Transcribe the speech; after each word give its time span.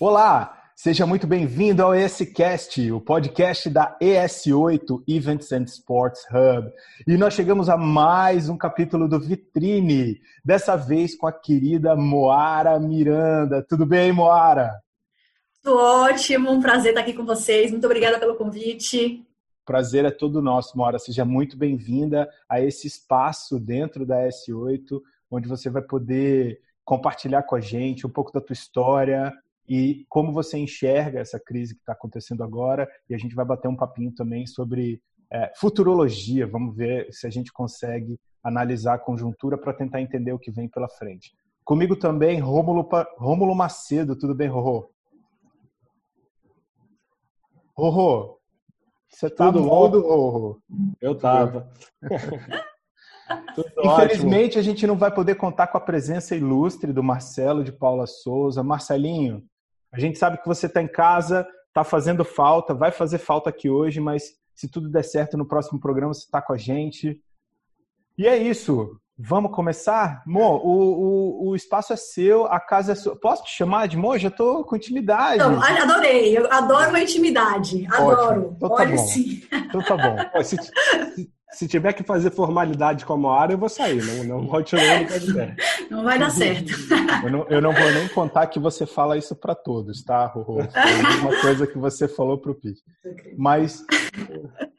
Olá, 0.00 0.72
seja 0.74 1.06
muito 1.06 1.24
bem-vindo 1.24 1.80
ao 1.80 1.94
ESCast, 1.94 2.90
o 2.90 3.00
podcast 3.00 3.70
da 3.70 3.96
ES8 4.02 5.04
Events 5.06 5.52
and 5.52 5.62
Sports 5.62 6.24
Hub. 6.32 6.68
E 7.06 7.16
nós 7.16 7.32
chegamos 7.32 7.68
a 7.68 7.76
mais 7.76 8.48
um 8.48 8.56
capítulo 8.56 9.08
do 9.08 9.20
Vitrine, 9.20 10.20
dessa 10.44 10.74
vez 10.74 11.14
com 11.14 11.28
a 11.28 11.32
querida 11.32 11.94
Moara 11.94 12.76
Miranda. 12.80 13.62
Tudo 13.62 13.86
bem, 13.86 14.12
Moara? 14.12 14.82
Tudo 15.62 15.78
ótimo, 15.78 16.50
um 16.50 16.60
prazer 16.60 16.90
estar 16.90 17.02
aqui 17.02 17.12
com 17.12 17.24
vocês. 17.24 17.70
Muito 17.70 17.84
obrigada 17.84 18.18
pelo 18.18 18.34
convite. 18.34 19.24
Prazer 19.64 20.04
é 20.04 20.10
todo 20.10 20.42
nosso, 20.42 20.76
Moara. 20.76 20.98
Seja 20.98 21.24
muito 21.24 21.56
bem-vinda 21.56 22.28
a 22.48 22.60
esse 22.60 22.88
espaço 22.88 23.60
dentro 23.60 24.04
da 24.04 24.26
S8, 24.26 25.00
onde 25.30 25.48
você 25.48 25.70
vai 25.70 25.82
poder 25.82 26.60
compartilhar 26.84 27.44
com 27.44 27.54
a 27.54 27.60
gente 27.60 28.04
um 28.04 28.10
pouco 28.10 28.32
da 28.32 28.40
tua 28.40 28.52
história, 28.54 29.32
e 29.68 30.04
como 30.08 30.32
você 30.32 30.58
enxerga 30.58 31.20
essa 31.20 31.40
crise 31.40 31.74
que 31.74 31.80
está 31.80 31.92
acontecendo 31.92 32.42
agora. 32.42 32.88
E 33.08 33.14
a 33.14 33.18
gente 33.18 33.34
vai 33.34 33.44
bater 33.44 33.68
um 33.68 33.76
papinho 33.76 34.12
também 34.12 34.46
sobre 34.46 35.00
é, 35.30 35.52
futurologia. 35.56 36.46
Vamos 36.46 36.76
ver 36.76 37.08
se 37.12 37.26
a 37.26 37.30
gente 37.30 37.52
consegue 37.52 38.18
analisar 38.42 38.94
a 38.94 38.98
conjuntura 38.98 39.56
para 39.56 39.72
tentar 39.72 40.00
entender 40.00 40.32
o 40.32 40.38
que 40.38 40.50
vem 40.50 40.68
pela 40.68 40.88
frente. 40.88 41.34
Comigo 41.64 41.96
também, 41.96 42.40
Rômulo, 42.40 42.86
Rômulo 43.16 43.54
Macedo. 43.54 44.14
Tudo 44.16 44.34
bem, 44.34 44.48
Rorô? 44.48 44.90
Rorô, 47.76 48.38
você 49.08 49.30
tá 49.30 49.46
Tudo 49.46 49.64
mudo, 49.64 50.00
Rorô? 50.00 50.60
Eu 51.00 51.16
tava. 51.16 51.70
Infelizmente, 53.82 54.58
ótimo. 54.58 54.60
a 54.60 54.62
gente 54.62 54.86
não 54.86 54.96
vai 54.96 55.12
poder 55.12 55.36
contar 55.36 55.68
com 55.68 55.78
a 55.78 55.80
presença 55.80 56.36
ilustre 56.36 56.92
do 56.92 57.02
Marcelo 57.02 57.64
de 57.64 57.72
Paula 57.72 58.06
Souza. 58.06 58.62
Marcelinho, 58.62 59.42
a 59.94 60.00
gente 60.00 60.18
sabe 60.18 60.38
que 60.38 60.46
você 60.48 60.66
está 60.66 60.82
em 60.82 60.88
casa, 60.88 61.46
está 61.68 61.84
fazendo 61.84 62.24
falta, 62.24 62.74
vai 62.74 62.90
fazer 62.90 63.18
falta 63.18 63.48
aqui 63.48 63.70
hoje, 63.70 64.00
mas 64.00 64.32
se 64.54 64.68
tudo 64.68 64.90
der 64.90 65.04
certo 65.04 65.36
no 65.36 65.46
próximo 65.46 65.78
programa 65.78 66.12
você 66.12 66.24
está 66.24 66.42
com 66.42 66.52
a 66.52 66.58
gente. 66.58 67.20
E 68.18 68.26
é 68.26 68.36
isso. 68.36 68.98
Vamos 69.16 69.52
começar? 69.54 70.24
Mo, 70.26 70.56
o, 70.56 71.46
o, 71.46 71.48
o 71.50 71.56
espaço 71.56 71.92
é 71.92 71.96
seu, 71.96 72.46
a 72.46 72.58
casa 72.58 72.92
é 72.92 72.94
sua. 72.96 73.14
Posso 73.14 73.44
te 73.44 73.52
chamar 73.52 73.86
de 73.86 73.96
Mo? 73.96 74.18
Já 74.18 74.26
estou 74.26 74.64
com 74.64 74.74
intimidade. 74.74 75.38
Não, 75.38 75.62
adorei, 75.62 76.36
eu 76.36 76.52
adoro 76.52 76.96
a 76.96 77.00
intimidade. 77.00 77.86
Adoro. 77.92 78.54
Então, 78.56 78.68
tá 78.70 78.84
bom. 78.84 78.98
sim. 78.98 79.42
Então 79.52 79.82
tá 79.82 79.96
bom. 79.96 80.42
se, 80.42 80.56
se 80.56 81.30
tiver 81.68 81.92
que 81.92 82.02
fazer 82.02 82.30
formalidade 82.30 83.04
como 83.04 83.28
a 83.28 83.40
área, 83.40 83.54
eu 83.54 83.58
vou 83.58 83.68
sair, 83.68 84.02
não, 84.04 84.24
não 84.24 84.46
continuo 84.48 84.84
no 84.84 85.06
podcast. 85.06 85.56
Não 85.90 86.02
vai 86.02 86.18
dar 86.18 86.30
certo. 86.30 86.72
Eu 87.22 87.30
não, 87.30 87.46
eu 87.48 87.60
não 87.60 87.72
vou 87.72 87.92
nem 87.92 88.08
contar 88.08 88.46
que 88.46 88.58
você 88.58 88.86
fala 88.86 89.16
isso 89.16 89.36
para 89.36 89.54
todos, 89.54 90.02
tá, 90.02 90.26
Rorô? 90.26 90.64
Foi 90.64 91.20
uma 91.20 91.40
coisa 91.40 91.66
que 91.66 91.78
você 91.78 92.08
falou 92.08 92.38
para 92.38 92.50
o 92.50 92.54
Pete. 92.54 92.82
Mas, 93.36 93.84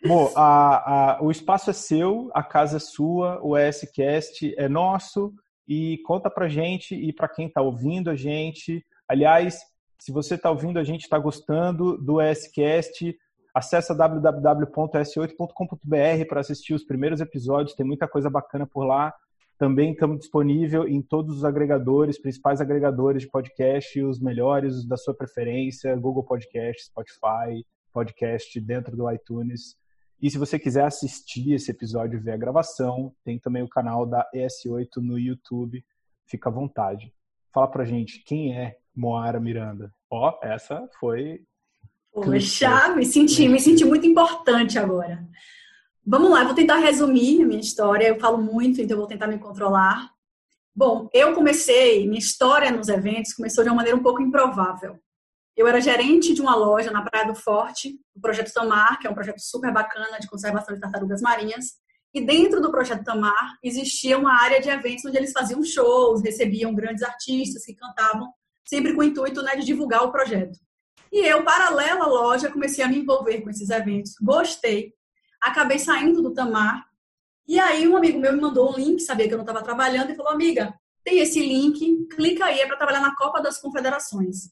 bom, 0.05 0.31
a, 0.35 1.15
a, 1.15 1.23
o 1.23 1.31
espaço 1.31 1.69
é 1.69 1.73
seu, 1.73 2.29
a 2.33 2.43
casa 2.43 2.77
é 2.77 2.79
sua, 2.79 3.39
o 3.41 3.57
ESCast 3.57 4.53
é 4.57 4.67
nosso, 4.67 5.33
e 5.67 5.99
conta 6.05 6.29
pra 6.29 6.47
gente 6.47 6.95
e 6.95 7.11
para 7.11 7.27
quem 7.27 7.47
está 7.47 7.61
ouvindo 7.61 8.09
a 8.09 8.15
gente. 8.15 8.85
Aliás, 9.07 9.59
se 9.99 10.11
você 10.11 10.35
está 10.35 10.51
ouvindo 10.51 10.77
a 10.77 10.83
gente, 10.83 11.01
está 11.01 11.17
gostando 11.17 11.97
do 11.97 12.21
ESCast, 12.21 13.15
Acesse 13.55 13.95
www.s8.com.br 13.95 16.27
para 16.27 16.41
assistir 16.41 16.73
os 16.73 16.83
primeiros 16.83 17.21
episódios, 17.21 17.73
tem 17.73 17.85
muita 17.85 18.05
coisa 18.05 18.29
bacana 18.29 18.67
por 18.67 18.83
lá. 18.83 19.13
Também 19.57 19.93
estamos 19.93 20.19
disponível 20.19 20.85
em 20.85 21.01
todos 21.01 21.37
os 21.37 21.45
agregadores, 21.45 22.21
principais 22.21 22.59
agregadores 22.59 23.21
de 23.21 23.29
podcast, 23.29 24.03
os 24.03 24.19
melhores, 24.19 24.85
da 24.85 24.97
sua 24.97 25.13
preferência, 25.13 25.95
Google 25.95 26.25
Podcast, 26.25 26.87
Spotify, 26.87 27.65
podcast 27.93 28.59
dentro 28.59 28.97
do 28.97 29.09
iTunes. 29.09 29.77
E 30.21 30.29
se 30.29 30.37
você 30.37 30.59
quiser 30.59 30.83
assistir 30.83 31.53
esse 31.53 31.71
episódio 31.71 32.17
e 32.17 32.21
ver 32.21 32.33
a 32.33 32.37
gravação, 32.37 33.15
tem 33.23 33.39
também 33.39 33.63
o 33.63 33.69
canal 33.69 34.05
da 34.05 34.29
ES8 34.35 34.97
no 34.97 35.17
YouTube. 35.17 35.81
Fica 36.25 36.49
à 36.49 36.51
vontade. 36.51 37.13
Fala 37.53 37.69
pra 37.69 37.85
gente, 37.85 38.21
quem 38.25 38.53
é 38.53 38.75
Moara 38.93 39.39
Miranda? 39.39 39.93
Ó, 40.11 40.37
essa 40.43 40.85
foi 40.99 41.45
Poxa, 42.15 42.95
me 42.95 43.05
senti, 43.05 43.49
me 43.49 43.59
senti 43.59 43.83
muito 43.83 44.07
importante 44.07 44.79
agora. 44.79 45.21
Vamos 46.05 46.31
lá, 46.31 46.41
eu 46.41 46.45
vou 46.45 46.55
tentar 46.55 46.77
resumir 46.77 47.43
a 47.43 47.45
minha 47.45 47.59
história. 47.59 48.07
Eu 48.07 48.17
falo 48.17 48.37
muito, 48.37 48.79
então 48.79 48.95
eu 48.95 48.99
vou 48.99 49.07
tentar 49.07 49.27
me 49.27 49.37
controlar. 49.37 50.09
Bom, 50.73 51.09
eu 51.13 51.33
comecei, 51.33 52.07
minha 52.07 52.19
história 52.19 52.71
nos 52.71 52.87
eventos 52.87 53.33
começou 53.33 53.65
de 53.65 53.69
uma 53.69 53.75
maneira 53.75 53.97
um 53.97 54.01
pouco 54.01 54.21
improvável. 54.21 54.97
Eu 55.57 55.67
era 55.67 55.81
gerente 55.81 56.33
de 56.33 56.41
uma 56.41 56.55
loja 56.55 56.89
na 56.89 57.01
Praia 57.01 57.27
do 57.27 57.35
Forte, 57.35 57.99
o 58.15 58.21
Projeto 58.21 58.53
Tamar, 58.53 58.97
que 58.97 59.07
é 59.07 59.09
um 59.09 59.13
projeto 59.13 59.39
super 59.39 59.73
bacana 59.73 60.17
de 60.17 60.29
conservação 60.29 60.73
de 60.73 60.79
tartarugas 60.79 61.21
marinhas. 61.21 61.73
E 62.13 62.21
dentro 62.21 62.61
do 62.61 62.71
Projeto 62.71 63.03
Tamar 63.03 63.57
existia 63.61 64.17
uma 64.17 64.41
área 64.41 64.61
de 64.61 64.69
eventos 64.69 65.03
onde 65.03 65.17
eles 65.17 65.33
faziam 65.33 65.61
shows, 65.65 66.23
recebiam 66.23 66.73
grandes 66.73 67.03
artistas 67.03 67.65
que 67.65 67.75
cantavam, 67.75 68.31
sempre 68.63 68.93
com 68.93 69.01
o 69.01 69.03
intuito 69.03 69.41
né, 69.41 69.57
de 69.57 69.65
divulgar 69.65 70.03
o 70.03 70.13
projeto. 70.13 70.57
E 71.15 71.25
eu, 71.25 71.45
paralela 71.45 72.03
à 72.03 72.07
loja, 72.07 72.51
comecei 72.51 72.83
a 72.83 72.89
me 72.89 72.99
envolver 72.99 73.39
com 73.39 73.49
esses 73.49 73.69
eventos. 73.69 74.15
Gostei. 74.21 74.93
Acabei 75.41 75.79
saindo 75.79 76.21
do 76.21 76.33
Tamar. 76.33 76.85
E 77.47 77.57
aí 77.57 77.87
um 77.87 77.95
amigo 77.95 78.19
meu 78.19 78.33
me 78.33 78.41
mandou 78.41 78.69
um 78.69 78.75
link, 78.75 78.99
sabia 78.99 79.25
que 79.25 79.33
eu 79.33 79.37
não 79.37 79.45
estava 79.45 79.63
trabalhando, 79.63 80.11
e 80.11 80.15
falou, 80.15 80.33
amiga, 80.33 80.77
tem 81.05 81.19
esse 81.19 81.39
link, 81.39 82.05
clica 82.07 82.43
aí, 82.43 82.59
é 82.59 82.67
para 82.67 82.75
trabalhar 82.75 82.99
na 82.99 83.15
Copa 83.15 83.41
das 83.41 83.61
Confederações. 83.61 84.49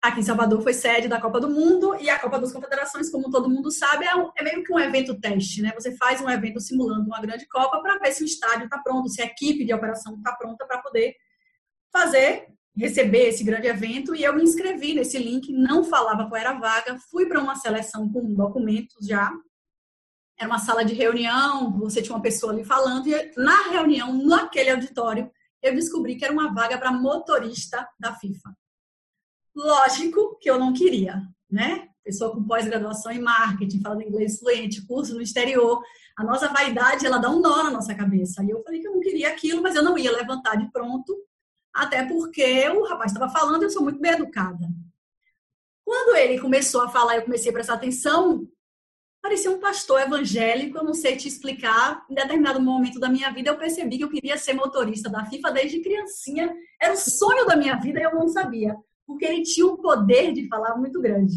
Aqui 0.00 0.20
em 0.20 0.22
Salvador 0.22 0.62
foi 0.62 0.72
sede 0.72 1.06
da 1.06 1.20
Copa 1.20 1.38
do 1.38 1.50
Mundo 1.50 1.96
e 2.00 2.08
a 2.08 2.18
Copa 2.18 2.38
das 2.38 2.50
Confederações, 2.50 3.10
como 3.10 3.30
todo 3.30 3.50
mundo 3.50 3.70
sabe, 3.70 4.06
é, 4.06 4.16
um, 4.16 4.30
é 4.38 4.42
meio 4.42 4.64
que 4.64 4.72
um 4.72 4.78
evento 4.78 5.20
teste, 5.20 5.60
né? 5.60 5.72
Você 5.74 5.94
faz 5.98 6.18
um 6.22 6.30
evento 6.30 6.60
simulando 6.60 7.04
uma 7.04 7.20
grande 7.20 7.46
Copa 7.46 7.78
para 7.82 7.98
ver 7.98 8.12
se 8.12 8.22
o 8.22 8.26
estádio 8.26 8.64
está 8.64 8.78
pronto, 8.78 9.10
se 9.10 9.20
a 9.20 9.26
equipe 9.26 9.66
de 9.66 9.74
operação 9.74 10.14
está 10.16 10.34
pronta 10.34 10.64
para 10.66 10.78
poder 10.78 11.14
fazer 11.92 12.46
receber 12.78 13.28
esse 13.28 13.42
grande 13.42 13.66
evento 13.66 14.14
e 14.14 14.22
eu 14.22 14.34
me 14.34 14.42
inscrevi 14.42 14.94
nesse 14.94 15.18
link, 15.18 15.52
não 15.52 15.82
falava 15.82 16.28
qual 16.28 16.40
era 16.40 16.50
a 16.50 16.58
vaga, 16.58 16.98
fui 17.10 17.26
para 17.26 17.40
uma 17.40 17.56
seleção 17.56 18.10
com 18.10 18.32
documentos 18.34 19.04
já. 19.06 19.32
Era 20.38 20.48
uma 20.48 20.60
sala 20.60 20.84
de 20.84 20.94
reunião, 20.94 21.76
você 21.76 22.00
tinha 22.00 22.14
uma 22.14 22.22
pessoa 22.22 22.52
ali 22.52 22.64
falando, 22.64 23.08
e 23.08 23.32
na 23.36 23.70
reunião, 23.70 24.12
naquele 24.24 24.70
auditório, 24.70 25.28
eu 25.60 25.74
descobri 25.74 26.14
que 26.14 26.24
era 26.24 26.32
uma 26.32 26.54
vaga 26.54 26.78
para 26.78 26.92
motorista 26.92 27.86
da 27.98 28.14
FIFA. 28.14 28.56
Lógico 29.56 30.38
que 30.40 30.48
eu 30.48 30.56
não 30.56 30.72
queria, 30.72 31.20
né? 31.50 31.88
Pessoa 32.04 32.32
com 32.32 32.44
pós-graduação 32.44 33.10
em 33.10 33.20
marketing, 33.20 33.80
falando 33.80 34.02
inglês 34.02 34.38
fluente, 34.38 34.86
curso 34.86 35.14
no 35.14 35.20
exterior. 35.20 35.82
A 36.16 36.22
nossa 36.22 36.48
vaidade, 36.48 37.04
ela 37.04 37.18
dá 37.18 37.28
um 37.28 37.40
nó 37.40 37.64
na 37.64 37.72
nossa 37.72 37.92
cabeça. 37.92 38.42
E 38.44 38.50
eu 38.50 38.62
falei 38.62 38.80
que 38.80 38.86
eu 38.86 38.92
não 38.92 39.00
queria 39.00 39.30
aquilo, 39.30 39.60
mas 39.60 39.74
eu 39.74 39.82
não 39.82 39.98
ia 39.98 40.12
levantar 40.12 40.54
de 40.54 40.70
pronto 40.70 41.27
até 41.78 42.04
porque 42.04 42.68
o 42.70 42.84
rapaz 42.84 43.12
estava 43.12 43.32
falando, 43.32 43.62
eu 43.62 43.70
sou 43.70 43.82
muito 43.82 44.00
bem 44.00 44.10
educada. 44.10 44.68
Quando 45.84 46.16
ele 46.16 46.40
começou 46.40 46.82
a 46.82 46.88
falar, 46.88 47.16
eu 47.16 47.22
comecei 47.22 47.50
a 47.50 47.52
prestar 47.52 47.74
atenção, 47.74 48.46
parecia 49.22 49.48
um 49.48 49.60
pastor 49.60 50.00
evangélico, 50.00 50.76
eu 50.76 50.82
não 50.82 50.92
sei 50.92 51.16
te 51.16 51.28
explicar. 51.28 52.04
Em 52.10 52.14
determinado 52.14 52.60
momento 52.60 52.98
da 52.98 53.08
minha 53.08 53.30
vida, 53.30 53.50
eu 53.50 53.56
percebi 53.56 53.96
que 53.96 54.02
eu 54.02 54.10
queria 54.10 54.36
ser 54.36 54.54
motorista 54.54 55.08
da 55.08 55.24
FIFA 55.24 55.52
desde 55.52 55.80
criancinha. 55.80 56.52
Era 56.82 56.94
o 56.94 56.96
sonho 56.96 57.46
da 57.46 57.54
minha 57.54 57.76
vida 57.76 58.00
e 58.00 58.02
eu 58.02 58.12
não 58.12 58.28
sabia, 58.28 58.74
porque 59.06 59.24
ele 59.24 59.42
tinha 59.42 59.66
um 59.66 59.76
poder 59.76 60.32
de 60.32 60.48
falar 60.48 60.76
muito 60.76 61.00
grande. 61.00 61.36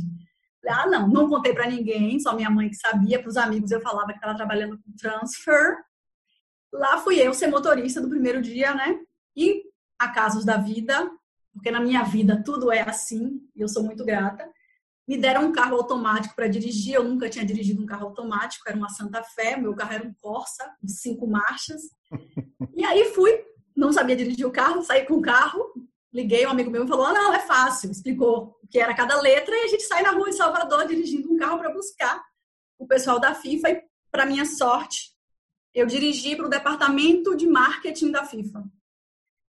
Ah, 0.67 0.87
não, 0.87 1.07
não 1.07 1.29
contei 1.29 1.53
para 1.53 1.69
ninguém, 1.69 2.19
só 2.19 2.35
minha 2.35 2.49
mãe 2.49 2.67
que 2.67 2.75
sabia, 2.75 3.19
para 3.19 3.29
os 3.29 3.37
amigos 3.37 3.69
eu 3.69 3.81
falava 3.81 4.07
que 4.07 4.17
estava 4.17 4.35
trabalhando 4.35 4.79
com 4.79 4.91
transfer. 4.97 5.77
Lá 6.73 6.97
fui 6.97 7.19
eu 7.19 7.31
ser 7.31 7.47
motorista 7.47 8.01
do 8.01 8.09
primeiro 8.09 8.41
dia, 8.41 8.73
né? 8.73 8.99
E 9.35 9.70
acasos 10.03 10.45
da 10.45 10.57
vida, 10.57 11.09
porque 11.53 11.71
na 11.71 11.79
minha 11.79 12.03
vida 12.03 12.41
tudo 12.43 12.71
é 12.71 12.81
assim, 12.81 13.41
e 13.55 13.61
eu 13.61 13.67
sou 13.67 13.83
muito 13.83 14.05
grata. 14.05 14.49
Me 15.07 15.17
deram 15.17 15.45
um 15.45 15.51
carro 15.51 15.75
automático 15.75 16.35
para 16.35 16.47
dirigir, 16.47 16.93
eu 16.93 17.03
nunca 17.03 17.29
tinha 17.29 17.45
dirigido 17.45 17.81
um 17.81 17.85
carro 17.85 18.07
automático, 18.07 18.63
era 18.67 18.77
uma 18.77 18.89
Santa 18.89 19.23
Fé, 19.23 19.57
meu 19.57 19.75
carro 19.75 19.93
era 19.93 20.07
um 20.07 20.13
Corsa, 20.21 20.63
de 20.81 20.91
cinco 20.91 21.27
marchas. 21.27 21.81
E 22.73 22.85
aí 22.85 23.13
fui, 23.13 23.31
não 23.75 23.91
sabia 23.91 24.15
dirigir 24.15 24.45
o 24.45 24.51
carro, 24.51 24.81
saí 24.81 25.05
com 25.05 25.15
o 25.15 25.21
carro, 25.21 25.61
liguei, 26.11 26.45
um 26.47 26.49
amigo 26.49 26.71
meu 26.71 26.87
falou: 26.87 27.05
ah, 27.05 27.13
não, 27.13 27.33
é 27.33 27.39
fácil, 27.39 27.91
explicou 27.91 28.57
o 28.63 28.67
que 28.67 28.79
era 28.79 28.95
cada 28.95 29.19
letra, 29.21 29.53
e 29.55 29.63
a 29.63 29.67
gente 29.67 29.83
sai 29.83 30.01
na 30.01 30.11
rua 30.11 30.29
em 30.29 30.33
Salvador 30.33 30.87
dirigindo 30.87 31.31
um 31.31 31.37
carro 31.37 31.59
para 31.59 31.71
buscar 31.71 32.23
o 32.79 32.87
pessoal 32.87 33.19
da 33.19 33.35
FIFA, 33.35 33.69
e 33.69 33.83
para 34.09 34.25
minha 34.25 34.45
sorte, 34.45 35.11
eu 35.73 35.85
dirigi 35.85 36.35
para 36.35 36.45
o 36.45 36.49
departamento 36.49 37.35
de 37.35 37.47
marketing 37.47 38.11
da 38.11 38.25
FIFA. 38.25 38.63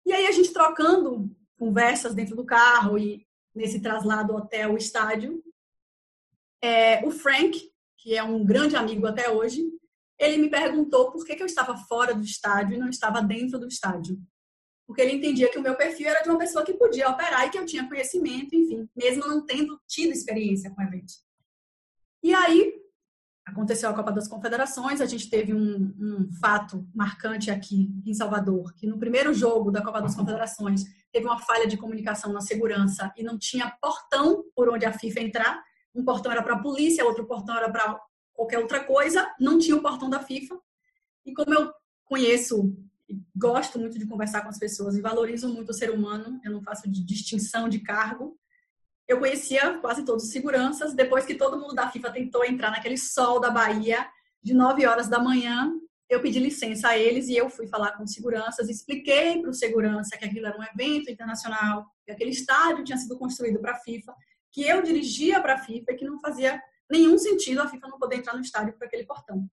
E 0.08 0.14
aí 0.14 0.26
a 0.26 0.32
gente 0.32 0.54
trocando 0.54 1.30
conversas 1.58 2.16
dentro 2.16 2.34
do 2.34 2.46
carro 2.46 2.98
e 2.98 3.28
nesse 3.54 3.82
traslado 3.82 4.38
até 4.38 4.66
o 4.66 4.78
estádio, 4.78 5.44
é, 6.62 7.06
o 7.06 7.12
Frank, 7.12 7.70
que 7.98 8.16
é 8.16 8.24
um 8.24 8.46
grande 8.46 8.78
amigo 8.78 9.06
até 9.06 9.30
hoje, 9.30 9.70
ele 10.18 10.38
me 10.38 10.50
perguntou 10.50 11.12
por 11.12 11.26
que, 11.26 11.36
que 11.36 11.44
eu 11.44 11.46
estava 11.46 11.76
fora 11.76 12.16
do 12.16 12.24
estádio 12.24 12.76
e 12.76 12.80
não 12.80 12.88
estava 12.88 13.22
dentro 13.22 13.60
do 13.60 13.68
estádio. 13.68 14.18
porque 14.86 15.02
ele 15.02 15.16
entendia 15.16 15.52
que 15.52 15.60
o 15.60 15.62
meu 15.62 15.76
perfil 15.76 16.08
era 16.08 16.22
de 16.22 16.30
uma 16.30 16.38
pessoa 16.38 16.64
que 16.64 16.74
podia 16.74 17.10
operar 17.10 17.46
e 17.46 17.50
que 17.50 17.60
eu 17.60 17.66
tinha 17.66 17.90
conhecimento, 17.90 18.56
enfim, 18.56 18.88
mesmo 18.96 19.28
não 19.28 19.46
tendo 19.46 19.78
tido 19.86 20.14
experiência 20.14 20.72
com 20.72 20.82
eventos. 20.82 21.22
E 22.24 22.34
aí, 22.34 22.82
aconteceu 23.48 23.90
a 23.90 23.94
Copa 23.94 24.12
das 24.12 24.28
Confederações, 24.28 25.00
a 25.00 25.06
gente 25.06 25.30
teve 25.30 25.54
um, 25.54 25.94
um, 25.98 26.30
fato 26.40 26.86
marcante 26.94 27.50
aqui 27.50 27.90
em 28.06 28.14
Salvador, 28.14 28.74
que 28.76 28.86
no 28.86 29.00
primeiro 29.00 29.34
jogo 29.34 29.72
da 29.72 29.82
Copa 29.82 30.02
das 30.02 30.16
Confederações 30.16 30.84
teve 31.14 31.26
uma 31.26 31.40
falha 31.40 31.66
de 31.66 31.78
comunicação 31.78 32.34
na 32.34 32.42
segurança 32.42 33.12
e 33.16 33.24
não 33.24 33.38
tinha 33.38 33.74
portão 33.82 34.44
por 34.54 34.70
onde 34.70 34.86
a 34.86 34.92
FIFA 34.92 35.22
entrar. 35.22 35.64
Um 35.96 36.04
portão 36.04 36.30
era 36.32 36.44
para 36.44 36.56
a 36.56 36.62
polícia, 36.62 37.06
outro 37.06 37.26
portão 37.26 37.56
era 37.56 37.72
para 37.72 37.98
qualquer 38.34 38.60
outra 38.60 38.84
coisa, 38.84 39.34
não 39.40 39.58
tinha 39.58 39.78
o 39.78 39.82
portão 39.82 40.10
da 40.10 40.20
FIFA. 40.20 40.60
E 41.26 41.34
como 41.34 41.54
eu 41.54 41.72
conheço 42.04 42.76
gosto 43.34 43.80
muito 43.80 43.98
de 43.98 44.06
conversar 44.06 44.42
com 44.42 44.50
as 44.50 44.60
pessoas 44.60 44.98
e 44.98 45.02
valorizo 45.02 45.48
muito 45.54 45.70
o 45.70 45.74
ser 45.74 45.90
humano, 45.90 46.40
eu 46.44 46.52
não 46.52 46.62
faço 46.62 46.90
de 46.90 47.02
distinção 47.02 47.70
de 47.70 47.80
cargo. 47.80 48.38
Eu 49.08 49.20
conhecia 49.20 49.78
quase 49.80 50.04
todos 50.04 50.26
os 50.26 50.32
seguranças, 50.32 50.94
depois 50.94 51.26
que 51.26 51.36
todo 51.36 51.60
mundo 51.60 51.74
da 51.74 51.90
FIFA 51.90 52.12
tentou 52.12 52.44
entrar 52.44 52.72
naquele 52.72 52.98
sol 52.98 53.40
da 53.40 53.50
Bahia, 53.50 54.06
de 54.44 54.54
9 54.54 54.86
horas 54.86 55.08
da 55.08 55.20
manhã, 55.20 55.74
eu 56.10 56.22
pedi 56.22 56.40
licença 56.40 56.90
a 56.90 56.98
eles 56.98 57.28
e 57.28 57.36
eu 57.36 57.50
fui 57.50 57.68
falar 57.68 57.92
com 57.94 58.04
os 58.04 58.14
seguranças, 58.14 58.70
expliquei 58.70 59.42
para 59.42 59.50
o 59.50 59.54
segurança 59.54 60.18
que 60.18 60.26
aquilo 60.26 60.48
era 60.48 60.58
um 60.58 60.64
evento 60.64 61.12
internacional, 61.12 61.86
que 62.06 62.12
aquele 62.12 62.32
estádio 62.32 62.84
tinha 62.84 62.98
sido 62.98 63.18
construído 63.18 63.60
para 63.60 63.74
a 63.74 63.80
FIFA, 63.80 64.16
que 64.52 64.64
eu 64.64 64.82
dirigia 64.82 65.42
para 65.42 65.56
a 65.56 65.58
FIFA 65.58 65.92
e 65.92 65.96
que 65.96 66.06
não 66.06 66.20
fazia 66.20 66.62
nenhum 66.90 67.18
sentido 67.18 67.62
a 67.62 67.68
FIFA 67.68 67.90
não 67.90 68.00
poder 68.00 68.18
entrar 68.18 68.34
no 68.34 68.42
estádio 68.42 68.74
por 68.74 68.86
aquele 68.86 69.06
portão. 69.06 69.50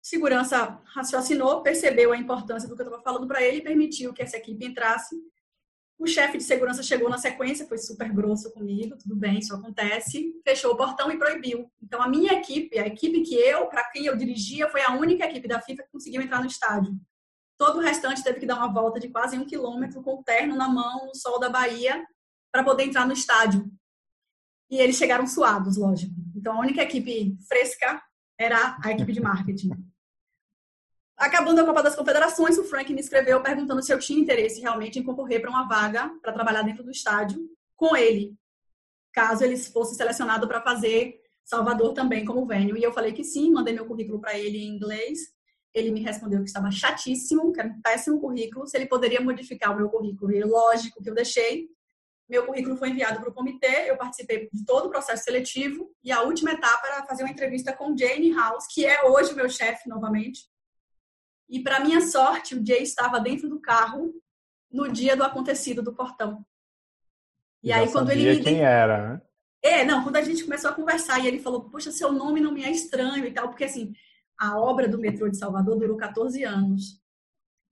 Segurança 0.00 0.80
raciocinou, 0.94 1.62
percebeu 1.62 2.12
a 2.12 2.16
importância 2.16 2.68
do 2.68 2.76
que 2.76 2.82
eu 2.82 2.86
estava 2.86 3.02
falando 3.02 3.26
para 3.26 3.42
ele 3.42 3.58
e 3.58 3.62
permitiu 3.62 4.12
que 4.12 4.22
essa 4.22 4.36
equipe 4.36 4.64
entrasse. 4.64 5.16
O 6.02 6.06
chefe 6.08 6.36
de 6.36 6.42
segurança 6.42 6.82
chegou 6.82 7.08
na 7.08 7.16
sequência, 7.16 7.64
foi 7.64 7.78
super 7.78 8.12
grosso 8.12 8.52
comigo, 8.52 8.98
tudo 8.98 9.14
bem, 9.14 9.38
isso 9.38 9.54
acontece, 9.54 10.34
fechou 10.44 10.72
o 10.72 10.76
portão 10.76 11.12
e 11.12 11.16
proibiu. 11.16 11.70
Então, 11.80 12.02
a 12.02 12.08
minha 12.08 12.32
equipe, 12.32 12.76
a 12.76 12.88
equipe 12.88 13.20
que 13.20 13.36
eu, 13.36 13.68
para 13.68 13.84
quem 13.84 14.06
eu 14.06 14.16
dirigia, 14.16 14.68
foi 14.68 14.82
a 14.82 14.94
única 14.94 15.24
equipe 15.26 15.46
da 15.46 15.60
FIFA 15.60 15.84
que 15.84 15.92
conseguiu 15.92 16.20
entrar 16.20 16.40
no 16.40 16.48
estádio. 16.48 16.92
Todo 17.56 17.78
o 17.78 17.80
restante 17.80 18.20
teve 18.20 18.40
que 18.40 18.46
dar 18.46 18.56
uma 18.56 18.72
volta 18.72 18.98
de 18.98 19.10
quase 19.10 19.38
um 19.38 19.46
quilômetro 19.46 20.02
com 20.02 20.14
o 20.14 20.24
terno 20.24 20.56
na 20.56 20.68
mão, 20.68 21.06
no 21.06 21.14
sol 21.14 21.38
da 21.38 21.48
Bahia, 21.48 22.04
para 22.50 22.64
poder 22.64 22.82
entrar 22.82 23.06
no 23.06 23.12
estádio. 23.12 23.70
E 24.68 24.78
eles 24.78 24.96
chegaram 24.96 25.24
suados, 25.24 25.76
lógico. 25.76 26.16
Então, 26.34 26.56
a 26.56 26.60
única 26.62 26.82
equipe 26.82 27.38
fresca 27.46 28.02
era 28.36 28.76
a 28.82 28.90
equipe 28.90 29.12
de 29.12 29.20
marketing. 29.20 29.70
Acabando 31.16 31.60
a 31.60 31.64
Copa 31.64 31.82
das 31.82 31.94
Confederações, 31.94 32.58
o 32.58 32.64
Frank 32.64 32.92
me 32.92 33.00
escreveu 33.00 33.42
perguntando 33.42 33.82
se 33.82 33.92
eu 33.92 33.98
tinha 33.98 34.20
interesse 34.20 34.60
realmente 34.60 34.98
em 34.98 35.02
concorrer 35.02 35.40
para 35.40 35.50
uma 35.50 35.68
vaga 35.68 36.10
para 36.20 36.32
trabalhar 36.32 36.62
dentro 36.62 36.82
do 36.82 36.90
estádio 36.90 37.38
com 37.76 37.96
ele, 37.96 38.36
caso 39.12 39.44
ele 39.44 39.56
fosse 39.56 39.94
selecionado 39.94 40.48
para 40.48 40.62
fazer 40.62 41.20
Salvador 41.44 41.92
também 41.92 42.24
como 42.24 42.46
venue. 42.46 42.80
E 42.80 42.82
eu 42.82 42.92
falei 42.92 43.12
que 43.12 43.24
sim, 43.24 43.50
mandei 43.50 43.74
meu 43.74 43.86
currículo 43.86 44.20
para 44.20 44.38
ele 44.38 44.58
em 44.58 44.68
inglês. 44.68 45.18
Ele 45.74 45.90
me 45.90 46.00
respondeu 46.00 46.40
que 46.40 46.46
estava 46.46 46.70
chatíssimo, 46.70 47.52
que 47.52 47.60
era 47.60 47.68
um 47.68 47.80
péssimo 47.80 48.20
currículo, 48.20 48.66
se 48.66 48.76
ele 48.76 48.86
poderia 48.86 49.20
modificar 49.20 49.72
o 49.72 49.76
meu 49.76 49.88
currículo. 49.88 50.32
E 50.32 50.42
lógico 50.42 51.02
que 51.02 51.10
eu 51.10 51.14
deixei. 51.14 51.68
Meu 52.28 52.46
currículo 52.46 52.76
foi 52.76 52.90
enviado 52.90 53.20
para 53.20 53.28
o 53.28 53.34
comitê, 53.34 53.90
eu 53.90 53.96
participei 53.96 54.48
de 54.50 54.64
todo 54.64 54.86
o 54.86 54.90
processo 54.90 55.24
seletivo 55.24 55.90
e 56.02 56.10
a 56.10 56.22
última 56.22 56.52
etapa 56.52 56.86
era 56.86 57.04
fazer 57.04 57.24
uma 57.24 57.32
entrevista 57.32 57.74
com 57.74 57.96
Jane 57.96 58.32
House, 58.32 58.66
que 58.72 58.86
é 58.86 59.04
hoje 59.04 59.34
meu 59.34 59.50
chefe 59.50 59.88
novamente. 59.88 60.48
E, 61.52 61.62
para 61.62 61.80
minha 61.80 62.00
sorte, 62.00 62.54
o 62.54 62.66
Jay 62.66 62.82
estava 62.82 63.20
dentro 63.20 63.46
do 63.46 63.60
carro 63.60 64.10
no 64.72 64.90
dia 64.90 65.14
do 65.14 65.22
acontecido 65.22 65.82
do 65.82 65.94
portão. 65.94 66.42
E 67.62 67.68
Já 67.68 67.76
aí, 67.76 67.92
quando 67.92 68.10
ele 68.10 68.36
me. 68.36 68.42
quem 68.42 68.62
era, 68.62 69.10
né? 69.10 69.22
É, 69.62 69.84
não, 69.84 70.02
quando 70.02 70.16
a 70.16 70.22
gente 70.22 70.44
começou 70.44 70.70
a 70.70 70.74
conversar 70.74 71.20
e 71.20 71.26
ele 71.26 71.38
falou, 71.38 71.68
poxa, 71.68 71.92
seu 71.92 72.10
nome 72.10 72.40
não 72.40 72.52
me 72.52 72.64
é 72.64 72.70
estranho 72.70 73.26
e 73.26 73.30
tal, 73.30 73.48
porque 73.50 73.64
assim, 73.64 73.92
a 74.40 74.58
obra 74.58 74.88
do 74.88 74.98
metrô 74.98 75.28
de 75.28 75.36
Salvador 75.36 75.78
durou 75.78 75.96
14 75.98 76.42
anos. 76.42 77.02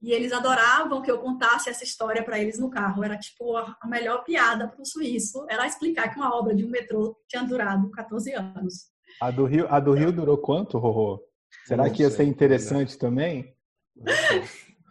E 0.03 0.13
eles 0.13 0.31
adoravam 0.31 1.01
que 1.01 1.11
eu 1.11 1.19
contasse 1.19 1.71
essa 1.71 1.83
história 1.83 2.23
para 2.23 2.39
eles 2.39 2.59
no 2.59 2.69
carro. 2.69 3.03
Era 3.03 3.17
tipo 3.17 3.57
a 3.57 3.87
melhor 3.87 4.25
piada 4.25 4.69
para 4.69 4.81
o 4.81 4.85
suíço, 4.85 5.47
era 5.49 5.67
explicar 5.67 6.11
que 6.11 6.17
uma 6.17 6.37
obra 6.37 6.55
de 6.55 6.67
um 6.67 6.71
metrô 6.71 7.19
tinha 7.27 7.43
durado 7.43 7.91
14 7.91 8.35
anos. 8.35 8.91
A 9.23 9.31
do 9.31 9.47
Rio, 9.47 9.67
a 9.71 9.81
do 9.81 9.95
Rio 9.95 10.13
durou 10.13 10.37
quanto, 10.37 10.77
Rorô? 10.77 11.25
Será 11.65 11.89
que 11.89 12.03
ia 12.03 12.11
ser 12.11 12.25
interessante 12.25 12.99
também? 12.99 13.59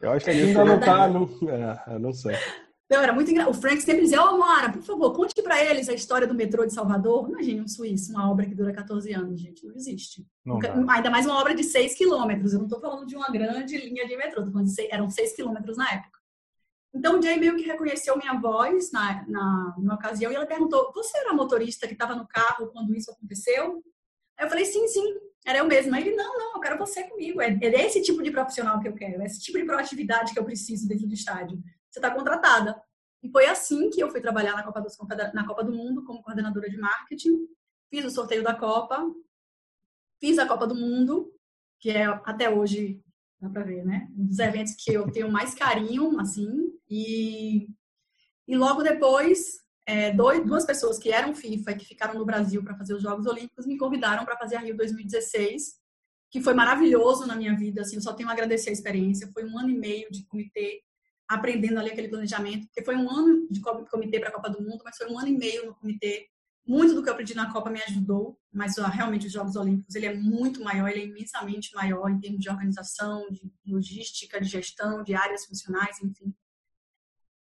Eu 0.02 0.12
acho 0.12 0.26
que 0.26 0.32
ainda 0.32 0.64
não 0.64 0.80
tá, 0.80 1.08
não, 1.08 1.30
é, 1.50 1.94
eu 1.94 2.00
não 2.00 2.14
sei. 2.14 2.36
Não, 2.90 3.04
era 3.04 3.14
muito 3.14 3.30
engraçado. 3.30 3.56
O 3.56 3.62
Frank 3.62 3.82
sempre 3.82 4.02
dizia, 4.02 4.24
ô 4.24 4.40
oh, 4.40 4.72
por 4.72 4.82
favor, 4.82 5.14
conte 5.14 5.44
para 5.44 5.64
eles 5.64 5.88
a 5.88 5.94
história 5.94 6.26
do 6.26 6.34
metrô 6.34 6.66
de 6.66 6.74
Salvador. 6.74 7.30
Imagine 7.30 7.62
um 7.62 7.68
suíço, 7.68 8.12
uma 8.12 8.32
obra 8.32 8.48
que 8.48 8.56
dura 8.56 8.74
14 8.74 9.14
anos, 9.14 9.40
gente. 9.40 9.64
Não 9.64 9.76
existe. 9.76 10.26
Não 10.44 10.56
Nunca, 10.56 10.74
ainda 10.92 11.10
mais 11.12 11.26
uma 11.28 11.40
obra 11.40 11.54
de 11.54 11.64
6 11.64 11.96
quilômetros. 11.96 12.54
Eu 12.54 12.60
não 12.60 12.66
estou 12.66 12.80
falando 12.80 13.06
de 13.06 13.16
uma 13.16 13.28
grande 13.30 13.78
linha 13.78 14.08
de 14.08 14.18
metrô, 14.18 14.44
tô 14.44 14.52
falando 14.52 14.68
de 14.68 14.74
6, 14.74 14.90
eram 14.92 15.08
6 15.08 15.36
quilômetros 15.36 15.78
na 15.78 15.88
época. 15.92 16.18
Então 16.92 17.20
o 17.20 17.22
Jay 17.22 17.38
meio 17.38 17.56
que 17.56 17.64
reconheceu 17.64 18.18
minha 18.18 18.34
voz 18.40 18.92
na, 18.92 19.24
na, 19.28 19.76
na 19.78 19.94
ocasião 19.94 20.32
e 20.32 20.36
ela 20.36 20.48
perguntou: 20.48 20.92
Você 20.96 21.16
era 21.20 21.34
motorista 21.34 21.86
que 21.86 21.94
estava 21.94 22.16
no 22.16 22.28
carro 22.28 22.72
quando 22.72 22.96
isso 22.96 23.12
aconteceu? 23.12 23.84
Aí 24.38 24.46
eu 24.46 24.50
falei: 24.50 24.66
Sim, 24.66 24.88
sim. 24.88 25.16
Era 25.50 25.60
eu 25.60 25.66
mesma. 25.66 25.98
Aí 25.98 26.08
ele, 26.08 26.16
não, 26.16 26.38
não, 26.38 26.54
eu 26.54 26.60
quero 26.60 26.78
você 26.78 27.04
comigo. 27.06 27.42
É, 27.42 27.58
é 27.60 27.86
esse 27.88 28.04
tipo 28.04 28.22
de 28.22 28.30
profissional 28.30 28.80
que 28.80 28.88
eu 28.88 28.94
quero, 28.94 29.20
é 29.20 29.26
esse 29.26 29.40
tipo 29.40 29.58
de 29.58 29.66
proatividade 29.66 30.32
que 30.32 30.40
eu 30.40 30.46
preciso 30.46 30.88
dentro 30.88 31.08
do 31.08 31.14
estádio. 31.16 31.60
Você 31.90 31.98
está 31.98 32.12
contratada. 32.12 32.80
E 33.24 33.32
foi 33.32 33.48
assim 33.48 33.90
que 33.90 34.00
eu 34.00 34.12
fui 34.12 34.22
trabalhar 34.22 34.54
na 34.54 34.62
Copa, 34.62 34.80
dos, 34.80 34.96
na 35.34 35.48
Copa 35.48 35.64
do 35.64 35.72
Mundo 35.72 36.04
como 36.04 36.22
coordenadora 36.22 36.70
de 36.70 36.78
marketing. 36.78 37.48
Fiz 37.90 38.06
o 38.06 38.12
sorteio 38.12 38.44
da 38.44 38.54
Copa, 38.54 39.04
fiz 40.20 40.38
a 40.38 40.48
Copa 40.48 40.68
do 40.68 40.76
Mundo, 40.76 41.34
que 41.80 41.90
é 41.90 42.06
até 42.06 42.48
hoje, 42.48 43.04
dá 43.42 43.50
para 43.50 43.64
ver, 43.64 43.84
né? 43.84 44.08
Um 44.16 44.28
dos 44.28 44.38
eventos 44.38 44.76
que 44.78 44.94
eu 44.94 45.12
tenho 45.12 45.32
mais 45.32 45.56
carinho, 45.56 46.20
assim. 46.20 46.72
E, 46.88 47.68
e 48.48 48.56
logo 48.56 48.84
depois 48.84 49.64
é, 49.90 50.12
dois, 50.12 50.46
duas 50.46 50.66
pessoas 50.66 51.00
que 51.00 51.12
eram 51.12 51.34
FIFA 51.34 51.72
e 51.72 51.76
que 51.78 51.86
ficaram 51.86 52.14
no 52.14 52.24
Brasil 52.24 52.64
para 52.64 52.78
fazer 52.78 52.94
os 52.94 53.02
Jogos 53.02 53.26
Olímpicos 53.26 53.66
me 53.66 53.76
convidaram 53.76 54.24
para 54.24 54.38
fazer 54.38 54.56
a 54.56 54.60
Rio 54.60 54.78
2016, 54.78 55.80
que 56.30 56.40
foi 56.40 56.54
maravilhoso 56.54 57.26
na 57.26 57.36
minha 57.36 57.58
vida. 57.58 57.82
Assim, 57.82 57.96
eu 57.96 58.02
só 58.04 58.14
tenho 58.14 58.30
a 58.30 58.34
agradecer 58.34 58.70
a 58.70 58.74
experiência. 58.74 59.32
Foi 59.34 59.44
um 59.44 59.58
ano 59.58 59.72
e 59.72 59.76
meio 59.76 60.08
de 60.12 60.24
comitê, 60.28 60.84
aprendendo 61.28 61.80
ali 61.80 61.90
aquele 61.90 62.08
planejamento, 62.08 62.68
porque 62.68 62.84
foi 62.84 62.96
um 62.96 63.10
ano 63.10 63.48
de 63.50 63.60
comitê 63.90 64.20
para 64.20 64.30
a 64.30 64.32
Copa 64.32 64.52
do 64.52 64.62
Mundo, 64.62 64.84
mas 64.86 64.96
foi 64.96 65.12
um 65.12 65.18
ano 65.18 65.30
e 65.30 65.36
meio 65.36 65.66
no 65.66 65.74
comitê. 65.74 66.28
Muito 66.68 66.94
do 66.94 67.02
que 67.02 67.10
eu 67.10 67.14
aprendi 67.14 67.34
na 67.34 67.52
Copa 67.52 67.72
me 67.72 67.82
ajudou, 67.82 68.38
mas 68.54 68.76
realmente 68.78 69.26
os 69.26 69.34
Jogos 69.34 69.56
Olímpicos 69.56 69.96
ele 69.96 70.06
é 70.06 70.14
muito 70.14 70.64
maior, 70.64 70.88
ele 70.88 71.02
é 71.02 71.06
imensamente 71.06 71.74
maior 71.74 72.12
em 72.12 72.20
termos 72.20 72.42
de 72.42 72.48
organização, 72.48 73.28
de 73.32 73.42
logística, 73.66 74.40
de 74.40 74.48
gestão, 74.48 75.02
de 75.02 75.16
áreas 75.16 75.48
funcionais, 75.48 76.00
enfim. 76.04 76.32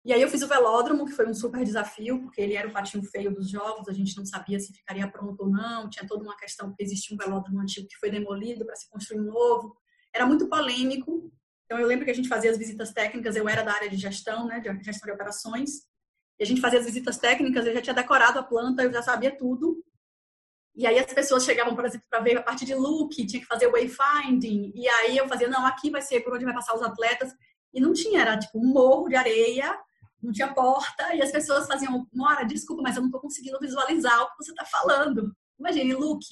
E 0.08 0.12
aí 0.14 0.22
eu 0.22 0.28
fiz 0.30 0.40
o 0.40 0.48
velódromo, 0.48 1.04
que 1.04 1.12
foi 1.12 1.28
um 1.28 1.34
super 1.34 1.62
desafio, 1.62 2.22
porque 2.22 2.40
ele 2.40 2.54
era 2.54 2.66
o 2.66 2.72
patinho 2.72 3.04
feio 3.04 3.30
dos 3.30 3.50
jogos, 3.50 3.90
a 3.90 3.92
gente 3.92 4.16
não 4.16 4.24
sabia 4.24 4.58
se 4.58 4.72
ficaria 4.72 5.06
pronto 5.06 5.38
ou 5.42 5.50
não, 5.50 5.90
tinha 5.90 6.08
toda 6.08 6.24
uma 6.24 6.34
questão 6.34 6.68
porque 6.68 6.82
existia 6.82 7.14
um 7.14 7.18
velódromo 7.18 7.60
antigo 7.60 7.86
que 7.86 7.98
foi 7.98 8.10
demolido 8.10 8.64
para 8.64 8.74
se 8.74 8.88
construir 8.88 9.20
um 9.20 9.24
novo. 9.24 9.76
Era 10.14 10.24
muito 10.24 10.48
polêmico. 10.48 11.30
Então 11.66 11.78
eu 11.78 11.86
lembro 11.86 12.06
que 12.06 12.10
a 12.10 12.14
gente 12.14 12.26
fazia 12.26 12.50
as 12.50 12.56
visitas 12.56 12.90
técnicas, 12.90 13.36
eu 13.36 13.46
era 13.46 13.62
da 13.62 13.74
área 13.74 13.90
de 13.90 13.98
gestão, 13.98 14.46
né, 14.46 14.60
de 14.60 14.82
gestão 14.82 15.06
de 15.08 15.12
operações, 15.12 15.82
e 16.38 16.42
a 16.42 16.46
gente 16.46 16.62
fazia 16.62 16.78
as 16.78 16.86
visitas 16.86 17.18
técnicas, 17.18 17.66
eu 17.66 17.74
já 17.74 17.82
tinha 17.82 17.94
decorado 17.94 18.38
a 18.38 18.42
planta, 18.42 18.82
eu 18.82 18.90
já 18.90 19.02
sabia 19.02 19.36
tudo. 19.36 19.84
E 20.74 20.86
aí 20.86 20.98
as 20.98 21.12
pessoas 21.12 21.44
chegavam, 21.44 21.76
por 21.76 21.84
exemplo, 21.84 22.06
para 22.08 22.20
ver 22.20 22.38
a 22.38 22.42
parte 22.42 22.64
de 22.64 22.74
look, 22.74 23.14
tinha 23.26 23.42
que 23.42 23.46
fazer 23.46 23.70
wayfinding, 23.70 24.72
e 24.74 24.88
aí 24.88 25.18
eu 25.18 25.28
fazia, 25.28 25.48
não, 25.48 25.66
aqui 25.66 25.90
vai 25.90 26.00
ser 26.00 26.22
por 26.22 26.32
onde 26.32 26.46
vai 26.46 26.54
passar 26.54 26.74
os 26.74 26.82
atletas, 26.82 27.30
e 27.74 27.78
não 27.78 27.92
tinha, 27.92 28.22
era 28.22 28.38
tipo 28.38 28.58
um 28.58 28.72
morro 28.72 29.06
de 29.10 29.14
areia, 29.14 29.78
não 30.22 30.32
tinha 30.32 30.52
porta, 30.52 31.14
e 31.14 31.22
as 31.22 31.30
pessoas 31.30 31.66
faziam, 31.66 32.06
Mora, 32.12 32.44
desculpa, 32.44 32.82
mas 32.82 32.96
eu 32.96 33.02
não 33.02 33.08
estou 33.08 33.20
conseguindo 33.20 33.58
visualizar 33.60 34.20
o 34.22 34.30
que 34.30 34.44
você 34.44 34.50
está 34.50 34.64
falando. 34.64 35.34
Imagine, 35.58 35.94
look. 35.94 36.24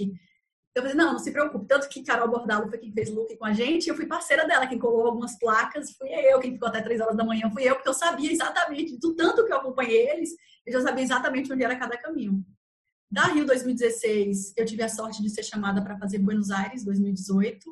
Eu 0.75 0.83
falei, 0.83 0.95
não, 0.97 1.13
não 1.13 1.19
se 1.19 1.33
preocupe. 1.33 1.67
Tanto 1.67 1.89
que 1.89 2.03
Carol 2.03 2.29
Bordalo 2.29 2.69
foi 2.69 2.79
quem 2.79 2.93
fez 2.93 3.11
look 3.11 3.35
com 3.37 3.47
a 3.47 3.53
gente, 3.53 3.89
eu 3.89 3.97
fui 3.97 4.07
parceira 4.07 4.47
dela, 4.47 4.67
quem 4.67 4.79
colou 4.79 5.07
algumas 5.07 5.39
placas, 5.39 5.93
fui 5.93 6.09
eu, 6.11 6.39
quem 6.39 6.53
ficou 6.53 6.69
até 6.69 6.83
três 6.83 7.01
horas 7.01 7.17
da 7.17 7.25
manhã 7.25 7.51
fui 7.51 7.65
eu, 7.65 7.75
porque 7.75 7.89
eu 7.89 7.95
sabia 7.95 8.31
exatamente, 8.31 8.99
do 8.99 9.15
tanto 9.15 9.45
que 9.47 9.53
eu 9.53 9.57
acompanhei 9.57 10.11
eles, 10.11 10.31
eu 10.67 10.73
já 10.75 10.83
sabia 10.83 11.03
exatamente 11.03 11.51
onde 11.53 11.65
era 11.65 11.77
cada 11.77 11.97
caminho. 11.97 12.45
Da 13.11 13.27
Rio 13.27 13.47
2016, 13.47 14.53
eu 14.57 14.67
tive 14.67 14.83
a 14.83 14.89
sorte 14.89 15.23
de 15.23 15.31
ser 15.31 15.45
chamada 15.45 15.83
para 15.83 15.97
fazer 15.97 16.19
Buenos 16.19 16.51
Aires 16.51 16.85
2018, 16.85 17.65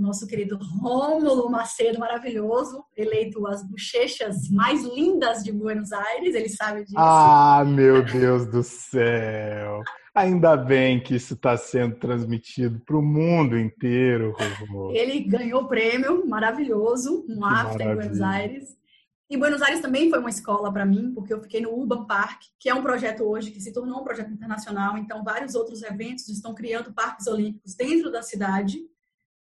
nosso 0.00 0.26
querido 0.26 0.58
Rômulo 0.80 1.50
Macedo, 1.50 1.98
maravilhoso, 1.98 2.84
eleito 2.96 3.46
as 3.46 3.62
bochechas 3.62 4.48
mais 4.50 4.84
lindas 4.84 5.42
de 5.42 5.52
Buenos 5.52 5.92
Aires, 5.92 6.34
ele 6.34 6.48
sabe 6.48 6.84
disso. 6.84 6.94
Ah, 6.96 7.64
meu 7.66 8.04
Deus 8.04 8.46
do 8.46 8.62
céu! 8.62 9.82
Ainda 10.14 10.56
bem 10.56 11.00
que 11.00 11.14
isso 11.14 11.34
está 11.34 11.56
sendo 11.56 11.96
transmitido 11.96 12.80
para 12.80 12.96
o 12.96 13.02
mundo 13.02 13.56
inteiro, 13.56 14.34
Rômulo. 14.60 14.92
Ele 14.92 15.20
ganhou 15.20 15.62
o 15.62 15.68
prêmio, 15.68 16.26
maravilhoso, 16.26 17.24
um 17.28 17.44
after 17.44 17.86
em 17.86 17.94
Buenos 17.94 18.20
Aires. 18.20 18.78
E 19.30 19.36
Buenos 19.36 19.60
Aires 19.60 19.80
também 19.80 20.08
foi 20.08 20.18
uma 20.18 20.30
escola 20.30 20.72
para 20.72 20.86
mim, 20.86 21.12
porque 21.14 21.34
eu 21.34 21.40
fiquei 21.42 21.60
no 21.60 21.70
Urban 21.70 22.06
Park, 22.06 22.40
que 22.58 22.68
é 22.68 22.74
um 22.74 22.82
projeto 22.82 23.24
hoje 23.24 23.50
que 23.50 23.60
se 23.60 23.72
tornou 23.72 24.00
um 24.00 24.04
projeto 24.04 24.32
internacional. 24.32 24.96
Então, 24.96 25.22
vários 25.22 25.54
outros 25.54 25.82
eventos 25.82 26.26
estão 26.28 26.54
criando 26.54 26.94
parques 26.94 27.26
olímpicos 27.26 27.74
dentro 27.74 28.10
da 28.10 28.22
cidade. 28.22 28.78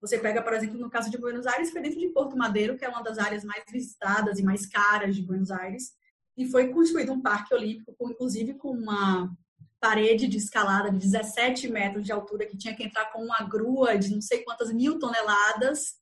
Você 0.01 0.19
pega, 0.19 0.43
por 0.43 0.53
exemplo, 0.55 0.79
no 0.79 0.91
caso 0.91 1.11
de 1.11 1.19
Buenos 1.19 1.47
Aires, 1.47 1.71
foi 1.71 1.83
dentro 1.83 2.01
de 2.01 2.09
Porto 2.09 2.37
Madeiro, 2.37 2.77
que 2.77 2.85
é 2.85 2.89
uma 2.89 3.03
das 3.03 3.19
áreas 3.19 3.45
mais 3.45 3.63
visitadas 3.71 4.39
e 4.39 4.43
mais 4.43 4.67
caras 4.67 5.15
de 5.15 5.23
Buenos 5.23 5.51
Aires, 5.51 5.93
e 6.37 6.47
foi 6.47 6.69
construído 6.69 7.13
um 7.13 7.21
parque 7.21 7.55
olímpico, 7.55 7.95
com, 7.99 8.11
inclusive 8.11 8.55
com 8.55 8.71
uma 8.71 9.31
parede 9.79 10.27
de 10.27 10.39
escalada 10.39 10.91
de 10.91 10.99
17 10.99 11.69
metros 11.69 12.05
de 12.05 12.13
altura, 12.13 12.47
que 12.47 12.57
tinha 12.57 12.75
que 12.75 12.83
entrar 12.83 13.13
com 13.13 13.23
uma 13.23 13.43
grua 13.43 13.99
de 13.99 14.11
não 14.11 14.21
sei 14.21 14.43
quantas 14.43 14.73
mil 14.73 14.99
toneladas 14.99 15.99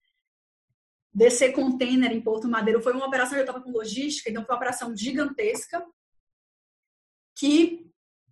descer 1.12 1.52
container 1.52 2.12
em 2.12 2.20
Porto 2.20 2.48
Madeiro. 2.48 2.80
Foi 2.80 2.92
uma 2.92 3.06
operação, 3.06 3.36
eu 3.36 3.42
estava 3.42 3.60
com 3.60 3.70
logística, 3.70 4.30
então 4.30 4.44
foi 4.44 4.52
uma 4.52 4.58
operação 4.58 4.96
gigantesca 4.96 5.84
que, 7.36 7.90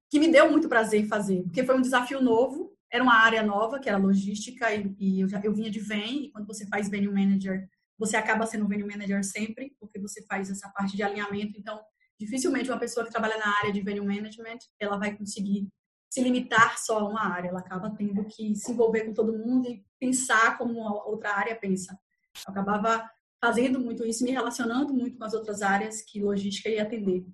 que 0.09 0.21
me 0.21 0.29
deu 0.29 0.51
muito 0.51 0.69
prazer 0.69 1.07
fazer, 1.07 1.43
porque 1.43 1.65
foi 1.65 1.77
um 1.77 1.83
desafio 1.83 2.21
novo, 2.21 2.66
era 2.93 3.03
uma 3.03 3.15
área 3.15 3.43
nova, 3.43 3.79
que 3.79 3.89
era 3.89 3.99
logística, 3.99 4.73
e, 4.73 4.95
e 4.99 5.21
eu, 5.21 5.29
já, 5.29 5.41
eu 5.41 5.53
vinha 5.53 5.71
de 5.71 5.81
VEM, 5.81 6.27
e 6.27 6.33
quando 6.33 6.47
você 6.47 6.67
faz 6.67 6.89
venue 6.89 7.13
manager, 7.13 7.69
você 7.99 8.17
acaba 8.17 8.47
sendo 8.47 8.69
venue 8.69 8.89
manager 8.89 9.25
sempre, 9.25 9.75
porque 9.81 9.99
você 9.99 10.25
faz 10.27 10.51
essa 10.51 10.69
parte 10.71 10.97
de 10.97 11.03
alinhamento, 11.03 11.59
então 11.59 11.81
dificilmente 12.19 12.71
uma 12.71 12.79
pessoa 12.79 13.05
que 13.05 13.13
trabalha 13.13 13.37
na 13.39 13.59
área 13.59 13.73
de 13.73 13.83
venue 13.83 14.07
management, 14.07 14.59
ela 14.81 14.97
vai 14.97 15.15
conseguir 15.17 15.69
se 16.09 16.23
limitar 16.23 16.79
só 16.79 17.01
a 17.01 17.09
uma 17.09 17.27
área, 17.27 17.49
ela 17.49 17.61
acaba 17.61 17.91
tendo 17.91 18.25
que 18.25 18.55
se 18.55 18.73
envolver 18.73 19.05
com 19.05 19.13
todo 19.13 19.37
mundo 19.37 19.69
e 19.69 19.85
pensar 19.99 20.57
como 20.57 20.81
outra 20.81 21.35
área 21.35 21.55
pensa. 21.57 21.99
Eu 22.47 22.53
acabava 22.53 23.11
fazendo 23.43 23.79
muito 23.81 24.05
isso, 24.07 24.25
me 24.25 24.31
relacionando 24.31 24.95
muito 24.95 25.19
com 25.19 25.25
as 25.25 25.35
outras 25.35 25.63
áreas 25.63 26.03
que 26.03 26.23
logística 26.23 26.69
ia 26.69 26.83
atender. 26.83 27.27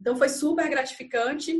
Então 0.00 0.16
foi 0.16 0.28
super 0.28 0.68
gratificante 0.68 1.52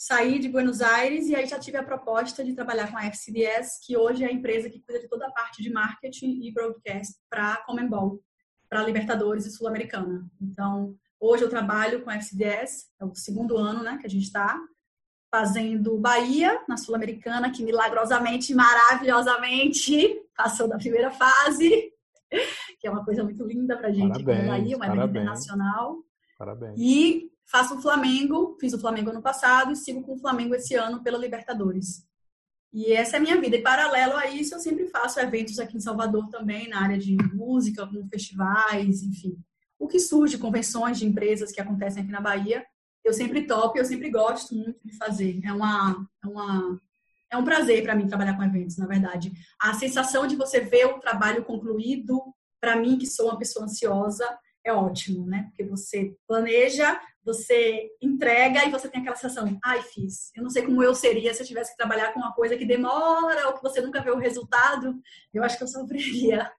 sair 0.00 0.38
de 0.38 0.48
Buenos 0.48 0.80
Aires 0.80 1.28
e 1.28 1.36
aí 1.36 1.46
já 1.46 1.58
tive 1.58 1.76
a 1.76 1.82
proposta 1.82 2.42
de 2.42 2.54
trabalhar 2.54 2.90
com 2.90 2.96
a 2.96 3.04
FCDS, 3.04 3.78
que 3.84 3.98
hoje 3.98 4.24
é 4.24 4.28
a 4.28 4.32
empresa 4.32 4.70
que 4.70 4.80
cuida 4.80 4.98
de 4.98 5.06
toda 5.06 5.26
a 5.26 5.30
parte 5.30 5.62
de 5.62 5.70
marketing 5.70 6.40
e 6.42 6.50
broadcast 6.50 7.16
para 7.28 7.52
a 7.52 7.56
Comembol, 7.64 8.18
para 8.66 8.82
Libertadores 8.82 9.44
e 9.44 9.50
Sul-Americana. 9.50 10.26
Então, 10.40 10.96
hoje 11.20 11.44
eu 11.44 11.50
trabalho 11.50 12.02
com 12.02 12.08
a 12.08 12.14
FCDS, 12.14 12.88
é 12.98 13.04
o 13.04 13.14
segundo 13.14 13.58
ano 13.58 13.82
né, 13.82 13.98
que 14.00 14.06
a 14.06 14.08
gente 14.08 14.22
está, 14.22 14.58
fazendo 15.30 15.98
Bahia, 15.98 16.58
na 16.66 16.78
Sul-Americana, 16.78 17.52
que 17.52 17.62
milagrosamente, 17.62 18.54
maravilhosamente, 18.54 20.18
passou 20.34 20.66
da 20.66 20.78
primeira 20.78 21.10
fase. 21.10 21.92
que 22.80 22.86
é 22.88 22.90
uma 22.90 23.04
coisa 23.04 23.22
muito 23.22 23.44
linda 23.44 23.76
para 23.76 23.88
a 23.88 23.92
gente 23.92 24.24
parabéns, 24.24 24.38
aqui 24.38 24.48
Bahia, 24.48 24.76
uma 24.78 24.86
evento 24.86 25.10
internacional. 25.10 25.98
Parabéns. 26.38 26.74
E 26.78 27.29
faço 27.50 27.76
o 27.76 27.82
Flamengo, 27.82 28.56
fiz 28.60 28.72
o 28.72 28.78
Flamengo 28.78 29.10
ano 29.10 29.22
passado 29.22 29.72
e 29.72 29.76
sigo 29.76 30.02
com 30.02 30.14
o 30.14 30.18
Flamengo 30.18 30.54
esse 30.54 30.74
ano 30.74 31.02
pela 31.02 31.18
Libertadores. 31.18 32.06
E 32.72 32.92
essa 32.92 33.16
é 33.16 33.18
a 33.18 33.20
minha 33.22 33.40
vida. 33.40 33.56
E 33.56 33.62
paralelo 33.62 34.16
a 34.16 34.26
isso, 34.28 34.54
eu 34.54 34.60
sempre 34.60 34.86
faço 34.86 35.18
eventos 35.18 35.58
aqui 35.58 35.76
em 35.76 35.80
Salvador 35.80 36.28
também, 36.28 36.68
na 36.68 36.80
área 36.80 36.96
de 36.96 37.16
música, 37.34 37.86
com 37.86 38.08
festivais, 38.08 39.02
enfim. 39.02 39.36
O 39.78 39.88
que 39.88 39.98
surge, 39.98 40.38
convenções 40.38 40.98
de 40.98 41.06
empresas 41.06 41.50
que 41.50 41.60
acontecem 41.60 42.02
aqui 42.02 42.12
na 42.12 42.20
Bahia, 42.20 42.64
eu 43.04 43.12
sempre 43.12 43.46
topo 43.46 43.78
eu 43.78 43.84
sempre 43.84 44.10
gosto 44.10 44.54
muito 44.54 44.78
de 44.84 44.96
fazer. 44.96 45.40
É 45.42 45.52
uma, 45.52 46.06
é 46.22 46.28
uma 46.28 46.80
é 47.32 47.36
um 47.36 47.44
prazer 47.44 47.82
para 47.82 47.94
mim 47.94 48.08
trabalhar 48.08 48.36
com 48.36 48.42
eventos, 48.42 48.76
na 48.76 48.86
verdade. 48.86 49.32
A 49.60 49.72
sensação 49.74 50.26
de 50.26 50.36
você 50.36 50.60
ver 50.60 50.86
o 50.86 50.98
trabalho 50.98 51.44
concluído, 51.44 52.20
para 52.60 52.76
mim, 52.76 52.98
que 52.98 53.06
sou 53.06 53.26
uma 53.26 53.38
pessoa 53.38 53.64
ansiosa, 53.64 54.26
é 54.64 54.72
ótimo, 54.72 55.26
né? 55.26 55.46
Porque 55.48 55.64
você 55.64 56.14
planeja, 56.26 56.98
você 57.24 57.88
entrega 58.00 58.64
e 58.64 58.70
você 58.70 58.88
tem 58.88 59.00
aquela 59.00 59.16
sensação, 59.16 59.58
ai, 59.64 59.82
fiz. 59.82 60.30
Eu 60.36 60.42
não 60.42 60.50
sei 60.50 60.62
como 60.62 60.82
eu 60.82 60.94
seria 60.94 61.32
se 61.34 61.42
eu 61.42 61.46
tivesse 61.46 61.72
que 61.72 61.76
trabalhar 61.76 62.12
com 62.12 62.20
uma 62.20 62.32
coisa 62.32 62.56
que 62.56 62.64
demora 62.64 63.48
ou 63.48 63.54
que 63.54 63.62
você 63.62 63.80
nunca 63.80 64.02
vê 64.02 64.10
o 64.10 64.18
resultado. 64.18 64.94
Eu 65.32 65.42
acho 65.42 65.56
que 65.56 65.64
eu 65.64 65.68
sofreria. 65.68 66.50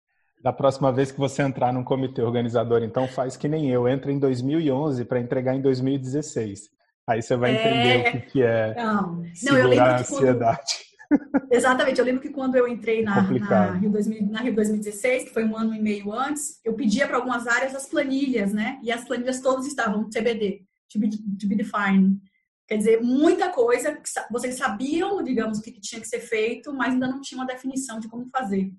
Da 0.43 0.51
próxima 0.51 0.91
vez 0.91 1.11
que 1.11 1.19
você 1.19 1.43
entrar 1.43 1.71
num 1.71 1.83
comitê 1.83 2.21
organizador, 2.21 2.81
então 2.83 3.07
faz 3.07 3.37
que 3.37 3.47
nem 3.47 3.69
eu, 3.69 3.87
entra 3.87 4.11
em 4.11 4.17
2011 4.17 5.05
para 5.05 5.19
entregar 5.19 5.55
em 5.55 5.61
2016. 5.61 6.69
Aí 7.07 7.21
você 7.21 7.35
vai 7.35 7.51
entender 7.51 7.89
é... 7.89 7.99
o 7.99 8.11
que, 8.11 8.19
que 8.31 8.43
é 8.43 8.73
não. 8.75 9.23
Não, 9.43 9.57
eu 9.57 9.67
lembro 9.67 9.85
a 9.85 9.99
ansiedade. 9.99 10.73
Quando... 10.73 10.90
Exatamente, 11.51 11.99
eu 11.99 12.05
lembro 12.05 12.21
que 12.21 12.29
quando 12.29 12.55
eu 12.55 12.67
entrei 12.67 13.03
na, 13.03 13.21
na, 13.21 13.71
Rio 13.73 13.91
2000, 13.91 14.27
na 14.27 14.39
Rio 14.41 14.55
2016, 14.55 15.25
que 15.25 15.33
foi 15.33 15.43
um 15.43 15.57
ano 15.57 15.73
e 15.73 15.81
meio 15.81 16.11
antes, 16.13 16.59
eu 16.63 16.73
pedia 16.73 17.07
para 17.07 17.17
algumas 17.17 17.47
áreas 17.47 17.75
as 17.75 17.85
planilhas, 17.85 18.53
né? 18.53 18.79
E 18.81 18.91
as 18.91 19.03
planilhas 19.03 19.41
todas 19.41 19.65
estavam 19.65 20.09
TBD, 20.09 20.63
to 20.91 20.99
be, 20.99 21.09
to 21.09 21.47
be 21.47 21.55
defined. 21.55 22.19
Quer 22.67 22.77
dizer, 22.77 23.01
muita 23.01 23.49
coisa 23.49 23.93
que 23.93 24.09
vocês 24.31 24.55
sabiam, 24.55 25.21
digamos, 25.21 25.59
o 25.59 25.61
que, 25.61 25.71
tinha 25.79 25.99
que 25.99 26.07
ser 26.07 26.21
feito, 26.21 26.73
mas 26.73 26.93
ainda 26.93 27.07
não 27.07 27.19
tinha 27.19 27.39
uma 27.39 27.47
definição 27.47 27.99
de 27.99 28.07
como 28.07 28.25
fazer. 28.29 28.71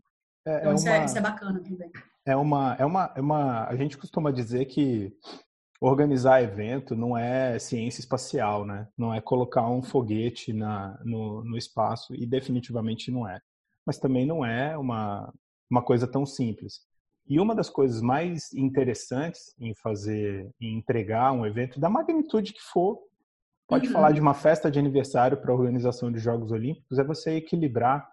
É, 0.46 0.58
então, 0.60 0.72
é 0.72 0.74
isso, 0.74 0.86
uma, 0.86 0.96
é, 0.96 1.04
isso 1.04 1.18
é 1.18 1.20
bacana 1.20 1.60
também. 1.60 1.90
É 2.24 2.34
uma, 2.34 2.76
é 2.78 2.84
uma, 2.84 3.12
é 3.14 3.20
uma. 3.20 3.66
A 3.66 3.76
gente 3.76 3.98
costuma 3.98 4.30
dizer 4.30 4.64
que 4.64 5.12
organizar 5.82 6.42
evento 6.42 6.94
não 6.94 7.18
é 7.18 7.58
ciência 7.58 8.00
espacial, 8.00 8.64
né? 8.64 8.86
Não 8.96 9.12
é 9.12 9.20
colocar 9.20 9.68
um 9.68 9.82
foguete 9.82 10.52
na, 10.52 10.96
no, 11.04 11.42
no 11.44 11.58
espaço 11.58 12.14
e 12.14 12.24
definitivamente 12.24 13.10
não 13.10 13.28
é. 13.28 13.40
Mas 13.84 13.98
também 13.98 14.24
não 14.24 14.46
é 14.46 14.78
uma, 14.78 15.32
uma 15.68 15.82
coisa 15.82 16.06
tão 16.06 16.24
simples. 16.24 16.80
E 17.28 17.40
uma 17.40 17.52
das 17.52 17.68
coisas 17.68 18.00
mais 18.00 18.52
interessantes 18.52 19.54
em 19.58 19.74
fazer, 19.74 20.48
em 20.60 20.78
entregar 20.78 21.32
um 21.32 21.44
evento 21.44 21.80
da 21.80 21.90
magnitude 21.90 22.52
que 22.52 22.62
for, 22.62 23.00
pode 23.66 23.88
uhum. 23.88 23.92
falar 23.92 24.12
de 24.12 24.20
uma 24.20 24.34
festa 24.34 24.70
de 24.70 24.78
aniversário 24.78 25.36
para 25.36 25.50
a 25.50 25.54
organização 25.54 26.12
de 26.12 26.20
Jogos 26.20 26.52
Olímpicos, 26.52 26.98
é 26.98 27.04
você 27.04 27.32
equilibrar, 27.32 28.08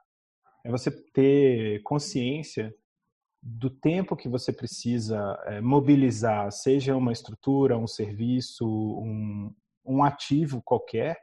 é 0.64 0.72
você 0.72 0.90
ter 0.90 1.84
consciência 1.84 2.74
do 3.42 3.70
tempo 3.70 4.16
que 4.16 4.28
você 4.28 4.52
precisa 4.52 5.38
é, 5.46 5.62
mobilizar, 5.62 6.52
seja 6.52 6.96
uma 6.96 7.12
estrutura, 7.12 7.78
um 7.78 7.88
serviço, 7.88 8.66
um, 8.68 9.54
um 9.86 10.04
ativo 10.04 10.62
qualquer, 10.64 11.18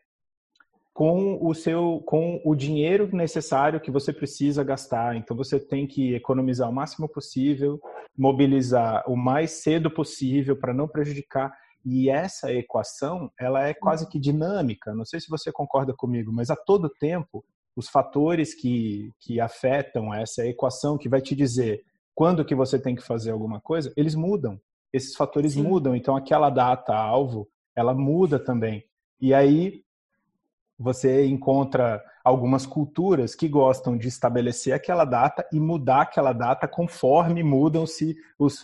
com 0.94 1.38
o 1.46 1.52
seu 1.54 2.02
com 2.06 2.40
o 2.42 2.54
dinheiro 2.54 3.14
necessário 3.14 3.80
que 3.80 3.90
você 3.90 4.14
precisa 4.14 4.64
gastar. 4.64 5.14
Então 5.14 5.36
você 5.36 5.60
tem 5.60 5.86
que 5.86 6.14
economizar 6.14 6.70
o 6.70 6.72
máximo 6.72 7.06
possível, 7.06 7.78
mobilizar 8.16 9.04
o 9.06 9.14
mais 9.14 9.62
cedo 9.62 9.90
possível 9.90 10.56
para 10.56 10.72
não 10.72 10.88
prejudicar. 10.88 11.52
E 11.84 12.08
essa 12.08 12.50
equação, 12.50 13.30
ela 13.38 13.68
é 13.68 13.74
quase 13.74 14.08
que 14.08 14.18
dinâmica. 14.18 14.94
Não 14.94 15.04
sei 15.04 15.20
se 15.20 15.28
você 15.28 15.52
concorda 15.52 15.94
comigo, 15.94 16.32
mas 16.32 16.50
a 16.50 16.56
todo 16.56 16.88
tempo 16.88 17.44
os 17.76 17.88
fatores 17.88 18.54
que, 18.54 19.12
que 19.20 19.38
afetam 19.38 20.12
essa 20.14 20.46
equação 20.46 20.96
que 20.96 21.10
vai 21.10 21.20
te 21.20 21.36
dizer 21.36 21.84
quando 22.16 22.46
que 22.46 22.54
você 22.54 22.78
tem 22.78 22.94
que 22.96 23.02
fazer 23.02 23.30
alguma 23.30 23.60
coisa, 23.60 23.92
eles 23.94 24.14
mudam. 24.14 24.58
Esses 24.90 25.14
fatores 25.14 25.52
Sim. 25.52 25.62
mudam. 25.62 25.94
Então, 25.94 26.16
aquela 26.16 26.48
data 26.48 26.94
alvo, 26.96 27.46
ela 27.76 27.92
muda 27.92 28.38
também. 28.38 28.82
E 29.20 29.34
aí 29.34 29.82
você 30.78 31.26
encontra 31.26 32.02
algumas 32.24 32.64
culturas 32.64 33.34
que 33.34 33.46
gostam 33.46 33.98
de 33.98 34.08
estabelecer 34.08 34.72
aquela 34.72 35.04
data 35.04 35.46
e 35.52 35.60
mudar 35.60 36.02
aquela 36.02 36.32
data 36.32 36.66
conforme 36.66 37.42
mudam-se 37.42 38.16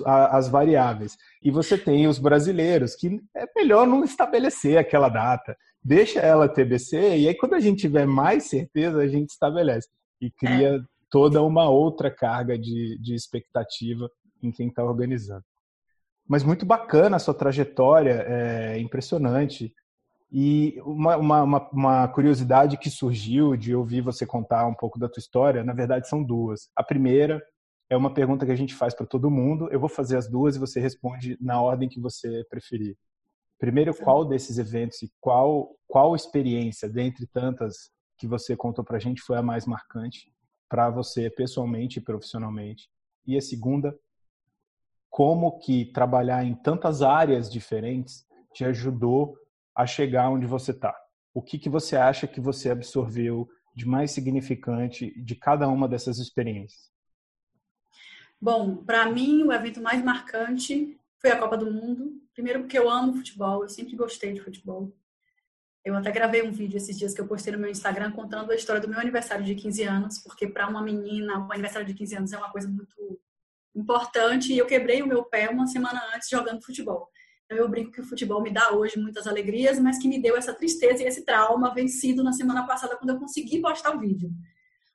as 0.05 0.49
variáveis. 0.49 1.17
E 1.43 1.51
você 1.51 1.77
tem 1.77 2.07
os 2.07 2.19
brasileiros 2.19 2.97
que 2.97 3.21
é 3.37 3.47
melhor 3.55 3.87
não 3.87 4.03
estabelecer 4.03 4.79
aquela 4.79 5.09
data, 5.09 5.57
deixa 5.83 6.21
ela 6.21 6.49
TBC 6.49 7.19
e 7.19 7.29
aí 7.29 7.35
quando 7.35 7.55
a 7.55 7.61
gente 7.61 7.81
tiver 7.81 8.07
mais 8.07 8.45
certeza 8.45 9.01
a 9.01 9.09
gente 9.09 9.31
estabelece 9.31 9.89
e 10.21 10.31
cria 10.31 10.77
é 10.77 10.92
toda 11.13 11.43
uma 11.43 11.69
outra 11.69 12.11
carga 12.11 12.59
de, 12.59 12.99
de 12.99 13.15
expectativa 13.15 14.11
em 14.43 14.51
quem 14.51 14.69
está 14.69 14.83
organizando. 14.83 15.45
Mas 16.27 16.43
muito 16.43 16.65
bacana 16.65 17.17
a 17.17 17.19
sua 17.19 17.35
trajetória, 17.35 18.25
é 18.27 18.79
impressionante. 18.79 19.75
E 20.31 20.81
uma, 20.81 21.19
uma, 21.19 21.69
uma, 21.71 22.09
curiosidade 22.09 22.79
que 22.79 22.89
surgiu 22.89 23.55
de 23.55 23.75
ouvir 23.75 24.01
você 24.01 24.25
contar 24.25 24.67
um 24.67 24.75
pouco 24.75 24.99
da 24.99 25.07
tua 25.07 25.21
história, 25.21 25.63
na 25.63 25.75
verdade 25.75 26.09
são 26.09 26.25
duas. 26.25 26.71
A 26.75 26.83
primeira 26.83 27.43
é 27.91 27.97
uma 27.97 28.15
pergunta 28.15 28.47
que 28.47 28.53
a 28.53 28.57
gente 28.57 28.75
faz 28.75 28.95
para 28.95 29.05
todo 29.05 29.31
mundo. 29.31 29.69
Eu 29.71 29.79
vou 29.79 29.91
fazer 29.91 30.17
as 30.17 30.27
duas 30.27 30.57
e 30.57 30.59
você 30.59 30.81
responde 30.81 31.37
na 31.39 31.61
ordem 31.61 31.91
que 31.91 32.01
você 32.01 32.43
preferir. 32.49 32.97
Primeiro, 33.59 33.95
qual 33.95 34.25
desses 34.25 34.57
eventos 34.57 35.03
e 35.03 35.13
qual, 35.21 35.77
qual 35.87 36.17
experiência, 36.17 36.89
dentre 36.89 37.27
tantas 37.27 37.91
que 38.17 38.27
você 38.27 38.57
contou 38.57 38.83
para 38.83 38.97
a 38.97 39.01
gente, 39.01 39.21
foi 39.21 39.37
a 39.37 39.43
mais 39.43 39.67
marcante? 39.67 40.33
Para 40.73 40.89
você 40.89 41.29
pessoalmente 41.29 41.99
e 41.99 42.03
profissionalmente? 42.03 42.89
E 43.27 43.37
a 43.37 43.43
segunda, 43.43 43.95
como 45.11 45.59
que 45.59 45.93
trabalhar 45.93 46.47
em 46.47 46.55
tantas 46.55 47.03
áreas 47.03 47.53
diferentes 47.53 48.27
te 48.55 48.65
ajudou 48.65 49.37
a 49.77 49.85
chegar 49.87 50.31
onde 50.31 50.47
você 50.47 50.71
está? 50.71 50.97
O 51.35 51.43
que, 51.43 51.59
que 51.59 51.69
você 51.69 51.95
acha 51.95 52.27
que 52.27 52.41
você 52.41 52.71
absorveu 52.71 53.47
de 53.77 53.87
mais 53.87 54.13
significante 54.13 55.13
de 55.23 55.35
cada 55.35 55.69
uma 55.69 55.87
dessas 55.87 56.17
experiências? 56.17 56.91
Bom, 58.41 58.77
para 58.77 59.11
mim 59.11 59.43
o 59.43 59.53
evento 59.53 59.83
mais 59.83 60.03
marcante 60.03 60.99
foi 61.19 61.31
a 61.31 61.39
Copa 61.39 61.59
do 61.59 61.71
Mundo. 61.71 62.19
Primeiro 62.33 62.61
porque 62.61 62.79
eu 62.79 62.89
amo 62.89 63.13
futebol, 63.13 63.63
eu 63.63 63.69
sempre 63.69 63.95
gostei 63.95 64.33
de 64.33 64.41
futebol. 64.41 64.91
Eu 65.85 65.97
até 65.97 66.13
gravei 66.13 66.43
um 66.43 66.53
vídeo 66.53 66.77
esses 66.77 66.97
dias 66.97 67.13
que 67.13 67.21
eu 67.21 67.27
postei 67.27 67.53
no 67.53 67.59
meu 67.59 67.71
Instagram 67.71 68.13
contando 68.13 68.53
a 68.53 68.55
história 68.55 68.81
do 68.81 68.89
meu 68.89 69.01
aniversário 69.01 69.45
de 69.45 69.55
15 69.55 69.83
anos, 69.83 70.19
porque 70.19 70.47
para 70.47 70.69
uma 70.69 70.81
menina, 70.81 71.45
o 71.45 71.53
aniversário 71.53 71.87
de 71.87 71.95
15 71.95 72.17
anos 72.17 72.33
é 72.33 72.39
uma 72.39 72.53
coisa 72.53 72.69
muito 72.69 73.21
importante 73.75 74.53
e 74.53 74.59
eu 74.59 74.67
quebrei 74.67 75.03
o 75.03 75.07
meu 75.07 75.25
pé 75.25 75.49
uma 75.49 75.67
semana 75.67 76.01
antes 76.15 76.29
jogando 76.29 76.65
futebol. 76.65 77.09
Então 77.45 77.59
eu 77.59 77.69
brinco 77.69 77.91
que 77.91 78.01
o 78.01 78.05
futebol 78.05 78.41
me 78.41 78.53
dá 78.53 78.73
hoje 78.73 78.99
muitas 78.99 79.27
alegrias, 79.27 79.79
mas 79.81 79.99
que 79.99 80.07
me 80.07 80.23
deu 80.23 80.37
essa 80.37 80.55
tristeza 80.55 81.03
e 81.03 81.07
esse 81.07 81.25
trauma 81.25 81.75
vencido 81.75 82.23
na 82.23 82.33
semana 82.33 82.65
passada 82.67 82.97
quando 82.97 83.11
eu 83.11 83.19
consegui 83.19 83.61
postar 83.61 83.97
o 83.97 83.99
vídeo. 83.99 84.31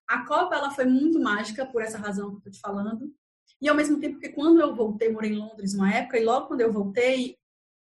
A 0.07 0.25
Copa 0.25 0.55
ela 0.55 0.71
foi 0.71 0.85
muito 0.85 1.19
mágica 1.19 1.65
por 1.65 1.81
essa 1.81 1.97
razão 1.97 2.29
que 2.29 2.35
eu 2.35 2.37
estou 2.37 2.51
te 2.53 2.59
falando. 2.61 3.13
E 3.61 3.67
ao 3.67 3.75
mesmo 3.75 3.99
tempo 3.99 4.19
que 4.19 4.29
quando 4.29 4.61
eu 4.61 4.73
voltei, 4.73 5.11
morei 5.11 5.31
em 5.31 5.37
Londres 5.37 5.73
uma 5.73 5.93
época, 5.93 6.17
e 6.17 6.23
logo 6.23 6.47
quando 6.47 6.61
eu 6.61 6.71
voltei, 6.71 7.37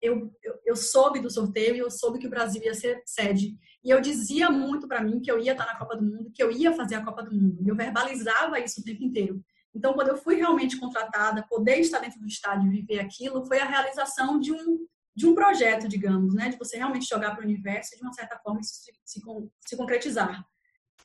eu, 0.02 0.34
eu, 0.44 0.60
eu, 0.66 0.76
soube 0.76 1.20
do 1.20 1.30
sorteio 1.30 1.76
e 1.76 1.80
eu 1.80 1.92
soube 1.92 2.18
que 2.18 2.28
o 2.28 2.30
Brasil 2.30 2.62
ia 2.64 2.74
ser 2.74 3.02
sede. 3.06 3.56
E 3.84 3.90
eu 3.90 4.02
dizia 4.02 4.50
muito 4.50 4.88
para 4.88 5.04
mim 5.04 5.20
que 5.22 5.32
eu 5.32 5.40
ia 5.40 5.52
estar 5.52 5.66
na 5.66 5.78
Copa 5.78 5.96
do 5.96 6.04
Mundo, 6.04 6.32
que 6.34 6.42
eu 6.42 6.52
ia 6.52 6.74
fazer 6.74 6.96
a 6.96 7.06
Copa 7.06 7.24
do 7.24 7.34
Mundo. 7.34 7.62
E 7.62 7.68
eu 7.68 7.76
verbalizava 7.76 8.60
isso 8.60 8.82
o 8.82 8.84
tempo 8.84 9.04
inteiro. 9.04 9.44
Então, 9.74 9.94
quando 9.94 10.10
eu 10.10 10.18
fui 10.18 10.36
realmente 10.36 10.78
contratada, 10.78 11.46
poder 11.48 11.80
estar 11.80 12.00
dentro 12.00 12.20
do 12.20 12.28
estádio 12.28 12.68
e 12.68 12.82
viver 12.82 13.00
aquilo, 13.00 13.46
foi 13.46 13.60
a 13.60 13.66
realização 13.66 14.40
de 14.40 14.52
um, 14.52 14.86
de 15.16 15.28
um 15.28 15.34
projeto, 15.34 15.88
digamos, 15.88 16.34
né? 16.34 16.50
De 16.50 16.58
você 16.58 16.78
realmente 16.78 17.08
jogar 17.08 17.32
para 17.32 17.42
o 17.42 17.46
universo 17.46 17.94
e, 17.94 17.98
de 17.98 18.04
uma 18.04 18.14
certa 18.14 18.38
forma, 18.40 18.60
isso 18.60 18.74
se, 18.74 18.92
se, 19.06 19.22
se 19.66 19.78
concretizar. 19.78 20.46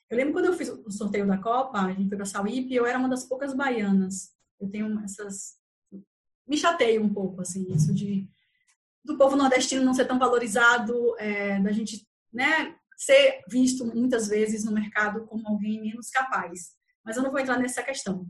Eu 0.09 0.17
lembro 0.17 0.33
quando 0.33 0.47
eu 0.47 0.55
fiz 0.55 0.69
o 0.69 0.91
sorteio 0.91 1.27
da 1.27 1.39
Copa, 1.39 1.81
a 1.81 1.93
gente 1.93 2.09
foi 2.09 2.17
para 2.17 2.27
Sauípe, 2.27 2.75
eu 2.75 2.87
era 2.87 2.99
uma 2.99 3.09
das 3.09 3.25
poucas 3.25 3.55
baianas. 3.55 4.33
Eu 4.61 4.69
tenho 4.69 4.99
essas... 5.01 5.57
Me 6.47 6.57
chateio 6.57 7.03
um 7.03 7.13
pouco, 7.13 7.41
assim, 7.41 7.67
isso 7.73 7.93
de 7.93 8.29
do 9.07 9.17
povo 9.17 9.37
nordestino 9.37 9.85
não 9.85 9.95
ser 9.95 10.05
tão 10.05 10.19
valorizado, 10.19 11.15
é, 11.19 11.61
da 11.61 11.73
gente 11.73 12.07
né, 12.33 12.75
ser 12.97 13.43
visto 13.49 13.87
muitas 13.87 14.29
vezes 14.29 14.65
no 14.65 14.73
mercado 14.73 15.25
como 15.27 15.47
alguém 15.47 15.81
menos 15.81 16.11
capaz. 16.11 16.75
Mas 17.05 17.17
eu 17.17 17.23
não 17.23 17.31
vou 17.31 17.41
entrar 17.41 17.59
nessa 17.59 17.83
questão. 17.83 18.27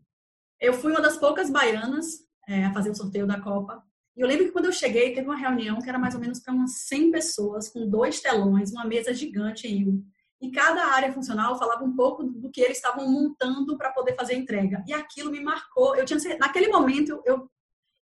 Eu 0.60 0.74
fui 0.74 0.92
uma 0.92 1.00
das 1.00 1.16
poucas 1.16 1.50
baianas 1.50 2.06
é, 2.46 2.64
a 2.64 2.72
fazer 2.72 2.90
o 2.90 2.94
sorteio 2.94 3.26
da 3.26 3.40
Copa. 3.40 3.82
E 4.14 4.20
eu 4.20 4.28
lembro 4.28 4.46
que 4.46 4.52
quando 4.52 4.66
eu 4.66 4.72
cheguei, 4.72 5.12
teve 5.14 5.26
uma 5.26 5.36
reunião 5.36 5.80
que 5.80 5.88
era 5.88 5.98
mais 5.98 6.14
ou 6.14 6.20
menos 6.20 6.40
para 6.40 6.54
umas 6.54 6.86
100 6.86 7.10
pessoas, 7.10 7.68
com 7.68 7.88
dois 7.88 8.20
telões, 8.20 8.72
uma 8.72 8.84
mesa 8.84 9.12
gigante 9.12 9.66
em 9.66 10.04
E 10.40 10.50
cada 10.50 10.86
área 10.86 11.12
funcional 11.12 11.58
falava 11.58 11.84
um 11.84 11.94
pouco 11.94 12.24
do 12.24 12.50
que 12.50 12.60
eles 12.60 12.78
estavam 12.78 13.10
montando 13.10 13.76
para 13.76 13.92
poder 13.92 14.14
fazer 14.14 14.34
a 14.34 14.38
entrega. 14.38 14.84
E 14.86 14.92
aquilo 14.92 15.30
me 15.30 15.40
marcou. 15.40 15.96
Eu 15.96 16.04
tinha 16.04 16.18
naquele 16.38 16.68
momento 16.68 17.22
eu 17.24 17.50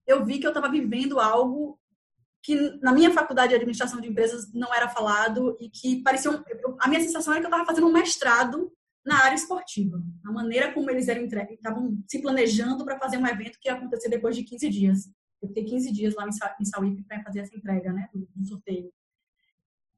eu 0.07 0.25
vi 0.25 0.39
que 0.39 0.47
eu 0.47 0.49
estava 0.49 0.71
vivendo 0.71 1.19
algo 1.19 1.78
que 2.50 2.79
na 2.82 2.91
minha 2.91 3.12
faculdade 3.12 3.50
de 3.50 3.56
administração 3.56 4.01
de 4.01 4.08
empresas 4.08 4.51
não 4.51 4.74
era 4.74 4.89
falado 4.89 5.56
e 5.60 5.70
que 5.70 6.01
parecia 6.01 6.32
um, 6.32 6.44
a 6.79 6.88
minha 6.88 7.00
sensação 7.00 7.32
era 7.32 7.41
que 7.41 7.46
eu 7.46 7.50
estava 7.50 7.68
fazendo 7.68 7.86
um 7.86 7.94
mestrado 7.94 8.72
na 9.06 9.24
área 9.24 9.36
esportiva, 9.36 10.01
na 10.24 10.32
maneira 10.32 10.74
como 10.74 10.89
eles 10.89 11.08
eram 11.08 11.24
estavam 11.25 12.03
se 12.08 12.20
planejando 12.20 12.84
para 12.84 12.98
fazer 12.98 13.18
um 13.18 13.27
evento 13.27 13.60
que 13.62 13.70
ia 13.70 13.75
acontecer 13.75 14.10
depois 14.10 14.36
de 14.36 14.44
15 14.44 14.68
dias. 14.68 15.12
Eu 15.39 15.48
fiquei 15.50 15.63
15 15.63 15.91
dias 15.91 16.15
lá 16.15 16.27
em 16.60 16.65
Sauípe 16.65 17.03
para 17.03 17.22
fazer 17.22 17.41
essa 17.41 17.56
entrega, 17.56 17.94
né, 17.94 18.10
do 18.13 18.44
sorteio. 18.44 18.91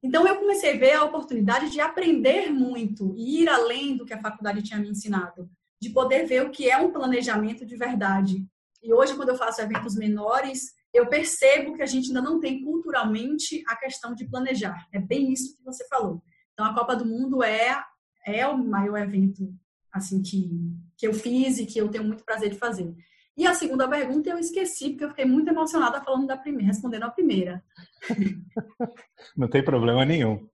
Então 0.02 0.28
eu 0.28 0.36
comecei 0.36 0.74
a 0.74 0.78
ver 0.78 0.92
a 0.92 1.04
oportunidade 1.04 1.70
de 1.70 1.80
aprender 1.80 2.50
muito 2.50 3.14
e 3.16 3.42
ir 3.42 3.48
além 3.48 3.96
do 3.96 4.04
que 4.04 4.12
a 4.12 4.20
faculdade 4.20 4.62
tinha 4.62 4.78
me 4.78 4.90
ensinado, 4.90 5.50
de 5.80 5.88
poder 5.88 6.26
ver 6.26 6.44
o 6.44 6.50
que 6.50 6.68
é 6.68 6.76
um 6.76 6.92
planejamento 6.92 7.64
de 7.64 7.76
verdade. 7.76 8.46
E 8.82 8.92
hoje 8.92 9.16
quando 9.16 9.30
eu 9.30 9.38
faço 9.38 9.62
eventos 9.62 9.96
menores, 9.96 10.74
eu 10.92 11.06
percebo 11.06 11.74
que 11.74 11.82
a 11.82 11.86
gente 11.86 12.08
ainda 12.08 12.20
não 12.20 12.38
tem 12.38 12.62
culturalmente 12.62 13.62
a 13.66 13.76
questão 13.76 14.14
de 14.14 14.28
planejar. 14.28 14.86
É 14.92 14.98
bem 14.98 15.32
isso 15.32 15.56
que 15.56 15.64
você 15.64 15.86
falou. 15.88 16.22
Então, 16.52 16.66
a 16.66 16.74
Copa 16.74 16.94
do 16.94 17.06
Mundo 17.06 17.42
é, 17.42 17.82
é 18.26 18.46
o 18.46 18.58
maior 18.58 18.98
evento 18.98 19.52
assim 19.90 20.22
que, 20.22 20.50
que 20.96 21.06
eu 21.06 21.14
fiz 21.14 21.58
e 21.58 21.66
que 21.66 21.78
eu 21.78 21.88
tenho 21.88 22.04
muito 22.04 22.24
prazer 22.24 22.50
de 22.50 22.58
fazer. 22.58 22.94
E 23.36 23.46
a 23.46 23.54
segunda 23.54 23.88
pergunta 23.88 24.28
eu 24.28 24.38
esqueci, 24.38 24.90
porque 24.90 25.04
eu 25.04 25.08
fiquei 25.08 25.24
muito 25.24 25.48
emocionada 25.48 26.02
falando 26.02 26.26
da 26.26 26.36
primeira, 26.36 26.66
respondendo 26.66 27.04
a 27.04 27.10
primeira. 27.10 27.64
Não 29.36 29.48
tem 29.48 29.64
problema 29.64 30.04
nenhum. 30.04 30.46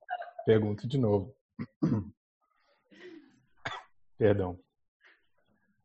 Pergunto 0.47 0.87
de 0.87 0.99
novo. 0.99 1.35
Perdão. 4.17 4.59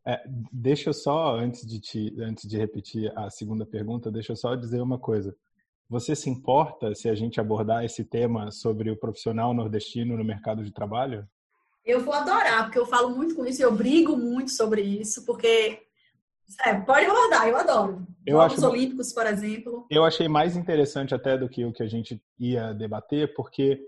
É, 0.06 0.22
deixa 0.52 0.90
eu 0.90 0.94
só, 0.94 1.36
antes 1.36 1.66
de, 1.66 1.80
te, 1.80 2.16
antes 2.20 2.48
de 2.50 2.58
repetir 2.58 3.12
a 3.18 3.30
segunda 3.30 3.66
pergunta, 3.66 4.12
deixa 4.12 4.34
eu 4.34 4.36
só 4.36 4.56
dizer 4.56 4.82
uma 4.82 5.00
coisa. 5.00 5.36
Você 5.90 6.16
se 6.16 6.30
importa 6.30 6.94
se 6.96 7.10
a 7.10 7.16
gente 7.16 7.40
abordar 7.40 7.86
esse 7.86 8.04
tema 8.04 8.52
sobre 8.52 8.90
o 8.90 8.98
profissional 8.98 9.54
nordestino 9.54 10.18
no 10.18 10.24
mercado 10.24 10.64
de 10.64 10.72
trabalho? 10.72 11.28
Eu 11.86 12.02
vou 12.02 12.14
adorar, 12.14 12.64
porque 12.64 12.80
eu 12.80 12.86
falo 12.86 13.16
muito 13.16 13.36
com 13.36 13.46
isso, 13.46 13.62
eu 13.62 13.74
brigo 13.74 14.18
muito 14.18 14.52
sobre 14.52 14.82
isso, 14.82 15.26
porque 15.26 15.80
é, 16.66 16.74
pode 16.76 17.06
abordar, 17.06 17.48
eu 17.48 17.58
adoro. 17.58 18.08
Eu 18.26 18.38
Jogos 18.38 18.58
acho, 18.58 18.70
Olímpicos, 18.70 19.14
por 19.14 19.26
exemplo. 19.26 19.86
Eu 19.90 20.04
achei 20.04 20.28
mais 20.28 20.56
interessante 20.56 21.14
até 21.14 21.38
do 21.38 21.50
que 21.50 21.66
o 21.66 21.74
que 21.74 21.84
a 21.84 21.88
gente 21.88 22.22
ia 22.40 22.74
debater, 22.74 23.34
porque 23.34 23.82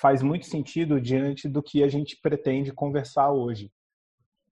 faz 0.00 0.22
muito 0.22 0.46
sentido 0.46 1.00
diante 1.00 1.48
do 1.48 1.62
que 1.62 1.82
a 1.82 1.88
gente 1.88 2.18
pretende 2.20 2.72
conversar 2.72 3.32
hoje. 3.32 3.70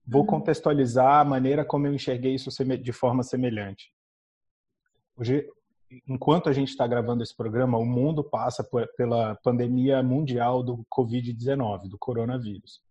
Vou 0.07 0.21
uhum. 0.21 0.27
contextualizar 0.27 1.19
a 1.19 1.25
maneira 1.25 1.65
como 1.65 1.85
eu 1.85 1.93
enxerguei 1.93 2.33
isso 2.33 2.49
de 2.63 2.93
forma 2.93 3.23
semelhante. 3.23 3.91
Hoje, 5.17 5.45
enquanto 6.07 6.47
a 6.47 6.53
gente 6.53 6.69
está 6.69 6.87
gravando 6.87 7.23
esse 7.23 7.35
programa, 7.35 7.77
o 7.77 7.85
mundo 7.85 8.23
passa 8.23 8.63
por, 8.63 8.87
pela 8.95 9.35
pandemia 9.35 10.01
mundial 10.01 10.63
do 10.63 10.85
Covid-19, 10.95 11.89
do 11.89 11.97
coronavírus. 11.97 12.81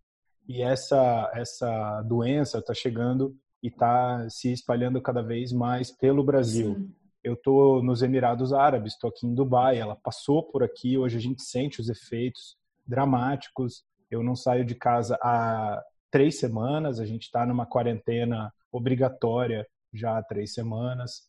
E 0.49 0.61
essa, 0.63 1.31
essa 1.35 2.03
doença 2.03 2.59
está 2.59 2.75
chegando 2.75 3.35
e 3.63 3.69
está 3.69 4.29
se 4.29 4.53
espalhando 4.53 5.01
cada 5.01 5.23
vez 5.23 5.53
mais 5.53 5.91
pelo 5.91 6.23
Brasil. 6.23 6.75
Sim. 6.75 6.95
Eu 7.25 7.35
estou 7.35 7.83
nos 7.83 8.03
Emirados 8.03 8.53
Árabes, 8.53 8.93
estou 8.93 9.11
aqui 9.11 9.27
em 9.27 9.35
Dubai, 9.35 9.79
ela 9.79 9.97
passou 9.97 10.45
por 10.45 10.63
aqui, 10.63 10.97
hoje 10.97 11.17
a 11.17 11.21
gente 11.21 11.43
sente 11.43 11.81
os 11.81 11.89
efeitos 11.89 12.57
dramáticos. 12.87 13.85
Eu 14.09 14.23
não 14.23 14.37
saio 14.37 14.65
de 14.65 14.77
casa 14.77 15.19
há 15.21 15.83
três 16.17 16.39
semanas, 16.39 16.99
a 16.99 17.05
gente 17.05 17.25
está 17.25 17.45
numa 17.45 17.67
quarentena 17.67 18.51
obrigatória 18.73 19.69
já 19.93 20.17
há 20.17 20.23
três 20.23 20.55
semanas. 20.55 21.29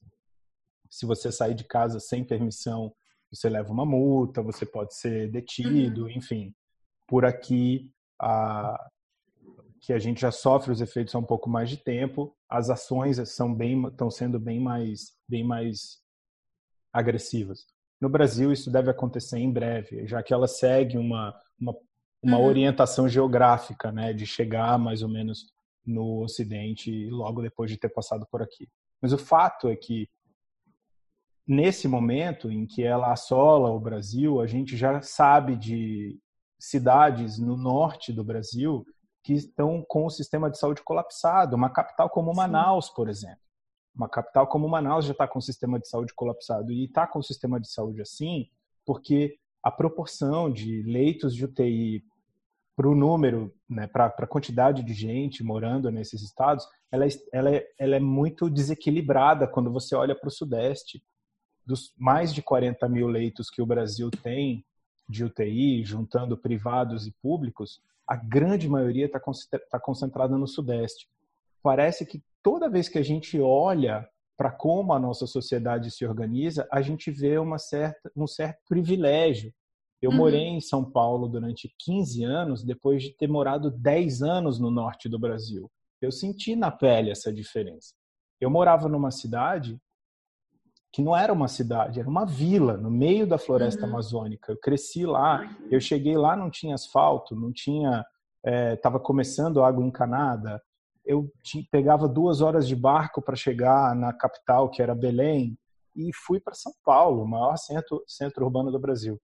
Se 0.89 1.05
você 1.05 1.29
sair 1.29 1.53
de 1.53 1.65
casa 1.65 1.99
sem 1.99 2.23
permissão, 2.23 2.93
você 3.29 3.49
leva 3.49 3.69
uma 3.69 3.85
multa, 3.85 4.41
você 4.41 4.65
pode 4.65 4.95
ser 4.95 5.29
detido, 5.29 6.03
uhum. 6.03 6.09
enfim. 6.09 6.55
Por 7.05 7.25
aqui, 7.25 7.91
a, 8.17 8.81
que 9.81 9.91
a 9.91 9.99
gente 9.99 10.21
já 10.21 10.31
sofre 10.31 10.71
os 10.71 10.79
efeitos 10.79 11.13
há 11.13 11.19
um 11.19 11.25
pouco 11.25 11.49
mais 11.49 11.69
de 11.69 11.75
tempo, 11.75 12.33
as 12.49 12.69
ações 12.69 13.17
são 13.29 13.53
bem, 13.53 13.85
estão 13.87 14.09
sendo 14.09 14.39
bem 14.39 14.61
mais, 14.61 15.17
bem 15.27 15.43
mais 15.43 16.01
agressivas. 16.93 17.67
No 17.99 18.07
Brasil, 18.07 18.53
isso 18.53 18.71
deve 18.71 18.89
acontecer 18.89 19.37
em 19.37 19.51
breve, 19.51 20.07
já 20.07 20.23
que 20.23 20.33
ela 20.33 20.47
segue 20.47 20.97
uma, 20.97 21.37
uma 21.59 21.75
uma 22.27 22.37
uhum. 22.39 22.45
orientação 22.45 23.07
geográfica, 23.07 23.89
né, 23.89 24.11
de 24.11 24.25
chegar 24.25 24.77
mais 24.77 25.01
ou 25.01 25.07
menos 25.07 25.47
no 25.85 26.23
Ocidente 26.23 27.09
logo 27.09 27.41
depois 27.41 27.71
de 27.71 27.77
ter 27.77 27.87
passado 27.87 28.27
por 28.29 28.41
aqui. 28.41 28.67
Mas 29.01 29.13
o 29.13 29.17
fato 29.17 29.69
é 29.69 29.75
que 29.75 30.09
nesse 31.47 31.87
momento 31.87 32.51
em 32.51 32.65
que 32.65 32.83
ela 32.83 33.13
assola 33.13 33.69
o 33.69 33.79
Brasil, 33.79 34.41
a 34.41 34.45
gente 34.45 34.75
já 34.75 35.01
sabe 35.01 35.55
de 35.55 36.19
cidades 36.59 37.39
no 37.39 37.55
norte 37.55 38.11
do 38.11 38.25
Brasil 38.25 38.85
que 39.23 39.33
estão 39.33 39.81
com 39.87 40.05
o 40.05 40.09
sistema 40.09 40.49
de 40.51 40.57
saúde 40.57 40.81
colapsado. 40.83 41.55
Uma 41.55 41.69
capital 41.69 42.09
como 42.09 42.33
Manaus, 42.33 42.87
Sim. 42.87 42.93
por 42.93 43.07
exemplo. 43.07 43.39
Uma 43.95 44.09
capital 44.09 44.47
como 44.47 44.67
Manaus 44.67 45.05
já 45.05 45.13
está 45.13 45.27
com 45.27 45.39
o 45.39 45.41
sistema 45.41 45.79
de 45.79 45.87
saúde 45.87 46.13
colapsado. 46.13 46.73
E 46.73 46.85
está 46.85 47.07
com 47.07 47.19
o 47.19 47.23
sistema 47.23 47.59
de 47.59 47.71
saúde 47.71 48.01
assim 48.01 48.49
porque 48.85 49.37
a 49.61 49.69
proporção 49.69 50.51
de 50.51 50.81
leitos 50.83 51.35
de 51.35 51.45
UTI 51.45 52.03
para 52.77 52.87
o 52.87 52.93
número, 52.93 53.51
né, 53.67 53.87
para 53.87 54.05
a 54.05 54.27
quantidade 54.27 54.83
de 54.83 54.93
gente 54.93 55.43
morando 55.43 55.89
nesses 55.89 56.21
estados, 56.21 56.63
ela, 56.91 57.05
é, 57.05 57.09
ela, 57.33 57.49
é, 57.49 57.67
ela 57.79 57.95
é 57.95 57.99
muito 57.99 58.51
desequilibrada 58.51 59.47
quando 59.47 59.73
você 59.73 59.95
olha 59.95 60.15
para 60.15 60.27
o 60.27 60.31
Sudeste. 60.31 61.03
Dos 61.65 61.91
mais 61.97 62.31
de 62.31 62.43
40 62.43 62.87
mil 62.87 63.07
leitos 63.07 63.49
que 63.49 63.63
o 63.63 63.65
Brasil 63.65 64.11
tem 64.11 64.63
de 65.09 65.25
UTI, 65.25 65.83
juntando 65.83 66.37
privados 66.37 67.07
e 67.07 67.15
públicos, 67.19 67.81
a 68.07 68.15
grande 68.15 68.69
maioria 68.69 69.07
está 69.07 69.19
tá 69.71 69.79
concentrada 69.79 70.37
no 70.37 70.47
Sudeste. 70.47 71.09
Parece 71.63 72.05
que 72.05 72.21
toda 72.43 72.69
vez 72.69 72.87
que 72.87 72.99
a 72.99 73.03
gente 73.03 73.39
olha 73.39 74.07
para 74.37 74.51
como 74.51 74.93
a 74.93 74.99
nossa 74.99 75.25
sociedade 75.25 75.89
se 75.89 76.05
organiza, 76.05 76.67
a 76.71 76.79
gente 76.83 77.09
vê 77.09 77.39
uma 77.39 77.57
certa, 77.57 78.11
um 78.15 78.27
certo 78.27 78.59
privilégio. 78.69 79.51
Eu 80.01 80.11
uhum. 80.11 80.17
morei 80.17 80.45
em 80.45 80.61
São 80.61 80.83
Paulo 80.83 81.27
durante 81.27 81.73
15 81.79 82.23
anos, 82.23 82.63
depois 82.63 83.01
de 83.01 83.11
ter 83.13 83.27
morado 83.27 83.71
10 83.71 84.21
anos 84.21 84.59
no 84.59 84.69
norte 84.69 85.09
do 85.09 85.17
Brasil. 85.17 85.69
Eu 86.01 86.11
senti 86.11 86.55
na 86.55 86.69
pele 86.69 87.09
essa 87.09 87.33
diferença. 87.33 87.93
Eu 88.39 88.49
morava 88.49 88.87
numa 88.87 89.09
cidade 89.09 89.79
que 90.93 91.01
não 91.01 91.15
era 91.15 91.33
uma 91.33 91.47
cidade, 91.47 91.99
era 91.99 92.09
uma 92.09 92.25
vila 92.25 92.77
no 92.77 92.89
meio 92.89 93.27
da 93.27 93.37
floresta 93.37 93.83
uhum. 93.83 93.89
amazônica. 93.89 94.51
Eu 94.51 94.57
cresci 94.57 95.05
lá, 95.05 95.47
eu 95.69 95.79
cheguei 95.79 96.17
lá, 96.17 96.35
não 96.35 96.49
tinha 96.49 96.75
asfalto, 96.75 97.35
não 97.35 97.51
tinha, 97.51 98.05
estava 98.73 98.97
é, 98.97 99.01
começando 99.01 99.63
água 99.63 99.83
encanada. 99.83 100.61
Eu 101.05 101.31
pegava 101.71 102.07
duas 102.07 102.41
horas 102.41 102.67
de 102.67 102.75
barco 102.75 103.21
para 103.21 103.35
chegar 103.35 103.95
na 103.95 104.13
capital, 104.13 104.69
que 104.69 104.81
era 104.81 104.95
Belém, 104.95 105.57
e 105.95 106.11
fui 106.13 106.39
para 106.39 106.53
São 106.53 106.71
Paulo, 106.83 107.23
o 107.23 107.27
maior 107.27 107.57
centro, 107.57 108.03
centro 108.07 108.45
urbano 108.45 108.71
do 108.71 108.79
Brasil. 108.79 109.19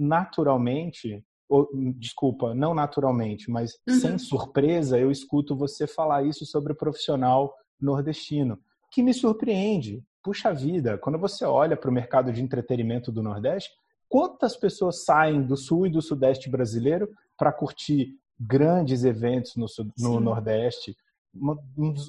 Naturalmente, 0.00 1.24
ou, 1.48 1.68
desculpa, 1.96 2.54
não 2.54 2.72
naturalmente, 2.72 3.50
mas 3.50 3.72
uhum. 3.88 3.94
sem 3.94 4.18
surpresa, 4.18 4.98
eu 4.98 5.10
escuto 5.10 5.56
você 5.56 5.86
falar 5.86 6.24
isso 6.24 6.46
sobre 6.46 6.72
o 6.72 6.76
profissional 6.76 7.54
nordestino, 7.80 8.58
que 8.90 9.02
me 9.02 9.12
surpreende 9.12 10.02
puxa 10.22 10.52
vida, 10.52 10.98
quando 10.98 11.18
você 11.18 11.44
olha 11.44 11.76
para 11.76 11.90
o 11.90 11.92
mercado 11.92 12.32
de 12.32 12.42
entretenimento 12.42 13.10
do 13.10 13.22
Nordeste, 13.22 13.70
quantas 14.08 14.56
pessoas 14.56 15.04
saem 15.04 15.42
do 15.42 15.56
Sul 15.56 15.86
e 15.86 15.90
do 15.90 16.02
Sudeste 16.02 16.48
brasileiro 16.48 17.08
para 17.36 17.52
curtir 17.52 18.14
grandes 18.38 19.04
eventos 19.04 19.54
no, 19.56 19.66
no 19.98 20.20
Nordeste? 20.20 20.96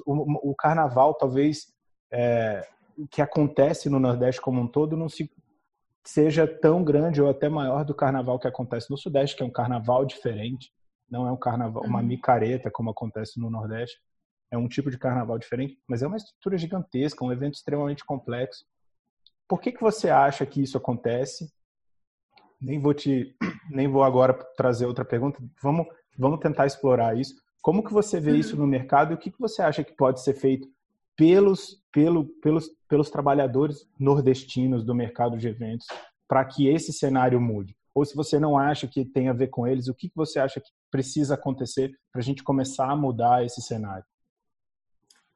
O, 0.06 0.52
o, 0.52 0.56
carnaval, 0.56 1.14
talvez, 1.14 1.72
é, 2.12 2.68
que 3.10 3.22
acontece 3.22 3.90
no 3.90 4.00
Nordeste 4.00 4.42
como 4.42 4.62
um 4.62 4.68
todo, 4.68 4.98
não 4.98 5.08
se 5.08 5.32
seja 6.06 6.48
tão 6.48 6.84
grande 6.84 7.22
ou 7.22 7.30
até 7.30 7.48
maior 7.48 7.86
do 7.86 7.94
carnaval 7.94 8.40
que 8.40 8.48
acontece 8.48 8.90
no 8.90 8.98
Sudeste, 8.98 9.36
que 9.36 9.44
é 9.44 9.46
um 9.46 9.52
carnaval 9.52 10.06
diferente, 10.06 10.72
não 11.10 11.28
é 11.28 11.32
um 11.32 11.38
carnaval, 11.38 11.84
uma 11.84 12.00
uhum. 12.00 12.06
micareta 12.06 12.72
como 12.72 12.90
acontece 12.90 13.40
no 13.40 13.50
Nordeste 13.50 14.00
é 14.52 14.58
um 14.58 14.68
tipo 14.68 14.92
de 14.92 14.98
carnaval 14.98 15.40
diferente, 15.40 15.80
mas 15.88 16.04
é 16.04 16.08
uma 16.08 16.18
estrutura 16.18 16.58
gigantesca, 16.58 17.24
um 17.24 17.32
evento 17.32 17.54
extremamente 17.56 18.04
complexo. 18.04 18.66
Por 19.48 19.62
que, 19.62 19.72
que 19.72 19.82
você 19.82 20.10
acha 20.10 20.46
que 20.46 20.62
isso 20.62 20.78
acontece? 20.78 21.50
Nem 22.60 22.78
vou 22.78 22.94
te, 22.94 23.36
nem 23.72 23.88
vou 23.88 24.04
agora 24.04 24.34
trazer 24.58 24.86
outra 24.86 25.06
pergunta. 25.06 25.42
Vamos, 25.64 25.88
vamos 26.18 26.40
tentar 26.42 26.66
explorar 26.66 27.18
isso. 27.18 27.34
Como 27.62 27.84
que 27.84 27.94
você 27.94 28.20
vê 28.20 28.36
isso 28.36 28.58
no 28.58 28.68
mercado 28.68 29.12
e 29.12 29.16
o 29.16 29.18
que, 29.18 29.32
que 29.32 29.40
você 29.40 29.62
acha 29.62 29.84
que 29.84 29.96
pode 29.96 30.22
ser 30.22 30.34
feito 30.34 30.68
pelos, 31.22 31.80
pelo, 31.92 32.26
pelos, 32.42 32.68
pelos 32.90 33.12
trabalhadores 33.12 33.88
nordestinos 34.00 34.84
do 34.84 34.96
mercado 34.96 35.38
de 35.38 35.48
eventos 35.48 35.86
para 36.28 36.44
que 36.44 36.68
esse 36.68 36.92
cenário 36.92 37.40
mude? 37.40 37.78
Ou 37.94 38.04
se 38.04 38.16
você 38.16 38.40
não 38.40 38.58
acha 38.58 38.88
que 38.88 39.06
tem 39.06 39.30
a 39.30 39.34
ver 39.34 39.50
com 39.50 39.68
eles, 39.68 39.88
o 39.88 39.94
que, 39.94 40.10
que 40.10 40.16
você 40.16 40.40
acha 40.40 40.60
que 40.60 40.72
precisa 40.90 41.36
acontecer 41.36 41.92
para 42.12 42.22
a 42.22 42.24
gente 42.24 42.44
começar 42.44 42.90
a 42.90 42.96
mudar 42.96 43.46
esse 43.46 43.62
cenário? 43.62 44.04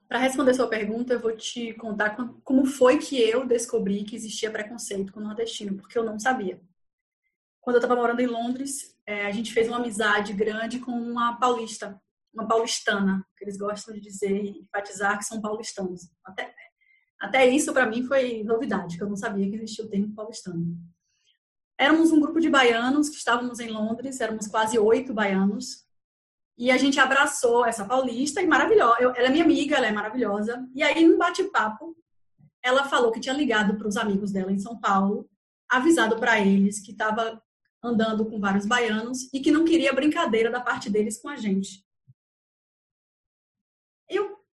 Para 0.07 0.17
responder 0.17 0.55
sua 0.55 0.67
pergunta, 0.67 1.13
eu 1.13 1.19
vou 1.19 1.37
te 1.37 1.71
contar 1.73 2.17
como 2.43 2.65
foi 2.65 2.97
que 2.97 3.21
eu 3.21 3.45
descobri 3.45 4.03
que 4.03 4.15
existia 4.15 4.49
preconceito 4.49 5.13
com 5.13 5.19
o 5.19 5.23
nordestino, 5.23 5.75
porque 5.75 5.99
eu 5.99 6.03
não 6.03 6.17
sabia. 6.17 6.59
Quando 7.61 7.75
eu 7.75 7.79
estava 7.79 7.95
morando 7.95 8.21
em 8.21 8.27
Londres, 8.27 8.97
é, 9.05 9.27
a 9.27 9.31
gente 9.31 9.53
fez 9.53 9.67
uma 9.67 9.77
amizade 9.77 10.33
grande 10.33 10.79
com 10.79 10.93
uma 10.93 11.37
paulista, 11.37 12.01
uma 12.35 12.47
paulistana, 12.47 13.25
que 13.37 13.43
eles 13.43 13.57
gostam 13.57 13.93
de 13.93 14.01
dizer 14.01 14.43
e 14.43 14.59
enfatizar 14.59 15.17
que 15.17 15.25
são 15.25 15.41
paulistanos. 15.41 16.09
Até, 16.23 16.53
até 17.19 17.47
isso, 17.47 17.73
para 17.73 17.87
mim, 17.87 18.03
foi 18.03 18.43
novidade, 18.43 18.97
que 18.97 19.03
eu 19.03 19.09
não 19.09 19.15
sabia 19.15 19.49
que 19.49 19.55
existia 19.55 19.85
o 19.85 19.89
termo 19.89 20.13
paulistano. 20.13 20.77
Éramos 21.77 22.11
um 22.11 22.19
grupo 22.19 22.39
de 22.39 22.49
baianos 22.49 23.09
que 23.09 23.15
estávamos 23.15 23.59
em 23.59 23.69
Londres, 23.69 24.21
éramos 24.21 24.47
quase 24.47 24.77
oito 24.77 25.13
baianos, 25.13 25.85
e 26.57 26.71
a 26.71 26.77
gente 26.77 26.99
abraçou 26.99 27.65
essa 27.65 27.85
paulista 27.85 28.41
e 28.41 28.47
maravilhosa. 28.47 28.97
Eu, 29.01 29.13
ela 29.15 29.27
é 29.27 29.29
minha 29.29 29.43
amiga, 29.43 29.75
ela 29.75 29.87
é 29.87 29.91
maravilhosa. 29.91 30.65
E 30.73 30.81
aí, 30.81 31.05
num 31.05 31.17
bate-papo, 31.17 31.95
ela 32.63 32.85
falou 32.85 33.11
que 33.11 33.19
tinha 33.19 33.35
ligado 33.35 33.77
para 33.77 33.87
os 33.87 33.97
amigos 33.97 34.31
dela 34.31 34.51
em 34.51 34.59
São 34.59 34.79
Paulo, 34.79 35.29
avisado 35.69 36.17
para 36.17 36.39
eles 36.39 36.79
que 36.79 36.91
estava 36.91 37.41
andando 37.83 38.25
com 38.25 38.39
vários 38.39 38.65
baianos 38.65 39.31
e 39.33 39.39
que 39.39 39.51
não 39.51 39.65
queria 39.65 39.93
brincadeira 39.93 40.49
da 40.49 40.61
parte 40.61 40.89
deles 40.89 41.21
com 41.21 41.29
a 41.29 41.35
gente. 41.35 41.84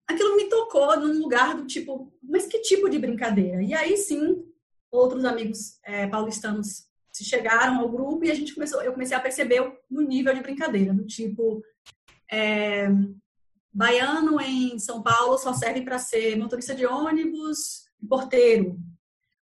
Aquilo 0.07 0.35
me 0.35 0.49
tocou 0.49 0.99
num 0.99 1.19
lugar 1.19 1.55
do 1.55 1.65
tipo, 1.65 2.13
mas 2.21 2.45
que 2.45 2.59
tipo 2.59 2.89
de 2.89 2.99
brincadeira? 2.99 3.61
E 3.63 3.73
aí 3.73 3.97
sim, 3.97 4.43
outros 4.91 5.25
amigos 5.25 5.79
é, 5.83 6.07
paulistanos 6.07 6.85
se 7.11 7.23
chegaram 7.23 7.79
ao 7.79 7.89
grupo 7.89 8.25
e 8.25 8.31
a 8.31 8.35
gente 8.35 8.53
começou, 8.53 8.81
eu 8.81 8.91
comecei 8.91 9.15
a 9.15 9.21
perceber 9.21 9.61
no 9.89 10.01
nível 10.01 10.33
de 10.33 10.41
brincadeira, 10.41 10.93
do 10.93 11.05
tipo, 11.05 11.63
é, 12.29 12.89
baiano 13.73 14.39
em 14.41 14.77
São 14.79 15.01
Paulo 15.01 15.37
só 15.37 15.53
serve 15.53 15.81
para 15.81 15.97
ser 15.97 16.37
motorista 16.37 16.75
de 16.75 16.85
ônibus 16.85 17.85
e 18.01 18.07
porteiro. 18.07 18.77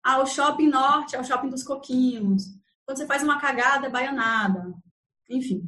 Ah, 0.03 0.21
o 0.21 0.25
shopping 0.25 0.67
norte 0.67 1.15
é 1.15 1.19
o 1.19 1.23
shopping 1.23 1.49
dos 1.49 1.63
coquinhos. 1.63 2.43
Quando 2.85 2.97
você 2.97 3.05
faz 3.05 3.21
uma 3.21 3.39
cagada, 3.39 3.87
é 3.87 3.89
baianada. 3.89 4.73
Enfim. 5.29 5.63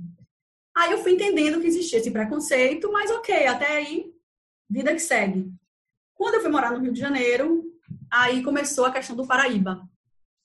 Aí 0.75 0.91
eu 0.91 0.99
fui 0.99 1.13
entendendo 1.13 1.59
que 1.59 1.67
existia 1.67 1.99
esse 1.99 2.11
preconceito, 2.11 2.91
mas 2.91 3.11
ok, 3.11 3.45
até 3.45 3.77
aí, 3.77 4.11
vida 4.71 4.93
que 4.93 4.99
segue. 4.99 5.51
Quando 6.15 6.35
eu 6.35 6.41
fui 6.41 6.49
morar 6.49 6.71
no 6.71 6.79
Rio 6.79 6.93
de 6.93 6.99
Janeiro, 6.99 7.63
aí 8.09 8.41
começou 8.43 8.85
a 8.85 8.91
questão 8.91 9.15
do 9.15 9.27
Paraíba. 9.27 9.87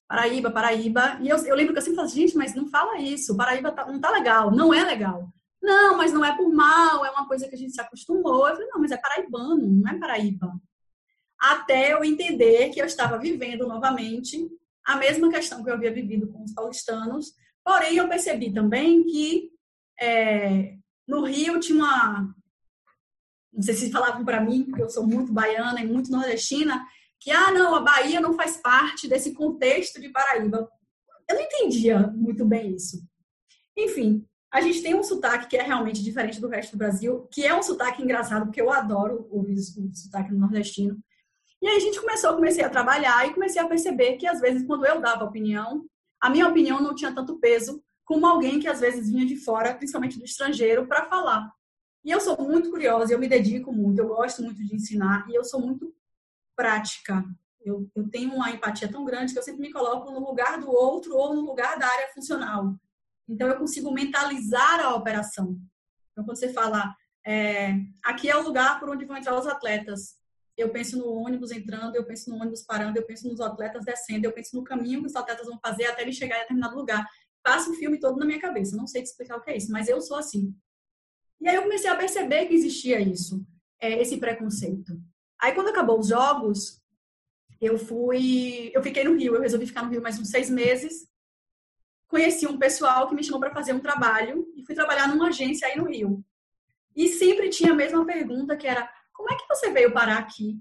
Paraíba, 0.09 0.51
Paraíba. 0.51 1.19
E 1.21 1.29
eu, 1.29 1.37
eu 1.39 1.55
lembro 1.55 1.73
que 1.73 1.79
eu 1.79 1.83
sempre 1.83 1.97
falava, 1.97 2.15
gente, 2.15 2.37
mas 2.37 2.55
não 2.55 2.69
fala 2.69 2.99
isso, 2.99 3.37
Paraíba 3.37 3.73
tá, 3.73 3.87
não 3.87 4.01
tá 4.01 4.11
legal, 4.11 4.51
não 4.51 4.73
é 4.73 4.85
legal. 4.85 5.29
Não, 5.63 5.97
mas 5.97 6.13
não 6.13 6.25
é 6.25 6.37
por 6.37 6.53
mal, 6.53 7.05
é 7.05 7.11
uma 7.11 7.27
coisa 7.27 7.49
que 7.49 7.55
a 7.55 7.59
gente 7.59 7.73
se 7.73 7.81
acostumou. 7.81 8.47
Eu 8.47 8.55
falei, 8.55 8.69
não, 8.69 8.81
mas 8.81 8.93
é 8.93 8.97
paraibano, 8.97 9.67
não 9.67 9.91
é 9.91 9.99
Paraíba. 9.99 10.53
Até 11.39 11.93
eu 11.93 12.05
entender 12.05 12.71
que 12.71 12.81
eu 12.81 12.87
estava 12.87 13.19
vivendo 13.19 13.67
novamente 13.67 14.49
a 14.85 14.97
mesma 14.97 15.29
questão 15.29 15.63
que 15.65 15.69
eu 15.69 15.75
havia 15.75 15.93
vivido 15.93 16.29
com 16.29 16.45
os 16.45 16.53
paulistanos. 16.53 17.33
Porém, 17.65 17.97
eu 17.97 18.09
percebi 18.09 18.53
também 18.53 19.03
que 19.05 19.51
é, 20.01 20.77
no 21.07 21.25
Rio 21.25 21.59
tinha 21.59 21.79
uma. 21.79 22.35
Não 23.57 23.63
sei 23.63 23.75
se 23.75 23.91
falavam 23.91 24.23
para 24.23 24.41
mim, 24.41 24.65
porque 24.65 24.83
eu 24.83 24.91
sou 24.91 25.07
muito 25.07 25.33
baiana 25.33 25.81
e 25.81 25.87
muito 25.87 26.13
nordestina, 26.13 26.87
que, 27.19 27.31
ah, 27.31 27.51
não, 27.51 27.75
a 27.75 27.81
Bahia 27.81 28.21
não 28.21 28.35
faz 28.35 28.59
parte 28.59 29.09
desse 29.09 29.33
contexto 29.33 29.99
de 29.99 30.11
Paraíba. 30.11 30.71
Eu 31.29 31.37
não 31.37 31.43
entendia 31.43 32.07
muito 32.09 32.45
bem 32.45 32.75
isso. 32.75 33.03
Enfim, 33.75 34.27
a 34.53 34.61
gente 34.61 34.83
tem 34.83 34.95
um 34.95 35.03
sotaque 35.03 35.49
que 35.49 35.57
é 35.57 35.63
realmente 35.63 36.05
diferente 36.05 36.41
do 36.41 36.49
resto 36.49 36.73
do 36.73 36.79
Brasil, 36.79 37.27
que 37.33 37.45
é 37.45 37.55
um 37.55 37.63
sotaque 37.63 38.03
engraçado, 38.03 38.45
porque 38.45 38.61
eu 38.61 38.71
adoro 38.71 39.27
ouvir 39.31 39.55
o 39.55 39.95
sotaque 39.95 40.35
nordestino. 40.35 40.99
E 41.61 41.67
aí 41.67 41.77
a 41.77 41.81
gente 41.81 41.99
começou, 41.99 42.35
comecei 42.35 42.63
a 42.63 42.69
trabalhar 42.69 43.27
e 43.27 43.33
comecei 43.33 43.61
a 43.61 43.67
perceber 43.67 44.17
que 44.17 44.27
às 44.27 44.41
vezes 44.41 44.67
quando 44.67 44.87
eu 44.87 45.01
dava 45.01 45.25
opinião, 45.25 45.87
a 46.21 46.29
minha 46.29 46.47
opinião 46.47 46.81
não 46.81 46.95
tinha 46.95 47.15
tanto 47.15 47.39
peso 47.39 47.83
como 48.05 48.27
alguém 48.27 48.61
que 48.61 48.69
às 48.69 48.81
vezes 48.81 49.11
vinha 49.11 49.27
de 49.27 49.37
fora, 49.37 49.75
principalmente 49.75 50.19
do 50.19 50.25
estrangeiro, 50.25 50.87
para 50.87 51.07
falar. 51.07 51.51
E 52.07 52.11
eu 52.13 52.21
sou 52.21 52.41
muito 52.41 52.71
curiosa, 52.71 53.13
eu 53.13 53.19
me 53.19 53.27
dedico 53.27 53.73
muito, 53.73 53.99
eu 53.99 54.07
gosto 54.07 54.41
muito 54.41 54.65
de 54.65 54.77
ensinar 54.77 55.29
e 55.29 55.35
eu 55.35 55.43
sou 55.43 55.61
muito 55.61 55.93
prática. 56.55 57.25
Eu, 57.61 57.91
eu 57.97 58.09
tenho 58.09 58.33
uma 58.33 58.49
empatia 58.49 58.87
tão 58.89 59.05
grande 59.05 59.33
que 59.33 59.39
eu 59.41 59.43
sempre 59.43 59.63
me 59.63 59.73
coloco 59.73 60.13
no 60.13 60.21
lugar 60.21 60.61
do 60.61 60.71
outro 60.71 61.17
ou 61.17 61.35
no 61.35 61.41
lugar 61.41 61.77
da 61.77 61.89
área 61.89 62.13
funcional. 62.15 62.77
Então, 63.29 63.49
eu 63.49 63.59
consigo 63.59 63.91
mentalizar 63.91 64.79
a 64.79 64.95
operação. 64.95 65.59
Então, 66.13 66.25
quando 66.25 66.39
você 66.39 66.53
fala, 66.53 66.95
é, 67.27 67.73
aqui 68.05 68.31
é 68.31 68.37
o 68.37 68.45
lugar 68.45 68.79
por 68.79 68.89
onde 68.89 69.05
vão 69.05 69.17
entrar 69.17 69.37
os 69.37 69.49
atletas, 69.49 70.15
eu 70.57 70.71
penso 70.71 70.97
no 70.97 71.09
ônibus 71.13 71.51
entrando, 71.51 71.97
eu 71.97 72.07
penso 72.07 72.31
no 72.31 72.37
ônibus 72.37 72.63
parando, 72.63 72.97
eu 72.97 73.05
penso 73.05 73.29
nos 73.29 73.41
atletas 73.41 73.85
descendo, 73.85 74.27
eu 74.27 74.33
penso 74.33 74.55
no 74.55 74.63
caminho 74.63 75.01
que 75.01 75.09
os 75.09 75.17
atletas 75.17 75.45
vão 75.45 75.59
fazer 75.59 75.87
até 75.87 76.03
ele 76.03 76.13
chegar 76.13 76.37
em 76.37 76.43
determinado 76.43 76.77
lugar. 76.77 77.05
Passa 77.43 77.69
o 77.69 77.75
filme 77.75 77.99
todo 77.99 78.17
na 78.17 78.25
minha 78.25 78.41
cabeça. 78.41 78.77
Não 78.77 78.87
sei 78.87 79.03
te 79.03 79.07
explicar 79.07 79.39
o 79.39 79.41
que 79.41 79.51
é 79.51 79.57
isso, 79.57 79.73
mas 79.73 79.89
eu 79.89 80.01
sou 80.01 80.17
assim. 80.17 80.55
E 81.41 81.49
aí 81.49 81.57
eu 81.57 81.63
comecei 81.63 81.91
a 81.91 81.97
perceber 81.97 82.47
que 82.47 82.55
existia 82.55 83.01
isso, 83.01 83.45
é, 83.81 84.01
esse 84.01 84.17
preconceito. 84.17 84.99
Aí 85.41 85.53
quando 85.53 85.69
acabou 85.69 85.99
os 85.99 86.09
jogos, 86.09 86.81
eu 87.61 87.79
fui, 87.79 88.71
eu 88.75 88.83
fiquei 88.83 89.05
no 89.05 89.17
Rio, 89.17 89.35
eu 89.35 89.41
resolvi 89.41 89.67
ficar 89.67 89.83
no 89.83 89.91
Rio 89.91 90.03
mais 90.03 90.19
uns 90.19 90.31
seis 90.31 90.51
meses 90.51 91.09
conheci 92.09 92.47
um 92.47 92.59
pessoal 92.59 93.09
que 93.09 93.15
me 93.15 93.23
chamou 93.23 93.41
para 93.41 93.53
fazer 93.53 93.73
um 93.73 93.81
trabalho 93.81 94.47
e 94.57 94.65
fui 94.65 94.75
trabalhar 94.75 95.09
numa 95.09 95.29
agência 95.29 95.67
aí 95.67 95.77
no 95.77 95.89
Rio. 95.89 96.25
E 96.95 97.09
sempre 97.09 97.49
tinha 97.51 97.73
a 97.73 97.77
mesma 97.77 98.05
pergunta 98.05 98.57
que 98.57 98.67
era: 98.67 98.91
como 99.13 99.31
é 99.31 99.37
que 99.37 99.47
você 99.49 99.71
veio 99.71 99.93
parar 99.93 100.19
aqui? 100.19 100.59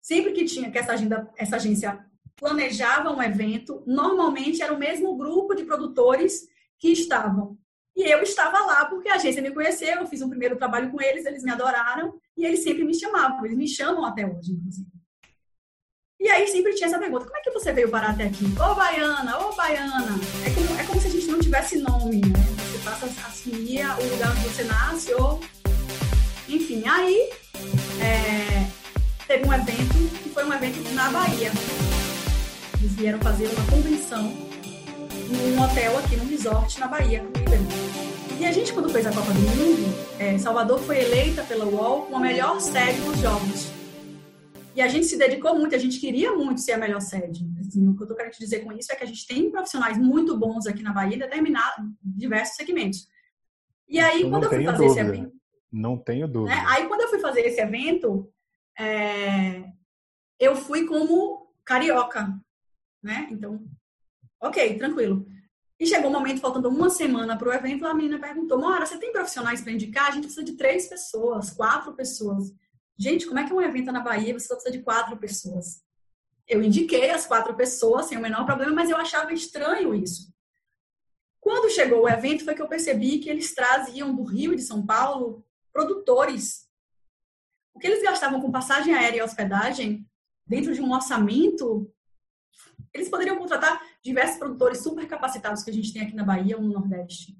Sempre 0.00 0.32
que 0.32 0.44
tinha 0.44 0.70
que 0.70 0.78
essa, 0.78 0.92
agenda, 0.92 1.30
essa 1.36 1.56
agência 1.56 2.04
planejava 2.36 3.10
um 3.10 3.22
evento, 3.22 3.82
normalmente 3.86 4.62
era 4.62 4.72
o 4.72 4.78
mesmo 4.78 5.16
grupo 5.16 5.54
de 5.54 5.64
produtores 5.64 6.48
que 6.78 6.88
estavam. 6.88 7.58
E 7.96 8.02
eu 8.10 8.22
estava 8.22 8.58
lá 8.60 8.84
porque 8.86 9.08
a 9.08 9.16
agência 9.16 9.42
me 9.42 9.52
conheceu, 9.52 10.00
eu 10.00 10.06
fiz 10.06 10.22
um 10.22 10.28
primeiro 10.28 10.56
trabalho 10.56 10.90
com 10.90 11.00
eles, 11.02 11.26
eles 11.26 11.42
me 11.42 11.50
adoraram 11.50 12.14
e 12.36 12.44
eles 12.46 12.62
sempre 12.62 12.84
me 12.84 12.94
chamavam, 12.94 13.44
eles 13.44 13.56
me 13.56 13.68
chamam 13.68 14.04
até 14.04 14.24
hoje, 14.24 14.52
inclusive. 14.52 14.88
E 16.20 16.28
aí 16.28 16.46
sempre 16.48 16.74
tinha 16.74 16.86
essa 16.86 16.98
pergunta: 16.98 17.24
como 17.24 17.36
é 17.36 17.40
que 17.40 17.50
você 17.50 17.72
veio 17.72 17.88
parar 17.88 18.10
até 18.10 18.24
aqui? 18.24 18.44
Ô 18.44 18.74
baiana, 18.74 19.38
ô 19.38 19.54
baiana. 19.54 20.20
É 20.46 20.54
como, 20.54 20.80
é 20.80 20.84
como 20.84 21.00
se 21.00 21.06
a 21.06 21.10
gente 21.10 21.26
não 21.28 21.40
tivesse 21.40 21.78
nome, 21.78 22.20
né? 22.20 22.44
Você 22.70 22.84
passa 22.84 23.06
a 23.06 23.26
assumir 23.26 23.86
o 23.98 24.10
lugar 24.10 24.30
onde 24.30 24.40
você 24.40 24.64
nasce, 24.64 25.14
ou. 25.14 25.40
Enfim, 26.46 26.86
aí 26.86 27.30
é, 28.02 28.66
teve 29.26 29.46
um 29.46 29.52
evento 29.52 30.22
que 30.22 30.28
foi 30.28 30.44
um 30.44 30.52
evento 30.52 30.94
na 30.94 31.10
Bahia. 31.10 31.52
Eles 32.80 32.92
vieram 32.94 33.18
fazer 33.20 33.46
uma 33.48 33.66
convenção 33.70 34.49
num 35.30 35.62
hotel 35.62 35.96
aqui 35.98 36.16
no 36.16 36.24
resort 36.24 36.78
na 36.80 36.88
Bahia, 36.88 37.24
E 38.38 38.44
a 38.44 38.52
gente, 38.52 38.72
quando 38.72 38.88
fez 38.88 39.06
a 39.06 39.12
Copa 39.12 39.32
do 39.32 39.40
Mundo, 39.40 39.94
é, 40.18 40.36
Salvador 40.38 40.80
foi 40.80 40.98
eleita 40.98 41.44
pela 41.44 41.64
UOL 41.64 42.02
como 42.02 42.16
a 42.16 42.20
melhor 42.20 42.60
sede 42.60 43.00
dos 43.02 43.18
Jogos. 43.18 43.70
E 44.74 44.82
a 44.82 44.88
gente 44.88 45.06
se 45.06 45.16
dedicou 45.16 45.54
muito, 45.54 45.74
a 45.74 45.78
gente 45.78 46.00
queria 46.00 46.32
muito 46.32 46.60
ser 46.60 46.72
a 46.72 46.78
melhor 46.78 47.00
sede. 47.00 47.44
Assim, 47.60 47.86
o 47.88 47.94
que 47.94 48.02
eu 48.02 48.04
estou 48.04 48.16
querendo 48.16 48.32
te 48.32 48.38
dizer 48.38 48.60
com 48.60 48.72
isso 48.72 48.90
é 48.92 48.96
que 48.96 49.04
a 49.04 49.06
gente 49.06 49.26
tem 49.26 49.50
profissionais 49.50 49.98
muito 49.98 50.36
bons 50.36 50.66
aqui 50.66 50.82
na 50.82 50.92
Bahia, 50.92 51.18
determinados 51.18 51.84
diversos 52.02 52.56
segmentos. 52.56 53.06
E 53.88 53.98
aí, 53.98 54.22
eu 54.22 54.30
quando 54.30 54.44
eu 54.44 54.50
fui 54.50 54.64
fazer 54.64 54.86
dúvida. 54.86 55.00
esse 55.00 55.10
evento. 55.10 55.32
Não 55.72 55.96
tenho 55.96 56.26
dúvida. 56.26 56.56
Né? 56.56 56.64
Aí, 56.68 56.86
quando 56.86 57.02
eu 57.02 57.08
fui 57.08 57.18
fazer 57.18 57.40
esse 57.42 57.60
evento, 57.60 58.32
é, 58.78 59.64
eu 60.38 60.56
fui 60.56 60.86
como 60.86 61.52
carioca, 61.64 62.34
né? 63.02 63.28
Então, 63.30 63.60
ok, 64.40 64.78
tranquilo. 64.78 65.26
E 65.78 65.86
chegou 65.86 66.10
um 66.10 66.12
momento, 66.12 66.40
faltando 66.40 66.68
uma 66.68 66.90
semana 66.90 67.38
para 67.38 67.48
o 67.48 67.52
evento, 67.52 67.86
a 67.86 67.94
menina 67.94 68.18
perguntou: 68.18 68.58
Mora, 68.58 68.84
você 68.84 68.98
tem 68.98 69.12
profissionais 69.12 69.62
para 69.62 69.72
indicar? 69.72 70.08
A 70.08 70.10
gente 70.10 70.24
precisa 70.24 70.44
de 70.44 70.52
três 70.52 70.86
pessoas, 70.86 71.50
quatro 71.50 71.94
pessoas. 71.94 72.52
Gente, 72.98 73.26
como 73.26 73.40
é 73.40 73.46
que 73.46 73.52
é 73.52 73.54
um 73.54 73.62
evento 73.62 73.90
na 73.90 74.00
Bahia 74.00 74.38
você 74.38 74.46
só 74.46 74.54
precisa 74.54 74.76
de 74.76 74.82
quatro 74.82 75.16
pessoas? 75.16 75.82
Eu 76.46 76.62
indiquei 76.62 77.10
as 77.10 77.26
quatro 77.26 77.54
pessoas 77.54 78.06
sem 78.06 78.18
o 78.18 78.20
menor 78.20 78.44
problema, 78.44 78.72
mas 78.72 78.90
eu 78.90 78.96
achava 78.96 79.32
estranho 79.32 79.94
isso. 79.94 80.30
Quando 81.40 81.72
chegou 81.72 82.02
o 82.02 82.08
evento, 82.08 82.44
foi 82.44 82.54
que 82.54 82.60
eu 82.60 82.68
percebi 82.68 83.18
que 83.18 83.30
eles 83.30 83.54
traziam 83.54 84.14
do 84.14 84.24
Rio 84.24 84.52
e 84.52 84.56
de 84.56 84.62
São 84.62 84.84
Paulo 84.84 85.42
produtores. 85.72 86.68
O 87.72 87.78
que 87.78 87.86
eles 87.86 88.02
gastavam 88.02 88.40
com 88.40 88.52
passagem 88.52 88.92
aérea 88.92 89.20
e 89.20 89.22
hospedagem, 89.22 90.06
dentro 90.46 90.74
de 90.74 90.82
um 90.82 90.92
orçamento, 90.92 91.90
eles 92.94 93.08
poderiam 93.08 93.36
contratar 93.36 93.80
diversos 94.02 94.38
produtores 94.38 94.82
super 94.82 95.06
capacitados 95.06 95.62
que 95.62 95.70
a 95.70 95.72
gente 95.72 95.92
tem 95.92 96.02
aqui 96.02 96.14
na 96.14 96.24
Bahia 96.24 96.56
ou 96.56 96.62
no 96.62 96.72
Nordeste. 96.72 97.36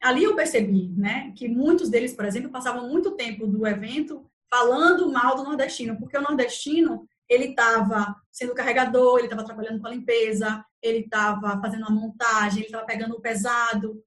Ali 0.00 0.22
eu 0.22 0.36
percebi, 0.36 0.88
né, 0.96 1.32
que 1.36 1.48
muitos 1.48 1.88
deles, 1.88 2.14
por 2.14 2.24
exemplo, 2.24 2.50
passavam 2.50 2.88
muito 2.88 3.16
tempo 3.16 3.46
do 3.46 3.66
evento 3.66 4.24
falando 4.48 5.10
mal 5.10 5.36
do 5.36 5.42
nordestino, 5.42 5.98
porque 5.98 6.16
o 6.16 6.22
nordestino 6.22 7.06
ele 7.28 7.46
estava 7.46 8.16
sendo 8.30 8.54
carregador, 8.54 9.18
ele 9.18 9.26
estava 9.26 9.44
trabalhando 9.44 9.80
com 9.80 9.86
a 9.86 9.90
limpeza, 9.90 10.64
ele 10.80 11.00
estava 11.00 11.60
fazendo 11.60 11.84
a 11.84 11.90
montagem, 11.90 12.60
ele 12.60 12.66
estava 12.66 12.86
pegando 12.86 13.16
o 13.16 13.20
pesado, 13.20 14.02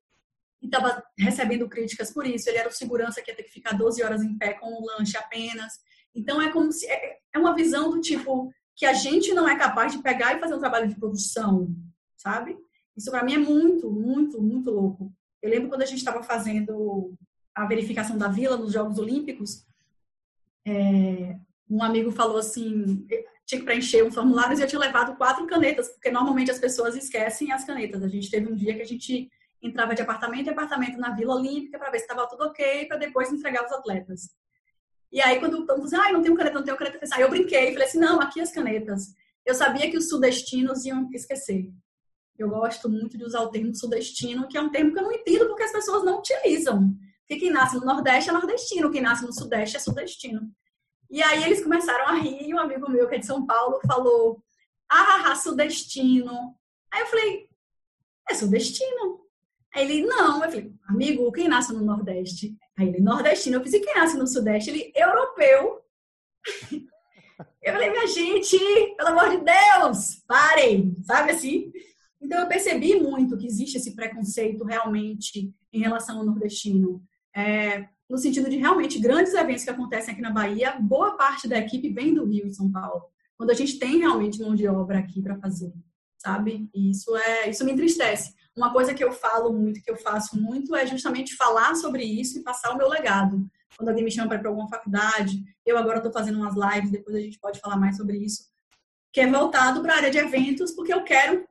e 0.62 0.66
estava 0.66 1.04
recebendo 1.18 1.68
críticas 1.68 2.12
por 2.12 2.26
isso. 2.26 2.48
Ele 2.48 2.58
era 2.58 2.70
o 2.70 2.74
segurança 2.74 3.22
que 3.22 3.32
ia 3.32 3.36
ter 3.36 3.44
que 3.44 3.52
ficar 3.52 3.74
12 3.74 4.04
horas 4.04 4.22
em 4.22 4.38
pé 4.38 4.54
com 4.54 4.68
o 4.68 4.86
lanche 4.86 5.18
apenas. 5.18 5.74
Então 6.14 6.42
é 6.42 6.52
como 6.52 6.72
se 6.72 6.86
é, 6.88 7.18
é 7.34 7.40
uma 7.40 7.56
visão 7.56 7.90
do 7.90 8.00
tipo 8.00 8.54
que 8.82 8.86
a 8.88 8.94
gente 8.94 9.32
não 9.36 9.48
é 9.48 9.56
capaz 9.56 9.92
de 9.92 10.00
pegar 10.00 10.36
e 10.36 10.40
fazer 10.40 10.56
um 10.56 10.60
trabalho 10.60 10.88
de 10.88 10.96
produção, 10.96 11.72
sabe? 12.18 12.58
Isso 12.98 13.12
para 13.12 13.24
mim 13.24 13.36
é 13.36 13.38
muito, 13.38 13.92
muito, 13.92 14.42
muito 14.42 14.72
louco. 14.72 15.14
Eu 15.40 15.52
lembro 15.52 15.70
quando 15.70 15.84
a 15.84 15.86
gente 15.86 16.00
estava 16.00 16.24
fazendo 16.24 17.14
a 17.54 17.68
verificação 17.68 18.18
da 18.18 18.28
vila 18.28 18.58
nos 18.58 18.74
Jogos 18.74 18.98
Olímpicos, 18.98 19.68
é, 20.66 21.38
um 21.70 21.84
amigo 21.84 22.10
falou 22.10 22.38
assim, 22.38 23.06
tinha 23.46 23.60
que 23.60 23.66
preencher 23.66 24.04
um 24.04 24.12
formulário 24.12 24.58
e 24.58 24.62
eu 24.64 24.68
tinha 24.68 24.80
levado 24.80 25.16
quatro 25.16 25.46
canetas, 25.46 25.90
porque 25.90 26.10
normalmente 26.10 26.50
as 26.50 26.58
pessoas 26.58 26.96
esquecem 26.96 27.52
as 27.52 27.64
canetas. 27.64 28.02
A 28.02 28.08
gente 28.08 28.32
teve 28.32 28.52
um 28.52 28.56
dia 28.56 28.74
que 28.74 28.82
a 28.82 28.88
gente 28.88 29.30
entrava 29.62 29.94
de 29.94 30.02
apartamento 30.02 30.48
em 30.48 30.54
apartamento 30.54 30.98
na 30.98 31.12
Vila 31.12 31.36
Olímpica 31.36 31.78
para 31.78 31.92
ver 31.92 32.00
se 32.00 32.06
estava 32.06 32.28
tudo 32.28 32.46
ok, 32.46 32.88
para 32.88 32.98
depois 32.98 33.32
entregar 33.32 33.64
os 33.64 33.72
atletas. 33.72 34.36
E 35.12 35.22
aí, 35.22 35.40
quando 35.40 35.66
todo 35.66 35.78
mundo 35.78 35.84
dizia, 35.84 36.00
ah, 36.02 36.12
não 36.12 36.22
tenho 36.22 36.36
caneta, 36.36 36.56
não 36.56 36.64
tenho 36.64 36.78
caneta, 36.78 37.00
aí 37.14 37.22
eu 37.22 37.30
brinquei 37.30 37.74
falei 37.74 37.88
assim, 37.88 38.00
não, 38.00 38.22
aqui 38.22 38.40
as 38.40 38.52
canetas. 38.52 39.14
Eu 39.46 39.54
sabia 39.54 39.90
que 39.90 39.98
os 39.98 40.08
sudestinos 40.08 40.86
iam 40.86 41.10
esquecer. 41.12 41.70
Eu 42.38 42.50
gosto 42.50 42.90
muito 42.90 43.18
de 43.18 43.26
usar 43.26 43.42
o 43.42 43.50
termo 43.50 43.76
sudestino, 43.76 44.48
que 44.48 44.58
é 44.58 44.62
um 44.62 44.70
termo 44.70 44.94
que 44.94 45.00
eu 45.00 45.04
não 45.04 45.12
entendo 45.12 45.48
porque 45.48 45.64
as 45.64 45.72
pessoas 45.72 46.04
não 46.04 46.20
utilizam. 46.20 46.96
Porque 47.22 47.40
quem 47.40 47.52
nasce 47.52 47.76
no 47.76 47.86
Nordeste 47.86 48.30
é 48.30 48.34
nordestino, 48.34 48.92
quem 48.92 49.02
nasce 49.02 49.26
no 49.26 49.34
Sudeste 49.34 49.78
é 49.78 49.80
sudestino. 49.80 50.52
E 51.10 51.22
aí 51.22 51.44
eles 51.44 51.62
começaram 51.62 52.08
a 52.08 52.16
rir, 52.16 52.48
e 52.48 52.54
um 52.54 52.60
amigo 52.60 52.90
meu 52.90 53.08
que 53.08 53.16
é 53.16 53.20
de 53.20 53.26
São 53.26 53.46
Paulo 53.46 53.80
falou, 53.86 54.42
ah, 54.90 55.36
sudestino. 55.36 56.56
Aí 56.92 57.02
eu 57.02 57.08
falei, 57.08 57.50
é 58.30 58.34
sudestino. 58.34 59.22
Aí 59.74 59.84
ele, 59.84 60.06
não. 60.06 60.44
Eu 60.44 60.50
falei, 60.50 60.74
amigo, 60.88 61.32
quem 61.32 61.48
nasce 61.48 61.74
no 61.74 61.84
Nordeste? 61.84 62.58
Aí 62.78 62.88
ele, 62.88 63.00
nordestino. 63.00 63.58
Eu 63.58 63.66
e 63.66 63.80
quem 63.80 63.96
nasce 63.96 64.18
no 64.18 64.28
Sudeste? 64.28 64.70
Ele, 64.70 64.92
europeu. 64.96 65.82
Eu 67.62 67.74
falei, 67.74 67.92
minha 67.92 68.08
gente, 68.08 68.58
pelo 68.98 69.10
amor 69.10 69.30
de 69.30 69.44
Deus, 69.44 70.24
parem, 70.28 70.96
sabe 71.04 71.32
assim? 71.32 71.72
Então 72.20 72.40
eu 72.40 72.48
percebi 72.48 73.00
muito 73.00 73.38
que 73.38 73.46
existe 73.46 73.78
esse 73.78 73.96
preconceito 73.96 74.64
realmente 74.64 75.54
em 75.72 75.80
relação 75.80 76.18
ao 76.18 76.26
nordestino. 76.26 77.04
É, 77.36 77.88
no 78.10 78.18
sentido 78.18 78.50
de 78.50 78.58
realmente 78.58 79.00
grandes 79.00 79.34
eventos 79.34 79.64
que 79.64 79.70
acontecem 79.70 80.14
aqui 80.14 80.22
na 80.22 80.32
Bahia, 80.32 80.78
boa 80.80 81.16
parte 81.16 81.48
da 81.48 81.58
equipe 81.58 81.90
vem 81.90 82.14
do 82.14 82.26
Rio 82.26 82.48
e 82.48 82.54
São 82.54 82.72
Paulo. 82.72 83.06
Quando 83.38 83.52
a 83.52 83.56
gente 83.56 83.80
tem 83.80 84.00
realmente 84.00 84.40
mão 84.40 84.54
de 84.54 84.68
obra 84.68 85.00
aqui 85.00 85.22
para 85.22 85.38
fazer, 85.38 85.74
sabe? 86.18 86.70
E 86.76 86.92
isso 86.92 87.16
é, 87.16 87.50
isso 87.50 87.64
me 87.64 87.72
entristece. 87.72 88.36
Uma 88.56 88.74
coisa 88.74 88.94
que 88.94 89.04
eu 89.04 89.14
falo 89.14 89.54
muito, 89.54 89.82
que 89.82 89.90
eu 89.90 89.96
faço 89.96 90.40
muito, 90.40 90.76
é 90.76 90.86
justamente 90.86 91.36
falar 91.36 91.74
sobre 91.76 92.04
isso 92.04 92.38
e 92.38 92.44
passar 92.44 92.72
o 92.72 92.78
meu 92.78 92.90
legado. 92.90 93.50
Quando 93.78 93.90
alguém 93.90 94.04
me 94.04 94.12
chama 94.12 94.28
para 94.28 94.38
ir 94.38 94.42
para 94.42 94.50
alguma 94.50 94.68
faculdade, 94.68 95.42
eu 95.66 95.78
agora 95.78 95.98
estou 95.98 96.12
fazendo 96.12 96.38
umas 96.38 96.54
lives, 96.56 96.92
depois 96.92 97.16
a 97.16 97.22
gente 97.22 97.40
pode 97.40 97.60
falar 97.60 97.78
mais 97.78 97.96
sobre 97.96 98.18
isso, 98.18 98.44
que 99.14 99.22
é 99.22 99.28
voltado 99.28 99.82
para 99.82 99.94
a 99.94 99.98
área 99.98 100.12
de 100.12 100.18
eventos, 100.18 100.72
porque 100.72 100.94
eu 100.94 101.04
quero 101.04 101.48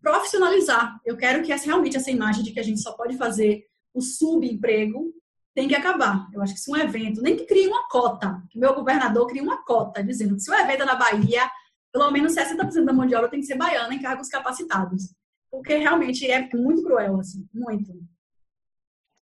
profissionalizar. 0.00 1.00
Eu 1.04 1.16
quero 1.16 1.42
que 1.42 1.50
essa, 1.50 1.64
realmente 1.64 1.96
essa 1.96 2.10
imagem 2.10 2.44
de 2.44 2.52
que 2.52 2.60
a 2.60 2.62
gente 2.62 2.82
só 2.82 2.92
pode 2.92 3.16
fazer 3.16 3.64
o 3.94 4.02
subemprego 4.02 5.14
tem 5.54 5.66
que 5.66 5.74
acabar. 5.74 6.28
Eu 6.34 6.42
acho 6.42 6.52
que 6.52 6.60
se 6.60 6.70
um 6.70 6.76
evento, 6.76 7.22
nem 7.22 7.34
que 7.34 7.46
crie 7.46 7.66
uma 7.66 7.88
cota, 7.88 8.42
que 8.50 8.58
meu 8.58 8.74
governador 8.74 9.26
crie 9.26 9.40
uma 9.40 9.64
cota, 9.64 10.04
dizendo 10.04 10.36
que 10.36 10.42
se 10.42 10.50
o 10.50 10.54
evento 10.54 10.82
é 10.82 10.84
na 10.84 10.94
Bahia, 10.96 11.50
pelo 11.90 12.10
menos 12.10 12.34
60% 12.34 12.84
da 12.84 12.92
mão 12.92 13.06
de 13.06 13.14
obra 13.14 13.30
tem 13.30 13.40
que 13.40 13.46
ser 13.46 13.56
baiana 13.56 13.94
em 13.94 14.02
cargos 14.02 14.28
capacitados 14.28 15.16
porque 15.56 15.76
realmente 15.78 16.30
é 16.30 16.46
muito 16.54 16.82
cruel, 16.82 17.18
assim, 17.18 17.48
muito. 17.52 17.90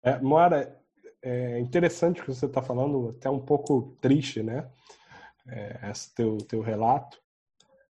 É, 0.02 0.18
Moara, 0.20 0.78
é 1.22 1.58
interessante 1.58 2.20
o 2.20 2.24
que 2.24 2.34
você 2.34 2.44
está 2.44 2.60
falando, 2.60 3.16
até 3.16 3.30
um 3.30 3.40
pouco 3.40 3.96
triste, 4.02 4.42
né? 4.42 4.68
É, 5.48 5.90
esse 5.90 6.14
teu, 6.14 6.36
teu 6.36 6.60
relato. 6.60 7.18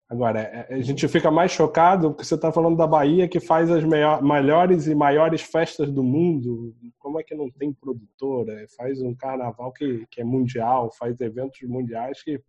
Agora, 0.09 0.41
é, 0.41 0.75
a 0.75 0.81
gente 0.81 1.07
fica 1.09 1.29
mais 1.29 1.51
chocado 1.51 2.11
porque 2.11 2.25
você 2.25 2.37
está 2.37 2.53
falando 2.53 2.77
da 2.77 2.87
Bahia 2.87 3.29
que 3.29 3.41
faz 3.41 3.69
as 3.69 3.83
melhores 3.85 4.87
e 4.87 4.95
maiores 4.95 5.43
festas 5.43 5.91
do 5.91 6.05
mundo. 6.05 6.73
Como 7.01 7.19
é 7.19 7.25
que 7.25 7.35
não 7.35 7.51
tem 7.51 7.73
produtora? 7.73 8.65
Faz 8.77 9.03
um 9.03 9.13
carnaval 9.13 9.73
que, 9.73 10.07
que 10.09 10.21
é 10.21 10.25
mundial, 10.25 10.93
faz 10.97 11.21
eventos 11.21 11.61
mundiais 11.63 12.23
que 12.23 12.41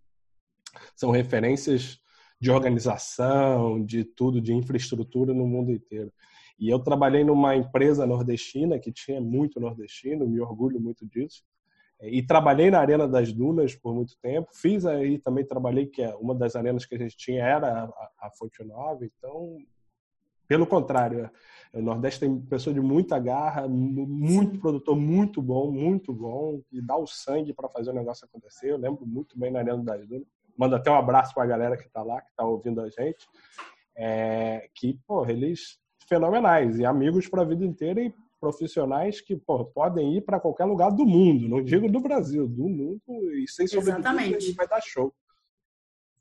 são 0.95 1.09
referências 1.09 1.99
de 2.41 2.49
organização, 2.49 3.85
de 3.85 4.03
tudo, 4.03 4.41
de 4.41 4.51
infraestrutura 4.51 5.31
no 5.31 5.45
mundo 5.45 5.71
inteiro. 5.71 6.11
E 6.59 6.69
eu 6.69 6.79
trabalhei 6.79 7.23
numa 7.23 7.55
empresa 7.55 8.05
nordestina 8.05 8.79
que 8.79 8.91
tinha 8.91 9.21
muito 9.21 9.59
nordestino, 9.59 10.27
me 10.27 10.41
orgulho 10.41 10.79
muito 10.79 11.05
disso. 11.05 11.43
E 12.01 12.23
trabalhei 12.23 12.71
na 12.71 12.79
Arena 12.79 13.07
das 13.07 13.31
Dunas 13.31 13.75
por 13.75 13.93
muito 13.93 14.17
tempo. 14.19 14.49
Fiz 14.53 14.87
aí 14.87 15.19
também 15.19 15.45
trabalhei 15.45 15.85
que 15.85 16.01
é 16.01 16.15
uma 16.15 16.33
das 16.33 16.55
arenas 16.55 16.83
que 16.83 16.95
a 16.95 16.97
gente 16.97 17.15
tinha 17.15 17.45
era 17.45 17.83
a, 17.83 18.11
a 18.27 18.31
Fonte 18.31 18.63
Nova. 18.63 19.05
Então, 19.05 19.59
pelo 20.47 20.65
contrário, 20.65 21.29
o 21.71 21.79
Nordeste 21.79 22.21
tem 22.21 22.41
pessoa 22.41 22.73
de 22.73 22.81
muita 22.81 23.19
garra, 23.19 23.67
muito 23.67 24.59
produtor, 24.59 24.95
muito 24.95 25.43
bom, 25.43 25.71
muito 25.71 26.11
bom, 26.11 26.59
e 26.71 26.81
dá 26.81 26.97
o 26.97 27.05
sangue 27.05 27.53
para 27.53 27.69
fazer 27.69 27.91
o 27.91 27.95
negócio 27.95 28.25
acontecer. 28.25 28.71
Eu 28.71 28.77
lembro 28.77 29.05
muito 29.05 29.37
bem 29.37 29.51
na 29.51 29.59
Arena 29.59 29.83
das 29.83 30.07
Dunas 30.07 30.25
manda 30.57 30.77
até 30.77 30.91
um 30.91 30.95
abraço 30.95 31.33
para 31.33 31.43
a 31.43 31.47
galera 31.47 31.77
que 31.77 31.87
está 31.87 32.03
lá, 32.03 32.21
que 32.21 32.29
está 32.29 32.43
ouvindo 32.43 32.81
a 32.81 32.89
gente, 32.89 33.27
é, 33.95 34.69
que, 34.75 34.99
pô, 35.07 35.25
eles 35.25 35.79
fenomenais 36.07 36.79
e 36.79 36.85
amigos 36.85 37.27
para 37.27 37.41
a 37.41 37.45
vida 37.45 37.65
inteira 37.65 38.01
e 38.01 38.13
profissionais 38.39 39.21
que 39.21 39.35
pô, 39.35 39.63
podem 39.65 40.17
ir 40.17 40.21
para 40.21 40.39
qualquer 40.39 40.65
lugar 40.65 40.91
do 40.91 41.05
mundo, 41.05 41.47
não 41.47 41.63
digo 41.63 41.89
do 41.89 41.99
Brasil, 41.99 42.47
do 42.47 42.67
mundo 42.67 43.01
e 43.35 43.47
sem 43.47 43.65
Exatamente. 43.65 44.51
vai 44.53 44.67
dar 44.67 44.81
show. 44.81 45.13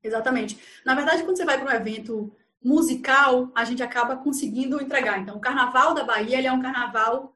Exatamente. 0.02 0.58
Na 0.84 0.94
verdade, 0.94 1.22
quando 1.24 1.36
você 1.36 1.44
vai 1.44 1.58
para 1.58 1.72
um 1.72 1.76
evento 1.76 2.32
musical, 2.62 3.50
a 3.54 3.64
gente 3.64 3.82
acaba 3.82 4.16
conseguindo 4.16 4.80
entregar. 4.80 5.18
Então, 5.18 5.36
o 5.36 5.40
Carnaval 5.40 5.94
da 5.94 6.04
Bahia 6.04 6.38
ele 6.38 6.46
é 6.46 6.52
um 6.52 6.62
carnaval 6.62 7.34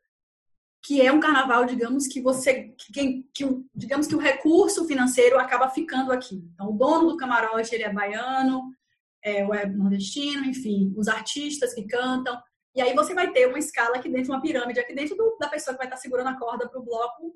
que 0.82 1.00
é 1.00 1.10
um 1.10 1.18
carnaval, 1.18 1.64
digamos, 1.64 2.06
que 2.06 2.20
você, 2.20 2.74
que, 2.92 3.23
que, 3.34 3.44
digamos 3.74 4.06
que 4.06 4.14
o 4.14 4.20
recurso 4.20 4.86
financeiro 4.86 5.38
acaba 5.38 5.68
ficando 5.68 6.12
aqui. 6.12 6.48
Então, 6.54 6.70
o 6.70 6.72
dono 6.72 7.08
do 7.08 7.16
camarote, 7.16 7.74
ele 7.74 7.82
é 7.82 7.92
baiano, 7.92 8.72
é, 9.22 9.40
é 9.40 9.66
nordestino, 9.66 10.44
enfim, 10.44 10.94
os 10.96 11.08
artistas 11.08 11.74
que 11.74 11.84
cantam. 11.84 12.40
E 12.74 12.80
aí 12.80 12.94
você 12.94 13.12
vai 13.12 13.32
ter 13.32 13.48
uma 13.48 13.58
escala 13.58 13.96
aqui 13.96 14.08
dentro, 14.08 14.32
uma 14.32 14.40
pirâmide 14.40 14.78
aqui 14.78 14.94
dentro 14.94 15.16
do, 15.16 15.36
da 15.38 15.48
pessoa 15.48 15.74
que 15.74 15.78
vai 15.78 15.86
estar 15.86 15.96
segurando 15.96 16.28
a 16.28 16.38
corda 16.38 16.68
para 16.68 16.78
o 16.78 16.84
bloco 16.84 17.34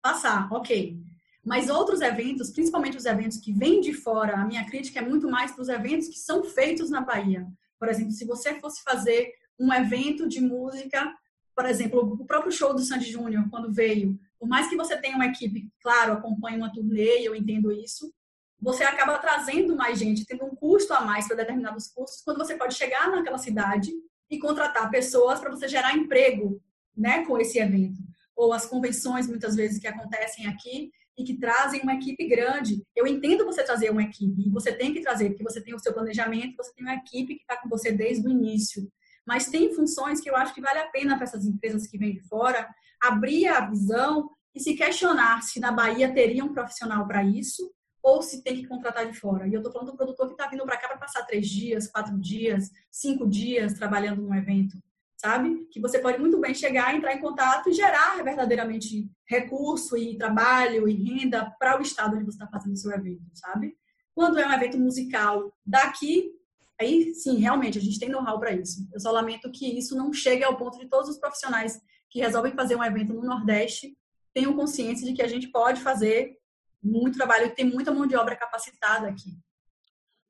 passar, 0.00 0.52
ok. 0.52 0.96
Mas 1.44 1.68
outros 1.68 2.00
eventos, 2.00 2.50
principalmente 2.50 2.96
os 2.96 3.04
eventos 3.04 3.38
que 3.38 3.52
vêm 3.52 3.80
de 3.80 3.92
fora, 3.92 4.36
a 4.36 4.44
minha 4.44 4.64
crítica 4.64 5.00
é 5.00 5.02
muito 5.02 5.28
mais 5.28 5.50
para 5.50 5.62
os 5.62 5.68
eventos 5.68 6.08
que 6.08 6.18
são 6.18 6.44
feitos 6.44 6.88
na 6.88 7.00
Bahia. 7.00 7.46
Por 7.78 7.88
exemplo, 7.88 8.12
se 8.12 8.24
você 8.24 8.60
fosse 8.60 8.82
fazer 8.84 9.32
um 9.58 9.72
evento 9.72 10.28
de 10.28 10.40
música, 10.40 11.12
por 11.54 11.66
exemplo, 11.66 12.00
o 12.00 12.24
próprio 12.24 12.52
show 12.52 12.72
do 12.72 12.80
Sandy 12.80 13.10
Júnior, 13.10 13.48
quando 13.50 13.72
veio, 13.72 14.18
por 14.42 14.48
mais 14.48 14.68
que 14.68 14.74
você 14.74 14.96
tenha 14.96 15.14
uma 15.14 15.26
equipe, 15.26 15.70
claro, 15.80 16.14
acompanha 16.14 16.56
uma 16.56 16.72
turnê, 16.72 17.20
eu 17.20 17.32
entendo 17.32 17.70
isso, 17.70 18.12
você 18.60 18.82
acaba 18.82 19.16
trazendo 19.16 19.76
mais 19.76 20.00
gente, 20.00 20.26
tendo 20.26 20.44
um 20.44 20.56
custo 20.56 20.92
a 20.92 21.00
mais 21.00 21.28
para 21.28 21.36
determinados 21.36 21.86
custos, 21.86 22.22
quando 22.24 22.38
você 22.38 22.56
pode 22.56 22.74
chegar 22.74 23.08
naquela 23.08 23.38
cidade 23.38 23.92
e 24.28 24.40
contratar 24.40 24.90
pessoas 24.90 25.38
para 25.38 25.48
você 25.48 25.68
gerar 25.68 25.96
emprego, 25.96 26.60
né, 26.96 27.24
com 27.24 27.38
esse 27.38 27.60
evento. 27.60 28.00
Ou 28.34 28.52
as 28.52 28.66
convenções, 28.66 29.28
muitas 29.28 29.54
vezes, 29.54 29.78
que 29.78 29.86
acontecem 29.86 30.48
aqui 30.48 30.90
e 31.16 31.22
que 31.22 31.38
trazem 31.38 31.80
uma 31.82 31.94
equipe 31.94 32.26
grande. 32.26 32.82
Eu 32.96 33.06
entendo 33.06 33.44
você 33.44 33.62
trazer 33.62 33.92
uma 33.92 34.02
equipe, 34.02 34.48
e 34.48 34.50
você 34.50 34.72
tem 34.72 34.92
que 34.92 35.02
trazer, 35.02 35.28
porque 35.28 35.44
você 35.44 35.60
tem 35.60 35.72
o 35.72 35.78
seu 35.78 35.94
planejamento, 35.94 36.56
você 36.56 36.74
tem 36.74 36.84
uma 36.84 36.96
equipe 36.96 37.36
que 37.36 37.42
está 37.42 37.58
com 37.58 37.68
você 37.68 37.92
desde 37.92 38.26
o 38.26 38.30
início. 38.32 38.90
Mas 39.24 39.46
tem 39.46 39.72
funções 39.72 40.20
que 40.20 40.28
eu 40.28 40.34
acho 40.34 40.52
que 40.52 40.60
vale 40.60 40.80
a 40.80 40.88
pena 40.88 41.14
para 41.14 41.26
essas 41.26 41.46
empresas 41.46 41.86
que 41.86 41.96
vêm 41.96 42.12
de 42.12 42.22
fora 42.22 42.68
abrir 43.02 43.48
a 43.48 43.68
visão 43.68 44.30
e 44.54 44.60
se 44.60 44.74
questionar 44.74 45.42
se 45.42 45.58
na 45.58 45.72
Bahia 45.72 46.12
teria 46.12 46.44
um 46.44 46.52
profissional 46.52 47.06
para 47.06 47.24
isso 47.24 47.70
ou 48.02 48.20
se 48.20 48.42
tem 48.42 48.56
que 48.56 48.66
contratar 48.66 49.10
de 49.10 49.18
fora. 49.18 49.46
E 49.46 49.54
eu 49.54 49.58
estou 49.58 49.72
falando 49.72 49.92
do 49.92 49.96
produtor 49.96 50.26
que 50.26 50.34
está 50.34 50.48
vindo 50.48 50.64
para 50.64 50.76
cá 50.76 50.88
para 50.88 50.98
passar 50.98 51.24
três 51.24 51.46
dias, 51.48 51.86
quatro 51.86 52.18
dias, 52.18 52.70
cinco 52.90 53.28
dias 53.28 53.74
trabalhando 53.74 54.22
num 54.22 54.34
evento, 54.34 54.76
sabe? 55.16 55.66
Que 55.70 55.80
você 55.80 55.98
pode 56.00 56.18
muito 56.18 56.38
bem 56.40 56.52
chegar, 56.52 56.94
entrar 56.94 57.14
em 57.14 57.20
contato 57.20 57.70
e 57.70 57.72
gerar 57.72 58.22
verdadeiramente 58.22 59.08
recurso 59.24 59.96
e 59.96 60.18
trabalho 60.18 60.88
e 60.88 60.94
renda 60.94 61.54
para 61.58 61.78
o 61.78 61.82
estado 61.82 62.16
onde 62.16 62.24
você 62.24 62.36
está 62.36 62.48
fazendo 62.48 62.72
o 62.72 62.76
seu 62.76 62.90
evento, 62.92 63.22
sabe? 63.34 63.76
Quando 64.14 64.38
é 64.38 64.46
um 64.46 64.52
evento 64.52 64.78
musical 64.78 65.52
daqui, 65.64 66.32
aí 66.78 67.14
sim, 67.14 67.38
realmente, 67.38 67.78
a 67.78 67.80
gente 67.80 67.98
tem 67.98 68.08
know-how 68.08 68.38
para 68.38 68.52
isso. 68.52 68.86
Eu 68.92 69.00
só 69.00 69.12
lamento 69.12 69.50
que 69.50 69.78
isso 69.78 69.96
não 69.96 70.12
chegue 70.12 70.42
ao 70.42 70.56
ponto 70.56 70.78
de 70.78 70.88
todos 70.88 71.08
os 71.08 71.18
profissionais 71.18 71.80
que 72.12 72.20
resolvem 72.20 72.52
fazer 72.52 72.76
um 72.76 72.84
evento 72.84 73.14
no 73.14 73.22
Nordeste 73.22 73.96
tenham 74.34 74.54
consciência 74.54 75.06
de 75.06 75.14
que 75.14 75.22
a 75.22 75.26
gente 75.26 75.48
pode 75.48 75.80
fazer 75.80 76.38
muito 76.82 77.16
trabalho 77.16 77.46
e 77.46 77.50
tem 77.50 77.64
muita 77.64 77.90
mão 77.90 78.06
de 78.06 78.14
obra 78.14 78.36
capacitada 78.36 79.08
aqui. 79.08 79.38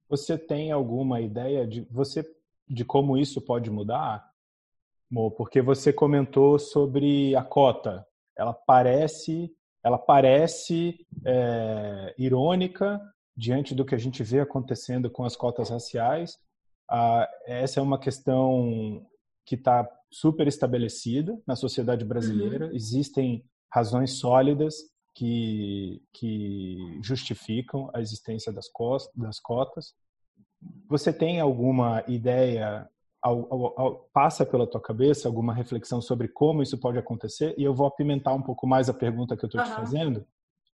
Você 0.09 0.39
tem 0.39 0.71
alguma 0.71 1.21
ideia 1.21 1.67
de 1.67 1.87
você 1.91 2.25
de 2.69 2.85
como 2.85 3.19
isso 3.19 3.41
pode 3.41 3.71
mudar? 3.71 4.31
Mo, 5.11 5.31
porque 5.31 5.61
você 5.61 5.93
comentou 5.93 6.59
sobre 6.59 7.35
a 7.35 7.43
cota. 7.43 8.07
Ela 8.37 8.55
parece, 8.55 9.53
ela 9.83 9.99
parece 9.99 11.07
é, 11.25 12.15
irônica 12.17 13.01
diante 13.37 13.75
do 13.75 13.85
que 13.85 13.95
a 13.95 13.99
gente 13.99 14.23
vê 14.23 14.41
acontecendo 14.41 15.11
com 15.11 15.25
as 15.25 15.37
cotas 15.37 15.71
raciais. 15.71 16.39
Ah, 16.89 17.29
essa 17.47 17.81
é 17.81 17.83
uma 17.83 17.99
questão 17.99 19.05
que 19.45 19.55
está 19.55 19.89
super 20.13 20.47
estabelecida 20.47 21.37
na 21.47 21.57
sociedade 21.57 22.05
brasileira. 22.05 22.67
Uhum. 22.67 22.75
Existem 22.75 23.45
razões 23.73 24.19
sólidas 24.19 24.75
que, 25.15 26.03
que 26.13 26.77
justificam 27.03 27.91
a 27.95 28.01
existência 28.01 28.53
das, 28.53 28.67
das 29.17 29.41
cotas. 29.41 29.95
Você 30.89 31.13
tem 31.13 31.41
alguma 31.41 32.05
ideia, 32.07 32.87
ao, 33.23 33.53
ao, 33.53 33.81
ao, 33.81 33.95
passa 34.13 34.45
pela 34.45 34.67
tua 34.67 34.81
cabeça 34.81 35.27
alguma 35.27 35.55
reflexão 35.55 36.01
sobre 36.01 36.29
como 36.29 36.63
isso 36.63 36.79
pode 36.79 36.99
acontecer? 36.99 37.55
E 37.57 37.65
eu 37.65 37.75
vou 37.75 37.87
apimentar 37.87 38.35
um 38.35 38.43
pouco 38.43 38.67
mais 38.67 38.89
a 38.89 38.95
pergunta 38.95 39.37
que 39.37 39.45
eu 39.45 39.49
estou 39.49 39.61
uhum. 39.61 39.67
te 39.67 39.75
fazendo. 39.75 40.27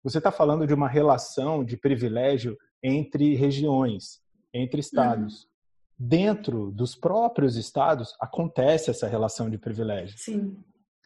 Você 0.04 0.18
está 0.18 0.30
falando 0.30 0.66
de 0.66 0.74
uma 0.74 0.88
relação 0.88 1.64
de 1.64 1.76
privilégio 1.76 2.56
entre 2.82 3.34
regiões, 3.34 4.20
entre 4.52 4.78
estados. 4.78 5.42
Uhum. 5.42 5.53
Dentro 5.98 6.70
dos 6.72 6.94
próprios 6.94 7.56
estados 7.56 8.14
acontece 8.20 8.90
essa 8.90 9.06
relação 9.06 9.48
de 9.48 9.58
privilégio. 9.58 10.18
Sim 10.18 10.56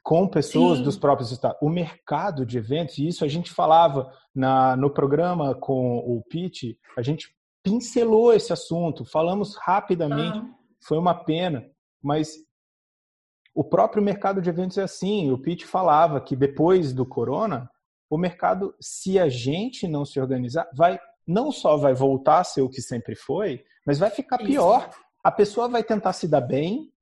com 0.09 0.27
pessoas 0.27 0.79
Sim. 0.79 0.85
dos 0.85 0.97
próprios 0.97 1.31
estados. 1.31 1.59
O 1.61 1.69
mercado 1.69 2.47
de 2.47 2.57
eventos, 2.57 2.97
e 2.97 3.07
isso 3.07 3.27
a 3.27 3.29
gente 3.29 3.51
falava 3.51 4.11
na, 4.35 4.75
no 4.75 4.89
programa 4.89 5.55
com 5.55 5.99
o 5.99 6.23
Pete, 6.31 6.79
a 6.97 7.03
gente 7.03 7.29
pincelou 7.63 8.33
esse 8.33 8.51
assunto, 8.51 9.05
falamos 9.05 9.55
rapidamente, 9.57 10.39
uhum. 10.39 10.55
foi 10.83 10.97
uma 10.97 11.13
pena, 11.13 11.63
mas 12.03 12.31
o 13.55 13.63
próprio 13.63 14.03
mercado 14.03 14.41
de 14.41 14.49
eventos 14.49 14.79
é 14.79 14.85
assim. 14.85 15.31
O 15.31 15.37
Pete 15.37 15.67
falava 15.67 16.23
que 16.23 16.35
depois 16.35 16.95
do 16.95 17.05
corona, 17.05 17.71
o 18.09 18.17
mercado, 18.17 18.75
se 18.81 19.19
a 19.19 19.29
gente 19.29 19.87
não 19.87 20.07
se 20.07 20.19
organizar, 20.19 20.67
vai 20.75 20.99
não 21.27 21.53
só 21.53 21.77
vai 21.77 21.93
voltar 21.93 22.39
a 22.39 22.45
ser 22.45 22.63
o 22.63 22.71
que 22.71 22.81
sempre 22.81 23.15
foi, 23.15 23.63
mas 23.89 23.99
vai 23.99 24.11
ficar 24.11 24.37
pior. 24.37 24.91
A 25.25 25.33
pessoa 25.33 25.67
vai 25.67 25.83
tentar 25.83 26.13
se 26.13 26.29
dar 26.29 26.43
bem, 26.43 26.93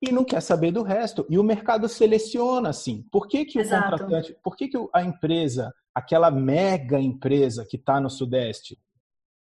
e 0.00 0.10
não 0.10 0.24
quer 0.24 0.40
saber 0.40 0.72
do 0.72 0.82
resto. 0.82 1.26
E 1.28 1.38
o 1.38 1.44
mercado 1.44 1.86
seleciona 1.88 2.70
assim. 2.70 3.02
Por 3.12 3.28
que, 3.28 3.44
que 3.44 3.58
o 3.58 3.60
Exato. 3.60 3.90
contratante, 3.90 4.36
por 4.42 4.56
que, 4.56 4.68
que 4.68 4.78
a 4.94 5.02
empresa, 5.02 5.74
aquela 5.94 6.30
mega 6.30 6.98
empresa 6.98 7.66
que 7.68 7.76
está 7.76 8.00
no 8.00 8.08
Sudeste, 8.08 8.78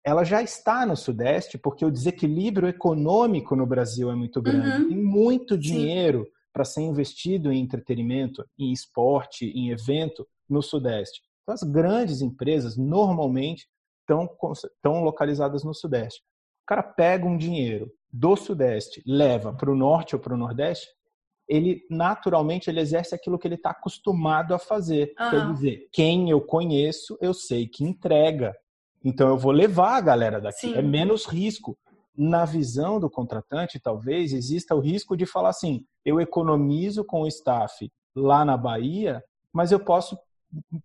ela 0.05 0.23
já 0.23 0.43
está 0.43 0.87
no 0.87 0.97
Sudeste 0.97 1.59
porque 1.59 1.85
o 1.85 1.91
desequilíbrio 1.91 2.69
econômico 2.69 3.57
no 3.57 3.67
Brasil 3.67 4.09
é 4.09 4.15
muito 4.15 4.41
grande. 4.41 4.83
Uhum. 4.83 4.89
Tem 4.89 4.97
muito 4.97 5.59
dinheiro 5.59 6.25
para 6.53 6.65
ser 6.65 6.83
investido 6.83 7.53
em 7.53 7.61
entretenimento, 7.61 8.45
em 8.57 8.73
esporte, 8.73 9.47
em 9.47 9.71
evento 9.71 10.25
no 10.49 10.63
Sudeste. 10.63 11.21
Então, 11.43 11.53
as 11.53 11.63
grandes 11.65 12.23
empresas 12.23 12.77
normalmente 12.77 13.67
estão, 14.01 14.29
estão 14.55 15.03
localizadas 15.03 15.65
no 15.65 15.75
Sudeste. 15.75 16.23
Cara 16.71 16.85
pega 16.85 17.27
um 17.27 17.37
dinheiro, 17.37 17.91
do 18.13 18.37
Sudeste 18.37 19.03
leva 19.05 19.53
para 19.53 19.69
o 19.69 19.75
Norte 19.75 20.15
ou 20.15 20.21
para 20.21 20.35
o 20.35 20.37
Nordeste, 20.37 20.87
ele 21.49 21.83
naturalmente 21.91 22.71
ele 22.71 22.79
exerce 22.79 23.13
aquilo 23.13 23.41
que 23.41 23.49
ele 23.49 23.57
está 23.57 23.71
acostumado 23.71 24.55
a 24.55 24.59
fazer. 24.59 25.13
Uhum. 25.19 25.31
Quer 25.31 25.53
dizer, 25.53 25.89
quem 25.93 26.31
eu 26.31 26.41
conheço, 26.41 27.19
eu 27.21 27.35
sei 27.35 27.67
que 27.67 27.83
entrega. 27.83 28.55
Então 29.05 29.29
eu 29.29 29.37
vou 29.37 29.51
levar 29.51 29.97
a 29.97 30.01
galera 30.01 30.41
daqui. 30.41 30.69
Sim. 30.69 30.75
É 30.77 30.81
menos 30.81 31.27
risco. 31.27 31.77
Na 32.17 32.45
visão 32.45 33.01
do 33.01 33.11
contratante, 33.11 33.81
talvez 33.81 34.33
exista 34.33 34.73
o 34.73 34.79
risco 34.79 35.17
de 35.17 35.27
falar 35.27 35.49
assim: 35.49 35.85
eu 36.05 36.21
economizo 36.21 37.05
com 37.05 37.23
o 37.23 37.27
staff 37.27 37.91
lá 38.15 38.45
na 38.45 38.57
Bahia, 38.57 39.21
mas 39.53 39.73
eu 39.73 39.81
posso 39.81 40.17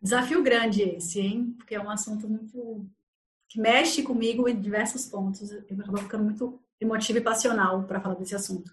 Desafio 0.00 0.42
grande 0.42 0.82
esse, 0.82 1.20
hein? 1.20 1.54
Porque 1.56 1.74
é 1.74 1.80
um 1.80 1.90
assunto 1.90 2.28
muito 2.28 2.86
que 3.48 3.60
mexe 3.60 4.02
comigo 4.02 4.48
em 4.48 4.60
diversos 4.60 5.06
pontos. 5.06 5.50
Eu 5.50 5.62
acabo 5.80 5.98
ficando 5.98 6.24
muito 6.24 6.60
emotiva 6.80 7.18
e 7.18 7.22
passional 7.22 7.84
para 7.84 8.00
falar 8.00 8.14
desse 8.14 8.34
assunto. 8.34 8.72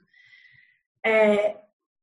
É, 1.04 1.58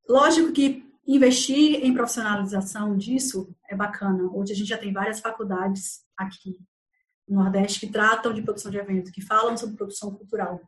lógico 0.09 0.53
que 0.53 0.91
investir 1.07 1.85
em 1.85 1.93
profissionalização 1.93 2.97
disso 2.97 3.55
é 3.69 3.75
bacana. 3.75 4.25
Hoje 4.33 4.53
a 4.53 4.57
gente 4.57 4.69
já 4.69 4.79
tem 4.79 4.93
várias 4.93 5.21
faculdades 5.21 6.05
aqui 6.17 6.57
no 7.29 7.43
Nordeste 7.43 7.81
que 7.81 7.93
tratam 7.93 8.33
de 8.33 8.43
produção 8.43 8.71
de 8.71 8.79
evento, 8.79 9.13
que 9.13 9.21
falam 9.21 9.57
sobre 9.57 9.77
produção 9.77 10.15
cultural. 10.15 10.61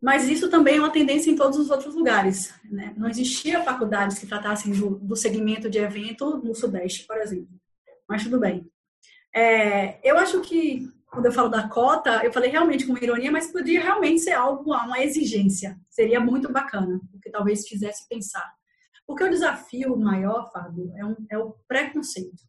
Mas 0.00 0.28
isso 0.28 0.50
também 0.50 0.76
é 0.76 0.80
uma 0.80 0.92
tendência 0.92 1.30
em 1.30 1.36
todos 1.36 1.58
os 1.58 1.70
outros 1.70 1.94
lugares. 1.94 2.54
Né? 2.64 2.94
Não 2.96 3.08
existia 3.08 3.62
faculdades 3.62 4.18
que 4.18 4.26
tratassem 4.26 4.72
do, 4.72 4.90
do 4.98 5.16
segmento 5.16 5.70
de 5.70 5.78
evento 5.78 6.38
no 6.38 6.54
Sudeste, 6.54 7.06
por 7.06 7.16
exemplo. 7.16 7.48
Mas 8.08 8.22
tudo 8.22 8.38
bem. 8.38 8.70
É, 9.34 9.98
eu 10.08 10.18
acho 10.18 10.40
que, 10.42 10.88
quando 11.10 11.26
eu 11.26 11.32
falo 11.32 11.48
da 11.48 11.68
cota, 11.68 12.24
eu 12.24 12.32
falei 12.32 12.50
realmente 12.50 12.86
com 12.86 12.96
ironia, 12.96 13.30
mas 13.30 13.50
podia 13.50 13.80
realmente 13.80 14.20
ser 14.20 14.32
algo, 14.32 14.74
uma 14.74 15.02
exigência. 15.02 15.78
Seria 15.88 16.20
muito 16.20 16.52
bacana, 16.52 17.00
porque 17.10 17.30
talvez 17.30 17.66
fizesse 17.66 18.06
pensar. 18.08 18.52
Porque 19.06 19.22
o 19.22 19.30
desafio 19.30 19.96
maior, 19.96 20.50
Fábio, 20.52 20.92
é, 20.96 21.04
um, 21.04 21.16
é 21.30 21.38
o 21.38 21.54
preconceito. 21.68 22.42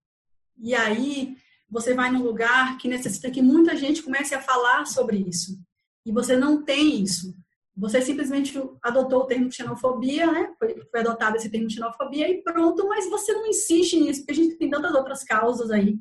E 0.58 0.74
aí, 0.74 1.38
você 1.70 1.94
vai 1.94 2.12
num 2.12 2.24
lugar 2.24 2.78
que 2.78 2.88
necessita 2.88 3.30
que 3.30 3.42
muita 3.42 3.76
gente 3.76 4.02
comece 4.02 4.34
a 4.34 4.42
falar 4.42 4.86
sobre 4.86 5.18
isso. 5.18 5.60
E 6.06 6.12
você 6.12 6.36
não 6.36 6.64
tem 6.64 7.02
isso. 7.02 7.36
Você 7.76 8.02
simplesmente 8.02 8.60
adotou 8.82 9.22
o 9.22 9.26
termo 9.26 9.52
xenofobia, 9.52 10.32
né? 10.32 10.52
Foi, 10.58 10.82
foi 10.90 11.00
adotado 11.00 11.38
esse 11.38 11.50
termo 11.50 11.70
xenofobia 11.70 12.28
e 12.28 12.42
pronto, 12.42 12.88
mas 12.88 13.08
você 13.08 13.32
não 13.34 13.46
insiste 13.46 14.00
nisso, 14.00 14.22
porque 14.22 14.32
a 14.32 14.44
gente 14.44 14.56
tem 14.56 14.70
tantas 14.70 14.96
outras 14.96 15.24
causas 15.24 15.70
aí 15.70 16.00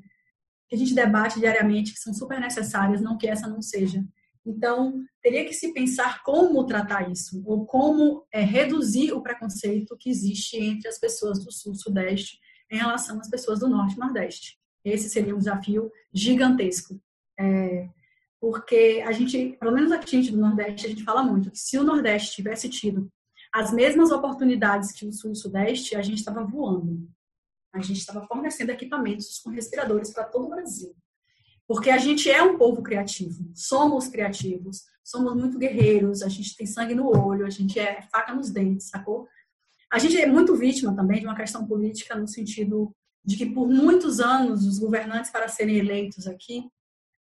que 0.69 0.75
a 0.75 0.79
gente 0.79 0.95
debate 0.95 1.39
diariamente 1.39 1.93
que 1.93 2.01
são 2.01 2.13
super 2.13 2.41
necessárias, 2.41 3.01
não 3.01 3.17
que 3.17 3.29
essa 3.29 3.47
não 3.47 3.63
seja. 3.63 4.05
Então, 4.45 5.05
teria 5.21 5.45
que 5.45 5.53
se 5.53 5.73
pensar 5.73 6.23
como 6.23 6.65
tratar 6.67 7.11
isso, 7.11 7.43
ou 7.45 7.67
como 7.67 8.25
é, 8.33 8.43
reduzir 8.43 9.13
o 9.13 9.21
preconceito 9.21 9.97
que 9.99 10.09
existe 10.09 10.57
entre 10.57 10.89
as 10.89 10.99
pessoas 10.99 11.45
do 11.45 11.51
Sul-Sudeste 11.51 12.39
em 12.71 12.77
relação 12.77 13.21
às 13.21 13.29
pessoas 13.29 13.59
do 13.59 13.69
Norte-Nordeste. 13.69 14.57
Esse 14.85 15.09
seria 15.09 15.35
um 15.35 15.39
desafio 15.39 15.91
gigantesco. 16.13 17.01
É, 17.39 17.89
porque 18.41 19.03
a 19.05 19.11
gente, 19.11 19.57
pelo 19.59 19.73
menos 19.73 19.91
aqui 19.91 20.11
gente 20.11 20.31
do 20.31 20.39
Nordeste, 20.39 20.87
a 20.87 20.91
gente 20.91 21.03
fala 21.03 21.23
muito 21.23 21.51
que 21.51 21.59
se 21.59 21.77
o 21.77 21.83
Nordeste 21.83 22.37
tivesse 22.37 22.69
tido 22.69 23.11
as 23.53 23.73
mesmas 23.73 24.13
oportunidades 24.13 24.93
que 24.93 25.07
o 25.07 25.13
Sul 25.13 25.31
e 25.31 25.33
o 25.33 25.37
Sudeste, 25.37 25.97
a 25.97 26.03
gente 26.03 26.19
estava 26.19 26.45
voando. 26.45 27.09
A 27.77 27.83
gente 27.83 27.99
estava 27.99 28.27
fornecendo 28.27 28.73
equipamentos 28.73 29.39
com 29.39 29.51
respiradores 29.51 30.13
para 30.13 30.25
todo 30.25 30.47
o 30.47 30.51
Brasil. 30.51 30.95
Porque 31.67 31.91
a 31.91 31.99
gente 31.99 32.31
é 32.31 32.43
um 32.43 32.57
povo 32.57 32.83
criativo, 32.83 33.51
somos 33.55 34.07
criativos, 34.07 34.85
somos 35.03 35.35
muito 35.35 35.59
guerreiros, 35.59 36.23
a 36.23 36.29
gente 36.29 36.57
tem 36.57 36.67
sangue 36.67 36.95
no 36.95 37.09
olho, 37.09 37.45
a 37.45 37.51
gente 37.51 37.79
é 37.79 38.03
faca 38.03 38.35
nos 38.35 38.51
dentes, 38.51 38.89
sacou? 38.89 39.27
A 39.93 39.99
gente 39.99 40.21
é 40.21 40.27
muito 40.27 40.55
vítima 40.57 40.95
também 40.95 41.21
de 41.21 41.27
uma 41.27 41.35
questão 41.35 41.67
política 41.67 42.15
no 42.15 42.27
sentido 42.27 42.95
de 43.25 43.37
que 43.37 43.47
por 43.47 43.69
muitos 43.69 44.21
anos 44.21 44.65
os 44.65 44.79
governantes 44.79 45.31
para 45.31 45.49
serem 45.49 45.77
eleitos 45.77 46.27
aqui 46.27 46.69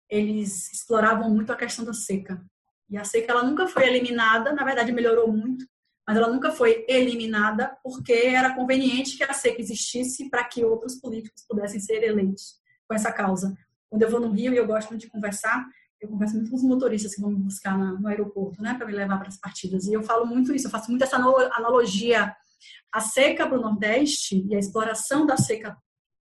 eles 0.09 0.71
exploravam 0.71 1.29
muito 1.29 1.51
a 1.51 1.55
questão 1.55 1.83
da 1.83 1.93
seca. 1.93 2.43
E 2.89 2.97
a 2.97 3.03
seca 3.03 3.31
ela 3.31 3.43
nunca 3.43 3.67
foi 3.67 3.87
eliminada, 3.87 4.53
na 4.53 4.63
verdade 4.63 4.91
melhorou 4.91 5.31
muito, 5.31 5.67
mas 6.07 6.15
ela 6.15 6.29
nunca 6.29 6.51
foi 6.51 6.85
eliminada 6.87 7.77
porque 7.83 8.13
era 8.13 8.55
conveniente 8.55 9.17
que 9.17 9.23
a 9.23 9.33
seca 9.33 9.59
existisse 9.59 10.29
para 10.29 10.43
que 10.45 10.63
outros 10.63 10.95
políticos 10.95 11.43
pudessem 11.47 11.81
ser 11.81 12.01
eleitos 12.01 12.55
com 12.87 12.95
essa 12.95 13.11
causa. 13.11 13.53
Quando 13.89 14.01
eu 14.01 14.09
vou 14.09 14.21
no 14.21 14.31
Rio 14.31 14.53
e 14.53 14.57
eu 14.57 14.65
gosto 14.65 14.89
muito 14.89 15.01
de 15.01 15.09
conversar, 15.09 15.65
eu 15.99 16.07
converso 16.07 16.35
muito 16.35 16.49
com 16.49 16.55
os 16.55 16.63
motoristas 16.63 17.13
que 17.13 17.21
vão 17.21 17.31
me 17.31 17.39
buscar 17.39 17.77
no 17.77 18.07
aeroporto, 18.07 18.61
né, 18.61 18.73
para 18.75 18.85
me 18.85 18.93
levar 18.93 19.17
para 19.17 19.27
as 19.27 19.37
partidas. 19.37 19.85
E 19.85 19.93
eu 19.93 20.01
falo 20.01 20.25
muito 20.25 20.53
isso, 20.53 20.67
eu 20.67 20.71
faço 20.71 20.89
muito 20.89 21.03
essa 21.03 21.17
analogia. 21.17 22.33
A 22.91 23.01
seca 23.01 23.45
para 23.45 23.57
o 23.57 23.61
Nordeste 23.61 24.45
e 24.47 24.55
a 24.55 24.59
exploração 24.59 25.25
da 25.25 25.35
seca 25.35 25.77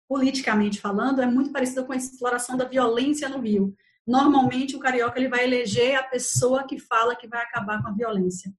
politicamente 0.08 0.80
falando, 0.80 1.22
é 1.22 1.26
muito 1.26 1.52
parecida 1.52 1.84
com 1.84 1.92
a 1.92 1.96
exploração 1.96 2.56
da 2.56 2.66
violência 2.66 3.28
no 3.28 3.40
Rio. 3.40 3.76
Normalmente, 4.06 4.76
o 4.76 4.80
carioca 4.80 5.20
ele 5.20 5.30
vai 5.30 5.44
eleger 5.44 5.96
a 5.96 6.04
pessoa 6.04 6.66
que 6.66 6.78
fala 6.78 7.16
que 7.16 7.28
vai 7.28 7.42
acabar 7.42 7.82
com 7.82 7.90
a 7.90 7.94
violência. 7.94 8.52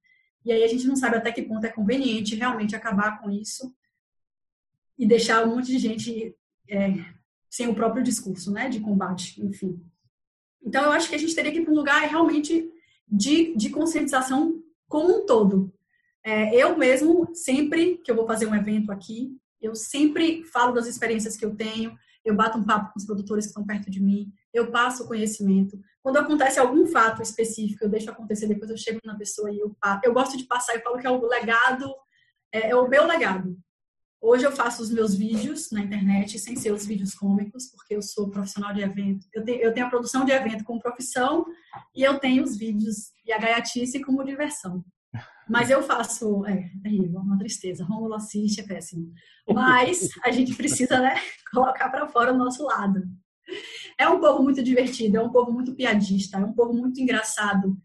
E 0.46 0.52
aí 0.52 0.62
a 0.62 0.68
gente 0.68 0.86
não 0.86 0.94
sabe 0.94 1.16
até 1.16 1.32
que 1.32 1.42
ponto 1.42 1.66
é 1.66 1.72
conveniente 1.72 2.36
realmente 2.36 2.76
acabar 2.76 3.20
com 3.20 3.28
isso 3.28 3.74
e 4.96 5.04
deixar 5.04 5.44
um 5.44 5.56
monte 5.56 5.66
de 5.66 5.78
gente 5.78 6.36
é, 6.70 7.04
sem 7.50 7.66
o 7.66 7.74
próprio 7.74 8.04
discurso, 8.04 8.52
né, 8.52 8.68
de 8.68 8.78
combate, 8.78 9.44
enfim. 9.44 9.84
Então, 10.62 10.84
eu 10.84 10.92
acho 10.92 11.08
que 11.08 11.16
a 11.16 11.18
gente 11.18 11.34
teria 11.34 11.50
que 11.50 11.58
ir 11.58 11.64
para 11.64 11.72
um 11.72 11.76
lugar 11.76 12.00
realmente 12.08 12.70
de, 13.08 13.56
de 13.56 13.70
conscientização 13.70 14.62
como 14.88 15.18
um 15.18 15.26
todo. 15.26 15.74
É, 16.22 16.54
eu 16.54 16.78
mesmo, 16.78 17.34
sempre 17.34 17.98
que 17.98 18.10
eu 18.10 18.14
vou 18.14 18.26
fazer 18.26 18.46
um 18.46 18.54
evento 18.54 18.92
aqui, 18.92 19.36
eu 19.60 19.74
sempre 19.74 20.44
falo 20.44 20.72
das 20.72 20.86
experiências 20.86 21.36
que 21.36 21.44
eu 21.44 21.56
tenho, 21.56 21.98
eu 22.26 22.34
bato 22.34 22.58
um 22.58 22.64
papo 22.64 22.92
com 22.92 22.98
os 22.98 23.06
produtores 23.06 23.44
que 23.44 23.50
estão 23.50 23.64
perto 23.64 23.90
de 23.90 24.02
mim, 24.02 24.32
eu 24.52 24.70
passo 24.70 25.04
o 25.04 25.06
conhecimento. 25.06 25.78
Quando 26.02 26.16
acontece 26.16 26.58
algum 26.58 26.86
fato 26.86 27.22
específico, 27.22 27.84
eu 27.84 27.88
deixo 27.88 28.10
acontecer, 28.10 28.46
depois 28.46 28.70
eu 28.70 28.76
chego 28.76 29.00
na 29.04 29.16
pessoa 29.16 29.50
e 29.50 29.58
eu 29.58 29.76
passo. 29.80 30.00
Eu 30.04 30.12
gosto 30.12 30.36
de 30.36 30.44
passar, 30.44 30.74
eu 30.74 30.82
falo 30.82 30.98
que 30.98 31.06
é 31.06 31.10
o 31.10 31.26
legado, 31.26 31.94
é, 32.52 32.70
é 32.70 32.76
o 32.76 32.88
meu 32.88 33.06
legado. 33.06 33.56
Hoje 34.20 34.44
eu 34.44 34.50
faço 34.50 34.82
os 34.82 34.90
meus 34.90 35.14
vídeos 35.14 35.70
na 35.70 35.80
internet 35.80 36.38
sem 36.38 36.56
ser 36.56 36.72
os 36.72 36.84
vídeos 36.84 37.14
cômicos, 37.14 37.66
porque 37.70 37.94
eu 37.94 38.02
sou 38.02 38.28
profissional 38.28 38.74
de 38.74 38.80
evento. 38.80 39.24
Eu 39.32 39.44
tenho, 39.44 39.60
eu 39.60 39.72
tenho 39.72 39.86
a 39.86 39.90
produção 39.90 40.24
de 40.24 40.32
evento 40.32 40.64
como 40.64 40.80
profissão 40.80 41.46
e 41.94 42.02
eu 42.02 42.18
tenho 42.18 42.42
os 42.42 42.56
vídeos 42.56 43.12
e 43.24 43.32
a 43.32 43.38
gaiatice 43.38 44.02
como 44.02 44.24
diversão. 44.24 44.84
Mas 45.48 45.70
eu 45.70 45.82
faço, 45.82 46.44
é 46.44 46.70
terrível, 46.82 47.20
uma 47.20 47.38
tristeza. 47.38 47.84
Romulo 47.84 48.14
assiste, 48.14 48.60
é 48.60 48.66
péssimo. 48.66 49.12
Mas 49.48 50.08
a 50.24 50.30
gente 50.30 50.54
precisa, 50.54 50.98
né, 50.98 51.14
colocar 51.52 51.88
para 51.88 52.08
fora 52.08 52.32
o 52.32 52.36
nosso 52.36 52.64
lado. 52.64 53.02
É 53.98 54.08
um 54.08 54.20
povo 54.20 54.42
muito 54.42 54.62
divertido, 54.62 55.18
é 55.18 55.22
um 55.22 55.30
povo 55.30 55.52
muito 55.52 55.74
piadista, 55.74 56.38
é 56.38 56.44
um 56.44 56.52
povo 56.52 56.72
muito 56.72 57.00
engraçado. 57.00 57.76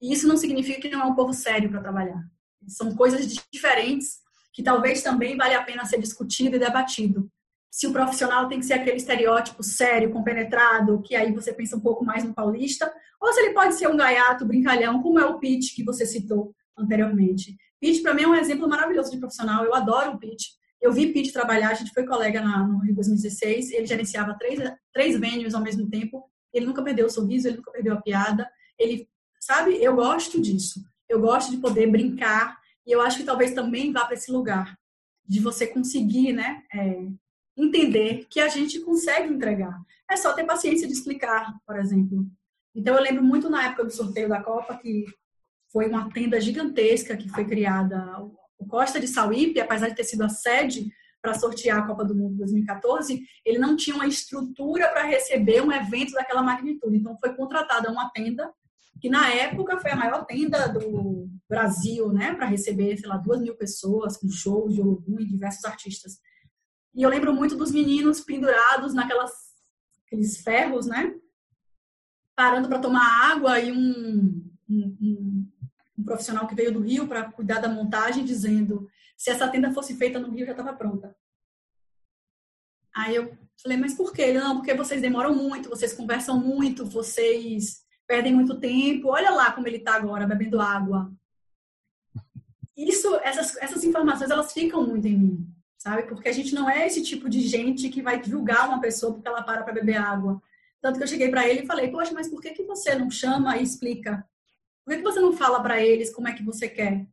E 0.00 0.12
isso 0.12 0.28
não 0.28 0.36
significa 0.36 0.80
que 0.80 0.88
não 0.88 1.02
é 1.02 1.04
um 1.04 1.14
povo 1.14 1.32
sério 1.32 1.68
para 1.68 1.80
trabalhar. 1.80 2.22
São 2.68 2.94
coisas 2.94 3.26
diferentes 3.52 4.18
que 4.52 4.62
talvez 4.62 5.02
também 5.02 5.36
vale 5.36 5.54
a 5.54 5.62
pena 5.62 5.84
ser 5.84 6.00
discutido 6.00 6.56
e 6.56 6.58
debatido. 6.58 7.28
Se 7.70 7.86
o 7.86 7.92
profissional 7.92 8.48
tem 8.48 8.58
que 8.58 8.66
ser 8.66 8.74
aquele 8.74 8.96
estereótipo 8.96 9.62
sério, 9.62 10.10
compenetrado, 10.10 11.02
que 11.02 11.14
aí 11.14 11.32
você 11.32 11.52
pensa 11.52 11.76
um 11.76 11.80
pouco 11.80 12.04
mais 12.04 12.24
no 12.24 12.34
paulista, 12.34 12.92
ou 13.20 13.32
se 13.32 13.40
ele 13.40 13.54
pode 13.54 13.74
ser 13.74 13.88
um 13.88 13.96
gaiato, 13.96 14.46
brincalhão, 14.46 15.02
como 15.02 15.18
é 15.18 15.26
o 15.26 15.38
Pete 15.38 15.74
que 15.74 15.84
você 15.84 16.06
citou, 16.06 16.54
anteriormente. 16.78 17.56
Pete, 17.80 18.00
para 18.00 18.14
mim, 18.14 18.22
é 18.22 18.28
um 18.28 18.34
exemplo 18.34 18.68
maravilhoso 18.68 19.10
de 19.10 19.18
profissional. 19.18 19.64
Eu 19.64 19.74
adoro 19.74 20.12
o 20.12 20.18
Pete. 20.18 20.58
Eu 20.80 20.92
vi 20.92 21.12
Pete 21.12 21.32
trabalhar, 21.32 21.70
a 21.70 21.74
gente 21.74 21.92
foi 21.92 22.06
colega 22.06 22.40
na, 22.40 22.66
no 22.66 22.78
Rio 22.78 22.94
2016, 22.94 23.72
ele 23.72 23.86
gerenciava 23.86 24.36
três, 24.38 24.60
três 24.92 25.18
venues 25.18 25.54
ao 25.54 25.62
mesmo 25.62 25.88
tempo, 25.88 26.30
ele 26.52 26.66
nunca 26.66 26.82
perdeu 26.82 27.06
o 27.06 27.10
sorriso, 27.10 27.48
ele 27.48 27.56
nunca 27.56 27.72
perdeu 27.72 27.94
a 27.94 28.00
piada, 28.00 28.48
ele, 28.78 29.08
sabe, 29.40 29.82
eu 29.82 29.96
gosto 29.96 30.40
disso, 30.40 30.80
eu 31.08 31.20
gosto 31.20 31.50
de 31.50 31.56
poder 31.56 31.90
brincar, 31.90 32.56
e 32.86 32.92
eu 32.92 33.00
acho 33.00 33.18
que 33.18 33.24
talvez 33.24 33.52
também 33.52 33.92
vá 33.92 34.04
para 34.04 34.14
esse 34.14 34.30
lugar, 34.30 34.78
de 35.26 35.40
você 35.40 35.66
conseguir, 35.66 36.32
né, 36.32 36.62
é, 36.72 37.08
entender 37.56 38.26
que 38.30 38.38
a 38.38 38.48
gente 38.48 38.80
consegue 38.80 39.32
entregar. 39.32 39.78
É 40.08 40.16
só 40.16 40.32
ter 40.32 40.44
paciência 40.44 40.86
de 40.86 40.92
explicar, 40.92 41.52
por 41.66 41.76
exemplo. 41.76 42.24
Então, 42.74 42.94
eu 42.94 43.02
lembro 43.02 43.22
muito 43.22 43.50
na 43.50 43.66
época 43.66 43.84
do 43.84 43.90
sorteio 43.90 44.28
da 44.28 44.40
Copa 44.40 44.76
que 44.76 45.04
foi 45.72 45.88
uma 45.88 46.10
tenda 46.10 46.40
gigantesca 46.40 47.16
que 47.16 47.28
foi 47.28 47.44
criada. 47.44 48.20
O 48.58 48.66
Costa 48.66 48.98
de 48.98 49.06
Sauípe, 49.06 49.60
apesar 49.60 49.88
de 49.88 49.94
ter 49.94 50.04
sido 50.04 50.22
a 50.22 50.28
sede 50.28 50.90
para 51.20 51.34
sortear 51.34 51.78
a 51.78 51.86
Copa 51.86 52.04
do 52.04 52.14
Mundo 52.14 52.36
2014, 52.38 53.20
ele 53.44 53.58
não 53.58 53.76
tinha 53.76 53.96
uma 53.96 54.06
estrutura 54.06 54.88
para 54.88 55.02
receber 55.02 55.62
um 55.62 55.72
evento 55.72 56.12
daquela 56.12 56.42
magnitude. 56.42 56.96
Então, 56.96 57.16
foi 57.18 57.34
contratada 57.34 57.90
uma 57.90 58.10
tenda 58.10 58.50
que 59.00 59.08
na 59.08 59.32
época 59.32 59.78
foi 59.78 59.90
a 59.92 59.96
maior 59.96 60.24
tenda 60.24 60.68
do 60.68 61.28
Brasil, 61.48 62.12
né, 62.12 62.34
para 62.34 62.46
receber, 62.46 62.96
sei 62.96 63.08
lá, 63.08 63.16
duas 63.16 63.40
mil 63.40 63.56
pessoas, 63.56 64.16
com 64.16 64.28
shows 64.28 64.74
de 64.74 64.80
Olodum 64.80 65.20
e 65.20 65.26
diversos 65.26 65.64
artistas. 65.64 66.18
E 66.94 67.02
eu 67.02 67.08
lembro 67.08 67.32
muito 67.32 67.56
dos 67.56 67.70
meninos 67.70 68.20
pendurados 68.20 68.94
naquelas 68.94 69.30
aqueles 70.06 70.38
ferros, 70.38 70.86
né, 70.86 71.14
parando 72.34 72.68
para 72.68 72.78
tomar 72.78 73.32
água 73.32 73.60
e 73.60 73.70
um, 73.70 74.50
um, 74.68 74.96
um 75.00 75.47
profissional 76.04 76.46
que 76.46 76.54
veio 76.54 76.72
do 76.72 76.80
Rio 76.80 77.06
para 77.06 77.30
cuidar 77.30 77.60
da 77.60 77.68
montagem, 77.68 78.24
dizendo: 78.24 78.88
se 79.16 79.30
essa 79.30 79.48
tenda 79.48 79.72
fosse 79.72 79.96
feita 79.96 80.18
no 80.18 80.30
Rio, 80.30 80.46
já 80.46 80.52
estava 80.52 80.72
pronta. 80.72 81.14
Aí 82.94 83.14
eu 83.14 83.36
falei: 83.62 83.78
mas 83.78 83.94
por 83.94 84.12
quê? 84.12 84.22
Ele, 84.22 84.40
não, 84.40 84.56
porque 84.56 84.74
vocês 84.74 85.00
demoram 85.00 85.34
muito, 85.34 85.68
vocês 85.68 85.92
conversam 85.92 86.38
muito, 86.38 86.84
vocês 86.84 87.82
perdem 88.06 88.34
muito 88.34 88.58
tempo. 88.58 89.08
Olha 89.08 89.30
lá 89.30 89.52
como 89.52 89.66
ele 89.66 89.76
está 89.76 89.94
agora, 89.94 90.26
bebendo 90.26 90.60
água. 90.60 91.12
Isso, 92.76 93.16
essas, 93.16 93.56
essas 93.56 93.82
informações, 93.82 94.30
elas 94.30 94.52
ficam 94.52 94.86
muito 94.86 95.06
em 95.08 95.18
mim, 95.18 95.54
sabe? 95.76 96.04
Porque 96.04 96.28
a 96.28 96.32
gente 96.32 96.54
não 96.54 96.70
é 96.70 96.86
esse 96.86 97.02
tipo 97.02 97.28
de 97.28 97.40
gente 97.40 97.88
que 97.88 98.00
vai 98.00 98.22
julgar 98.22 98.68
uma 98.68 98.80
pessoa 98.80 99.12
porque 99.12 99.26
ela 99.26 99.42
para 99.42 99.64
para 99.64 99.74
beber 99.74 99.96
água. 99.96 100.40
Tanto 100.80 100.96
que 100.96 101.02
eu 101.02 101.08
cheguei 101.08 101.28
para 101.28 101.48
ele 101.48 101.62
e 101.62 101.66
falei, 101.66 101.90
poxa, 101.90 102.12
mas 102.14 102.28
por 102.28 102.40
que, 102.40 102.52
que 102.52 102.62
você 102.62 102.94
não 102.94 103.10
chama 103.10 103.56
e 103.56 103.64
explica? 103.64 104.24
Por 104.88 104.96
que, 104.96 105.02
você 105.02 105.20
não 105.20 105.34
fala 105.34 105.62
para 105.62 105.82
eles 105.82 106.10
como 106.10 106.28
é 106.28 106.32
que 106.32 106.42
você 106.42 106.66
quer? 106.66 107.06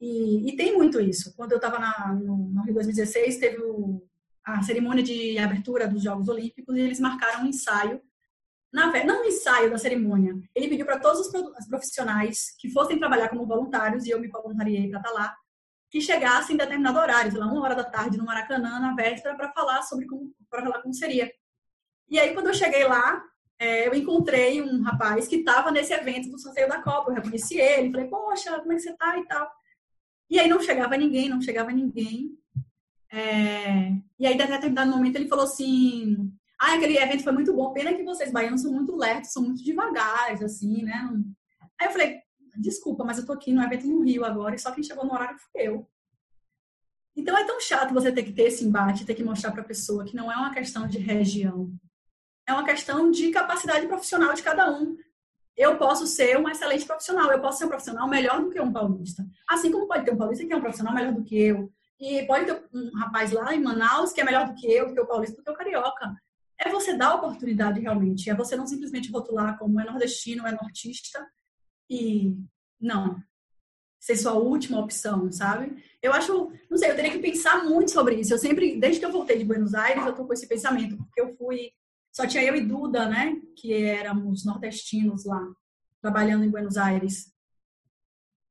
E, 0.00 0.48
e 0.48 0.56
tem 0.56 0.74
muito 0.74 0.98
isso. 0.98 1.36
Quando 1.36 1.52
eu 1.52 1.56
estava 1.56 1.78
no, 2.14 2.62
Rio 2.62 2.72
2016, 2.72 3.36
teve 3.36 3.58
o, 3.60 4.02
a 4.42 4.62
cerimônia 4.62 5.02
de 5.02 5.36
abertura 5.36 5.86
dos 5.86 6.02
Jogos 6.02 6.26
Olímpicos 6.26 6.74
e 6.74 6.80
eles 6.80 6.98
marcaram 6.98 7.44
um 7.44 7.48
ensaio. 7.48 8.00
Na, 8.72 8.86
não 9.04 9.20
um 9.20 9.24
ensaio 9.26 9.70
da 9.70 9.76
cerimônia. 9.76 10.34
Ele 10.54 10.68
pediu 10.68 10.86
para 10.86 10.98
todos 10.98 11.26
os 11.26 11.66
profissionais 11.68 12.56
que 12.58 12.70
fossem 12.70 12.98
trabalhar 12.98 13.28
como 13.28 13.44
voluntários, 13.44 14.06
e 14.06 14.10
eu 14.10 14.18
me 14.18 14.28
voluntariei 14.28 14.88
para 14.88 15.00
estar 15.00 15.10
tá 15.10 15.14
lá, 15.14 15.36
que 15.90 16.00
chegassem 16.00 16.54
em 16.54 16.58
determinado 16.58 16.98
horário, 16.98 17.30
sei 17.30 17.40
lá, 17.40 17.46
uma 17.46 17.60
hora 17.60 17.74
da 17.74 17.84
tarde 17.84 18.16
no 18.16 18.24
Maracanã, 18.24 18.80
na 18.80 18.94
véspera, 18.94 19.36
para 19.36 19.52
falar 19.52 19.82
sobre 19.82 20.06
como, 20.06 20.34
falar 20.48 20.80
como 20.80 20.94
seria. 20.94 21.30
E 22.08 22.18
aí, 22.18 22.32
quando 22.32 22.46
eu 22.46 22.54
cheguei 22.54 22.84
lá, 22.84 23.22
é, 23.60 23.86
eu 23.86 23.94
encontrei 23.94 24.62
um 24.62 24.80
rapaz 24.80 25.28
que 25.28 25.36
estava 25.36 25.70
nesse 25.70 25.92
evento 25.92 26.30
do 26.30 26.38
sorteio 26.38 26.66
da 26.66 26.80
Copa. 26.80 27.10
Eu 27.10 27.16
reconheci 27.16 27.60
ele, 27.60 27.90
falei, 27.90 28.08
poxa, 28.08 28.58
como 28.58 28.72
é 28.72 28.76
que 28.76 28.80
você 28.80 28.96
tá 28.96 29.18
e 29.18 29.26
tal. 29.26 29.52
E 30.30 30.40
aí 30.40 30.48
não 30.48 30.62
chegava 30.62 30.96
ninguém, 30.96 31.28
não 31.28 31.42
chegava 31.42 31.70
ninguém. 31.70 32.38
É, 33.12 33.92
e 34.18 34.26
aí, 34.26 34.34
até 34.34 34.46
determinado 34.46 34.90
momento, 34.90 35.16
ele 35.16 35.28
falou 35.28 35.44
assim: 35.44 36.32
Ah, 36.58 36.74
aquele 36.74 36.96
evento 36.96 37.22
foi 37.22 37.32
muito 37.32 37.52
bom, 37.52 37.72
pena 37.72 37.92
que 37.92 38.04
vocês 38.04 38.32
baianos 38.32 38.62
são 38.62 38.72
muito 38.72 38.96
lertos, 38.96 39.32
são 39.32 39.42
muito 39.42 39.62
devagares, 39.62 40.40
assim, 40.42 40.82
né? 40.84 41.10
Aí 41.78 41.88
eu 41.88 41.92
falei: 41.92 42.20
Desculpa, 42.56 43.04
mas 43.04 43.18
eu 43.18 43.26
tô 43.26 43.32
aqui 43.32 43.52
no 43.52 43.62
evento 43.62 43.86
no 43.86 44.02
Rio 44.02 44.24
agora 44.24 44.54
e 44.54 44.58
só 44.58 44.70
quem 44.70 44.84
chegou 44.84 45.04
no 45.04 45.12
horário 45.12 45.36
foi 45.38 45.62
eu. 45.62 45.86
Então 47.16 47.36
é 47.36 47.44
tão 47.44 47.60
chato 47.60 47.92
você 47.92 48.12
ter 48.12 48.22
que 48.22 48.32
ter 48.32 48.44
esse 48.44 48.64
embate, 48.64 49.04
ter 49.04 49.14
que 49.14 49.24
mostrar 49.24 49.50
para 49.50 49.62
a 49.62 49.66
pessoa 49.66 50.04
que 50.04 50.14
não 50.14 50.30
é 50.30 50.36
uma 50.36 50.54
questão 50.54 50.86
de 50.86 50.98
região, 50.98 51.72
é 52.50 52.52
uma 52.52 52.64
questão 52.64 53.10
de 53.10 53.30
capacidade 53.30 53.86
profissional 53.86 54.34
de 54.34 54.42
cada 54.42 54.70
um. 54.70 54.96
Eu 55.56 55.76
posso 55.76 56.06
ser 56.06 56.38
um 56.38 56.48
excelente 56.48 56.84
profissional, 56.84 57.30
eu 57.30 57.40
posso 57.40 57.58
ser 57.58 57.64
um 57.66 57.68
profissional 57.68 58.08
melhor 58.08 58.40
do 58.40 58.50
que 58.50 58.60
um 58.60 58.72
paulista. 58.72 59.26
Assim 59.48 59.70
como 59.70 59.86
pode 59.86 60.04
ter 60.04 60.12
um 60.12 60.16
paulista 60.16 60.46
que 60.46 60.52
é 60.52 60.56
um 60.56 60.60
profissional 60.60 60.94
melhor 60.94 61.12
do 61.12 61.22
que 61.22 61.38
eu. 61.38 61.72
E 61.98 62.24
pode 62.26 62.46
ter 62.46 62.62
um 62.72 62.90
rapaz 62.98 63.30
lá 63.30 63.54
em 63.54 63.62
Manaus 63.62 64.12
que 64.12 64.20
é 64.20 64.24
melhor 64.24 64.46
do 64.46 64.54
que 64.54 64.66
eu, 64.66 64.88
do 64.88 64.94
que 64.94 65.00
o 65.00 65.06
paulista, 65.06 65.36
do 65.36 65.44
que 65.44 65.50
o 65.50 65.54
carioca. 65.54 66.14
É 66.58 66.70
você 66.70 66.96
dar 66.96 67.14
oportunidade 67.14 67.80
realmente. 67.80 68.30
É 68.30 68.34
você 68.34 68.56
não 68.56 68.66
simplesmente 68.66 69.10
rotular 69.10 69.58
como 69.58 69.80
é 69.80 69.84
nordestino, 69.84 70.46
é 70.46 70.52
nortista 70.52 71.26
e 71.88 72.36
não 72.80 73.22
ser 74.00 74.16
sua 74.16 74.32
última 74.32 74.80
opção, 74.80 75.30
sabe? 75.30 75.84
Eu 76.02 76.12
acho, 76.14 76.50
não 76.70 76.78
sei, 76.78 76.90
eu 76.90 76.96
teria 76.96 77.12
que 77.12 77.18
pensar 77.18 77.64
muito 77.64 77.90
sobre 77.90 78.14
isso. 78.14 78.32
Eu 78.32 78.38
sempre, 78.38 78.80
desde 78.80 78.98
que 78.98 79.04
eu 79.04 79.12
voltei 79.12 79.36
de 79.36 79.44
Buenos 79.44 79.74
Aires, 79.74 80.06
eu 80.06 80.14
tô 80.14 80.24
com 80.24 80.32
esse 80.32 80.48
pensamento, 80.48 80.96
porque 80.96 81.20
eu 81.20 81.36
fui 81.36 81.70
só 82.12 82.26
tinha 82.26 82.42
eu 82.42 82.56
e 82.56 82.60
Duda, 82.60 83.08
né? 83.08 83.40
Que 83.56 83.72
éramos 83.72 84.44
nordestinos 84.44 85.24
lá, 85.24 85.40
trabalhando 86.00 86.44
em 86.44 86.50
Buenos 86.50 86.76
Aires. 86.76 87.32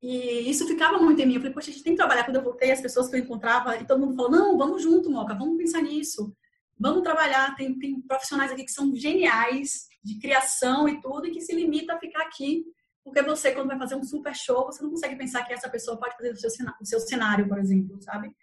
E 0.02 0.50
isso 0.50 0.66
ficava 0.66 0.98
muito 0.98 1.20
em 1.20 1.26
mim. 1.26 1.34
Eu 1.34 1.40
falei, 1.40 1.54
poxa, 1.54 1.70
a 1.70 1.72
gente 1.72 1.84
tem 1.84 1.92
que 1.92 1.98
trabalhar. 1.98 2.24
Quando 2.24 2.36
eu 2.36 2.42
voltei, 2.42 2.70
as 2.70 2.80
pessoas 2.80 3.08
que 3.08 3.16
eu 3.16 3.20
encontrava, 3.20 3.76
e 3.76 3.86
todo 3.86 4.00
mundo 4.00 4.16
falou, 4.16 4.30
não, 4.30 4.56
vamos 4.56 4.82
junto, 4.82 5.10
Moca, 5.10 5.34
vamos 5.34 5.58
pensar 5.58 5.82
nisso. 5.82 6.34
Vamos 6.78 7.02
trabalhar. 7.02 7.54
Tem, 7.54 7.78
tem 7.78 8.00
profissionais 8.00 8.50
aqui 8.50 8.64
que 8.64 8.72
são 8.72 8.94
geniais, 8.94 9.88
de 10.02 10.18
criação 10.18 10.88
e 10.88 11.00
tudo, 11.02 11.26
e 11.26 11.30
que 11.30 11.40
se 11.42 11.54
limita 11.54 11.94
a 11.94 11.98
ficar 11.98 12.22
aqui. 12.22 12.64
Porque 13.04 13.22
você, 13.22 13.52
quando 13.52 13.68
vai 13.68 13.78
fazer 13.78 13.94
um 13.94 14.04
super 14.04 14.34
show, 14.34 14.66
você 14.66 14.82
não 14.82 14.90
consegue 14.90 15.16
pensar 15.16 15.44
que 15.44 15.52
essa 15.52 15.68
pessoa 15.68 15.98
pode 15.98 16.16
fazer 16.16 16.32
o 16.32 16.36
seu, 16.36 16.50
o 16.80 16.86
seu 16.86 17.00
cenário, 17.00 17.46
por 17.46 17.58
exemplo, 17.58 18.00
sabe? 18.00 18.34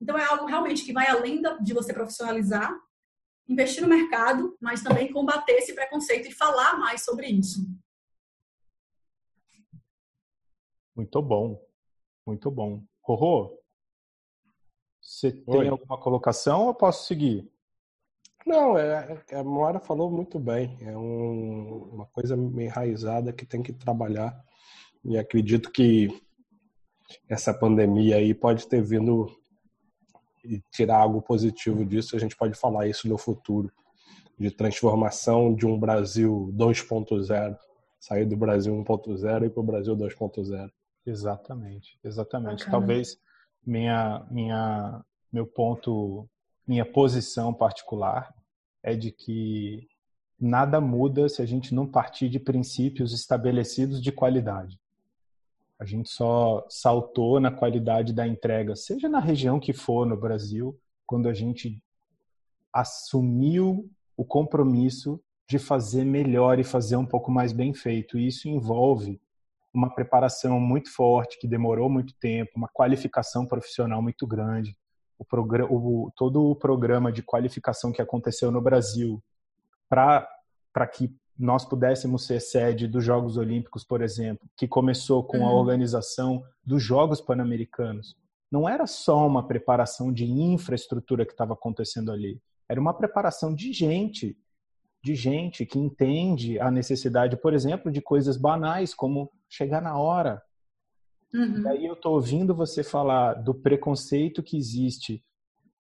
Então, 0.00 0.16
é 0.16 0.24
algo 0.24 0.46
realmente 0.46 0.84
que 0.84 0.92
vai 0.92 1.08
além 1.08 1.42
de 1.60 1.74
você 1.74 1.92
profissionalizar, 1.92 2.74
investir 3.48 3.82
no 3.82 3.88
mercado, 3.88 4.56
mas 4.60 4.82
também 4.82 5.12
combater 5.12 5.52
esse 5.52 5.74
preconceito 5.74 6.28
e 6.28 6.32
falar 6.32 6.78
mais 6.78 7.04
sobre 7.04 7.26
isso. 7.28 7.66
Muito 10.94 11.22
bom, 11.22 11.60
muito 12.26 12.50
bom. 12.50 12.84
Rorô, 13.02 13.58
você 15.00 15.32
tem 15.32 15.60
Oi. 15.60 15.68
alguma 15.68 15.98
colocação 15.98 16.66
ou 16.66 16.74
posso 16.74 17.06
seguir? 17.06 17.50
Não, 18.46 18.76
é, 18.76 19.24
é, 19.30 19.36
a 19.36 19.44
Moara 19.44 19.80
falou 19.80 20.10
muito 20.10 20.38
bem. 20.38 20.76
É 20.80 20.96
um, 20.96 21.84
uma 21.92 22.06
coisa 22.06 22.34
enraizada 22.36 23.32
que 23.32 23.46
tem 23.46 23.62
que 23.62 23.72
trabalhar. 23.72 24.44
E 25.04 25.18
acredito 25.18 25.70
que 25.70 26.08
essa 27.28 27.52
pandemia 27.52 28.16
aí 28.16 28.34
pode 28.34 28.66
ter 28.68 28.82
vindo 28.82 29.26
e 30.44 30.62
tirar 30.70 30.98
algo 30.98 31.22
positivo 31.22 31.84
disso, 31.84 32.16
a 32.16 32.18
gente 32.18 32.36
pode 32.36 32.54
falar 32.54 32.86
isso 32.86 33.08
no 33.08 33.16
futuro, 33.18 33.70
de 34.38 34.50
transformação 34.50 35.54
de 35.54 35.66
um 35.66 35.78
Brasil 35.78 36.52
2.0, 36.56 37.56
sair 38.00 38.24
do 38.24 38.36
Brasil 38.36 38.74
1.0 38.74 39.46
e 39.46 39.50
para 39.50 39.60
o 39.60 39.64
Brasil 39.64 39.96
2.0. 39.96 40.70
Exatamente, 41.06 41.98
exatamente. 42.02 42.64
Bacana. 42.64 42.70
Talvez 42.70 43.18
minha, 43.64 44.26
minha, 44.30 45.04
meu 45.32 45.46
ponto, 45.46 46.28
minha 46.66 46.84
posição 46.84 47.52
particular 47.54 48.32
é 48.82 48.94
de 48.96 49.12
que 49.12 49.86
nada 50.38 50.80
muda 50.80 51.28
se 51.28 51.40
a 51.40 51.46
gente 51.46 51.74
não 51.74 51.86
partir 51.86 52.28
de 52.28 52.40
princípios 52.40 53.12
estabelecidos 53.12 54.02
de 54.02 54.10
qualidade. 54.10 54.80
A 55.78 55.84
gente 55.84 56.08
só 56.10 56.64
saltou 56.68 57.40
na 57.40 57.50
qualidade 57.50 58.12
da 58.12 58.26
entrega, 58.26 58.76
seja 58.76 59.08
na 59.08 59.18
região 59.18 59.58
que 59.58 59.72
for 59.72 60.06
no 60.06 60.16
Brasil, 60.16 60.78
quando 61.06 61.28
a 61.28 61.34
gente 61.34 61.82
assumiu 62.72 63.90
o 64.16 64.24
compromisso 64.24 65.20
de 65.48 65.58
fazer 65.58 66.04
melhor 66.04 66.58
e 66.58 66.64
fazer 66.64 66.96
um 66.96 67.04
pouco 67.04 67.30
mais 67.30 67.52
bem 67.52 67.74
feito. 67.74 68.18
E 68.18 68.26
isso 68.26 68.48
envolve 68.48 69.20
uma 69.72 69.94
preparação 69.94 70.60
muito 70.60 70.90
forte, 70.90 71.38
que 71.38 71.48
demorou 71.48 71.88
muito 71.88 72.14
tempo, 72.14 72.52
uma 72.56 72.68
qualificação 72.68 73.46
profissional 73.46 74.00
muito 74.02 74.26
grande. 74.26 74.76
O 75.18 75.24
o, 75.70 76.10
todo 76.16 76.50
o 76.50 76.56
programa 76.56 77.12
de 77.12 77.22
qualificação 77.22 77.92
que 77.92 78.02
aconteceu 78.02 78.50
no 78.50 78.60
Brasil 78.60 79.22
para 79.88 80.26
que 80.90 81.14
nós 81.38 81.64
pudéssemos 81.64 82.26
ser 82.26 82.40
sede 82.40 82.86
dos 82.86 83.04
Jogos 83.04 83.36
Olímpicos, 83.36 83.84
por 83.84 84.02
exemplo, 84.02 84.48
que 84.56 84.68
começou 84.68 85.24
com 85.24 85.38
a 85.46 85.50
uhum. 85.50 85.56
organização 85.56 86.42
dos 86.64 86.82
Jogos 86.82 87.20
Pan-Americanos, 87.20 88.16
não 88.50 88.68
era 88.68 88.86
só 88.86 89.26
uma 89.26 89.46
preparação 89.46 90.12
de 90.12 90.24
infraestrutura 90.24 91.24
que 91.24 91.32
estava 91.32 91.54
acontecendo 91.54 92.12
ali, 92.12 92.40
era 92.68 92.80
uma 92.80 92.94
preparação 92.94 93.54
de 93.54 93.72
gente, 93.72 94.36
de 95.02 95.14
gente 95.14 95.66
que 95.66 95.78
entende 95.78 96.60
a 96.60 96.70
necessidade, 96.70 97.36
por 97.36 97.54
exemplo, 97.54 97.90
de 97.90 98.00
coisas 98.00 98.36
banais 98.36 98.94
como 98.94 99.30
chegar 99.48 99.80
na 99.80 99.98
hora. 99.98 100.42
Uhum. 101.34 101.62
E 101.62 101.68
aí 101.68 101.86
eu 101.86 101.94
estou 101.94 102.14
ouvindo 102.14 102.54
você 102.54 102.84
falar 102.84 103.34
do 103.34 103.54
preconceito 103.54 104.42
que 104.42 104.56
existe 104.56 105.24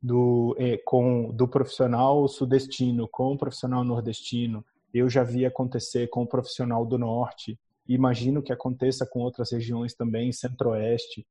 do, 0.01 0.57
é, 0.59 0.79
com, 0.79 1.31
do 1.35 1.47
profissional 1.47 2.27
sudestino 2.29 3.09
com 3.09 3.35
o 3.35 3.39
profissional 3.39 3.85
nordestino, 3.85 4.65
eu 4.93 5.09
já 5.09 5.23
vi 5.23 5.47
acontecer 5.47 6.09
com 6.09 6.23
o 6.23 6.27
profissional 6.27 6.85
do 6.85 6.99
norte, 6.99 7.59
imagino 7.89 8.43
que 8.43 8.53
aconteça 8.53 9.07
com 9.07 9.21
outras 9.21 9.53
regiões 9.53 9.95
também, 9.95 10.33
centro-oeste. 10.33 11.27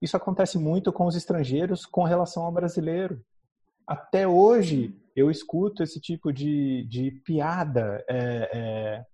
Isso 0.00 0.16
acontece 0.16 0.58
muito 0.58 0.92
com 0.92 1.06
os 1.06 1.14
estrangeiros 1.14 1.86
com 1.86 2.02
relação 2.02 2.44
ao 2.44 2.52
brasileiro. 2.52 3.20
Até 3.86 4.26
hoje 4.26 4.96
eu 5.14 5.30
escuto 5.30 5.82
esse 5.82 6.00
tipo 6.00 6.32
de, 6.32 6.84
de 6.88 7.10
piada, 7.24 8.04
é, 8.08 8.48
é, 8.52 9.06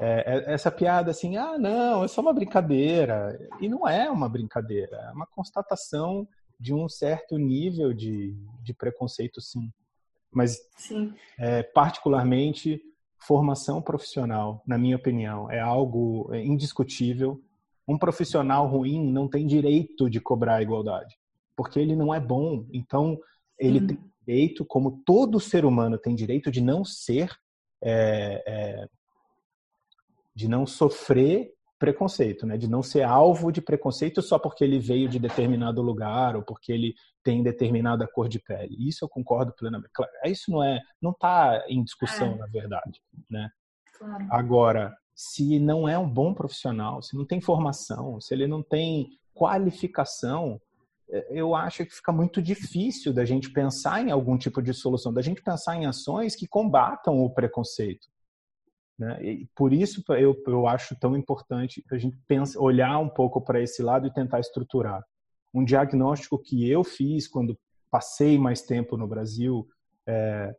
é, 0.00 0.52
essa 0.54 0.70
piada 0.70 1.10
assim, 1.10 1.36
ah, 1.36 1.58
não, 1.58 2.04
é 2.04 2.08
só 2.08 2.20
uma 2.20 2.32
brincadeira. 2.32 3.38
E 3.60 3.68
não 3.68 3.86
é 3.86 4.10
uma 4.10 4.28
brincadeira, 4.28 4.96
é 4.96 5.12
uma 5.12 5.26
constatação 5.26 6.26
de 6.58 6.72
um 6.74 6.88
certo 6.88 7.36
nível 7.36 7.92
de, 7.92 8.34
de 8.62 8.74
preconceito, 8.74 9.40
sim. 9.40 9.70
Mas, 10.32 10.58
é, 11.38 11.62
particularmente, 11.62 12.80
formação 13.18 13.82
profissional, 13.82 14.62
na 14.66 14.78
minha 14.78 14.96
opinião, 14.96 15.50
é 15.50 15.60
algo 15.60 16.32
é, 16.32 16.44
indiscutível. 16.44 17.42
Um 17.86 17.98
profissional 17.98 18.66
ruim 18.68 19.04
não 19.10 19.28
tem 19.28 19.46
direito 19.46 20.08
de 20.08 20.20
cobrar 20.20 20.56
a 20.56 20.62
igualdade, 20.62 21.18
porque 21.56 21.78
ele 21.78 21.96
não 21.96 22.14
é 22.14 22.20
bom. 22.20 22.64
Então, 22.72 23.18
ele 23.58 23.80
tem 23.86 23.98
direito, 24.26 24.64
como 24.64 25.02
todo 25.04 25.40
ser 25.40 25.64
humano 25.64 25.98
tem 25.98 26.14
direito 26.14 26.50
de 26.50 26.60
não 26.60 26.84
ser, 26.84 27.30
é, 27.82 28.42
é, 28.46 28.86
de 30.34 30.48
não 30.48 30.66
sofrer 30.66 31.52
preconceito, 31.80 32.46
né? 32.46 32.58
De 32.58 32.68
não 32.68 32.82
ser 32.82 33.02
alvo 33.02 33.50
de 33.50 33.62
preconceito 33.62 34.20
só 34.20 34.38
porque 34.38 34.62
ele 34.62 34.78
veio 34.78 35.08
de 35.08 35.18
determinado 35.18 35.80
lugar 35.80 36.36
ou 36.36 36.42
porque 36.42 36.70
ele 36.70 36.94
tem 37.24 37.42
determinada 37.42 38.06
cor 38.06 38.28
de 38.28 38.38
pele. 38.38 38.76
Isso 38.78 39.04
eu 39.04 39.08
concordo 39.08 39.52
plenamente. 39.52 39.90
Claro, 39.92 40.12
isso 40.26 40.50
não 40.50 40.62
é, 40.62 40.78
não 41.00 41.10
está 41.10 41.64
em 41.68 41.82
discussão 41.82 42.34
é. 42.34 42.36
na 42.36 42.46
verdade, 42.46 43.00
né? 43.28 43.48
Claro. 43.98 44.26
Agora, 44.30 44.94
se 45.14 45.58
não 45.58 45.88
é 45.88 45.98
um 45.98 46.08
bom 46.08 46.34
profissional, 46.34 47.00
se 47.02 47.16
não 47.16 47.24
tem 47.24 47.40
formação, 47.40 48.20
se 48.20 48.34
ele 48.34 48.46
não 48.46 48.62
tem 48.62 49.08
qualificação, 49.32 50.60
é, 51.08 51.28
eu 51.30 51.54
acho 51.54 51.86
que 51.86 51.94
fica 51.94 52.12
muito 52.12 52.42
difícil 52.42 53.10
da 53.10 53.24
gente 53.24 53.50
pensar 53.50 54.06
em 54.06 54.10
algum 54.10 54.36
tipo 54.36 54.60
de 54.60 54.74
solução, 54.74 55.14
da 55.14 55.22
gente 55.22 55.42
pensar 55.42 55.76
em 55.76 55.86
ações 55.86 56.36
que 56.36 56.46
combatam 56.46 57.20
o 57.20 57.30
preconceito. 57.30 58.06
Né? 59.00 59.18
E 59.24 59.48
por 59.56 59.72
isso 59.72 60.04
eu, 60.10 60.36
eu 60.46 60.66
acho 60.66 60.94
tão 60.94 61.16
importante 61.16 61.82
a 61.90 61.96
gente 61.96 62.18
pensa, 62.28 62.60
olhar 62.60 62.98
um 62.98 63.08
pouco 63.08 63.40
para 63.40 63.58
esse 63.58 63.82
lado 63.82 64.06
e 64.06 64.12
tentar 64.12 64.40
estruturar. 64.40 65.02
Um 65.54 65.64
diagnóstico 65.64 66.38
que 66.38 66.68
eu 66.68 66.84
fiz 66.84 67.26
quando 67.26 67.58
passei 67.90 68.38
mais 68.38 68.60
tempo 68.60 68.98
no 68.98 69.08
Brasil 69.08 69.66
é, 70.06 70.54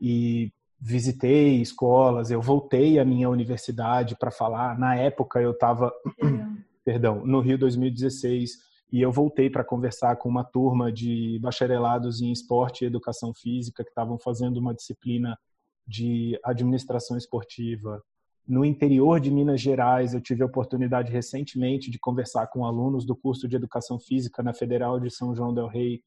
e 0.00 0.52
visitei 0.80 1.62
escolas, 1.62 2.32
eu 2.32 2.42
voltei 2.42 2.98
à 2.98 3.04
minha 3.04 3.30
universidade 3.30 4.16
para 4.18 4.32
falar. 4.32 4.76
Na 4.76 4.96
época 4.96 5.40
eu 5.40 5.52
estava, 5.52 5.92
perdão, 6.84 7.24
no 7.24 7.40
Rio 7.40 7.56
2016 7.56 8.66
e 8.92 9.00
eu 9.00 9.12
voltei 9.12 9.48
para 9.48 9.62
conversar 9.62 10.16
com 10.16 10.28
uma 10.28 10.42
turma 10.42 10.92
de 10.92 11.38
bacharelados 11.40 12.20
em 12.20 12.32
esporte 12.32 12.82
e 12.82 12.88
educação 12.88 13.32
física 13.32 13.84
que 13.84 13.90
estavam 13.90 14.18
fazendo 14.18 14.56
uma 14.56 14.74
disciplina 14.74 15.38
de 15.86 16.38
administração 16.44 17.16
esportiva. 17.16 18.02
No 18.46 18.64
interior 18.64 19.20
de 19.20 19.30
Minas 19.30 19.60
Gerais, 19.60 20.14
eu 20.14 20.20
tive 20.20 20.42
a 20.42 20.46
oportunidade 20.46 21.10
recentemente 21.10 21.90
de 21.90 21.98
conversar 21.98 22.46
com 22.48 22.64
alunos 22.64 23.04
do 23.04 23.16
curso 23.16 23.48
de 23.48 23.56
educação 23.56 23.98
física 23.98 24.42
na 24.42 24.52
Federal 24.54 25.00
de 25.00 25.10
São 25.10 25.34
João 25.34 25.52
del 25.52 25.66
Rei. 25.66 26.00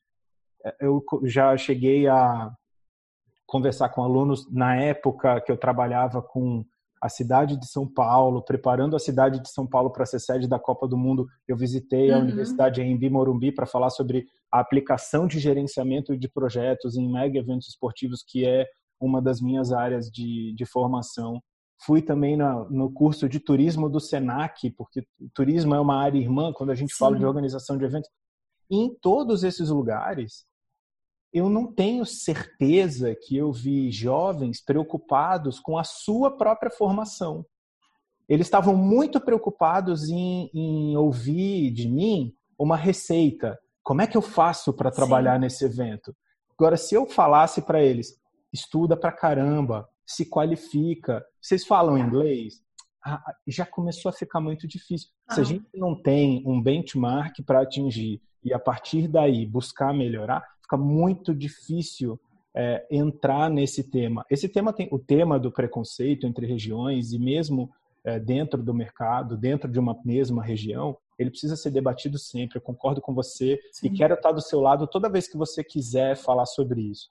Eu 0.80 1.04
já 1.24 1.56
cheguei 1.58 2.08
a 2.08 2.52
conversar 3.46 3.90
com 3.90 4.04
alunos 4.04 4.50
na 4.52 4.76
época 4.76 5.42
que 5.42 5.52
eu 5.52 5.58
trabalhava 5.58 6.22
com 6.22 6.64
a 7.02 7.10
cidade 7.10 7.58
de 7.58 7.66
São 7.66 7.88
Paulo, 7.88 8.44
preparando 8.44 8.96
a 8.96 9.00
cidade 9.00 9.42
de 9.42 9.50
São 9.50 9.66
Paulo 9.66 9.90
para 9.90 10.06
ser 10.06 10.20
sede 10.20 10.48
da 10.48 10.60
Copa 10.60 10.88
do 10.88 10.98
Mundo. 10.98 11.28
Eu 11.48 11.56
visitei 11.56 12.12
a 12.12 12.18
uhum. 12.18 12.24
Universidade 12.24 12.82
em 12.82 13.10
Morumbi 13.10 13.52
para 13.52 13.66
falar 13.66 13.90
sobre 13.90 14.26
a 14.52 14.60
aplicação 14.60 15.26
de 15.26 15.40
gerenciamento 15.40 16.18
de 16.18 16.28
projetos 16.28 16.98
em 16.98 17.10
mega 17.10 17.40
eventos 17.40 17.70
esportivos, 17.70 18.24
que 18.28 18.46
é 18.46 18.66
uma 19.00 19.22
das 19.22 19.42
minhas 19.42 19.72
áreas 19.72 20.10
de, 20.10 20.54
de 20.54 20.66
formação. 20.66 21.42
Fui 21.82 22.02
também 22.02 22.36
na, 22.36 22.66
no 22.70 22.92
curso 22.92 23.30
de 23.30 23.40
turismo 23.40 23.90
do 23.90 24.00
SENAC, 24.00 24.72
porque 24.72 25.06
turismo 25.34 25.74
é 25.74 25.80
uma 25.80 25.96
área 25.96 26.20
irmã 26.20 26.52
quando 26.52 26.72
a 26.72 26.76
gente 26.76 26.92
Sim. 26.92 27.00
fala 27.00 27.18
de 27.18 27.26
organização 27.26 27.78
de 27.78 27.86
eventos. 27.86 28.10
E 28.70 28.78
em 28.78 28.94
todos 28.94 29.44
esses 29.44 29.70
lugares, 29.70 30.46
eu 31.32 31.50
não 31.50 31.72
tenho 31.72 32.06
certeza 32.06 33.16
que 33.16 33.38
eu 33.38 33.52
vi 33.52 33.92
jovens 33.92 34.64
preocupados 34.64 35.60
com 35.60 35.78
a 35.78 35.84
sua 35.84 36.36
própria 36.36 36.72
formação. 36.72 37.46
Eles 38.28 38.48
estavam 38.48 38.76
muito 38.76 39.20
preocupados 39.20 40.10
em, 40.10 40.50
em 40.54 40.98
ouvir 40.98 41.72
de 41.72 41.88
mim 41.88 42.34
uma 42.58 42.76
receita. 42.76 43.58
Como 43.82 44.02
é 44.02 44.08
que 44.08 44.18
eu 44.18 44.22
faço 44.22 44.74
para 44.74 44.92
trabalhar 44.92 45.36
Sim. 45.36 45.42
nesse 45.42 45.66
evento? 45.66 46.16
Agora, 46.58 46.78
se 46.78 46.94
eu 46.94 47.06
falasse 47.06 47.62
para 47.62 47.82
eles, 47.82 48.20
estuda 48.52 48.98
para 48.98 49.12
caramba, 49.12 49.88
se 50.06 50.26
qualifica, 50.28 51.24
vocês 51.42 51.66
falam 51.66 51.98
inglês? 51.98 52.62
Ah, 53.06 53.22
já 53.48 53.66
começou 53.66 54.10
a 54.10 54.14
ficar 54.14 54.42
muito 54.42 54.68
difícil. 54.68 55.10
Ah. 55.28 55.36
Se 55.36 55.42
a 55.42 55.44
gente 55.44 55.68
não 55.76 55.96
tem 55.96 56.44
um 56.46 56.62
benchmark 56.62 57.42
para 57.46 57.62
atingir 57.62 58.22
e 58.44 58.54
a 58.54 58.60
partir 58.60 59.08
daí 59.08 59.46
buscar 59.46 59.94
melhorar, 59.94 60.44
fica 60.62 60.78
muito 60.78 61.34
difícil 61.34 62.20
é, 62.56 62.86
entrar 62.92 63.50
nesse 63.50 63.84
tema. 63.84 64.26
Esse 64.30 64.50
tema 64.50 64.74
tem 64.74 64.90
o 64.92 65.00
tema 65.00 65.40
do 65.40 65.52
preconceito 65.52 66.26
entre 66.26 66.46
regiões 66.46 67.14
e 67.14 67.20
mesmo 67.20 67.70
é, 68.04 68.20
dentro 68.20 68.64
do 68.64 68.74
mercado, 68.74 69.38
dentro 69.38 69.70
de 69.70 69.80
uma 69.80 69.98
mesma 70.04 70.44
região, 70.44 70.98
ele 71.18 71.30
precisa 71.30 71.56
ser 71.56 71.72
debatido 71.72 72.18
sempre. 72.18 72.58
Eu 72.58 72.62
concordo 72.62 73.02
com 73.02 73.14
você 73.14 73.60
Sim. 73.74 73.88
e 73.88 73.90
quero 73.90 74.14
estar 74.14 74.32
do 74.32 74.42
seu 74.42 74.62
lado 74.62 74.88
toda 74.88 75.10
vez 75.10 75.28
que 75.28 75.38
você 75.38 75.64
quiser 75.64 76.16
falar 76.16 76.46
sobre 76.46 76.82
isso. 76.82 77.10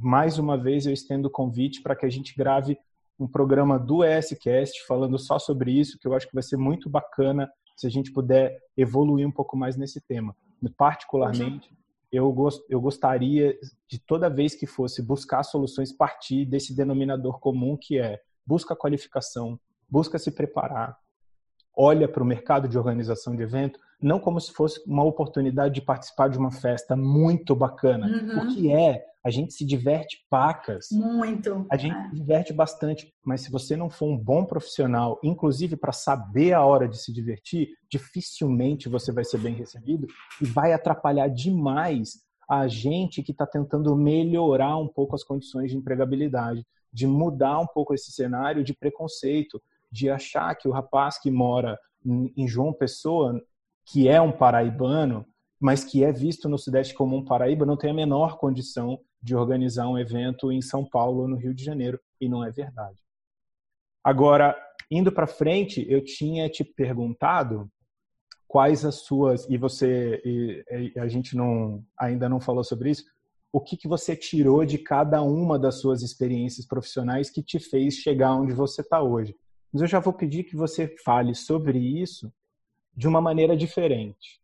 Mais 0.00 0.38
uma 0.38 0.56
vez 0.56 0.86
eu 0.86 0.92
estendo 0.92 1.28
o 1.28 1.30
convite 1.30 1.82
para 1.82 1.96
que 1.96 2.06
a 2.06 2.08
gente 2.08 2.36
grave 2.36 2.78
um 3.18 3.26
programa 3.26 3.78
do 3.78 4.04
ESCast 4.04 4.86
falando 4.86 5.18
só 5.18 5.38
sobre 5.38 5.72
isso, 5.72 5.98
que 5.98 6.06
eu 6.06 6.14
acho 6.14 6.28
que 6.28 6.34
vai 6.34 6.42
ser 6.42 6.56
muito 6.56 6.88
bacana 6.88 7.50
se 7.76 7.86
a 7.86 7.90
gente 7.90 8.12
puder 8.12 8.60
evoluir 8.76 9.26
um 9.26 9.30
pouco 9.32 9.56
mais 9.56 9.76
nesse 9.76 10.00
tema. 10.00 10.36
Particularmente, 10.76 11.70
eu, 12.12 12.32
gost, 12.32 12.64
eu 12.68 12.80
gostaria 12.80 13.58
de 13.88 13.98
toda 13.98 14.30
vez 14.30 14.54
que 14.54 14.66
fosse 14.66 15.02
buscar 15.02 15.42
soluções 15.42 15.92
partir 15.92 16.44
desse 16.44 16.74
denominador 16.74 17.40
comum 17.40 17.76
que 17.76 17.98
é 17.98 18.20
busca 18.46 18.74
qualificação, 18.74 19.58
busca 19.88 20.18
se 20.18 20.30
preparar, 20.30 20.96
olha 21.76 22.08
para 22.08 22.22
o 22.22 22.26
mercado 22.26 22.68
de 22.68 22.78
organização 22.78 23.36
de 23.36 23.42
evento 23.42 23.78
não 24.00 24.20
como 24.20 24.40
se 24.40 24.52
fosse 24.52 24.80
uma 24.86 25.04
oportunidade 25.04 25.74
de 25.74 25.82
participar 25.82 26.28
de 26.28 26.38
uma 26.38 26.50
festa 26.50 26.96
muito 26.96 27.54
bacana, 27.54 28.06
uhum. 28.06 28.42
o 28.42 28.54
que 28.54 28.72
é 28.72 29.04
a 29.24 29.30
gente 29.30 29.52
se 29.52 29.64
diverte 29.64 30.24
pacas. 30.30 30.88
Muito. 30.90 31.66
A 31.70 31.76
gente 31.76 31.94
é. 31.94 32.08
se 32.08 32.14
diverte 32.14 32.52
bastante, 32.52 33.12
mas 33.24 33.42
se 33.42 33.50
você 33.50 33.76
não 33.76 33.90
for 33.90 34.06
um 34.06 34.16
bom 34.16 34.44
profissional, 34.44 35.18
inclusive 35.22 35.76
para 35.76 35.92
saber 35.92 36.52
a 36.54 36.64
hora 36.64 36.88
de 36.88 36.96
se 36.96 37.12
divertir, 37.12 37.70
dificilmente 37.90 38.88
você 38.88 39.12
vai 39.12 39.24
ser 39.24 39.38
bem 39.38 39.54
recebido 39.54 40.06
e 40.40 40.46
vai 40.46 40.72
atrapalhar 40.72 41.28
demais 41.28 42.22
a 42.48 42.66
gente 42.66 43.22
que 43.22 43.32
está 43.32 43.46
tentando 43.46 43.94
melhorar 43.94 44.78
um 44.78 44.88
pouco 44.88 45.14
as 45.14 45.22
condições 45.22 45.70
de 45.70 45.76
empregabilidade, 45.76 46.64
de 46.90 47.06
mudar 47.06 47.58
um 47.58 47.66
pouco 47.66 47.92
esse 47.92 48.10
cenário 48.10 48.64
de 48.64 48.72
preconceito, 48.72 49.60
de 49.92 50.08
achar 50.08 50.54
que 50.54 50.66
o 50.66 50.72
rapaz 50.72 51.20
que 51.20 51.30
mora 51.30 51.78
em 52.06 52.48
João 52.48 52.72
Pessoa, 52.72 53.38
que 53.90 54.06
é 54.06 54.20
um 54.20 54.30
paraibano, 54.30 55.26
mas 55.58 55.82
que 55.82 56.04
é 56.04 56.12
visto 56.12 56.48
no 56.48 56.58
Sudeste 56.58 56.94
como 56.94 57.16
um 57.16 57.24
Paraíba, 57.24 57.64
não 57.64 57.76
tem 57.76 57.90
a 57.90 57.94
menor 57.94 58.38
condição 58.38 59.00
de 59.20 59.34
organizar 59.34 59.88
um 59.88 59.98
evento 59.98 60.52
em 60.52 60.60
São 60.60 60.84
Paulo 60.84 61.22
ou 61.22 61.28
no 61.28 61.36
Rio 61.36 61.54
de 61.54 61.64
Janeiro, 61.64 61.98
e 62.20 62.28
não 62.28 62.44
é 62.44 62.50
verdade. 62.50 62.98
Agora, 64.04 64.56
indo 64.90 65.10
para 65.10 65.26
frente, 65.26 65.84
eu 65.88 66.04
tinha 66.04 66.48
te 66.48 66.62
perguntado 66.62 67.70
quais 68.46 68.84
as 68.84 68.96
suas 68.96 69.48
e 69.48 69.56
você 69.56 70.20
e, 70.24 70.92
a 70.98 71.08
gente 71.08 71.36
não 71.36 71.84
ainda 71.98 72.28
não 72.28 72.40
falou 72.40 72.64
sobre 72.64 72.90
isso. 72.90 73.04
O 73.52 73.60
que, 73.60 73.76
que 73.76 73.88
você 73.88 74.14
tirou 74.14 74.64
de 74.64 74.78
cada 74.78 75.22
uma 75.22 75.58
das 75.58 75.80
suas 75.80 76.02
experiências 76.02 76.66
profissionais 76.66 77.30
que 77.30 77.42
te 77.42 77.58
fez 77.58 77.94
chegar 77.94 78.34
onde 78.34 78.52
você 78.52 78.82
está 78.82 79.02
hoje? 79.02 79.34
Mas 79.72 79.82
eu 79.82 79.88
já 79.88 79.98
vou 79.98 80.12
pedir 80.12 80.44
que 80.44 80.56
você 80.56 80.94
fale 81.04 81.34
sobre 81.34 81.78
isso 81.78 82.30
de 82.98 83.06
uma 83.06 83.20
maneira 83.20 83.56
diferente. 83.56 84.40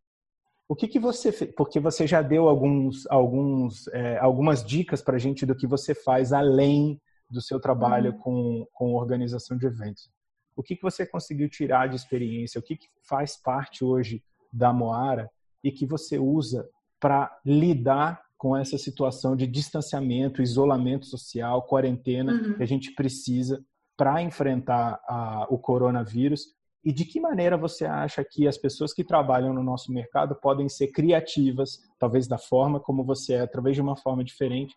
O 0.68 0.76
que, 0.76 0.86
que 0.86 1.00
você 1.00 1.32
fez? 1.32 1.52
Porque 1.56 1.80
você 1.80 2.06
já 2.06 2.22
deu 2.22 2.48
alguns, 2.48 3.04
alguns, 3.08 3.88
é, 3.88 4.16
algumas 4.18 4.64
dicas 4.64 5.02
para 5.02 5.16
a 5.16 5.18
gente 5.18 5.44
do 5.44 5.56
que 5.56 5.66
você 5.66 5.92
faz 5.92 6.32
além 6.32 7.00
do 7.28 7.42
seu 7.42 7.58
trabalho 7.58 8.12
uhum. 8.12 8.18
com, 8.18 8.66
com 8.72 8.94
organização 8.94 9.58
de 9.58 9.66
eventos. 9.66 10.08
O 10.54 10.62
que, 10.62 10.76
que 10.76 10.82
você 10.82 11.04
conseguiu 11.04 11.50
tirar 11.50 11.88
de 11.88 11.96
experiência? 11.96 12.60
O 12.60 12.62
que, 12.62 12.76
que 12.76 12.86
faz 13.08 13.36
parte 13.36 13.84
hoje 13.84 14.22
da 14.52 14.72
Moara 14.72 15.28
e 15.60 15.72
que 15.72 15.84
você 15.84 16.16
usa 16.16 16.70
para 17.00 17.36
lidar 17.44 18.22
com 18.38 18.56
essa 18.56 18.78
situação 18.78 19.34
de 19.34 19.48
distanciamento, 19.48 20.40
isolamento 20.40 21.06
social, 21.06 21.62
quarentena 21.62 22.32
uhum. 22.32 22.54
que 22.54 22.62
a 22.62 22.66
gente 22.66 22.94
precisa 22.94 23.60
para 23.96 24.22
enfrentar 24.22 25.00
a, 25.08 25.44
o 25.50 25.58
coronavírus 25.58 26.54
e 26.84 26.92
de 26.92 27.04
que 27.04 27.20
maneira 27.20 27.56
você 27.56 27.84
acha 27.84 28.24
que 28.24 28.46
as 28.46 28.58
pessoas 28.58 28.92
que 28.92 29.02
trabalham 29.02 29.54
no 29.54 29.62
nosso 29.62 29.92
mercado 29.92 30.34
podem 30.34 30.68
ser 30.68 30.88
criativas, 30.88 31.78
talvez 31.98 32.26
da 32.26 32.38
forma 32.38 32.78
como 32.78 33.02
você 33.04 33.34
é, 33.34 33.40
através 33.40 33.74
de 33.74 33.82
uma 33.82 33.96
forma 33.96 34.22
diferente, 34.22 34.76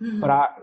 uhum. 0.00 0.20
para 0.20 0.56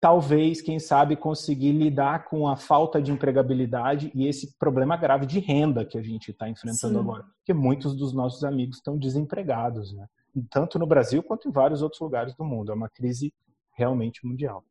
talvez, 0.00 0.62
quem 0.62 0.78
sabe, 0.78 1.16
conseguir 1.16 1.72
lidar 1.72 2.24
com 2.26 2.46
a 2.46 2.56
falta 2.56 3.02
de 3.02 3.10
empregabilidade 3.10 4.10
e 4.14 4.26
esse 4.26 4.56
problema 4.56 4.96
grave 4.96 5.26
de 5.26 5.40
renda 5.40 5.84
que 5.84 5.98
a 5.98 6.02
gente 6.02 6.30
está 6.30 6.48
enfrentando 6.48 6.94
Sim. 6.94 7.00
agora, 7.00 7.24
porque 7.36 7.52
muitos 7.52 7.96
dos 7.96 8.12
nossos 8.12 8.44
amigos 8.44 8.76
estão 8.76 8.96
desempregados, 8.96 9.92
né? 9.92 10.06
tanto 10.50 10.78
no 10.78 10.86
Brasil 10.86 11.22
quanto 11.22 11.48
em 11.48 11.52
vários 11.52 11.82
outros 11.82 12.00
lugares 12.00 12.34
do 12.34 12.44
mundo. 12.44 12.70
É 12.70 12.74
uma 12.74 12.88
crise 12.88 13.32
realmente 13.72 14.24
mundial. 14.26 14.64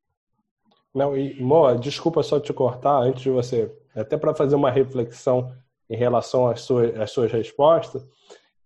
Não, 0.98 1.16
e 1.16 1.40
Moa, 1.40 1.78
desculpa 1.78 2.24
só 2.24 2.40
te 2.40 2.52
cortar 2.52 3.04
antes 3.04 3.22
de 3.22 3.30
você, 3.30 3.72
até 3.96 4.18
para 4.18 4.34
fazer 4.34 4.56
uma 4.56 4.72
reflexão 4.72 5.54
em 5.88 5.96
relação 5.96 6.48
às 6.48 6.62
suas, 6.62 7.00
às 7.00 7.12
suas 7.12 7.32
respostas, 7.32 8.04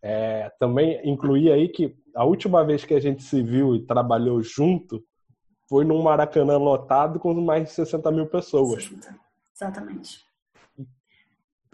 é, 0.01 0.49
também 0.57 1.01
incluir 1.03 1.51
aí 1.51 1.67
que 1.67 1.93
a 2.15 2.23
última 2.23 2.63
vez 2.63 2.86
que 2.86 2.93
a 2.93 3.01
gente 3.01 3.21
se 3.21 3.43
viu 3.43 3.75
e 3.75 3.86
trabalhou 3.86 4.41
junto 4.41 5.03
foi 5.67 5.84
num 5.84 6.01
Maracanã 6.01 6.57
lotado 6.57 7.19
com 7.19 7.34
mais 7.34 7.65
de 7.65 7.71
60 7.71 8.09
mil 8.11 8.27
pessoas. 8.27 8.89
Exatamente. 9.53 10.23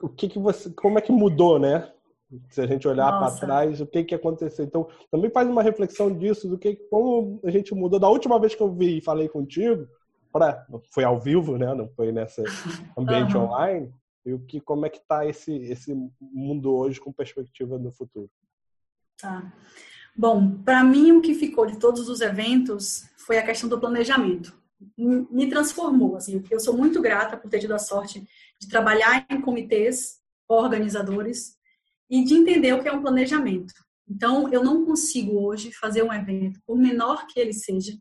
O 0.02 0.10
que 0.10 0.28
que 0.28 0.40
você, 0.40 0.72
como 0.72 0.98
é 0.98 1.02
que 1.02 1.12
mudou, 1.12 1.60
né? 1.60 1.92
Se 2.50 2.62
a 2.62 2.66
gente 2.66 2.88
olhar 2.88 3.12
para 3.20 3.32
trás, 3.32 3.80
o 3.80 3.86
que 3.86 4.04
que 4.04 4.16
aconteceu? 4.16 4.66
Então, 4.66 4.88
também 5.12 5.30
faz 5.30 5.48
uma 5.48 5.62
reflexão 5.62 6.12
disso, 6.12 6.50
do 6.50 6.58
que 6.58 6.76
como 6.90 7.40
a 7.44 7.52
gente 7.52 7.76
mudou 7.76 8.00
da 8.00 8.10
última 8.10 8.40
vez 8.40 8.56
que 8.56 8.62
eu 8.62 8.74
vi 8.74 8.98
e 8.98 9.02
falei 9.02 9.30
contigo 9.30 9.88
para 10.32 10.66
foi 10.92 11.04
ao 11.04 11.20
vivo, 11.20 11.58
né? 11.58 11.74
Não 11.74 11.88
foi 11.90 12.12
nesse 12.12 12.44
ambiente 12.98 13.36
uhum. 13.36 13.44
online. 13.44 13.94
E 14.26 14.34
o 14.34 14.40
que, 14.40 14.60
como 14.60 14.86
é 14.86 14.90
que 14.90 14.98
está 14.98 15.26
esse 15.26 15.54
esse 15.56 15.94
mundo 16.20 16.76
hoje 16.76 17.00
com 17.00 17.12
perspectiva 17.12 17.78
no 17.78 17.92
futuro? 17.92 18.30
Tá. 19.20 19.54
Bom, 20.16 20.52
para 20.64 20.84
mim 20.84 21.12
o 21.12 21.22
que 21.22 21.34
ficou 21.34 21.66
de 21.66 21.78
todos 21.78 22.10
os 22.10 22.22
eventos 22.22 23.08
foi 23.18 23.38
a 23.38 23.46
questão 23.46 23.70
do 23.70 23.80
planejamento. 23.80 24.58
Me 24.98 25.50
transformou, 25.50 26.16
assim, 26.16 26.44
eu 26.52 26.60
sou 26.60 26.76
muito 26.76 27.02
grata 27.02 27.36
por 27.36 27.50
ter 27.50 27.60
tido 27.60 27.74
a 27.74 27.80
sorte 27.80 28.28
de 28.60 28.68
trabalhar 28.68 29.26
em 29.30 29.42
comitês 29.42 30.20
organizadores 30.48 31.58
e 32.10 32.24
de 32.24 32.36
entender 32.36 32.74
o 32.74 32.82
que 32.82 32.88
é 32.88 32.94
um 32.94 33.02
planejamento. 33.02 33.74
Então, 34.10 34.52
eu 34.52 34.64
não 34.64 34.86
consigo 34.86 35.40
hoje 35.40 35.72
fazer 35.72 36.04
um 36.04 36.14
evento, 36.14 36.62
por 36.66 36.78
menor 36.78 37.28
que 37.28 37.40
ele 37.40 37.54
seja, 37.54 37.98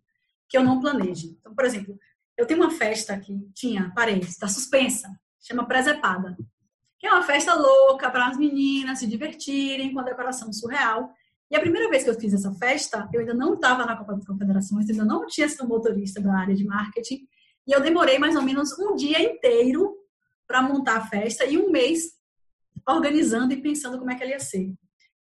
que 0.49 0.57
eu 0.57 0.63
não 0.63 0.81
planeje. 0.81 1.37
Então, 1.41 1.55
por 1.55 1.65
exemplo, 1.65 1.99
eu 2.37 2.47
tenho 2.47 2.61
uma 2.61 2.71
festa 2.71 3.19
que 3.19 3.33
tinha, 3.55 3.93
parei, 3.95 4.19
está 4.19 4.47
suspensa, 4.47 5.09
chama 5.41 5.67
Presepada, 5.67 6.37
que 6.99 7.07
é 7.07 7.13
uma 7.13 7.23
festa 7.23 7.55
louca 7.55 8.11
para 8.11 8.27
as 8.27 8.37
meninas 8.37 8.99
se 8.99 9.07
divertirem 9.07 9.93
com 9.93 10.01
a 10.01 10.05
decoração 10.05 10.53
surreal. 10.53 11.13
E 11.51 11.57
a 11.57 11.61
primeira 11.61 11.89
vez 11.89 12.03
que 12.03 12.11
eu 12.11 12.19
fiz 12.19 12.35
essa 12.35 12.53
festa, 12.55 13.09
eu 13.13 13.21
ainda 13.21 13.35
não 13.35 13.55
estava 13.55 13.87
na 13.87 13.97
Copa 13.97 14.15
das 14.15 14.27
Confederações, 14.27 14.89
ainda 14.91 15.05
não 15.05 15.27
tinha 15.27 15.49
sido 15.49 15.67
motorista 15.67 16.21
da 16.21 16.37
área 16.37 16.55
de 16.55 16.65
marketing, 16.65 17.27
e 17.67 17.73
eu 17.73 17.81
demorei 17.81 18.19
mais 18.19 18.37
ou 18.37 18.43
menos 18.43 18.77
um 18.79 18.95
dia 18.95 19.21
inteiro 19.21 19.97
para 20.47 20.63
montar 20.63 20.99
a 20.99 21.07
festa 21.07 21.45
e 21.45 21.59
um 21.59 21.71
mês 21.71 22.17
organizando 22.89 23.53
e 23.53 23.61
pensando 23.61 23.99
como 23.99 24.11
é 24.11 24.15
que 24.15 24.23
ela 24.23 24.33
ia 24.33 24.41
ser. 24.41 24.73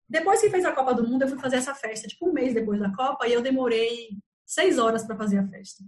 Depois 0.08 0.42
que 0.42 0.50
fez 0.50 0.66
a 0.66 0.72
Copa 0.72 0.94
do 0.94 1.08
Mundo, 1.08 1.24
eu 1.24 1.28
fui 1.28 1.40
fazer 1.40 1.58
essa 1.58 1.74
festa, 1.74 2.08
tipo 2.08 2.30
um 2.30 2.34
mês 2.34 2.54
depois 2.54 2.80
da 2.80 2.92
Copa, 2.92 3.28
e 3.28 3.34
eu 3.34 3.42
demorei 3.42 4.10
seis 4.46 4.78
horas 4.78 5.06
para 5.06 5.16
fazer 5.16 5.38
a 5.38 5.48
festa. 5.48 5.84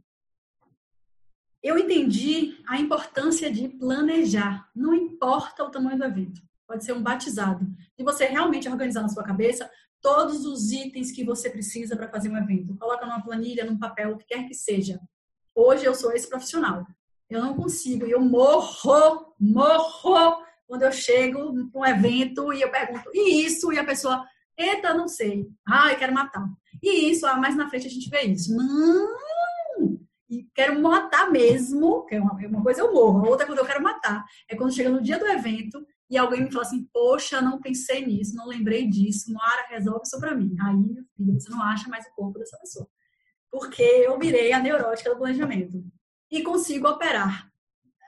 Eu 1.64 1.78
entendi 1.78 2.62
a 2.68 2.78
importância 2.78 3.50
de 3.50 3.70
planejar. 3.70 4.70
Não 4.76 4.94
importa 4.94 5.64
o 5.64 5.72
tamanho 5.72 5.98
do 5.98 6.04
evento. 6.04 6.42
Pode 6.68 6.84
ser 6.84 6.92
um 6.92 7.02
batizado. 7.02 7.66
E 7.98 8.04
você 8.04 8.26
realmente 8.26 8.68
organizar 8.68 9.02
na 9.02 9.08
sua 9.08 9.24
cabeça 9.24 9.72
todos 10.02 10.46
os 10.46 10.74
itens 10.74 11.12
que 11.12 11.24
você 11.24 11.50
precisa 11.50 11.96
para 11.96 12.10
fazer 12.10 12.30
um 12.30 12.38
evento. 12.38 12.76
Coloca 12.78 13.06
numa 13.06 13.24
planilha, 13.24 13.64
num 13.64 13.80
papel, 13.80 14.12
o 14.12 14.18
que 14.18 14.26
quer 14.26 14.46
que 14.46 14.54
seja. 14.54 15.00
Hoje 15.56 15.86
eu 15.86 15.96
sou 15.96 16.12
esse 16.12 16.28
profissional. 16.28 16.86
Eu 17.30 17.42
não 17.42 17.56
consigo. 17.56 18.06
Eu 18.06 18.20
morro, 18.20 19.34
morro 19.40 20.44
quando 20.68 20.82
eu 20.82 20.92
chego 20.92 21.70
para 21.70 21.82
um 21.82 21.86
evento 21.86 22.52
e 22.52 22.62
eu 22.62 22.72
pergunto, 22.72 23.10
e 23.14 23.46
isso? 23.46 23.72
E 23.72 23.80
a 23.80 23.86
pessoa, 23.86 24.26
eita, 24.58 24.94
não 24.94 25.08
sei. 25.08 25.48
Ai, 25.66 25.98
quero 25.98 26.14
matar. 26.14 26.46
E 26.82 27.10
isso, 27.10 27.26
ah, 27.26 27.38
mais 27.38 27.56
na 27.56 27.70
frente 27.70 27.88
a 27.88 27.90
gente 27.90 28.10
vê 28.10 28.24
isso. 28.24 28.54
Não! 28.54 29.24
E 30.34 30.50
quero 30.56 30.82
matar 30.82 31.30
mesmo, 31.30 32.06
que 32.06 32.16
é 32.16 32.20
uma, 32.20 32.44
é 32.44 32.48
uma 32.48 32.64
coisa 32.64 32.82
eu 32.82 32.92
morro, 32.92 33.26
a 33.26 33.30
outra 33.30 33.46
quando 33.46 33.60
eu 33.60 33.66
quero 33.66 33.84
matar. 33.84 34.26
É 34.50 34.56
quando 34.56 34.74
chega 34.74 34.90
no 34.90 35.02
dia 35.02 35.20
do 35.20 35.28
evento 35.28 35.86
e 36.10 36.18
alguém 36.18 36.42
me 36.42 36.52
fala 36.52 36.66
assim, 36.66 36.88
poxa, 36.92 37.40
não 37.40 37.62
pensei 37.62 38.04
nisso, 38.06 38.36
não 38.36 38.48
lembrei 38.48 38.88
disso, 38.88 39.32
Moara, 39.32 39.68
resolve 39.70 40.02
isso 40.06 40.20
para 40.20 40.34
mim. 40.36 40.56
Aí, 40.60 40.76
meu 40.76 41.04
filho, 41.16 41.40
você 41.40 41.50
não 41.52 41.62
acha 41.62 41.88
mais 41.88 42.06
o 42.08 42.16
corpo 42.16 42.40
dessa 42.40 42.58
pessoa. 42.58 42.88
Porque 43.52 43.84
eu 43.84 44.18
virei 44.18 44.52
a 44.52 44.60
neurótica 44.60 45.12
do 45.12 45.18
planejamento. 45.18 45.84
E 46.32 46.42
consigo 46.42 46.88
operar 46.88 47.54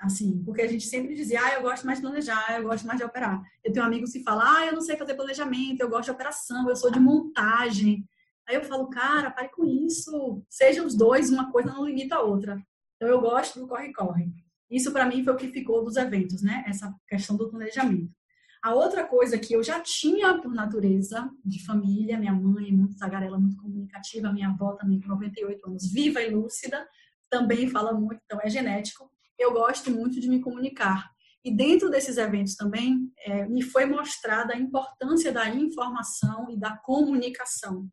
assim, 0.02 0.44
porque 0.44 0.62
a 0.62 0.68
gente 0.68 0.86
sempre 0.86 1.16
dizia, 1.16 1.42
ah, 1.44 1.54
eu 1.54 1.62
gosto 1.62 1.86
mais 1.86 2.00
de 2.00 2.06
planejar, 2.06 2.58
eu 2.58 2.64
gosto 2.64 2.86
mais 2.86 3.00
de 3.00 3.06
operar. 3.06 3.42
Eu 3.64 3.72
tenho 3.72 3.86
amigos 3.86 4.12
que 4.12 4.24
falam, 4.24 4.46
ah, 4.46 4.66
eu 4.66 4.74
não 4.74 4.82
sei 4.82 4.98
fazer 4.98 5.16
planejamento, 5.16 5.82
eu 5.82 5.90
gosto 5.90 6.06
de 6.06 6.12
operação, 6.12 6.70
eu 6.70 6.76
sou 6.76 6.92
de 6.92 7.00
montagem. 7.00 8.08
Aí 8.48 8.56
eu 8.56 8.64
falo, 8.64 8.90
cara, 8.90 9.32
pare 9.32 9.50
com 9.50 9.66
isso. 9.66 10.44
Seja 10.50 10.84
os 10.84 10.96
dois, 10.96 11.30
uma 11.30 11.52
coisa 11.52 11.74
não 11.74 11.86
limita 11.86 12.16
a 12.16 12.22
outra. 12.22 12.62
Então 12.96 13.10
eu 13.10 13.20
gosto 13.20 13.60
do 13.60 13.68
corre-corre. 13.68 14.32
Isso 14.70 14.92
para 14.92 15.06
mim 15.06 15.24
foi 15.24 15.34
o 15.34 15.38
que 15.38 15.48
ficou 15.48 15.84
dos 15.84 15.96
eventos, 15.96 16.42
né? 16.42 16.64
Essa 16.68 16.94
questão 17.08 17.36
do 17.36 17.50
planejamento. 17.50 18.12
A 18.64 18.74
outra 18.74 19.06
coisa 19.06 19.38
que 19.38 19.54
eu 19.54 19.62
já 19.62 19.80
tinha 19.80 20.42
por 20.42 20.52
natureza 20.54 21.30
de 21.44 21.64
família, 21.64 22.18
minha 22.18 22.34
mãe 22.34 22.72
muito 22.72 22.98
tagarela, 22.98 23.38
muito 23.38 23.58
comunicativa, 23.58 24.34
minha 24.34 24.50
avó 24.50 24.74
também 24.74 25.00
com 25.00 25.08
98 25.10 25.68
anos, 25.68 25.92
viva 25.92 26.22
e 26.22 26.32
lúcida, 26.32 26.88
também 27.30 27.70
fala 27.70 27.94
muito, 27.94 28.20
então 28.26 28.40
é 28.42 28.50
genético 28.50 29.08
eu 29.38 29.54
gosto 29.54 29.92
muito 29.92 30.20
de 30.20 30.30
me 30.30 30.40
comunicar. 30.40 31.10
E 31.44 31.52
dentro 31.52 31.90
desses 31.90 32.18
eventos 32.18 32.56
também, 32.56 33.12
é, 33.20 33.46
me 33.48 33.62
foi 33.62 33.86
mostrada 33.86 34.54
a 34.54 34.58
importância 34.58 35.32
da 35.32 35.48
informação 35.50 36.50
e 36.50 36.58
da 36.58 36.76
comunicação, 36.78 37.88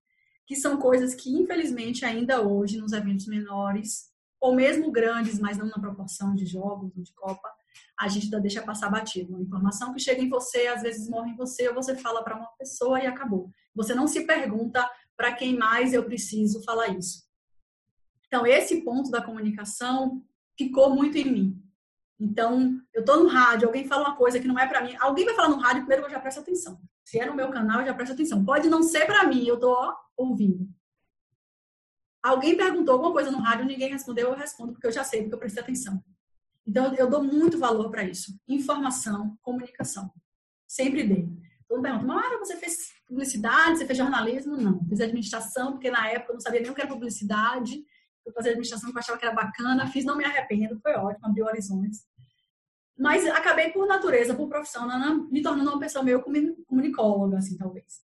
que 0.52 0.60
são 0.60 0.76
coisas 0.76 1.14
que, 1.14 1.30
infelizmente, 1.30 2.04
ainda 2.04 2.42
hoje, 2.42 2.76
nos 2.76 2.92
eventos 2.92 3.26
menores, 3.26 4.10
ou 4.38 4.54
mesmo 4.54 4.92
grandes, 4.92 5.38
mas 5.38 5.56
não 5.56 5.66
na 5.66 5.78
proporção 5.78 6.34
de 6.34 6.44
jogos 6.44 6.94
ou 6.94 7.02
de 7.02 7.10
Copa, 7.14 7.50
a 7.98 8.06
gente 8.06 8.24
ainda 8.24 8.38
deixa 8.38 8.60
passar 8.60 8.90
batido. 8.90 9.32
Uma 9.32 9.40
informação 9.40 9.94
que 9.94 10.00
chega 10.00 10.20
em 10.20 10.28
você, 10.28 10.66
às 10.66 10.82
vezes 10.82 11.08
morre 11.08 11.30
em 11.30 11.36
você, 11.36 11.68
ou 11.68 11.74
você 11.74 11.96
fala 11.96 12.22
para 12.22 12.36
uma 12.36 12.48
pessoa 12.58 13.00
e 13.00 13.06
acabou. 13.06 13.50
Você 13.74 13.94
não 13.94 14.06
se 14.06 14.26
pergunta 14.26 14.86
para 15.16 15.32
quem 15.32 15.56
mais 15.56 15.94
eu 15.94 16.04
preciso 16.04 16.62
falar 16.64 16.88
isso. 16.88 17.24
Então, 18.26 18.46
esse 18.46 18.82
ponto 18.82 19.10
da 19.10 19.22
comunicação 19.22 20.22
ficou 20.58 20.94
muito 20.94 21.16
em 21.16 21.32
mim. 21.32 21.62
Então, 22.20 22.78
eu 22.92 23.06
tô 23.06 23.16
no 23.16 23.28
rádio, 23.28 23.68
alguém 23.68 23.86
fala 23.86 24.08
uma 24.08 24.16
coisa 24.16 24.38
que 24.38 24.46
não 24.46 24.58
é 24.58 24.66
para 24.66 24.82
mim, 24.82 24.94
alguém 25.00 25.24
vai 25.24 25.34
falar 25.34 25.48
no 25.48 25.58
rádio, 25.58 25.86
primeiro 25.86 26.04
eu 26.04 26.10
já 26.10 26.20
presto 26.20 26.40
atenção. 26.40 26.78
Se 27.04 27.18
é 27.18 27.26
no 27.26 27.34
meu 27.34 27.50
canal, 27.50 27.80
eu 27.80 27.86
já 27.86 27.94
presto 27.94 28.12
atenção. 28.12 28.44
Pode 28.44 28.68
não 28.68 28.82
ser 28.82 29.06
para 29.06 29.26
mim, 29.26 29.46
eu 29.46 29.58
tô 29.58 29.94
ouvindo. 30.16 30.68
Alguém 32.22 32.56
perguntou 32.56 32.94
alguma 32.94 33.12
coisa 33.12 33.30
no 33.30 33.38
rádio, 33.38 33.64
ninguém 33.64 33.90
respondeu, 33.90 34.28
eu 34.28 34.36
respondo 34.36 34.72
porque 34.72 34.86
eu 34.86 34.92
já 34.92 35.02
sei, 35.02 35.22
porque 35.22 35.34
eu 35.34 35.38
prestei 35.38 35.62
atenção. 35.62 36.02
Então, 36.64 36.94
eu 36.94 37.10
dou 37.10 37.24
muito 37.24 37.58
valor 37.58 37.90
para 37.90 38.04
isso. 38.04 38.38
Informação, 38.46 39.36
comunicação. 39.42 40.12
Sempre 40.68 41.02
dei. 41.02 41.28
Todo 41.68 41.78
mundo 41.78 41.82
pergunta, 41.82 42.06
Mara, 42.06 42.38
você 42.38 42.56
fez 42.56 42.92
publicidade, 43.06 43.78
você 43.78 43.86
fez 43.86 43.98
jornalismo? 43.98 44.56
Não. 44.56 44.86
Fiz 44.88 45.00
administração, 45.00 45.72
porque 45.72 45.90
na 45.90 46.08
época 46.08 46.30
eu 46.30 46.34
não 46.34 46.40
sabia 46.40 46.60
nem 46.60 46.70
o 46.70 46.74
que 46.74 46.80
era 46.80 46.88
publicidade 46.88 47.84
fui 48.22 48.32
fazer 48.32 48.50
administração 48.50 48.90
que 48.90 48.96
eu 48.96 49.00
achava 49.00 49.18
que 49.18 49.26
era 49.26 49.34
bacana, 49.34 49.86
fiz, 49.88 50.04
não 50.04 50.16
me 50.16 50.24
arrependo, 50.24 50.78
foi 50.80 50.92
ótimo, 50.94 51.26
abriu 51.26 51.44
horizontes. 51.46 52.06
Mas 52.98 53.26
acabei 53.26 53.70
por 53.70 53.86
natureza, 53.86 54.34
por 54.34 54.48
profissão, 54.48 54.86
me 55.30 55.42
tornando 55.42 55.70
uma 55.70 55.80
pessoa 55.80 56.04
meio 56.04 56.22
comunicóloga, 56.66 57.38
assim, 57.38 57.56
talvez. 57.56 58.02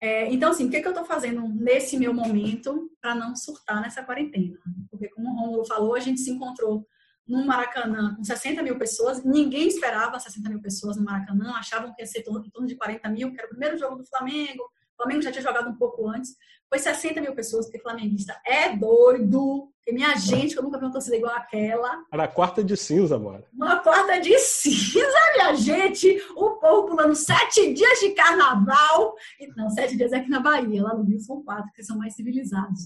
É, 0.00 0.32
então, 0.32 0.50
assim, 0.50 0.66
o 0.66 0.70
que, 0.70 0.80
que 0.80 0.86
eu 0.86 0.92
estou 0.92 1.04
fazendo 1.04 1.48
nesse 1.48 1.98
meu 1.98 2.12
momento 2.12 2.90
para 3.00 3.14
não 3.14 3.34
surtar 3.34 3.80
nessa 3.80 4.02
quarentena? 4.02 4.58
Porque, 4.90 5.08
como 5.08 5.28
o 5.30 5.34
Romulo 5.34 5.64
falou, 5.66 5.94
a 5.94 6.00
gente 6.00 6.20
se 6.20 6.30
encontrou 6.30 6.86
no 7.26 7.44
Maracanã 7.44 8.14
com 8.14 8.22
60 8.22 8.62
mil 8.62 8.78
pessoas, 8.78 9.24
ninguém 9.24 9.66
esperava 9.66 10.18
60 10.18 10.48
mil 10.48 10.60
pessoas 10.60 10.96
no 10.96 11.04
Maracanã, 11.04 11.52
achavam 11.54 11.92
que 11.94 12.02
ia 12.02 12.06
ser 12.06 12.20
em 12.20 12.50
torno 12.50 12.68
de 12.68 12.76
40 12.76 13.08
mil, 13.08 13.32
que 13.32 13.38
era 13.38 13.46
o 13.46 13.50
primeiro 13.50 13.76
jogo 13.76 13.96
do 13.96 14.06
Flamengo, 14.06 14.62
o 14.62 14.96
Flamengo 14.96 15.22
já 15.22 15.32
tinha 15.32 15.42
jogado 15.42 15.68
um 15.68 15.76
pouco 15.76 16.08
antes. 16.08 16.36
Foi 16.68 16.78
60 16.78 17.20
mil 17.20 17.34
pessoas, 17.34 17.66
porque 17.66 17.80
flamenguista 17.80 18.38
é 18.44 18.74
doido. 18.76 19.70
Porque 19.78 19.92
minha 19.92 20.16
gente, 20.16 20.52
que 20.52 20.58
eu 20.58 20.64
nunca 20.64 20.78
vi 20.78 20.84
uma 20.84 20.92
torcida 20.92 21.16
igual 21.16 21.34
aquela. 21.34 22.04
Era 22.12 22.26
quarta 22.26 22.64
de 22.64 22.76
cinza, 22.76 23.16
amor. 23.16 23.44
Uma 23.52 23.78
quarta 23.78 24.18
de 24.20 24.36
cinza, 24.38 25.18
minha 25.36 25.54
gente. 25.54 26.20
O 26.34 26.56
povo 26.56 26.88
pulando 26.88 27.14
sete 27.14 27.72
dias 27.72 28.00
de 28.00 28.10
carnaval. 28.10 29.14
Não, 29.56 29.70
sete 29.70 29.96
dias 29.96 30.12
é 30.12 30.16
aqui 30.16 30.28
na 30.28 30.40
Bahia. 30.40 30.82
Lá 30.82 30.94
no 30.94 31.04
Rio 31.04 31.20
são 31.20 31.42
quatro, 31.42 31.70
que 31.72 31.84
são 31.84 31.96
mais 31.96 32.14
civilizados. 32.14 32.80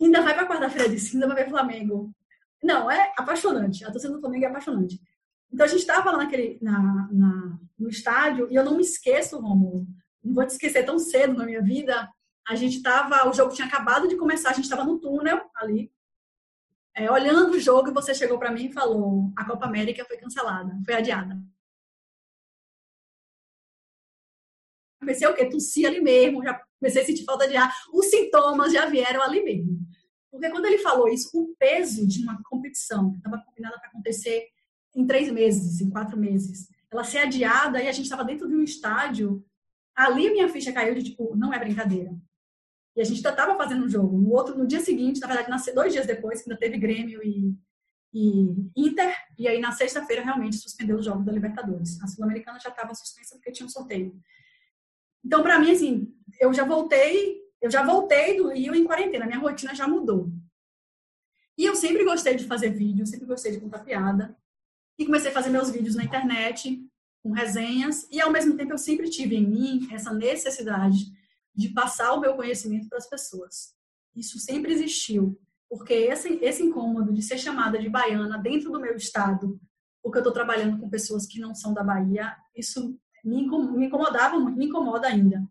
Ainda 0.00 0.22
vai 0.22 0.34
pra 0.34 0.46
quarta-feira 0.46 0.88
de 0.88 1.00
cinza, 1.00 1.26
vai 1.26 1.36
ver 1.36 1.50
Flamengo. 1.50 2.12
Não, 2.62 2.90
é 2.90 3.12
apaixonante. 3.16 3.84
A 3.84 3.90
torcida 3.90 4.12
do 4.12 4.20
Flamengo 4.20 4.44
é 4.44 4.48
apaixonante. 4.48 5.00
Então 5.52 5.64
a 5.64 5.68
gente 5.68 5.80
estava 5.80 6.12
lá 6.12 6.18
naquele, 6.18 6.58
na, 6.62 7.08
na, 7.10 7.58
no 7.78 7.88
estádio 7.88 8.48
e 8.50 8.54
eu 8.54 8.64
não 8.64 8.76
me 8.76 8.82
esqueço, 8.82 9.40
Romulo, 9.40 9.86
não 10.22 10.34
vou 10.34 10.44
te 10.44 10.50
esquecer 10.50 10.84
tão 10.84 10.98
cedo 10.98 11.34
na 11.34 11.46
minha 11.46 11.62
vida. 11.62 12.08
A 12.48 12.54
gente 12.54 12.76
estava, 12.76 13.28
o 13.28 13.32
jogo 13.32 13.52
tinha 13.52 13.66
acabado 13.66 14.06
de 14.08 14.16
começar, 14.16 14.50
a 14.50 14.52
gente 14.52 14.64
estava 14.64 14.84
no 14.84 14.98
túnel 14.98 15.50
ali, 15.56 15.92
é, 16.94 17.10
olhando 17.10 17.54
o 17.54 17.60
jogo, 17.60 17.90
e 17.90 17.94
você 17.94 18.14
chegou 18.14 18.38
para 18.38 18.52
mim 18.52 18.66
e 18.66 18.72
falou: 18.72 19.32
a 19.36 19.44
Copa 19.44 19.66
América 19.66 20.04
foi 20.04 20.16
cancelada, 20.16 20.78
foi 20.84 20.94
adiada. 20.94 21.36
Comecei 25.00 25.26
o 25.26 25.34
quê? 25.34 25.46
Tossi 25.48 25.84
ali 25.86 26.00
mesmo, 26.00 26.42
já 26.42 26.60
comecei 26.78 27.02
a 27.02 27.04
sentir 27.04 27.24
falta 27.24 27.48
de 27.48 27.56
ar. 27.56 27.72
Os 27.92 28.06
sintomas 28.06 28.72
já 28.72 28.86
vieram 28.86 29.22
ali 29.22 29.42
mesmo. 29.42 29.78
Porque 30.30 30.50
quando 30.50 30.66
ele 30.66 30.78
falou 30.78 31.08
isso, 31.08 31.30
o 31.34 31.54
peso 31.56 32.06
de 32.06 32.22
uma 32.22 32.40
competição 32.44 33.10
que 33.12 33.18
estava 33.18 33.42
combinada 33.44 33.78
para 33.78 33.88
acontecer 33.88 34.48
em 34.94 35.06
três 35.06 35.30
meses, 35.30 35.80
em 35.80 35.90
quatro 35.90 36.16
meses, 36.16 36.68
ela 36.90 37.04
ser 37.04 37.18
adiada 37.18 37.82
e 37.82 37.88
a 37.88 37.92
gente 37.92 38.04
estava 38.04 38.24
dentro 38.24 38.48
de 38.48 38.54
um 38.54 38.62
estádio 38.62 39.44
ali 39.96 40.30
minha 40.30 40.48
ficha 40.48 40.72
caiu 40.72 40.94
de 40.94 41.04
tipo, 41.04 41.34
não 41.34 41.52
é 41.52 41.58
brincadeira. 41.58 42.14
E 42.96 43.00
a 43.02 43.04
gente 43.04 43.18
ainda 43.18 43.30
estava 43.30 43.56
fazendo 43.56 43.84
um 43.84 43.88
jogo. 43.88 44.16
No 44.16 44.30
outro, 44.30 44.56
no 44.56 44.66
dia 44.66 44.80
seguinte, 44.80 45.20
na 45.20 45.26
verdade, 45.26 45.50
nasceu 45.50 45.74
dois 45.74 45.92
dias 45.92 46.06
depois, 46.06 46.40
ainda 46.40 46.56
teve 46.56 46.78
Grêmio 46.78 47.22
e, 47.22 47.54
e 48.12 48.70
Inter, 48.74 49.14
e 49.38 49.46
aí 49.46 49.60
na 49.60 49.70
sexta-feira 49.70 50.22
realmente 50.22 50.56
suspendeu 50.56 50.96
os 50.96 51.04
jogos 51.04 51.26
da 51.26 51.30
Libertadores. 51.30 52.02
A 52.02 52.06
Sul-Americana 52.06 52.58
já 52.58 52.70
estava 52.70 52.94
suspensa 52.94 53.34
porque 53.34 53.52
tinha 53.52 53.66
um 53.66 53.70
sorteio. 53.70 54.18
Então, 55.22 55.42
para 55.42 55.58
mim, 55.58 55.72
assim, 55.72 56.14
eu 56.40 56.54
já 56.54 56.64
voltei, 56.64 57.42
eu 57.60 57.70
já 57.70 57.84
voltei 57.84 58.38
do 58.38 58.48
Rio 58.48 58.74
em 58.74 58.84
quarentena, 58.84 59.26
minha 59.26 59.38
rotina 59.38 59.74
já 59.74 59.86
mudou. 59.86 60.32
E 61.58 61.66
eu 61.66 61.76
sempre 61.76 62.02
gostei 62.04 62.34
de 62.34 62.44
fazer 62.44 62.70
vídeo, 62.70 63.06
sempre 63.06 63.26
gostei 63.26 63.52
de 63.52 63.60
contar 63.60 63.80
piada. 63.80 64.34
E 64.98 65.04
comecei 65.04 65.30
a 65.30 65.34
fazer 65.34 65.50
meus 65.50 65.70
vídeos 65.70 65.96
na 65.96 66.04
internet, 66.04 66.82
com 67.22 67.32
resenhas, 67.32 68.08
e 68.10 68.20
ao 68.20 68.30
mesmo 68.30 68.56
tempo 68.56 68.72
eu 68.72 68.78
sempre 68.78 69.10
tive 69.10 69.36
em 69.36 69.46
mim 69.46 69.88
essa 69.92 70.14
necessidade 70.14 71.15
de 71.56 71.70
passar 71.70 72.12
o 72.12 72.20
meu 72.20 72.34
conhecimento 72.34 72.88
para 72.88 72.98
as 72.98 73.08
pessoas. 73.08 73.74
Isso 74.14 74.38
sempre 74.38 74.72
existiu, 74.72 75.40
porque 75.68 75.94
esse, 75.94 76.38
esse 76.42 76.62
incômodo 76.62 77.12
de 77.12 77.22
ser 77.22 77.38
chamada 77.38 77.78
de 77.78 77.88
baiana 77.88 78.38
dentro 78.38 78.70
do 78.70 78.80
meu 78.80 78.96
estado, 78.96 79.58
porque 80.02 80.18
eu 80.18 80.20
estou 80.20 80.32
trabalhando 80.32 80.78
com 80.78 80.88
pessoas 80.88 81.26
que 81.26 81.40
não 81.40 81.54
são 81.54 81.74
da 81.74 81.82
Bahia, 81.82 82.36
isso 82.54 82.98
me 83.24 83.42
incomodava 83.42 84.38
muito, 84.38 84.56
me 84.56 84.66
incomoda 84.66 85.08
ainda. 85.08 85.42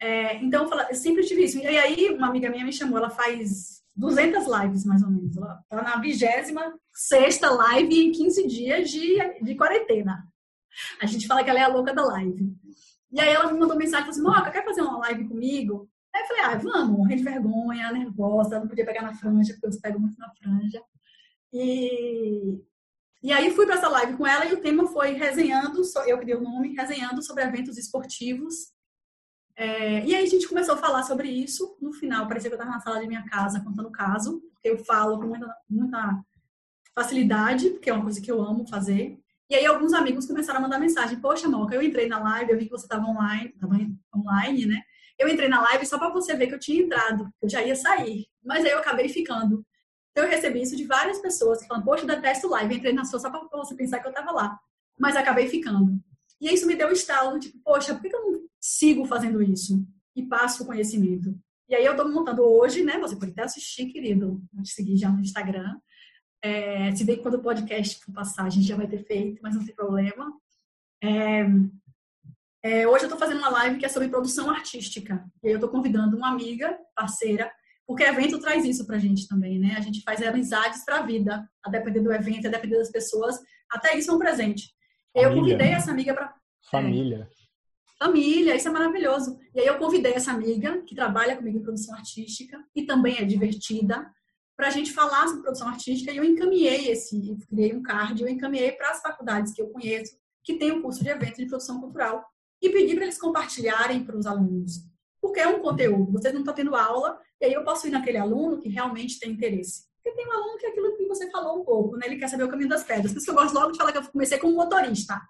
É, 0.00 0.36
então, 0.42 0.68
eu, 0.88 0.94
sempre 0.94 1.24
tive 1.24 1.44
isso. 1.44 1.58
E 1.58 1.66
aí, 1.66 2.10
uma 2.10 2.28
amiga 2.28 2.50
minha 2.50 2.64
me 2.64 2.72
chamou, 2.72 2.98
ela 2.98 3.10
faz 3.10 3.82
200 3.94 4.44
lives, 4.46 4.84
mais 4.84 5.02
ou 5.02 5.10
menos. 5.10 5.36
Ela 5.36 5.60
está 5.62 5.82
na 5.82 5.96
26 6.00 7.40
live 7.40 7.94
em 7.94 8.12
15 8.12 8.46
dias 8.46 8.90
de, 8.90 9.16
de 9.42 9.54
quarentena. 9.54 10.26
A 11.00 11.06
gente 11.06 11.26
fala 11.26 11.42
que 11.42 11.48
ela 11.48 11.60
é 11.60 11.62
a 11.62 11.68
louca 11.68 11.94
da 11.94 12.04
live. 12.04 12.55
E 13.10 13.20
aí 13.20 13.28
ela 13.28 13.52
me 13.52 13.58
mandou 13.58 13.76
mensagem 13.76 14.08
e 14.08 14.14
falou 14.14 14.30
assim, 14.30 14.40
Moca, 14.40 14.50
quer 14.50 14.64
fazer 14.64 14.82
uma 14.82 14.98
live 14.98 15.28
comigo? 15.28 15.88
Aí 16.14 16.22
eu 16.22 16.26
falei, 16.26 16.42
ah, 16.44 16.56
vamos, 16.56 16.98
morrendo 16.98 17.18
de 17.18 17.24
vergonha, 17.24 17.92
nervosa, 17.92 18.60
não 18.60 18.68
podia 18.68 18.86
pegar 18.86 19.02
na 19.02 19.14
franja, 19.14 19.52
porque 19.54 19.66
eu 19.66 19.80
pego 19.80 20.00
muito 20.00 20.18
na 20.18 20.30
franja. 20.34 20.82
E, 21.52 22.60
e 23.22 23.32
aí 23.32 23.50
fui 23.50 23.66
para 23.66 23.76
essa 23.76 23.88
live 23.88 24.16
com 24.16 24.26
ela 24.26 24.46
e 24.46 24.54
o 24.54 24.60
tema 24.60 24.86
foi 24.88 25.12
resenhando, 25.12 25.82
eu 26.06 26.18
que 26.18 26.24
dei 26.24 26.34
o 26.34 26.42
nome, 26.42 26.74
resenhando 26.74 27.22
sobre 27.22 27.44
eventos 27.44 27.78
esportivos 27.78 28.74
é, 29.56 30.04
e 30.04 30.14
aí 30.14 30.22
a 30.22 30.28
gente 30.28 30.46
começou 30.46 30.74
a 30.74 30.78
falar 30.78 31.02
sobre 31.02 31.28
isso. 31.28 31.76
No 31.80 31.92
final, 31.92 32.28
parecia 32.28 32.50
que 32.50 32.54
eu 32.54 32.58
estava 32.58 32.76
na 32.76 32.82
sala 32.82 33.00
de 33.00 33.08
minha 33.08 33.24
casa 33.24 33.60
contando 33.60 33.88
o 33.88 33.92
caso, 33.92 34.42
porque 34.52 34.68
eu 34.68 34.84
falo 34.84 35.18
com 35.18 35.26
muita, 35.28 35.56
muita 35.68 36.24
facilidade, 36.94 37.70
porque 37.70 37.88
é 37.88 37.92
uma 37.94 38.02
coisa 38.02 38.20
que 38.20 38.30
eu 38.30 38.42
amo 38.42 38.68
fazer. 38.68 39.18
E 39.48 39.54
aí 39.54 39.64
alguns 39.64 39.92
amigos 39.92 40.26
começaram 40.26 40.58
a 40.58 40.62
mandar 40.62 40.78
mensagem: 40.78 41.20
Poxa, 41.20 41.48
Moca, 41.48 41.74
eu 41.74 41.82
entrei 41.82 42.08
na 42.08 42.18
live, 42.18 42.52
eu 42.52 42.58
vi 42.58 42.64
que 42.64 42.70
você 42.70 42.84
estava 42.84 43.06
online, 43.06 43.52
estava 43.54 43.74
online, 44.14 44.66
né? 44.66 44.82
Eu 45.18 45.28
entrei 45.28 45.48
na 45.48 45.60
live 45.62 45.86
só 45.86 45.98
para 45.98 46.10
você 46.10 46.34
ver 46.34 46.48
que 46.48 46.54
eu 46.54 46.58
tinha 46.58 46.82
entrado, 46.82 47.30
eu 47.40 47.48
já 47.48 47.62
ia 47.62 47.74
sair. 47.74 48.26
Mas 48.44 48.64
aí 48.64 48.72
eu 48.72 48.78
acabei 48.78 49.08
ficando. 49.08 49.64
Então 50.10 50.24
eu 50.24 50.30
recebi 50.30 50.62
isso 50.62 50.76
de 50.76 50.84
várias 50.84 51.20
pessoas 51.20 51.60
que 51.60 51.66
falam: 51.66 51.84
Poxa, 51.84 52.02
eu 52.02 52.08
detesto 52.08 52.48
live, 52.48 52.74
eu 52.74 52.78
entrei 52.78 52.92
na 52.92 53.04
sua 53.04 53.20
só 53.20 53.30
para 53.30 53.46
você 53.58 53.74
pensar 53.74 54.00
que 54.00 54.06
eu 54.06 54.10
estava 54.10 54.32
lá. 54.32 54.58
Mas 54.98 55.16
acabei 55.16 55.48
ficando. 55.48 56.00
E 56.40 56.52
isso 56.52 56.66
me 56.66 56.74
deu 56.74 56.88
um 56.88 56.92
estalo, 56.92 57.38
tipo, 57.38 57.58
poxa, 57.64 57.94
por 57.94 58.02
que 58.02 58.14
eu 58.14 58.32
não 58.32 58.40
sigo 58.60 59.04
fazendo 59.04 59.42
isso 59.42 59.86
e 60.14 60.22
passo 60.22 60.62
o 60.62 60.66
conhecimento. 60.66 61.38
E 61.68 61.74
aí 61.74 61.84
eu 61.84 61.92
estou 61.92 62.08
montando 62.08 62.42
hoje, 62.42 62.82
né? 62.82 62.98
Você 62.98 63.16
pode 63.16 63.32
até 63.32 63.42
assistir, 63.42 63.86
querido, 63.86 64.42
vou 64.52 64.62
te 64.62 64.70
seguir 64.70 64.96
já 64.96 65.10
no 65.10 65.20
Instagram. 65.20 65.76
É, 66.46 66.94
se 66.94 67.04
bem 67.04 67.16
que 67.16 67.22
quando 67.22 67.34
o 67.34 67.42
podcast 67.42 68.04
for 68.04 68.12
passar, 68.12 68.44
a 68.44 68.48
gente 68.48 68.66
já 68.66 68.76
vai 68.76 68.86
ter 68.86 69.04
feito, 69.04 69.40
mas 69.42 69.56
não 69.56 69.64
tem 69.64 69.74
problema. 69.74 70.32
É, 71.02 71.44
é, 72.62 72.86
hoje 72.86 73.04
eu 73.04 73.08
estou 73.08 73.18
fazendo 73.18 73.38
uma 73.38 73.50
live 73.50 73.78
que 73.78 73.84
é 73.84 73.88
sobre 73.88 74.08
produção 74.08 74.48
artística. 74.48 75.24
E 75.42 75.48
eu 75.48 75.56
estou 75.56 75.68
convidando 75.68 76.16
uma 76.16 76.28
amiga, 76.28 76.78
parceira, 76.94 77.50
porque 77.84 78.04
evento 78.04 78.38
traz 78.38 78.64
isso 78.64 78.86
pra 78.86 78.98
gente 78.98 79.26
também, 79.26 79.58
né? 79.58 79.74
A 79.76 79.80
gente 79.80 80.02
faz 80.02 80.22
amizades 80.22 80.84
pra 80.84 81.02
vida, 81.02 81.48
a 81.64 81.70
depender 81.70 82.00
do 82.00 82.12
evento, 82.12 82.46
a 82.46 82.50
depender 82.50 82.78
das 82.78 82.90
pessoas. 82.90 83.40
Até 83.68 83.96
isso 83.96 84.12
é 84.12 84.14
um 84.14 84.18
presente. 84.18 84.72
Família. 85.12 85.30
Eu 85.30 85.40
convidei 85.40 85.68
essa 85.68 85.90
amiga 85.90 86.14
para 86.14 86.32
Família. 86.70 87.28
Família, 87.98 88.54
isso 88.54 88.68
é 88.68 88.70
maravilhoso. 88.70 89.38
E 89.52 89.60
aí 89.60 89.66
eu 89.66 89.78
convidei 89.78 90.12
essa 90.12 90.30
amiga, 90.30 90.80
que 90.82 90.94
trabalha 90.94 91.36
comigo 91.36 91.58
em 91.58 91.62
produção 91.62 91.94
artística 91.94 92.62
e 92.74 92.84
também 92.84 93.18
é 93.18 93.24
divertida, 93.24 94.08
para 94.56 94.68
a 94.68 94.70
gente 94.70 94.92
falar 94.92 95.26
sobre 95.26 95.42
produção 95.42 95.68
artística 95.68 96.10
e 96.10 96.16
eu 96.16 96.24
encaminhei 96.24 96.88
esse, 96.88 97.28
eu 97.28 97.36
criei 97.46 97.74
um 97.74 97.82
card, 97.82 98.22
eu 98.22 98.28
encaminhei 98.28 98.72
para 98.72 98.90
as 98.90 99.02
faculdades 99.02 99.52
que 99.52 99.60
eu 99.60 99.68
conheço, 99.68 100.16
que 100.42 100.54
tem 100.54 100.70
o 100.72 100.76
um 100.76 100.82
curso 100.82 101.02
de 101.02 101.10
evento 101.10 101.36
de 101.36 101.46
produção 101.46 101.80
cultural, 101.80 102.24
e 102.62 102.70
pedi 102.70 102.94
para 102.94 103.04
eles 103.04 103.18
compartilharem 103.18 104.02
para 104.04 104.16
os 104.16 104.26
alunos. 104.26 104.86
Porque 105.20 105.40
é 105.40 105.48
um 105.48 105.60
conteúdo, 105.60 106.12
vocês 106.12 106.32
não 106.32 106.40
estão 106.40 106.54
tendo 106.54 106.74
aula, 106.74 107.20
e 107.40 107.44
aí 107.44 107.52
eu 107.52 107.64
posso 107.64 107.86
ir 107.86 107.90
naquele 107.90 108.16
aluno 108.16 108.58
que 108.58 108.68
realmente 108.68 109.18
tem 109.18 109.32
interesse. 109.32 109.84
Porque 109.96 110.16
tem 110.16 110.26
um 110.26 110.32
aluno 110.32 110.56
que 110.56 110.66
é 110.66 110.70
aquilo 110.70 110.96
que 110.96 111.06
você 111.06 111.30
falou 111.30 111.60
um 111.60 111.64
pouco, 111.64 111.96
né? 111.96 112.06
Ele 112.06 112.16
quer 112.16 112.28
saber 112.28 112.44
o 112.44 112.48
caminho 112.48 112.68
das 112.68 112.84
pedras. 112.84 113.12
Por 113.12 113.18
isso 113.18 113.26
que 113.26 113.30
eu 113.30 113.34
gosto 113.34 113.54
logo 113.54 113.72
de 113.72 113.78
falar 113.78 113.92
que 113.92 113.98
eu 113.98 114.08
comecei 114.08 114.38
como 114.38 114.54
motorista. 114.54 115.20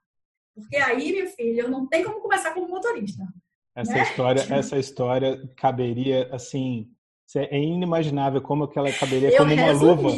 Porque 0.55 0.77
aí, 0.77 1.13
minha 1.13 1.27
filha, 1.29 1.67
não 1.67 1.87
tem 1.87 2.05
como 2.05 2.21
começar 2.21 2.53
como 2.53 2.69
motorista. 2.69 3.27
Essa 3.75 3.93
né? 3.93 4.03
história, 4.03 4.41
essa 4.55 4.79
história 4.79 5.51
caberia 5.57 6.29
assim, 6.33 6.91
é 7.35 7.61
inimaginável 7.61 8.41
como 8.41 8.65
aquela 8.65 8.93
caberia 8.93 9.31
eu 9.31 9.37
como 9.37 9.53
uma 9.53 9.73
luva 9.73 10.11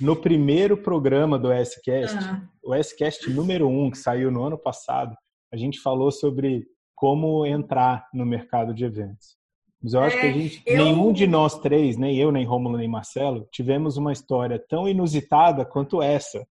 no 0.00 0.16
primeiro 0.16 0.76
programa 0.76 1.38
do 1.38 1.52
S-Cast, 1.52 2.16
ah. 2.18 2.42
o 2.64 2.74
S-Cast 2.74 3.30
número 3.30 3.68
um 3.68 3.90
que 3.90 3.98
saiu 3.98 4.30
no 4.30 4.42
ano 4.42 4.58
passado. 4.58 5.16
A 5.52 5.56
gente 5.56 5.80
falou 5.80 6.10
sobre 6.10 6.66
como 6.94 7.46
entrar 7.46 8.08
no 8.12 8.26
mercado 8.26 8.74
de 8.74 8.84
eventos. 8.84 9.36
Mas 9.80 9.92
eu 9.92 10.00
acho 10.00 10.16
é, 10.16 10.20
que 10.20 10.26
a 10.26 10.32
gente, 10.32 10.62
eu... 10.66 10.84
nenhum 10.84 11.12
de 11.12 11.26
nós 11.26 11.58
três, 11.58 11.96
nem 11.96 12.16
eu, 12.16 12.32
nem 12.32 12.44
Rômulo, 12.44 12.76
nem 12.76 12.88
Marcelo, 12.88 13.46
tivemos 13.52 13.96
uma 13.96 14.12
história 14.12 14.58
tão 14.58 14.88
inusitada 14.88 15.64
quanto 15.64 16.02
essa, 16.02 16.44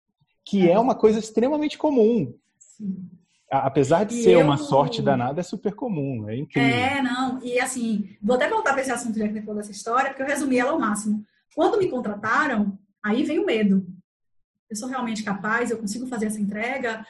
que 0.45 0.69
é, 0.69 0.73
é 0.73 0.79
uma 0.79 0.95
coisa 0.95 1.19
extremamente 1.19 1.79
comum. 1.79 2.35
Sim 2.59 3.09
apesar 3.53 4.05
de 4.05 4.15
e 4.15 4.23
ser 4.23 4.33
eu... 4.33 4.41
uma 4.41 4.57
sorte 4.57 5.03
danada, 5.03 5.41
é 5.41 5.43
super 5.43 5.75
comum, 5.75 6.29
é 6.29 6.37
incrível. 6.37 6.75
É, 6.75 7.03
não, 7.03 7.43
e 7.43 7.61
assim, 7.61 8.17
vou 8.23 8.37
até 8.37 8.49
voltar 8.49 8.73
para 8.73 8.81
esse 8.81 8.91
assunto 8.91 9.19
já 9.19 9.29
que 9.29 9.41
falou 9.43 9.57
dessa 9.57 9.71
história, 9.71 10.11
porque 10.11 10.23
eu 10.23 10.27
resumi 10.27 10.59
ela 10.59 10.73
ao 10.73 10.81
máximo. 10.81 11.23
Quando 11.55 11.79
me 11.79 11.89
contrataram, 11.89 12.79
aí 13.05 13.23
vem 13.23 13.39
o 13.39 13.45
medo. 13.47 13.87
Eu 14.71 14.77
sou 14.77 14.89
realmente 14.89 15.23
capaz, 15.23 15.71
eu 15.71 15.77
consigo 15.77 16.07
fazer 16.07 16.27
essa 16.27 16.41
entrega. 16.41 17.05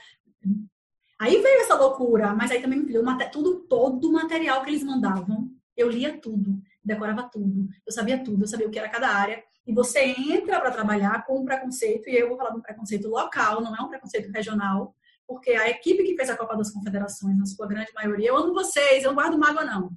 Aí 1.21 1.41
veio 1.41 1.61
essa 1.61 1.77
loucura, 1.77 2.35
mas 2.35 2.51
aí 2.51 2.61
também 2.61 2.81
me 2.81 2.87
pediu 2.87 3.05
tudo, 3.31 3.61
todo 3.69 4.09
o 4.09 4.13
material 4.13 4.63
que 4.65 4.71
eles 4.71 4.83
mandavam. 4.83 5.49
Eu 5.77 5.89
lia 5.89 6.19
tudo, 6.19 6.61
decorava 6.85 7.23
tudo, 7.23 7.69
eu 7.87 7.93
sabia 7.93 8.23
tudo, 8.23 8.43
eu 8.43 8.49
sabia 8.49 8.67
o 8.67 8.71
que 8.71 8.81
era 8.81 8.89
cada 8.89 9.09
área. 9.09 9.41
E 9.65 9.73
você 9.73 10.01
entra 10.03 10.61
para 10.61 10.73
trabalhar 10.73 11.25
com 11.25 11.39
um 11.39 11.45
preconceito, 11.45 12.11
e 12.11 12.17
eu 12.17 12.29
vou 12.29 12.37
falar 12.37 12.51
de 12.51 12.59
um 12.59 12.63
preconceito 12.63 13.09
local, 13.09 13.61
não 13.61 13.77
é 13.77 13.81
um 13.81 13.89
preconceito 13.89 14.29
regional 14.33 14.93
porque 15.27 15.51
a 15.53 15.71
equipe 15.71 16.05
que 16.05 16.17
fez 16.17 16.29
a 16.31 16.37
Copa 16.37 16.57
das 16.57 16.71
Confederações, 16.71 17.39
na 17.39 17.47
sua 17.47 17.67
grande 17.67 17.93
maioria, 17.95 18.29
eu 18.29 18.37
amo 18.37 18.53
vocês, 18.53 19.03
eu 19.03 19.11
não 19.11 19.15
guardo 19.15 19.39
mágoa, 19.39 19.65
não. 19.65 19.91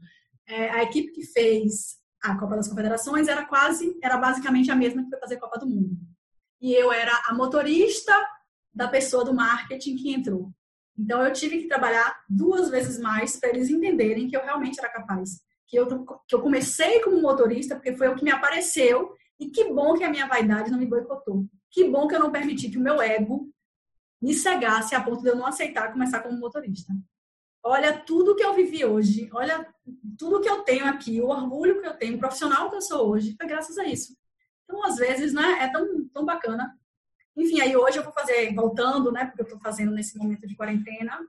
É, 0.48 0.70
a 0.70 0.84
equipe 0.84 1.12
que 1.12 1.26
fez 1.26 1.98
a 2.22 2.38
Copa 2.38 2.56
das 2.56 2.68
Confederações 2.68 3.28
era 3.28 3.46
quase, 3.46 3.98
era 4.02 4.18
basicamente 4.18 4.72
a 4.72 4.76
mesma 4.76 5.04
que 5.04 5.10
foi 5.10 5.20
fazer 5.20 5.36
a 5.36 5.40
Copa 5.40 5.60
do 5.60 5.68
Mundo. 5.68 5.98
E 6.62 6.74
eu 6.74 6.92
era 6.92 7.12
a 7.28 7.34
motorista 7.34 8.14
da 8.74 8.88
pessoa 8.88 9.24
do 9.24 9.34
marketing 9.34 9.96
que 9.96 10.14
entrou. 10.14 10.52
Então 10.98 11.22
eu 11.22 11.34
tive 11.34 11.60
que 11.60 11.68
trabalhar 11.68 12.24
duas 12.30 12.70
vezes 12.70 13.00
mais 13.00 13.38
para 13.38 13.50
eles 13.50 13.70
entenderem 13.70 14.28
que 14.28 14.36
eu 14.36 14.44
realmente 14.44 14.80
era 14.80 14.90
capaz. 14.90 15.42
Que 15.68 15.78
eu, 15.78 16.06
que 16.28 16.36
eu 16.36 16.42
comecei 16.42 17.02
como 17.02 17.22
motorista 17.22 17.76
porque 17.76 17.96
foi 17.96 18.08
o 18.08 18.16
que 18.16 18.24
me 18.24 18.32
apareceu 18.32 19.14
e 19.40 19.50
que 19.50 19.66
bom 19.74 19.94
que 19.96 20.04
a 20.04 20.10
minha 20.10 20.28
vaidade 20.28 20.72
não 20.72 20.80
me 20.80 20.86
boicotou. 20.86 21.46
Que 21.70 21.90
bom 21.90 22.08
que 22.08 22.16
eu 22.16 22.20
não 22.20 22.32
permiti 22.32 22.70
que 22.70 22.78
o 22.78 22.82
meu 22.82 23.02
ego 23.02 23.50
me 24.22 24.34
cegasse 24.34 24.96
a 24.96 25.02
ponto 25.02 25.22
de 25.22 25.30
eu 25.30 25.36
não 25.36 25.46
aceitar 25.46 25.92
começar 25.92 26.22
como 26.22 26.40
motorista. 26.40 26.94
Olha 27.64 27.98
tudo 27.98 28.36
que 28.36 28.44
eu 28.44 28.54
vivi 28.54 28.86
hoje, 28.86 29.30
olha 29.34 29.68
tudo 30.18 30.40
que 30.40 30.50
eu 30.50 30.62
tenho 30.62 30.86
aqui, 30.86 31.20
o 31.20 31.28
orgulho 31.28 31.82
que 31.82 31.88
eu 31.88 31.96
tenho, 31.96 32.16
o 32.16 32.20
profissional 32.20 32.70
que 32.70 32.76
eu 32.76 32.82
sou 32.82 33.10
hoje, 33.10 33.36
foi 33.36 33.48
graças 33.48 33.78
a 33.78 33.86
isso. 33.86 34.16
Então, 34.64 34.84
às 34.84 34.98
vezes, 34.98 35.34
né, 35.34 35.60
é 35.62 35.72
tão, 35.72 36.08
tão 36.10 36.26
bacana. 36.26 36.78
Enfim, 37.36 37.62
aí 37.62 37.76
hoje 37.76 37.98
eu 37.98 38.04
vou 38.04 38.14
fazer, 38.14 38.54
voltando, 38.54 39.12
né, 39.12 39.26
porque 39.26 39.42
eu 39.42 39.46
estou 39.46 39.60
fazendo 39.60 39.92
nesse 39.92 40.18
momento 40.18 40.48
de 40.48 40.56
quarentena, 40.56 41.20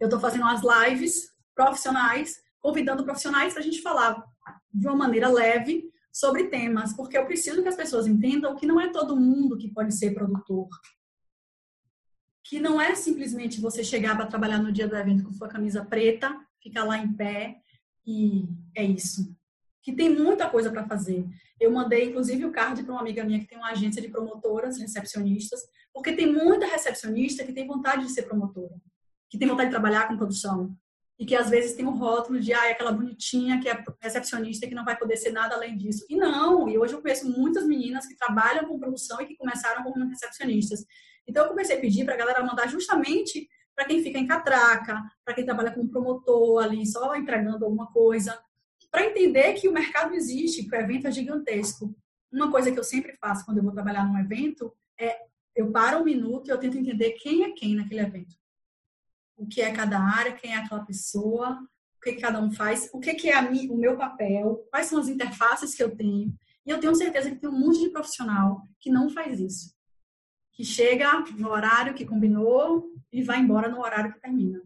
eu 0.00 0.06
estou 0.06 0.18
fazendo 0.18 0.42
umas 0.42 0.62
lives 0.62 1.30
profissionais, 1.54 2.42
convidando 2.60 3.04
profissionais 3.04 3.52
para 3.52 3.60
a 3.62 3.64
gente 3.64 3.82
falar 3.82 4.24
de 4.72 4.86
uma 4.86 4.96
maneira 4.96 5.28
leve 5.28 5.90
sobre 6.12 6.48
temas, 6.48 6.92
porque 6.94 7.16
eu 7.16 7.24
preciso 7.24 7.62
que 7.62 7.68
as 7.68 7.76
pessoas 7.76 8.06
entendam 8.06 8.56
que 8.56 8.66
não 8.66 8.80
é 8.80 8.90
todo 8.90 9.16
mundo 9.16 9.56
que 9.56 9.72
pode 9.72 9.94
ser 9.94 10.12
produtor, 10.12 10.68
que 12.52 12.60
não 12.60 12.78
é 12.78 12.94
simplesmente 12.94 13.62
você 13.62 13.82
chegar 13.82 14.14
para 14.14 14.26
trabalhar 14.26 14.58
no 14.58 14.70
dia 14.70 14.86
do 14.86 14.94
evento 14.94 15.24
com 15.24 15.32
sua 15.32 15.48
camisa 15.48 15.82
preta, 15.86 16.38
ficar 16.62 16.84
lá 16.84 16.98
em 16.98 17.10
pé 17.10 17.56
e 18.06 18.46
é 18.76 18.84
isso. 18.84 19.34
Que 19.82 19.90
tem 19.90 20.10
muita 20.10 20.50
coisa 20.50 20.70
para 20.70 20.86
fazer. 20.86 21.24
Eu 21.58 21.72
mandei, 21.72 22.10
inclusive, 22.10 22.44
o 22.44 22.52
card 22.52 22.82
para 22.82 22.92
uma 22.92 23.00
amiga 23.00 23.24
minha 23.24 23.40
que 23.40 23.46
tem 23.46 23.56
uma 23.56 23.70
agência 23.70 24.02
de 24.02 24.08
promotoras, 24.08 24.78
recepcionistas, 24.78 25.62
porque 25.94 26.12
tem 26.12 26.30
muita 26.30 26.66
recepcionista 26.66 27.42
que 27.42 27.54
tem 27.54 27.66
vontade 27.66 28.04
de 28.04 28.12
ser 28.12 28.24
promotora, 28.24 28.74
que 29.30 29.38
tem 29.38 29.48
vontade 29.48 29.70
de 29.70 29.74
trabalhar 29.74 30.06
com 30.06 30.18
produção 30.18 30.76
e 31.18 31.24
que 31.24 31.34
às 31.34 31.48
vezes 31.48 31.74
tem 31.74 31.86
um 31.86 31.96
rótulo 31.96 32.38
de 32.38 32.52
ah, 32.52 32.66
é 32.66 32.72
aquela 32.72 32.92
bonitinha 32.92 33.60
que 33.62 33.68
é 33.70 33.82
recepcionista 33.98 34.66
que 34.66 34.74
não 34.74 34.84
vai 34.84 34.98
poder 34.98 35.16
ser 35.16 35.30
nada 35.30 35.54
além 35.54 35.74
disso. 35.74 36.04
E 36.06 36.16
não, 36.16 36.68
e 36.68 36.76
hoje 36.76 36.92
eu 36.92 37.00
conheço 37.00 37.30
muitas 37.30 37.66
meninas 37.66 38.06
que 38.06 38.14
trabalham 38.14 38.66
com 38.66 38.78
produção 38.78 39.22
e 39.22 39.26
que 39.26 39.36
começaram 39.38 39.82
como 39.82 40.06
recepcionistas. 40.06 40.84
Então, 41.26 41.44
eu 41.44 41.50
comecei 41.50 41.76
a 41.76 41.80
pedir 41.80 42.04
para 42.04 42.14
a 42.14 42.18
galera 42.18 42.44
mandar 42.44 42.68
justamente 42.68 43.48
para 43.74 43.86
quem 43.86 44.02
fica 44.02 44.18
em 44.18 44.26
catraca, 44.26 45.02
para 45.24 45.34
quem 45.34 45.44
trabalha 45.44 45.72
como 45.72 45.88
promotor 45.88 46.62
ali, 46.62 46.86
só 46.86 47.14
entregando 47.16 47.64
alguma 47.64 47.90
coisa, 47.90 48.38
para 48.90 49.06
entender 49.06 49.54
que 49.54 49.68
o 49.68 49.72
mercado 49.72 50.14
existe, 50.14 50.64
que 50.64 50.76
o 50.76 50.78
evento 50.78 51.06
é 51.06 51.10
gigantesco. 51.10 51.94
uma 52.30 52.50
coisa 52.50 52.70
que 52.70 52.78
eu 52.78 52.84
sempre 52.84 53.16
faço 53.16 53.44
quando 53.44 53.58
eu 53.58 53.64
vou 53.64 53.72
trabalhar 53.72 54.06
num 54.06 54.18
evento 54.18 54.72
é 54.98 55.18
eu 55.54 55.70
paro 55.70 56.00
um 56.00 56.04
minuto 56.04 56.48
e 56.48 56.50
eu 56.50 56.58
tento 56.58 56.78
entender 56.78 57.12
quem 57.12 57.44
é 57.44 57.52
quem 57.52 57.74
naquele 57.74 58.00
evento. 58.00 58.34
O 59.36 59.46
que 59.46 59.60
é 59.60 59.72
cada 59.72 59.98
área, 59.98 60.32
quem 60.32 60.52
é 60.52 60.56
aquela 60.56 60.84
pessoa, 60.84 61.58
o 61.96 62.00
que, 62.00 62.14
cada 62.14 62.40
um 62.40 62.50
faz, 62.50 62.88
o 62.92 63.00
que, 63.00 63.30
é 63.30 63.50
mi, 63.50 63.68
o 63.68 63.76
meu 63.76 63.96
papel, 63.96 64.66
quais 64.70 64.86
são 64.86 64.98
as 64.98 65.08
interfaces 65.08 65.74
que 65.74 65.82
eu 65.82 65.94
tenho. 65.94 66.34
E 66.64 66.70
eu 66.70 66.80
tenho 66.80 66.94
certeza 66.94 67.30
que 67.30 67.36
tem 67.36 67.50
um 67.50 67.58
monte 67.58 67.80
de 67.80 67.90
profissional 67.90 68.62
que 68.78 68.90
não 68.90 69.10
faz 69.10 69.40
isso. 69.40 69.74
Que 70.52 70.64
chega 70.64 71.20
no 71.36 71.50
horário 71.50 71.94
que 71.94 72.04
combinou 72.04 72.90
e 73.12 73.22
vai 73.22 73.38
embora 73.38 73.68
no 73.68 73.80
horário 73.80 74.12
que 74.12 74.20
termina. 74.20 74.62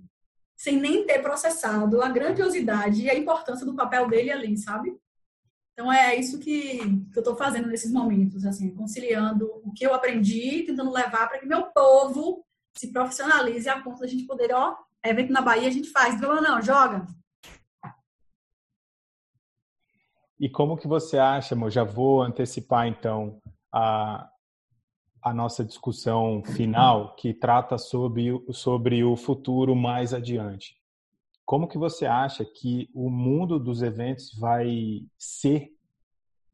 Sem 0.56 0.80
nem 0.80 1.06
ter 1.06 1.20
processado 1.20 2.02
a 2.02 2.08
grandiosidade 2.08 3.02
e 3.02 3.10
a 3.10 3.14
importância 3.14 3.66
do 3.66 3.74
papel 3.74 4.08
dele 4.08 4.30
ali, 4.30 4.56
sabe? 4.56 4.96
Então 5.72 5.92
é 5.92 6.16
isso 6.16 6.38
que, 6.38 6.78
que 7.12 7.18
eu 7.18 7.20
estou 7.20 7.36
fazendo 7.36 7.68
nesses 7.68 7.92
momentos, 7.92 8.46
assim, 8.46 8.74
conciliando 8.74 9.60
o 9.62 9.72
que 9.74 9.86
eu 9.86 9.92
aprendi, 9.92 10.62
tentando 10.62 10.90
levar 10.90 11.28
para 11.28 11.38
que 11.38 11.44
meu 11.46 11.66
povo 11.66 12.42
se 12.74 12.90
profissionalize 12.90 13.68
a 13.68 13.82
ponto 13.82 14.00
da 14.00 14.06
gente 14.06 14.24
poder, 14.24 14.54
ó, 14.54 14.74
evento 15.04 15.32
na 15.32 15.42
Bahia 15.42 15.68
a 15.68 15.70
gente 15.70 15.90
faz, 15.90 16.18
não, 16.18 16.40
não, 16.40 16.62
joga. 16.62 17.06
E 20.40 20.48
como 20.48 20.76
que 20.76 20.88
você 20.88 21.18
acha, 21.18 21.54
amor? 21.54 21.70
Já 21.70 21.84
vou 21.84 22.22
antecipar 22.22 22.86
então 22.86 23.38
a, 23.72 24.30
a 25.26 25.34
nossa 25.34 25.64
discussão 25.64 26.40
final, 26.44 27.16
que 27.16 27.34
trata 27.34 27.76
sobre, 27.78 28.30
sobre 28.52 29.02
o 29.02 29.16
futuro 29.16 29.74
mais 29.74 30.14
adiante. 30.14 30.76
Como 31.44 31.66
que 31.66 31.76
você 31.76 32.06
acha 32.06 32.44
que 32.44 32.88
o 32.94 33.10
mundo 33.10 33.58
dos 33.58 33.82
eventos 33.82 34.32
vai 34.38 35.02
ser 35.18 35.72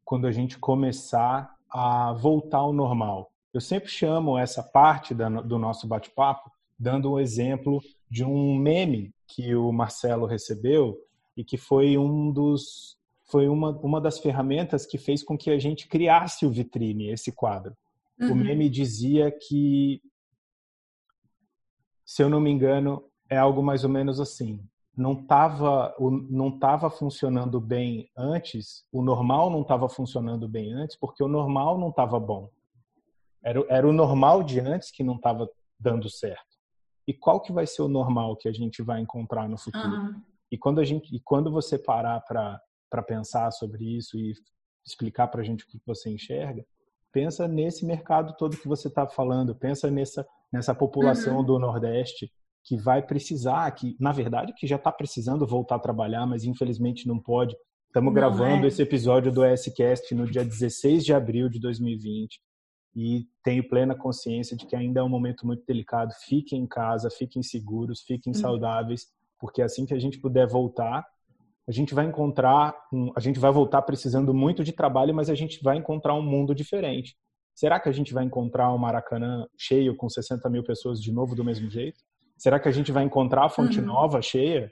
quando 0.03 0.25
a 0.25 0.31
gente 0.31 0.57
começar 0.57 1.53
a 1.69 2.13
voltar 2.13 2.57
ao 2.57 2.73
normal? 2.73 3.31
Eu 3.53 3.61
sempre 3.61 3.89
chamo 3.89 4.39
essa 4.39 4.63
parte 4.63 5.13
do 5.13 5.59
nosso 5.59 5.85
bate-papo 5.85 6.49
dando 6.77 7.13
um 7.13 7.19
exemplo 7.19 7.79
de 8.09 8.25
um 8.25 8.55
meme 8.57 9.13
que 9.27 9.53
o 9.53 9.71
Marcelo 9.71 10.25
recebeu 10.25 10.97
e 11.37 11.43
que 11.43 11.57
foi 11.57 11.95
um 11.95 12.31
dos 12.31 12.97
foi 13.25 13.47
uma, 13.47 13.69
uma 13.83 14.01
das 14.01 14.17
ferramentas 14.17 14.83
que 14.83 14.97
fez 14.97 15.21
com 15.21 15.37
que 15.37 15.51
a 15.51 15.59
gente 15.59 15.87
criasse 15.87 16.43
o 16.43 16.49
vitrine, 16.49 17.11
esse 17.11 17.31
quadro. 17.31 17.75
Uhum. 18.19 18.31
O 18.31 18.35
meme 18.35 18.69
dizia 18.69 19.31
que, 19.31 20.01
se 22.05 22.21
eu 22.21 22.29
não 22.29 22.39
me 22.39 22.51
engano, 22.51 23.03
é 23.29 23.37
algo 23.37 23.63
mais 23.63 23.83
ou 23.83 23.89
menos 23.89 24.19
assim 24.19 24.59
não 24.95 25.13
estava 25.13 25.95
não 26.29 26.57
tava 26.57 26.89
funcionando 26.89 27.59
bem 27.59 28.09
antes, 28.15 28.85
o 28.91 29.01
normal 29.01 29.49
não 29.49 29.61
estava 29.61 29.89
funcionando 29.89 30.47
bem 30.47 30.71
antes, 30.73 30.95
porque 30.95 31.23
o 31.23 31.27
normal 31.27 31.79
não 31.79 31.89
estava 31.89 32.19
bom. 32.19 32.49
Era, 33.43 33.65
era 33.67 33.87
o 33.87 33.91
normal 33.91 34.43
de 34.43 34.59
antes 34.59 34.91
que 34.91 35.03
não 35.03 35.15
estava 35.15 35.49
dando 35.79 36.09
certo. 36.09 36.53
E 37.07 37.13
qual 37.13 37.41
que 37.41 37.51
vai 37.51 37.65
ser 37.67 37.81
o 37.81 37.87
normal 37.87 38.37
que 38.37 38.47
a 38.47 38.53
gente 38.53 38.81
vai 38.81 39.01
encontrar 39.01 39.49
no 39.49 39.57
futuro? 39.57 39.87
Uhum. 39.87 40.21
E 40.51 40.57
quando 40.57 40.79
a 40.79 40.85
gente 40.85 41.13
e 41.13 41.19
quando 41.19 41.51
você 41.51 41.77
parar 41.77 42.21
para 42.21 42.61
para 42.89 43.01
pensar 43.01 43.49
sobre 43.51 43.97
isso 43.97 44.15
e 44.19 44.33
explicar 44.85 45.27
para 45.27 45.41
a 45.41 45.43
gente 45.43 45.63
o 45.63 45.67
que 45.67 45.81
você 45.85 46.11
enxerga, 46.11 46.63
pensa 47.13 47.47
nesse 47.47 47.85
mercado 47.85 48.35
todo 48.37 48.57
que 48.57 48.67
você 48.67 48.89
está 48.89 49.07
falando, 49.07 49.55
pensa 49.55 49.89
nessa 49.89 50.27
nessa 50.51 50.75
população 50.75 51.37
uhum. 51.37 51.45
do 51.45 51.59
Nordeste 51.59 52.31
que 52.63 52.77
vai 52.77 53.01
precisar, 53.01 53.69
que 53.71 53.95
na 53.99 54.11
verdade 54.11 54.53
que 54.53 54.67
já 54.67 54.75
está 54.75 54.91
precisando 54.91 55.47
voltar 55.47 55.75
a 55.75 55.79
trabalhar, 55.79 56.25
mas 56.25 56.43
infelizmente 56.43 57.07
não 57.07 57.19
pode. 57.19 57.55
Estamos 57.87 58.13
gravando 58.13 58.65
é. 58.65 58.67
esse 58.67 58.81
episódio 58.81 59.31
do 59.31 59.41
SCast 59.57 60.13
no 60.15 60.29
dia 60.29 60.45
16 60.45 61.03
de 61.03 61.13
abril 61.13 61.49
de 61.49 61.59
2020 61.59 62.39
e 62.95 63.27
tenho 63.43 63.67
plena 63.67 63.95
consciência 63.95 64.55
de 64.55 64.65
que 64.65 64.75
ainda 64.75 64.99
é 64.99 65.03
um 65.03 65.09
momento 65.09 65.45
muito 65.45 65.65
delicado. 65.65 66.13
Fiquem 66.27 66.61
em 66.61 66.67
casa, 66.67 67.09
fiquem 67.09 67.41
seguros, 67.41 68.01
fiquem 68.01 68.31
hum. 68.31 68.35
saudáveis, 68.35 69.07
porque 69.39 69.61
assim 69.61 69.85
que 69.85 69.93
a 69.93 69.99
gente 69.99 70.19
puder 70.19 70.47
voltar, 70.47 71.05
a 71.67 71.71
gente 71.71 71.93
vai 71.93 72.05
encontrar, 72.05 72.75
um, 72.91 73.11
a 73.15 73.19
gente 73.19 73.39
vai 73.39 73.51
voltar 73.51 73.81
precisando 73.83 74.33
muito 74.33 74.63
de 74.63 74.73
trabalho, 74.73 75.13
mas 75.13 75.29
a 75.29 75.35
gente 75.35 75.63
vai 75.63 75.77
encontrar 75.77 76.13
um 76.13 76.21
mundo 76.21 76.53
diferente. 76.53 77.15
Será 77.55 77.79
que 77.79 77.87
a 77.87 77.91
gente 77.91 78.13
vai 78.13 78.25
encontrar 78.25 78.73
um 78.73 78.77
Maracanã 78.77 79.47
cheio 79.57 79.95
com 79.95 80.09
60 80.09 80.49
mil 80.49 80.63
pessoas 80.63 80.99
de 81.01 81.11
novo 81.11 81.35
do 81.35 81.43
mesmo 81.43 81.69
jeito? 81.69 82.01
Será 82.37 82.59
que 82.59 82.67
a 82.67 82.71
gente 82.71 82.91
vai 82.91 83.03
encontrar 83.03 83.45
a 83.45 83.49
fonte 83.49 83.79
uhum. 83.79 83.85
nova 83.85 84.21
cheia 84.21 84.71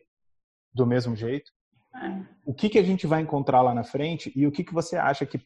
do 0.74 0.86
mesmo 0.86 1.16
jeito? 1.16 1.52
É. 1.96 2.26
O 2.46 2.54
que, 2.54 2.70
que 2.70 2.80
a 2.80 2.84
gente 2.84 3.06
vai 3.06 3.22
encontrar 3.22 3.62
lá 3.62 3.74
na 3.74 3.84
frente 3.84 4.32
e 4.36 4.46
o 4.48 4.52
que, 4.52 4.64
que 4.64 4.74
você 4.74 4.98
acha 4.98 5.26
que 5.26 5.39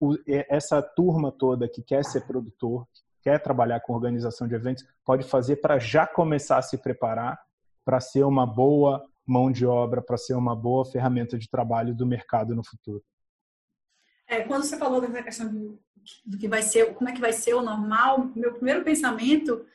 o, 0.00 0.16
essa 0.26 0.82
turma 0.82 1.32
toda 1.32 1.68
que 1.68 1.82
quer 1.82 2.04
ser 2.04 2.26
produtor, 2.26 2.86
que 2.92 3.30
quer 3.30 3.40
trabalhar 3.40 3.80
com 3.80 3.94
organização 3.94 4.46
de 4.46 4.54
eventos, 4.54 4.84
pode 5.04 5.24
fazer 5.24 5.56
para 5.56 5.78
já 5.78 6.06
começar 6.06 6.58
a 6.58 6.62
se 6.62 6.76
preparar 6.76 7.38
para 7.84 8.00
ser 8.00 8.24
uma 8.24 8.46
boa 8.46 9.02
mão 9.26 9.50
de 9.50 9.64
obra, 9.64 10.02
para 10.02 10.16
ser 10.16 10.34
uma 10.34 10.54
boa 10.54 10.84
ferramenta 10.84 11.38
de 11.38 11.48
trabalho 11.48 11.94
do 11.94 12.06
mercado 12.06 12.54
no 12.54 12.64
futuro? 12.64 13.02
É, 14.26 14.42
quando 14.42 14.64
você 14.64 14.76
falou 14.76 15.00
da 15.00 15.22
questão 15.22 15.48
do, 15.48 15.78
do 16.24 16.38
que 16.38 16.48
vai 16.48 16.62
ser, 16.62 16.94
como 16.94 17.08
é 17.08 17.12
que 17.12 17.20
vai 17.20 17.32
ser 17.32 17.54
o 17.54 17.62
normal, 17.62 18.30
meu 18.34 18.54
primeiro 18.54 18.82
pensamento 18.82 19.66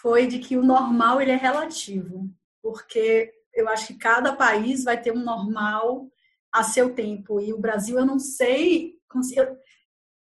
foi 0.00 0.26
de 0.26 0.38
que 0.38 0.56
o 0.56 0.64
normal 0.64 1.20
ele 1.20 1.30
é 1.30 1.36
relativo, 1.36 2.30
porque 2.62 3.32
eu 3.54 3.68
acho 3.68 3.88
que 3.88 3.94
cada 3.94 4.34
país 4.34 4.84
vai 4.84 5.00
ter 5.00 5.12
um 5.12 5.22
normal 5.22 6.10
a 6.50 6.62
seu 6.62 6.94
tempo 6.94 7.40
e 7.40 7.52
o 7.52 7.58
Brasil 7.58 7.98
eu 7.98 8.04
não 8.04 8.18
sei 8.18 8.98
eu, 9.36 9.58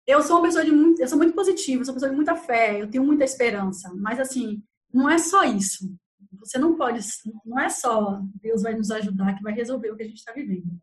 eu 0.06 0.22
sou 0.22 0.36
uma 0.36 0.42
pessoa 0.42 0.64
de 0.64 0.70
muito 0.70 1.00
eu 1.00 1.08
sou 1.08 1.18
muito 1.18 1.34
positiva, 1.34 1.84
sou 1.84 1.92
uma 1.92 1.96
pessoa 1.96 2.10
de 2.10 2.16
muita 2.16 2.34
fé, 2.34 2.80
eu 2.80 2.90
tenho 2.90 3.04
muita 3.04 3.24
esperança, 3.24 3.92
mas 3.94 4.18
assim 4.18 4.62
não 4.92 5.08
é 5.08 5.18
só 5.18 5.44
isso. 5.44 5.94
Você 6.38 6.58
não 6.58 6.76
pode, 6.76 7.00
não 7.44 7.58
é 7.58 7.68
só 7.68 8.20
Deus 8.40 8.62
vai 8.62 8.74
nos 8.74 8.90
ajudar 8.90 9.34
que 9.34 9.42
vai 9.42 9.52
resolver 9.52 9.90
o 9.90 9.96
que 9.96 10.02
a 10.02 10.06
gente 10.06 10.18
está 10.18 10.32
vivendo. 10.32 10.80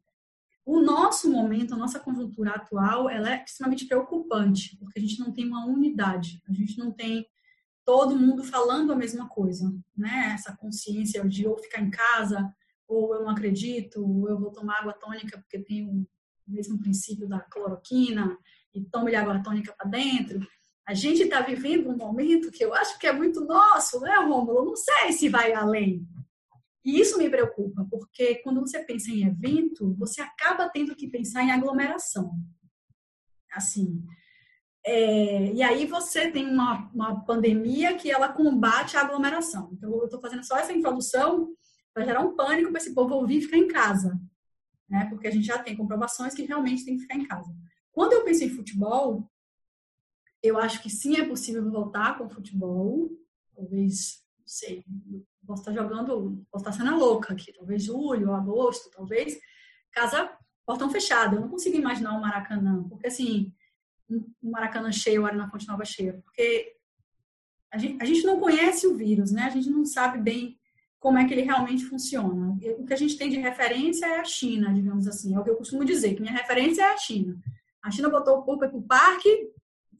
O 0.65 0.81
nosso 0.81 1.31
momento, 1.31 1.73
a 1.73 1.77
nossa 1.77 1.99
conjuntura 1.99 2.51
atual, 2.51 3.09
ela 3.09 3.33
é 3.33 3.43
extremamente 3.43 3.85
preocupante, 3.85 4.75
porque 4.77 4.99
a 4.99 5.01
gente 5.01 5.19
não 5.19 5.31
tem 5.31 5.47
uma 5.47 5.65
unidade, 5.65 6.41
a 6.47 6.51
gente 6.51 6.77
não 6.77 6.91
tem 6.91 7.25
todo 7.85 8.19
mundo 8.19 8.43
falando 8.43 8.91
a 8.91 8.95
mesma 8.95 9.29
coisa, 9.29 9.73
né? 9.95 10.33
Essa 10.33 10.55
consciência 10.57 11.25
de 11.25 11.47
ou 11.47 11.57
ficar 11.57 11.81
em 11.81 11.89
casa, 11.89 12.53
ou 12.85 13.15
eu 13.15 13.21
não 13.21 13.29
acredito, 13.29 14.05
ou 14.05 14.27
eu 14.27 14.37
vou 14.37 14.51
tomar 14.51 14.79
água 14.79 14.91
tônica 14.91 15.37
porque 15.37 15.59
tem 15.59 15.87
o 15.87 16.05
mesmo 16.45 16.77
princípio 16.79 17.29
da 17.29 17.39
cloroquina 17.39 18.37
e 18.73 18.83
tome 18.83 19.15
água 19.15 19.41
tônica 19.41 19.73
para 19.73 19.89
dentro. 19.89 20.45
A 20.87 20.93
gente 20.93 21.23
está 21.23 21.41
vivendo 21.41 21.89
um 21.89 21.97
momento 21.97 22.49
que 22.49 22.63
eu 22.63 22.73
acho 22.73 22.97
que 22.97 23.05
é 23.05 23.11
muito 23.11 23.41
nosso, 23.41 23.99
né, 23.99 24.15
Rômulo? 24.15 24.65
Não 24.65 24.75
sei 24.75 25.11
se 25.11 25.27
vai 25.27 25.53
além. 25.53 26.07
E 26.85 27.01
isso 27.01 27.17
me 27.17 27.29
preocupa, 27.29 27.85
porque 27.91 28.35
quando 28.35 28.61
você 28.61 28.79
pensa 28.79 29.11
em 29.11 29.27
evento, 29.27 29.93
você 29.95 30.21
acaba 30.21 30.69
tendo 30.69 30.95
que 30.95 31.09
pensar 31.09 31.43
em 31.43 31.51
aglomeração. 31.51 32.31
Assim, 33.51 34.01
é, 34.85 35.51
e 35.51 35.61
aí 35.61 35.85
você 35.85 36.31
tem 36.31 36.47
uma, 36.49 36.89
uma 36.93 37.25
pandemia 37.25 37.97
que 37.97 38.09
ela 38.09 38.31
combate 38.31 38.95
a 38.95 39.01
aglomeração. 39.01 39.69
Então, 39.73 39.91
eu 39.91 40.05
estou 40.05 40.21
fazendo 40.21 40.45
só 40.45 40.57
essa 40.57 40.71
introdução 40.71 41.53
para 41.93 42.05
gerar 42.05 42.21
um 42.21 42.37
pânico 42.37 42.71
para 42.71 42.79
esse 42.79 42.93
povo 42.93 43.15
ouvir 43.15 43.41
ficar 43.41 43.57
em 43.57 43.67
casa. 43.67 44.17
Né? 44.89 45.05
Porque 45.09 45.27
a 45.27 45.31
gente 45.31 45.45
já 45.45 45.59
tem 45.59 45.75
comprovações 45.75 46.33
que 46.33 46.43
realmente 46.43 46.85
tem 46.85 46.95
que 46.95 47.01
ficar 47.01 47.15
em 47.15 47.25
casa. 47.25 47.53
Quando 47.91 48.13
eu 48.13 48.23
penso 48.23 48.45
em 48.45 48.49
futebol, 48.49 49.29
eu 50.41 50.57
acho 50.57 50.81
que 50.81 50.89
sim 50.89 51.17
é 51.17 51.25
possível 51.25 51.69
voltar 51.69 52.17
com 52.17 52.25
o 52.25 52.29
futebol. 52.29 53.09
Talvez, 53.55 54.23
não 54.39 54.47
sei, 54.47 54.83
posso 55.45 55.61
estar 55.61 55.73
jogando, 55.73 56.45
posso 56.51 56.67
estar 56.67 56.71
sendo 56.71 56.97
louca 56.97 57.33
aqui, 57.33 57.53
talvez 57.53 57.83
julho, 57.83 58.33
agosto, 58.33 58.91
talvez, 58.91 59.39
casa 59.91 60.29
portão 60.65 60.89
fechado. 60.89 61.37
Eu 61.37 61.41
não 61.41 61.49
consigo 61.49 61.77
imaginar 61.77 62.13
o 62.13 62.17
um 62.17 62.21
Maracanã, 62.21 62.83
porque 62.89 63.07
assim, 63.07 63.53
um 64.09 64.51
Maracanã 64.51 64.91
cheio, 64.91 65.23
o 65.23 65.25
Arena 65.25 65.49
Fonte 65.49 65.67
Nova 65.67 65.85
cheia, 65.85 66.21
porque 66.23 66.75
a 67.71 67.77
gente, 67.77 68.01
a 68.01 68.05
gente 68.05 68.25
não 68.25 68.39
conhece 68.39 68.85
o 68.85 68.95
vírus, 68.95 69.31
né? 69.31 69.43
A 69.43 69.49
gente 69.49 69.69
não 69.69 69.85
sabe 69.85 70.19
bem 70.19 70.57
como 70.99 71.17
é 71.17 71.25
que 71.25 71.33
ele 71.33 71.41
realmente 71.41 71.85
funciona. 71.85 72.57
O 72.77 72.85
que 72.85 72.93
a 72.93 72.97
gente 72.97 73.17
tem 73.17 73.29
de 73.29 73.37
referência 73.37 74.05
é 74.05 74.19
a 74.19 74.23
China, 74.25 74.73
digamos 74.73 75.07
assim. 75.07 75.35
É 75.35 75.39
o 75.39 75.43
que 75.43 75.49
eu 75.49 75.55
costumo 75.55 75.85
dizer, 75.85 76.15
que 76.15 76.21
minha 76.21 76.33
referência 76.33 76.81
é 76.81 76.93
a 76.93 76.97
China. 76.97 77.37
A 77.81 77.91
China 77.91 78.09
botou 78.09 78.39
o 78.39 78.43
povo 78.43 78.59
para 78.59 78.75
o 78.75 78.81
parque, 78.81 79.51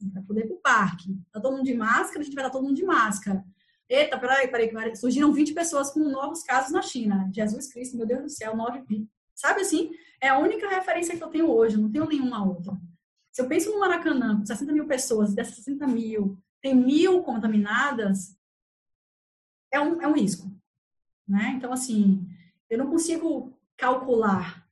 para 0.06 0.22
poder 0.22 0.44
ir 0.44 0.48
para 0.48 0.56
o 0.56 0.60
parque. 0.60 1.18
Está 1.26 1.40
todo 1.40 1.56
mundo 1.56 1.66
de 1.66 1.74
máscara, 1.74 2.20
a 2.20 2.22
gente 2.24 2.34
vai 2.34 2.44
estar 2.44 2.52
todo 2.52 2.66
mundo 2.66 2.76
de 2.76 2.84
máscara. 2.84 3.44
Eita, 3.88 4.18
peraí, 4.18 4.48
peraí, 4.48 4.96
surgiram 4.96 5.32
20 5.32 5.54
pessoas 5.54 5.90
com 5.90 6.00
novos 6.00 6.42
casos 6.42 6.72
na 6.72 6.82
China. 6.82 7.30
Jesus 7.32 7.72
Cristo, 7.72 7.96
meu 7.96 8.06
Deus 8.06 8.22
do 8.22 8.28
céu, 8.28 8.54
9 8.54 9.08
Sabe 9.34 9.62
assim? 9.62 9.90
É 10.20 10.28
a 10.28 10.38
única 10.38 10.68
referência 10.68 11.16
que 11.16 11.22
eu 11.22 11.28
tenho 11.28 11.50
hoje, 11.50 11.76
não 11.76 11.90
tenho 11.90 12.06
nenhuma 12.06 12.44
outra. 12.44 12.76
Se 13.32 13.40
eu 13.40 13.48
penso 13.48 13.70
no 13.70 13.80
Maracanã, 13.80 14.36
com 14.36 14.44
60 14.44 14.72
mil 14.72 14.86
pessoas, 14.86 15.32
dessas 15.32 15.54
60 15.54 15.86
mil, 15.86 16.36
tem 16.60 16.74
mil 16.74 17.22
contaminadas, 17.22 18.36
é 19.72 19.80
um, 19.80 20.02
é 20.02 20.08
um 20.08 20.12
risco. 20.12 20.50
Né? 21.26 21.54
Então, 21.56 21.72
assim, 21.72 22.26
eu 22.68 22.78
não 22.78 22.90
consigo 22.90 23.56
calcular. 23.76 24.67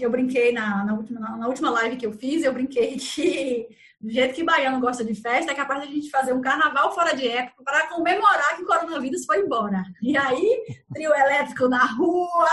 Eu 0.00 0.10
brinquei 0.10 0.52
na, 0.52 0.84
na, 0.84 0.94
última, 0.94 1.20
na 1.20 1.48
última 1.48 1.70
live 1.70 1.96
que 1.96 2.06
eu 2.06 2.12
fiz, 2.12 2.42
eu 2.42 2.52
brinquei 2.52 2.96
que 3.00 3.68
do 4.00 4.10
jeito 4.10 4.34
que 4.34 4.44
baiano 4.44 4.80
gosta 4.80 5.04
de 5.04 5.14
festa, 5.14 5.52
é 5.52 5.54
capaz 5.54 5.82
de 5.82 5.88
a 5.88 5.90
gente 5.92 6.10
fazer 6.10 6.32
um 6.32 6.40
carnaval 6.40 6.94
fora 6.94 7.14
de 7.14 7.28
época 7.28 7.62
para 7.62 7.86
comemorar 7.88 8.56
que 8.56 8.62
o 8.62 8.66
coronavírus 8.66 9.26
foi 9.26 9.40
embora. 9.40 9.84
E 10.00 10.16
aí, 10.16 10.64
trio 10.92 11.14
elétrico 11.14 11.68
na 11.68 11.84
rua, 11.84 12.48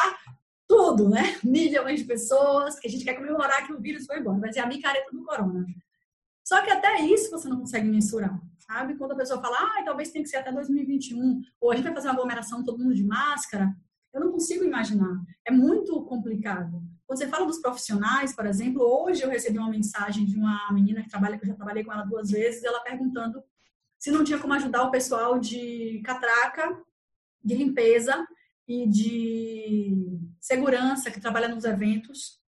tudo, 0.68 1.10
né? 1.10 1.38
Milhões 1.42 2.02
de 2.02 2.06
pessoas, 2.06 2.78
que 2.78 2.88
a 2.88 2.92
gente 2.92 3.06
quer 3.06 3.14
comemorar 3.14 3.66
que 3.66 3.72
o 3.72 3.80
vírus 3.80 4.06
foi 4.06 4.20
embora. 4.20 4.40
Vai 4.40 4.52
ser 4.52 4.60
a 4.60 4.68
micareta 4.68 5.10
do 5.12 5.24
corona. 5.24 5.66
Só 6.44 6.62
que 6.62 6.70
até 6.70 7.00
isso 7.02 7.32
você 7.32 7.48
não 7.48 7.60
consegue 7.60 7.88
mensurar, 7.88 8.38
sabe? 8.58 8.96
Quando 8.96 9.14
a 9.14 9.18
pessoa 9.18 9.42
fala, 9.42 9.58
ah, 9.58 9.84
talvez 9.86 10.12
tenha 10.12 10.24
que 10.24 10.30
ser 10.30 10.38
até 10.38 10.52
2021, 10.52 11.42
ou 11.62 11.72
a 11.72 11.76
gente 11.76 11.86
vai 11.86 11.94
fazer 11.94 12.08
uma 12.08 12.14
aglomeração 12.14 12.64
todo 12.64 12.80
mundo 12.80 12.96
de 12.96 13.06
máscara, 13.06 13.74
eu 14.14 14.22
não 14.22 14.32
consigo 14.32 14.66
imaginar. 14.66 15.14
É 15.46 15.52
muito 15.52 16.02
complicado. 16.04 16.82
Quando 17.08 17.20
você 17.20 17.28
fala 17.30 17.46
dos 17.46 17.60
profissionais, 17.60 18.36
por 18.36 18.46
exemplo, 18.46 18.84
hoje 18.84 19.22
eu 19.22 19.30
recebi 19.30 19.58
uma 19.58 19.70
mensagem 19.70 20.26
de 20.26 20.38
uma 20.38 20.70
menina 20.74 21.02
que 21.02 21.10
trabalha, 21.10 21.38
que 21.38 21.46
eu 21.46 21.48
já 21.48 21.56
trabalhei 21.56 21.84
com 21.84 21.94
ela 21.94 22.04
duas 22.04 22.30
vezes, 22.30 22.66
ela 22.66 22.82
perguntando 22.82 23.42
se 23.98 24.12
não 24.12 24.26
tinha 24.26 24.38
como 24.38 24.54
ajudar 24.54 24.84
o 24.84 24.92
pessoal 24.92 25.40
de 25.40 26.02
catraca, 26.04 26.78
de 27.42 27.56
limpeza 27.56 28.28
e 28.68 28.86
de 28.86 30.20
segurança 30.40 31.10
que 31.10 31.22
trabalha 31.22 31.48
nos 31.48 31.64
eventos, 31.64 32.42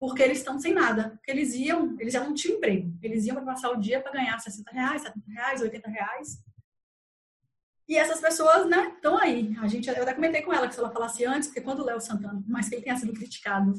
porque 0.00 0.22
eles 0.22 0.38
estão 0.38 0.58
sem 0.58 0.72
nada. 0.72 1.10
Porque 1.10 1.30
eles 1.30 1.54
iam, 1.54 1.94
eles 2.00 2.14
já 2.14 2.24
não 2.24 2.32
tinham 2.32 2.56
emprego. 2.56 2.98
Eles 3.02 3.26
iam 3.26 3.36
para 3.36 3.44
passar 3.44 3.70
o 3.70 3.76
dia 3.80 4.00
para 4.00 4.12
ganhar 4.12 4.38
60 4.38 4.70
reais, 4.70 5.02
70 5.02 5.30
reais, 5.30 5.60
80 5.60 5.90
reais. 5.90 6.42
E 7.88 7.96
essas 7.96 8.20
pessoas, 8.20 8.66
né, 8.68 8.92
estão 8.96 9.16
aí. 9.18 9.54
A 9.60 9.68
gente, 9.68 9.88
eu 9.88 10.02
até 10.02 10.12
comentei 10.12 10.42
com 10.42 10.52
ela 10.52 10.66
que 10.66 10.74
se 10.74 10.80
ela 10.80 10.90
falasse 10.90 11.24
antes, 11.24 11.48
porque 11.48 11.60
quando 11.60 11.80
o 11.80 11.84
Léo 11.84 12.00
Santana, 12.00 12.42
mais 12.48 12.68
que 12.68 12.74
ele 12.74 12.82
tenha 12.82 12.96
sido 12.96 13.12
criticado 13.12 13.74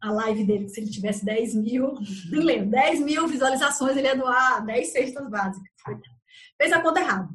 a 0.00 0.10
live 0.12 0.44
dele, 0.44 0.64
que 0.64 0.70
se 0.70 0.80
ele 0.80 0.90
tivesse 0.90 1.24
10 1.24 1.54
mil, 1.56 1.94
nem 2.30 2.42
lembro, 2.42 2.70
10 2.70 3.00
mil 3.00 3.28
visualizações, 3.28 3.96
ele 3.96 4.06
ia 4.06 4.16
doar 4.16 4.64
10 4.64 4.92
cestas 4.92 5.28
básicas. 5.28 5.70
Fez 6.56 6.72
a 6.72 6.80
conta 6.80 7.00
errada. 7.00 7.28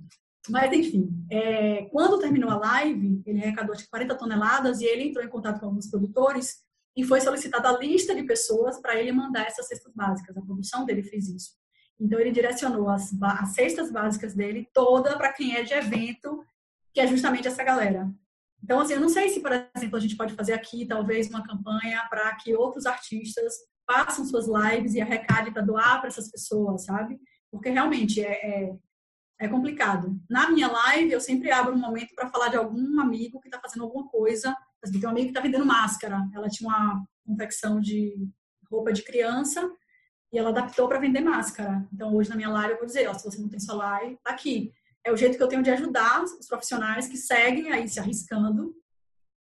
Mas, 0.50 0.72
enfim, 0.74 1.10
é, 1.32 1.86
quando 1.86 2.20
terminou 2.20 2.50
a 2.50 2.58
live, 2.58 3.22
ele 3.26 3.42
arrecadou 3.42 3.74
acho 3.74 3.90
40 3.90 4.16
toneladas 4.16 4.80
e 4.80 4.86
ele 4.86 5.10
entrou 5.10 5.24
em 5.24 5.30
contato 5.30 5.60
com 5.60 5.66
alguns 5.66 5.90
produtores 5.90 6.64
e 6.96 7.04
foi 7.04 7.20
solicitada 7.20 7.70
a 7.70 7.78
lista 7.78 8.16
de 8.16 8.24
pessoas 8.24 8.80
para 8.80 8.96
ele 9.00 9.12
mandar 9.12 9.48
essas 9.48 9.68
cestas 9.68 9.92
básicas. 9.94 10.38
A 10.38 10.42
produção 10.42 10.86
dele 10.86 11.04
fez 11.04 11.28
isso. 11.28 11.52
Então, 12.00 12.20
ele 12.20 12.32
direcionou 12.32 12.90
as, 12.90 13.12
as 13.22 13.50
cestas 13.50 13.92
básicas 13.92 14.34
dele 14.34 14.70
toda 14.74 15.18
para 15.18 15.34
quem 15.34 15.56
é 15.56 15.64
de 15.64 15.74
evento, 15.74 16.44
que 16.94 17.00
é 17.00 17.08
justamente 17.08 17.48
essa 17.48 17.64
galera. 17.64 18.10
Então, 18.66 18.80
assim, 18.80 18.94
eu 18.94 19.00
não 19.00 19.10
sei 19.10 19.30
se, 19.30 19.42
por 19.42 19.52
exemplo, 19.52 19.96
a 19.96 20.00
gente 20.00 20.18
pode 20.18 20.34
fazer 20.34 20.54
aqui, 20.54 20.88
talvez, 20.88 21.30
uma 21.30 21.44
campanha 21.44 22.04
para 22.10 22.36
que 22.38 22.56
outros 22.56 22.88
artistas 22.88 23.54
façam 23.86 24.26
suas 24.26 24.48
lives 24.48 24.96
e 24.96 25.02
arrecadem 25.02 25.54
para 25.54 25.62
doar 25.62 26.00
para 26.00 26.08
essas 26.08 26.32
pessoas, 26.32 26.84
sabe? 26.84 27.20
Porque 27.52 27.70
realmente 27.70 28.26
é, 28.26 28.32
é, 28.32 28.76
é, 29.42 29.48
complicado. 29.48 30.20
Na 30.28 30.50
minha 30.50 30.68
live, 30.68 31.12
eu 31.12 31.22
sempre 31.22 31.52
abro 31.52 31.76
um 31.76 31.80
momento 31.80 32.16
para 32.16 32.28
falar 32.28 32.48
de 32.48 32.58
algum 32.58 33.00
amigo 33.00 33.40
que 33.40 33.48
está 33.48 33.60
fazendo 33.62 33.84
alguma 33.84 34.08
coisa 34.08 34.56
tem 34.92 35.06
um 35.06 35.10
amigo 35.10 35.26
que 35.26 35.32
está 35.32 35.42
vendendo 35.42 35.66
máscara. 35.66 36.28
Ela 36.34 36.50
tinha 36.50 36.70
uma 36.70 37.06
confecção 37.26 37.80
de 37.80 38.30
roupa 38.70 38.92
de 38.92 39.04
criança 39.04 39.70
e 40.32 40.38
ela 40.38 40.50
adaptou 40.50 40.88
para 40.88 41.00
vender 41.00 41.22
máscara. 41.22 41.88
Então, 41.94 42.16
hoje 42.16 42.30
na 42.30 42.36
minha 42.36 42.50
live 42.50 42.74
eu 42.74 42.78
vou 42.78 42.86
dizer, 42.86 43.08
ó, 43.08 43.14
se 43.14 43.24
você 43.24 43.42
não 43.42 43.50
tem 43.50 43.60
sua 43.60 43.76
live, 43.76 44.18
tá 44.24 44.32
aqui. 44.32 44.72
É 45.06 45.12
o 45.12 45.18
jeito 45.18 45.38
que 45.38 45.44
eu 45.44 45.48
tenho 45.48 45.62
de 45.62 45.70
ajudar 45.70 46.24
os 46.24 46.48
profissionais 46.48 47.08
que 47.08 47.16
seguem 47.16 47.72
aí 47.72 47.88
se 47.88 48.00
arriscando 48.00 48.76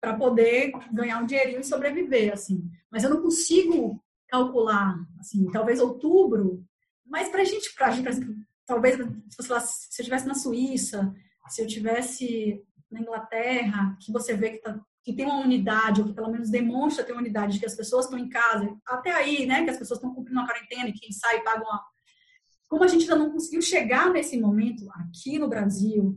para 0.01 0.17
poder 0.17 0.73
ganhar 0.91 1.19
um 1.19 1.27
dinheirinho 1.27 1.61
e 1.61 1.65
sobreviver, 1.65 2.33
assim. 2.33 2.65
Mas 2.91 3.05
eu 3.05 3.11
não 3.11 3.21
consigo 3.21 4.03
calcular, 4.27 4.97
assim, 5.19 5.47
talvez 5.51 5.79
outubro, 5.79 6.65
mas 7.05 7.29
para 7.29 7.43
a 7.43 7.45
gente, 7.45 7.75
pra, 7.75 7.91
exemplo, 7.91 8.35
talvez 8.65 8.97
se, 8.97 9.03
eu 9.03 9.59
estivesse 10.01 10.27
na 10.27 10.35
Suíça, 10.35 11.13
se 11.49 11.61
eu 11.61 11.67
tivesse 11.67 12.65
na 12.91 13.01
Inglaterra, 13.01 13.97
que 14.01 14.11
você 14.13 14.35
vê 14.35 14.51
que 14.51 14.59
tá 14.59 14.81
que 15.03 15.15
tem 15.15 15.25
uma 15.25 15.41
unidade, 15.41 16.03
ou 16.03 16.07
que 16.07 16.13
pelo 16.13 16.31
menos 16.31 16.51
demonstra 16.51 17.03
ter 17.03 17.13
uma 17.13 17.23
unidade, 17.23 17.55
de 17.55 17.61
que 17.61 17.67
as 17.67 17.75
pessoas 17.75 18.05
estão 18.05 18.19
em 18.19 18.29
casa, 18.29 18.77
até 18.87 19.11
aí, 19.11 19.47
né, 19.47 19.65
que 19.65 19.71
as 19.71 19.79
pessoas 19.79 19.99
estão 19.99 20.15
cumprindo 20.15 20.41
a 20.41 20.47
quarentena 20.47 20.89
e 20.89 20.93
quem 20.93 21.11
sai 21.11 21.43
paga 21.43 21.63
uma. 21.63 21.83
Como 22.71 22.85
a 22.85 22.87
gente 22.87 23.03
ainda 23.03 23.17
não 23.17 23.33
conseguiu 23.33 23.61
chegar 23.61 24.11
nesse 24.11 24.41
momento 24.41 24.89
aqui 24.93 25.41
no 25.41 25.49
Brasil, 25.49 26.17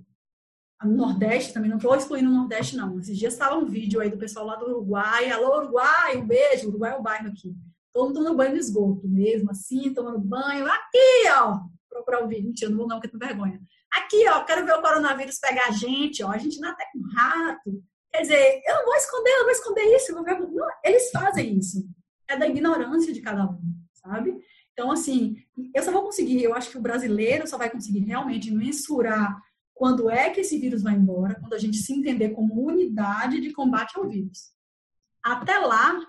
no 0.84 0.95
Nordeste 0.95 1.51
também, 1.51 1.68
não 1.68 1.78
estou 1.78 1.95
excluindo 1.95 2.30
o 2.30 2.34
Nordeste, 2.34 2.78
não. 2.78 2.99
Esses 2.99 3.18
dias 3.18 3.34
estava 3.34 3.58
um 3.58 3.66
vídeo 3.66 3.99
aí 3.99 4.10
do 4.12 4.20
pessoal 4.20 4.45
lá 4.45 4.56
do 4.56 4.66
Uruguai. 4.66 5.32
Alô, 5.32 5.58
Uruguai, 5.58 6.16
um 6.18 6.28
beijo. 6.28 6.68
Uruguai 6.68 6.91
é 6.91 6.95
o 6.95 7.01
bairro 7.01 7.30
aqui. 7.30 7.56
Todo 7.91 8.08
mundo 8.08 8.16
tomando 8.16 8.38
banho 8.38 8.51
no 8.51 8.58
esgoto 8.58 9.08
mesmo, 9.08 9.49
assim, 9.49 9.91
tomando 9.95 10.20
banho. 10.20 10.68
Aqui, 10.68 11.30
ó. 11.36 11.60
Procurar 11.89 12.24
o 12.24 12.28
vídeo. 12.28 12.45
Mentira, 12.45 12.70
não 12.70 12.78
vou 12.78 12.88
não, 12.88 12.99
porque 12.99 13.18
tenho 13.18 13.28
vergonha. 13.28 13.60
Aqui, 13.91 14.28
ó, 14.30 14.43
quero 14.43 14.64
ver 14.64 14.74
o 14.74 14.82
coronavírus 14.82 15.39
pegar 15.39 15.70
a 15.70 15.72
gente, 15.72 16.24
ó. 16.24 16.30
A 16.30 16.38
gente 16.38 16.64
até 16.64 16.86
com 16.93 17.01
rato. 17.16 17.84
Quer 18.12 18.22
dizer, 18.22 18.62
eu 18.64 18.76
não 18.76 18.86
vou 18.86 18.95
esconder, 18.95 19.30
eu 19.32 19.38
não 19.38 19.45
vou 19.45 19.51
esconder 19.51 19.95
isso. 19.95 20.14
Vou 20.14 20.24
não, 20.24 20.68
eles 20.84 21.10
fazem 21.10 21.58
isso. 21.58 21.84
É 22.28 22.38
da 22.38 22.47
ignorância 22.47 23.12
de 23.12 23.22
cada 23.22 23.45
um, 23.45 23.60
sabe? 23.93 24.39
Então, 24.74 24.91
assim, 24.91 25.38
eu 25.74 25.84
só 25.84 25.91
vou 25.91 26.03
conseguir, 26.03 26.43
eu 26.43 26.53
acho 26.55 26.71
que 26.71 26.78
o 26.78 26.82
brasileiro 26.82 27.47
só 27.47 27.57
vai 27.57 27.69
conseguir 27.69 27.99
realmente 27.99 28.51
mensurar 28.51 29.39
quando 29.74 30.09
é 30.09 30.30
que 30.30 30.41
esse 30.41 30.57
vírus 30.57 30.82
vai 30.82 30.93
embora, 30.93 31.39
quando 31.39 31.53
a 31.53 31.59
gente 31.59 31.78
se 31.78 31.93
entender 31.93 32.30
como 32.30 32.65
unidade 32.65 33.39
de 33.39 33.51
combate 33.51 33.97
ao 33.97 34.07
vírus. 34.07 34.51
Até 35.24 35.57
lá, 35.59 35.99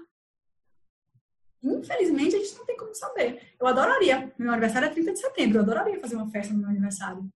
infelizmente, 1.63 2.37
a 2.37 2.39
gente 2.39 2.57
não 2.57 2.65
tem 2.65 2.77
como 2.77 2.95
saber. 2.95 3.55
Eu 3.61 3.67
adoraria, 3.67 4.33
meu 4.39 4.51
aniversário 4.51 4.87
é 4.87 4.91
30 4.91 5.13
de 5.13 5.19
setembro, 5.19 5.59
eu 5.59 5.63
adoraria 5.63 6.01
fazer 6.01 6.17
uma 6.17 6.31
festa 6.31 6.53
no 6.53 6.61
meu 6.61 6.71
aniversário. 6.71 7.29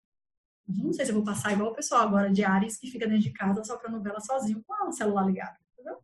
Não 0.67 0.93
sei 0.93 1.07
se 1.07 1.11
eu 1.13 1.17
vou 1.17 1.25
passar 1.25 1.53
igual 1.53 1.71
o 1.71 1.75
pessoal 1.75 2.03
agora 2.03 2.31
de 2.31 2.45
Ares, 2.45 2.77
que 2.77 2.91
fica 2.91 3.07
dentro 3.07 3.23
de 3.23 3.33
casa 3.33 3.65
só 3.65 3.77
para 3.77 3.91
novela 3.91 4.21
sozinho 4.21 4.63
com 4.67 4.89
o 4.89 4.93
celular 4.93 5.27
ligado. 5.27 5.57
Entendeu? 5.73 5.99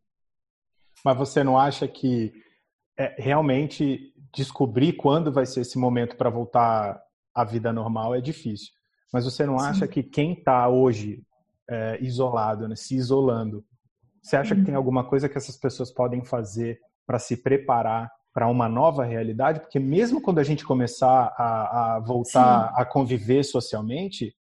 Mas 1.05 1.19
você 1.19 1.45
não 1.45 1.59
acha 1.59 1.87
que 1.87 2.33
é, 2.97 3.15
realmente 3.19 4.14
descobrir 4.35 4.95
quando 4.95 5.33
vai 5.33 5.47
ser 5.47 5.61
esse 5.61 5.79
momento 5.79 6.17
para 6.17 6.31
voltar 6.31 7.01
à 7.35 7.45
vida 7.45 7.73
normal 7.73 8.15
é 8.15 8.21
difícil? 8.21 8.73
Mas 9.13 9.25
você 9.25 9.47
não 9.47 9.59
Sim. 9.59 9.67
acha 9.67 9.89
que 9.89 10.03
quem 10.03 10.33
está 10.33 10.69
hoje 10.69 11.23
é, 11.69 11.99
isolado, 12.03 12.69
né, 12.69 12.75
se 12.75 12.97
isolando, 12.97 13.65
você 14.23 14.37
acha 14.37 14.55
uhum. 14.55 14.61
que 14.61 14.67
tem 14.67 14.75
alguma 14.75 15.05
coisa 15.05 15.29
que 15.29 15.37
essas 15.37 15.57
pessoas 15.57 15.93
podem 15.93 16.25
fazer 16.25 16.81
para 17.07 17.19
se 17.19 17.37
preparar 17.37 18.11
para 18.33 18.49
uma 18.49 18.69
nova 18.69 19.05
realidade? 19.05 19.61
Porque 19.61 19.79
mesmo 19.79 20.21
quando 20.21 20.39
a 20.39 20.43
gente 20.43 20.65
começar 20.65 21.33
a, 21.37 21.97
a 21.97 22.01
voltar 22.01 22.69
Sim. 22.69 22.75
a 22.77 22.85
conviver 22.85 23.45
socialmente, 23.45 24.35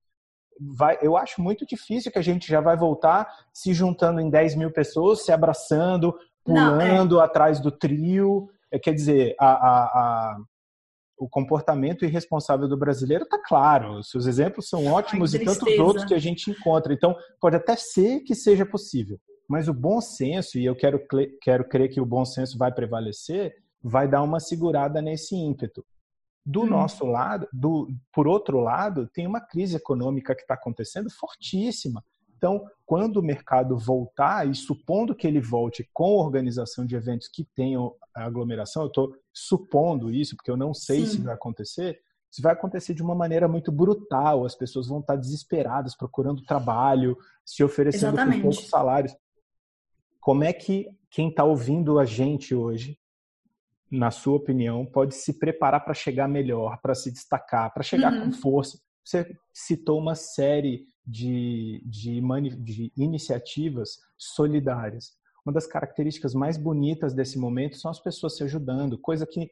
vai, 0.60 0.98
eu 1.02 1.18
acho 1.18 1.42
muito 1.42 1.66
difícil 1.66 2.12
que 2.12 2.18
a 2.18 2.24
gente 2.24 2.48
já 2.48 2.62
vai 2.62 2.78
voltar 2.78 3.28
se 3.54 3.74
juntando 3.74 4.22
em 4.22 4.30
10 4.30 4.56
mil 4.56 4.72
pessoas, 4.72 5.24
se 5.26 5.32
abraçando, 5.32 6.18
pulando 6.44 7.16
Não, 7.16 7.22
é. 7.22 7.26
atrás 7.26 7.60
do 7.60 7.72
trio. 7.72 8.50
É, 8.74 8.80
quer 8.80 8.94
dizer, 8.94 9.36
a, 9.40 9.46
a, 9.46 9.84
a, 9.84 10.38
o 11.20 11.30
comportamento 11.30 12.04
irresponsável 12.04 12.68
do 12.68 12.76
brasileiro 12.76 13.24
está 13.24 13.38
claro. 13.38 14.00
Os 14.00 14.10
seus 14.10 14.26
exemplos 14.26 14.68
são 14.68 14.88
ótimos 14.88 15.36
Ai, 15.36 15.42
e 15.42 15.46
tantos 15.46 15.80
outros 15.80 16.06
que 16.06 16.16
a 16.16 16.20
gente 16.20 16.50
encontra. 16.50 16.92
Então, 16.92 17.16
pode 17.40 17.56
até 17.56 17.76
ser 17.76 18.22
que 18.22 18.34
seja 18.34 18.66
possível. 18.66 19.20
Mas 19.48 19.68
o 19.68 19.74
bom 19.74 20.02
senso, 20.02 20.58
e 20.58 20.66
eu 20.66 20.76
quero, 20.76 21.00
quero 21.40 21.68
crer 21.70 21.90
que 21.90 22.02
o 22.02 22.06
bom 22.06 22.26
senso 22.26 22.58
vai 22.58 22.74
prevalecer, 22.74 23.54
vai 23.84 24.08
dar 24.08 24.24
uma 24.24 24.40
segurada 24.40 25.02
nesse 25.02 25.36
ímpeto. 25.36 25.86
Do 26.44 26.64
hum. 26.64 26.68
nosso 26.68 27.06
lado, 27.06 27.48
do, 27.54 27.88
por 28.12 28.28
outro 28.28 28.60
lado, 28.60 29.08
tem 29.14 29.28
uma 29.28 29.40
crise 29.40 29.76
econômica 29.76 30.34
que 30.34 30.42
está 30.42 30.56
acontecendo 30.56 31.12
fortíssima. 31.12 32.04
Então, 32.36 32.66
quando 32.86 33.18
o 33.18 33.24
mercado 33.24 33.78
voltar, 33.78 34.50
e 34.50 34.56
supondo 34.56 35.16
que 35.16 35.28
ele 35.28 35.40
volte 35.40 35.88
com 35.94 36.18
organização 36.18 36.86
de 36.86 36.96
eventos 36.96 37.30
que 37.30 37.46
tenham 37.56 37.94
aglomeração, 38.16 38.84
eu 38.84 38.88
estou 38.88 39.16
supondo 39.34 40.12
isso, 40.12 40.36
porque 40.36 40.52
eu 40.52 40.58
não 40.58 40.74
sei 40.74 41.06
Sim. 41.06 41.18
se 41.18 41.22
vai 41.22 41.34
acontecer, 41.34 42.00
isso 42.32 42.42
vai 42.42 42.54
acontecer 42.54 42.94
de 42.94 43.04
uma 43.04 43.14
maneira 43.14 43.48
muito 43.48 43.72
brutal. 43.72 44.46
As 44.46 44.56
pessoas 44.56 44.88
vão 44.88 45.00
estar 45.00 45.16
desesperadas, 45.16 45.96
procurando 45.96 46.44
trabalho, 46.44 47.16
se 47.46 47.64
oferecendo 47.64 48.16
Exatamente. 48.16 48.42
por 48.42 48.50
poucos 48.50 48.70
salários. 48.70 49.16
Como 50.20 50.44
é 50.44 50.52
que 50.52 50.90
quem 51.12 51.30
está 51.30 51.44
ouvindo 51.44 52.00
a 52.00 52.06
gente 52.06 52.56
hoje 52.56 52.98
na 53.94 54.10
sua 54.10 54.36
opinião, 54.38 54.84
pode 54.84 55.14
se 55.14 55.38
preparar 55.38 55.86
para 55.86 55.94
chegar 55.94 56.28
melhor, 56.28 56.80
para 56.82 56.96
se 56.96 57.12
destacar, 57.12 57.72
para 57.72 57.84
chegar 57.84 58.12
uhum. 58.12 58.26
com 58.26 58.32
força? 58.32 58.80
Você 59.04 59.38
citou 59.54 60.00
uma 60.00 60.16
série 60.16 60.88
de, 61.06 61.84
de, 61.86 62.20
de 62.58 62.92
iniciativas 62.98 64.00
solidárias. 64.18 65.12
Uma 65.46 65.54
das 65.54 65.68
características 65.68 66.34
mais 66.34 66.58
bonitas 66.58 67.14
desse 67.14 67.38
momento 67.38 67.78
são 67.78 67.92
as 67.92 68.00
pessoas 68.00 68.38
se 68.38 68.44
ajudando, 68.44 68.98
coisa 68.98 69.26
que 69.26 69.52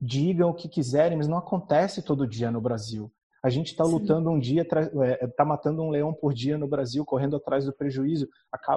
digam 0.00 0.50
o 0.50 0.54
que 0.54 0.68
quiserem, 0.68 1.16
mas 1.16 1.28
não 1.28 1.38
acontece 1.38 2.02
todo 2.02 2.26
dia 2.26 2.50
no 2.50 2.60
Brasil. 2.60 3.10
A 3.42 3.50
gente 3.50 3.68
está 3.68 3.84
lutando 3.84 4.30
um 4.30 4.38
dia, 4.38 4.62
está 4.62 4.80
é, 4.80 5.44
matando 5.44 5.82
um 5.82 5.90
leão 5.90 6.14
por 6.14 6.32
dia 6.32 6.56
no 6.56 6.66
Brasil, 6.66 7.04
correndo 7.04 7.36
atrás 7.36 7.66
do 7.66 7.72
prejuízo. 7.72 8.26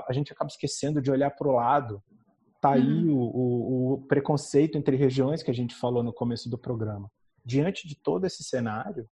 A 0.08 0.12
gente 0.12 0.34
acaba 0.34 0.50
esquecendo 0.50 1.02
de 1.02 1.10
olhar 1.10 1.32
para 1.32 1.48
o 1.48 1.54
lado, 1.54 2.04
tá 2.62 2.72
aí 2.72 3.06
uhum. 3.06 3.18
o, 3.18 3.94
o, 3.94 4.02
preconceito 4.08 4.78
entre 4.78 4.98
regiões 4.98 5.42
que 5.42 5.52
a 5.52 5.54
gente 5.54 5.76
falou 5.76 6.04
no 6.04 6.12
começo 6.12 6.50
do 6.50 6.58
programa. 6.58 7.10
Diante 7.46 7.88
de 7.88 7.96
todo 7.96 8.26
esse 8.26 8.44
cenário, 8.44 9.08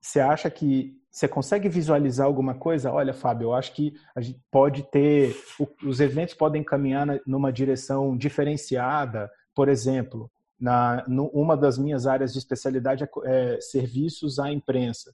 você 0.00 0.20
acha 0.20 0.50
que 0.50 1.00
você 1.18 1.26
consegue 1.26 1.68
visualizar 1.68 2.26
alguma 2.26 2.54
coisa? 2.54 2.92
Olha, 2.92 3.12
Fábio, 3.12 3.46
eu 3.46 3.54
acho 3.54 3.72
que 3.72 3.92
a 4.14 4.20
gente 4.20 4.40
pode 4.52 4.84
ter, 4.84 5.36
os 5.84 5.98
eventos 5.98 6.34
podem 6.34 6.62
caminhar 6.62 7.20
numa 7.26 7.52
direção 7.52 8.16
diferenciada. 8.16 9.28
Por 9.52 9.68
exemplo, 9.68 10.30
na, 10.60 11.04
uma 11.08 11.56
das 11.56 11.76
minhas 11.76 12.06
áreas 12.06 12.32
de 12.32 12.38
especialidade 12.38 13.02
é, 13.02 13.08
é 13.24 13.60
serviços 13.60 14.38
à 14.38 14.52
imprensa. 14.52 15.12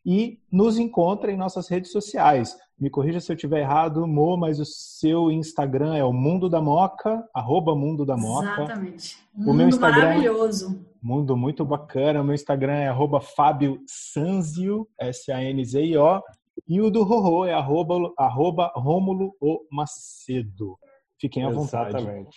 e 0.04 0.40
nos 0.50 0.78
encontra 0.78 1.30
em 1.30 1.36
nossas 1.36 1.68
redes 1.68 1.92
sociais. 1.92 2.56
Me 2.80 2.88
corrija 2.88 3.18
se 3.18 3.32
eu 3.32 3.34
estiver 3.34 3.60
errado, 3.60 4.06
Mo, 4.06 4.36
mas 4.36 4.60
o 4.60 4.64
seu 4.64 5.32
Instagram 5.32 5.96
é 5.96 6.04
o 6.04 6.12
Mundo 6.12 6.48
da 6.48 6.60
Moca, 6.60 7.28
arroba 7.34 7.74
Mundo 7.74 8.06
da 8.06 8.16
Moca. 8.16 8.62
Exatamente. 8.62 9.18
Mundo 9.34 9.50
o 9.50 9.54
meu 9.54 9.68
Instagram, 9.68 10.00
maravilhoso. 10.00 10.86
Mundo 11.02 11.36
muito 11.36 11.64
bacana. 11.64 12.20
O 12.20 12.24
meu 12.24 12.34
Instagram 12.34 12.74
é 12.74 12.88
arroba 12.88 13.20
Fábio 13.20 13.80
Sanzio, 13.86 14.88
S-A-N-Z-I-O. 14.96 16.22
E 16.68 16.80
o 16.80 16.90
do 16.90 17.02
Rorô 17.02 17.44
é 17.44 17.52
arroba, 17.52 18.12
arroba 18.16 18.72
Rômulo 18.76 19.34
o 19.40 19.60
Macedo. 19.72 20.78
Fiquem 21.20 21.44
à 21.44 21.50
vontade. 21.50 21.96
Exatamente. 21.96 22.36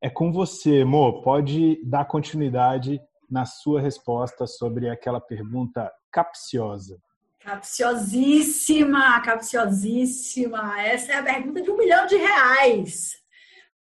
É 0.00 0.08
com 0.08 0.30
você, 0.32 0.84
Mo. 0.84 1.22
Pode 1.22 1.80
dar 1.84 2.04
continuidade 2.04 3.00
na 3.28 3.44
sua 3.44 3.80
resposta 3.80 4.46
sobre 4.46 4.88
aquela 4.88 5.20
pergunta 5.20 5.90
capciosa? 6.12 7.00
Capciosíssima, 7.42 9.20
capciosíssima. 9.20 10.80
Essa 10.80 11.12
é 11.12 11.16
a 11.16 11.22
pergunta 11.24 11.60
de 11.60 11.70
um 11.70 11.76
milhão 11.76 12.06
de 12.06 12.16
reais. 12.16 13.16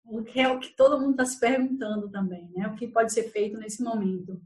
O 0.04 0.22
que 0.22 0.40
é 0.40 0.48
o 0.48 0.58
que 0.58 0.74
todo 0.74 0.98
mundo 0.98 1.12
está 1.12 1.26
se 1.26 1.38
perguntando 1.38 2.10
também, 2.10 2.50
né? 2.54 2.66
O 2.68 2.74
que 2.74 2.88
pode 2.88 3.12
ser 3.12 3.24
feito 3.30 3.58
nesse 3.58 3.82
momento. 3.82 4.40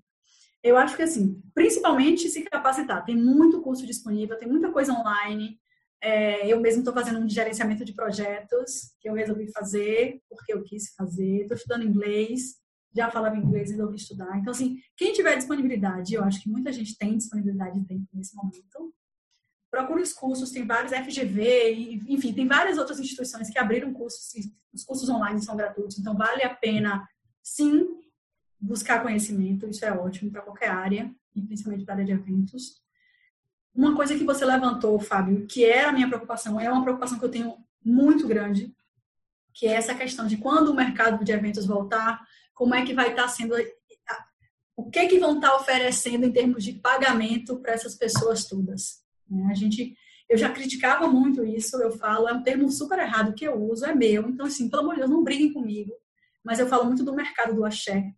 Eu 0.61 0.77
acho 0.77 0.97
que, 0.97 1.03
assim, 1.03 1.41
principalmente 1.55 2.29
se 2.29 2.43
capacitar. 2.43 3.05
Tem 3.05 3.17
muito 3.17 3.63
curso 3.63 3.87
disponível, 3.87 4.37
tem 4.39 4.49
muita 4.49 4.73
coisa 4.73 4.93
online. 4.93 5.57
É, 6.03 6.47
eu 6.53 6.61
mesmo 6.61 6.81
estou 6.81 6.93
fazendo 6.93 7.21
um 7.21 7.29
gerenciamento 7.29 7.85
de 7.85 7.95
projetos 7.95 8.93
que 9.01 9.09
eu 9.09 9.15
resolvi 9.15 9.51
fazer 9.53 10.21
porque 10.29 10.53
eu 10.53 10.65
quis 10.65 10.93
fazer. 10.95 11.43
Estou 11.43 11.57
estudando 11.57 11.85
inglês 11.85 12.57
já 12.97 13.11
falava 13.11 13.37
inglês 13.37 13.71
resolvi 13.71 13.97
estudar. 13.97 14.39
Então, 14.39 14.51
assim, 14.51 14.81
quem 14.97 15.13
tiver 15.13 15.37
disponibilidade, 15.37 16.15
eu 16.15 16.25
acho 16.25 16.43
que 16.43 16.49
muita 16.49 16.73
gente 16.73 16.97
tem 16.97 17.17
disponibilidade 17.17 17.79
de 17.79 17.87
tempo 17.87 18.09
nesse 18.15 18.35
momento, 18.35 18.95
procure 19.71 20.03
os 20.03 20.13
cursos, 20.13 20.51
tem 20.51 20.67
vários 20.67 20.93
FGV, 20.93 22.01
enfim, 22.09 22.33
tem 22.33 22.47
várias 22.47 22.79
outras 22.79 22.99
instituições 22.99 23.51
que 23.51 23.59
abriram 23.59 23.93
cursos, 23.93 24.33
os 24.73 24.85
cursos 24.85 25.09
online 25.09 25.43
são 25.43 25.57
gratuitos, 25.57 25.99
então 25.99 26.17
vale 26.17 26.43
a 26.43 26.55
pena, 26.55 27.07
sim, 27.43 27.87
buscar 28.59 29.03
conhecimento, 29.03 29.69
isso 29.69 29.85
é 29.85 29.93
ótimo 29.93 30.31
para 30.31 30.43
qualquer 30.43 30.71
área, 30.71 31.15
e 31.35 31.43
principalmente 31.43 31.85
para 31.85 31.95
a 31.95 31.97
área 31.97 32.07
de 32.07 32.13
eventos. 32.13 32.81
Uma 33.75 33.95
coisa 33.95 34.17
que 34.17 34.25
você 34.25 34.45
levantou, 34.45 34.99
Fábio, 34.99 35.47
que 35.47 35.65
é 35.65 35.85
a 35.85 35.93
minha 35.93 36.09
preocupação, 36.09 36.59
é 36.59 36.71
uma 36.71 36.83
preocupação 36.83 37.19
que 37.19 37.25
eu 37.25 37.31
tenho 37.31 37.57
muito 37.85 38.27
grande, 38.27 38.75
que 39.53 39.67
é 39.67 39.73
essa 39.73 39.95
questão 39.95 40.27
de 40.27 40.39
quando 40.39 40.69
o 40.71 40.75
mercado 40.75 41.23
de 41.25 41.33
eventos 41.33 41.67
voltar, 41.67 42.27
como 42.57 42.75
é 42.75 42.85
que 42.85 42.95
vai 42.95 43.11
estar 43.11 43.29
sendo 43.29 43.55
o 44.77 44.91
que 44.91 45.07
que 45.07 45.19
vão 45.19 45.37
estar 45.37 45.55
oferecendo 45.55 46.27
em 46.27 46.33
termos 46.33 46.65
de 46.65 46.73
pagamento 46.75 47.59
para 47.61 47.73
essas 47.73 47.95
pessoas 47.95 48.45
todas. 48.45 49.03
Né? 49.29 49.49
A 49.51 49.55
gente, 49.55 49.97
eu 50.29 50.37
já 50.37 50.51
criticava 50.51 51.07
muito 51.07 51.45
isso, 51.45 51.81
eu 51.81 51.93
falo, 51.93 52.29
é 52.29 52.33
um 52.33 52.43
termo 52.43 52.71
super 52.71 52.99
errado 52.99 53.35
que 53.35 53.47
eu 53.47 53.55
uso, 53.55 53.87
é 53.87 53.95
meu, 53.95 54.29
então 54.29 54.47
assim, 54.47 54.69
pelo 54.69 54.83
amor 54.83 54.95
de 54.95 55.01
Deus, 55.01 55.11
não 55.11 55.25
briguem 55.25 55.53
comigo, 55.53 55.93
mas 56.45 56.59
eu 56.59 56.67
falo 56.67 56.85
muito 56.85 57.05
do 57.05 57.15
mercado 57.15 57.55
do 57.55 57.65
axé, 57.65 58.13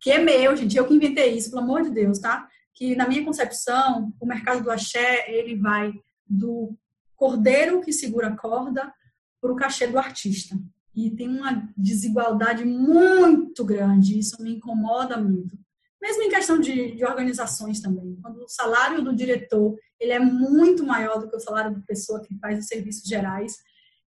que 0.00 0.10
é 0.10 0.18
meu, 0.18 0.56
gente, 0.56 0.76
eu 0.76 0.86
que 0.86 0.94
inventei 0.94 1.36
isso, 1.36 1.50
pelo 1.50 1.62
amor 1.62 1.82
de 1.82 1.90
Deus, 1.90 2.18
tá? 2.18 2.48
Que 2.74 2.94
na 2.94 3.06
minha 3.06 3.24
concepção, 3.24 4.12
o 4.20 4.26
mercado 4.26 4.62
do 4.62 4.70
axé, 4.70 5.30
ele 5.30 5.56
vai 5.56 5.92
do 6.26 6.74
cordeiro 7.16 7.80
que 7.80 7.92
segura 7.92 8.28
a 8.28 8.36
corda 8.36 8.92
para 9.40 9.52
o 9.52 9.56
cachê 9.56 9.86
do 9.86 9.98
artista 9.98 10.56
e 10.98 11.14
tem 11.14 11.28
uma 11.28 11.70
desigualdade 11.76 12.64
muito 12.64 13.64
grande, 13.64 14.18
isso 14.18 14.42
me 14.42 14.56
incomoda 14.56 15.16
muito. 15.16 15.56
Mesmo 16.02 16.24
em 16.24 16.28
questão 16.28 16.58
de, 16.58 16.96
de, 16.96 17.04
organizações 17.04 17.80
também, 17.80 18.18
quando 18.20 18.42
o 18.42 18.48
salário 18.48 19.00
do 19.02 19.14
diretor 19.14 19.78
ele 20.00 20.12
é 20.12 20.18
muito 20.18 20.84
maior 20.84 21.20
do 21.20 21.30
que 21.30 21.36
o 21.36 21.40
salário 21.40 21.72
da 21.72 21.80
pessoa 21.82 22.20
que 22.20 22.36
faz 22.40 22.58
os 22.58 22.66
serviços 22.66 23.08
gerais, 23.08 23.58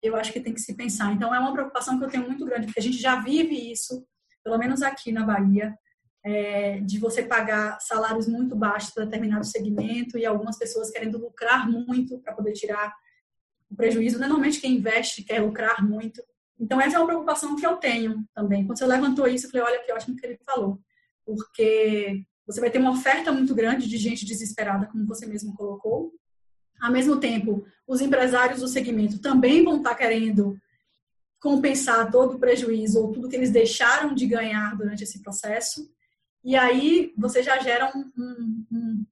eu 0.02 0.16
acho 0.16 0.32
que 0.32 0.40
tem 0.40 0.52
que 0.52 0.60
se 0.60 0.74
pensar. 0.74 1.12
Então 1.12 1.32
é 1.32 1.38
uma 1.38 1.52
preocupação 1.52 1.96
que 1.96 2.04
eu 2.04 2.10
tenho 2.10 2.26
muito 2.26 2.44
grande, 2.44 2.66
porque 2.66 2.80
a 2.80 2.82
gente 2.82 2.98
já 2.98 3.20
vive 3.20 3.70
isso, 3.70 4.04
pelo 4.42 4.58
menos 4.58 4.82
aqui 4.82 5.12
na 5.12 5.24
Bahia, 5.24 5.76
é, 6.24 6.80
de 6.80 6.98
você 6.98 7.22
pagar 7.22 7.80
salários 7.80 8.26
muito 8.26 8.56
baixos 8.56 8.90
para 8.90 9.04
determinado 9.04 9.46
segmento 9.46 10.18
e 10.18 10.26
algumas 10.26 10.58
pessoas 10.58 10.90
querendo 10.90 11.18
lucrar 11.18 11.70
muito 11.70 12.18
para 12.18 12.32
poder 12.32 12.52
tirar 12.52 12.92
o 13.70 13.76
prejuízo. 13.76 14.18
Normalmente 14.18 14.60
quem 14.60 14.74
investe 14.74 15.22
quer 15.22 15.40
lucrar 15.40 15.86
muito 15.86 16.20
então, 16.60 16.78
essa 16.78 16.96
é 16.96 16.98
uma 16.98 17.06
preocupação 17.06 17.56
que 17.56 17.66
eu 17.66 17.76
tenho 17.76 18.22
também. 18.34 18.66
Quando 18.66 18.78
você 18.78 18.86
levantou 18.86 19.26
isso, 19.26 19.46
eu 19.46 19.50
falei, 19.50 19.66
olha 19.66 19.82
que 19.82 19.92
ótimo 19.92 20.14
que 20.14 20.26
ele 20.26 20.38
falou. 20.44 20.78
Porque 21.24 22.22
você 22.46 22.60
vai 22.60 22.70
ter 22.70 22.78
uma 22.78 22.90
oferta 22.90 23.32
muito 23.32 23.54
grande 23.54 23.88
de 23.88 23.96
gente 23.96 24.26
desesperada, 24.26 24.86
como 24.86 25.06
você 25.06 25.24
mesmo 25.26 25.54
colocou. 25.54 26.12
Ao 26.78 26.92
mesmo 26.92 27.18
tempo, 27.18 27.64
os 27.86 28.02
empresários 28.02 28.60
do 28.60 28.68
segmento 28.68 29.20
também 29.20 29.64
vão 29.64 29.78
estar 29.78 29.94
querendo 29.94 30.58
compensar 31.40 32.10
todo 32.10 32.36
o 32.36 32.38
prejuízo 32.38 33.00
ou 33.00 33.12
tudo 33.12 33.28
que 33.28 33.36
eles 33.36 33.50
deixaram 33.50 34.14
de 34.14 34.26
ganhar 34.26 34.76
durante 34.76 35.02
esse 35.02 35.22
processo. 35.22 35.90
E 36.44 36.54
aí 36.54 37.14
você 37.16 37.42
já 37.42 37.58
gera 37.58 37.90
um, 37.96 38.10
um, 38.18 38.66
um 38.70 39.06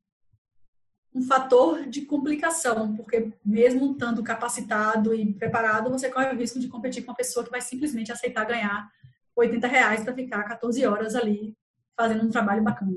um 1.19 1.23
fator 1.23 1.85
de 1.87 2.03
complicação, 2.03 2.95
porque 2.95 3.33
mesmo 3.45 3.93
estando 3.93 4.23
capacitado 4.23 5.13
e 5.13 5.35
preparado, 5.35 5.91
você 5.91 6.09
corre 6.09 6.33
o 6.33 6.37
risco 6.37 6.61
de 6.61 6.69
competir 6.69 7.05
com 7.05 7.11
uma 7.11 7.17
pessoa 7.17 7.45
que 7.45 7.51
vai 7.51 7.61
simplesmente 7.61 8.13
aceitar 8.13 8.45
ganhar 8.45 8.89
80 9.35 9.67
reais 9.67 10.05
para 10.05 10.15
ficar 10.15 10.45
14 10.45 10.87
horas 10.87 11.17
ali 11.17 11.57
fazendo 11.97 12.25
um 12.25 12.31
trabalho 12.31 12.63
bacana. 12.63 12.97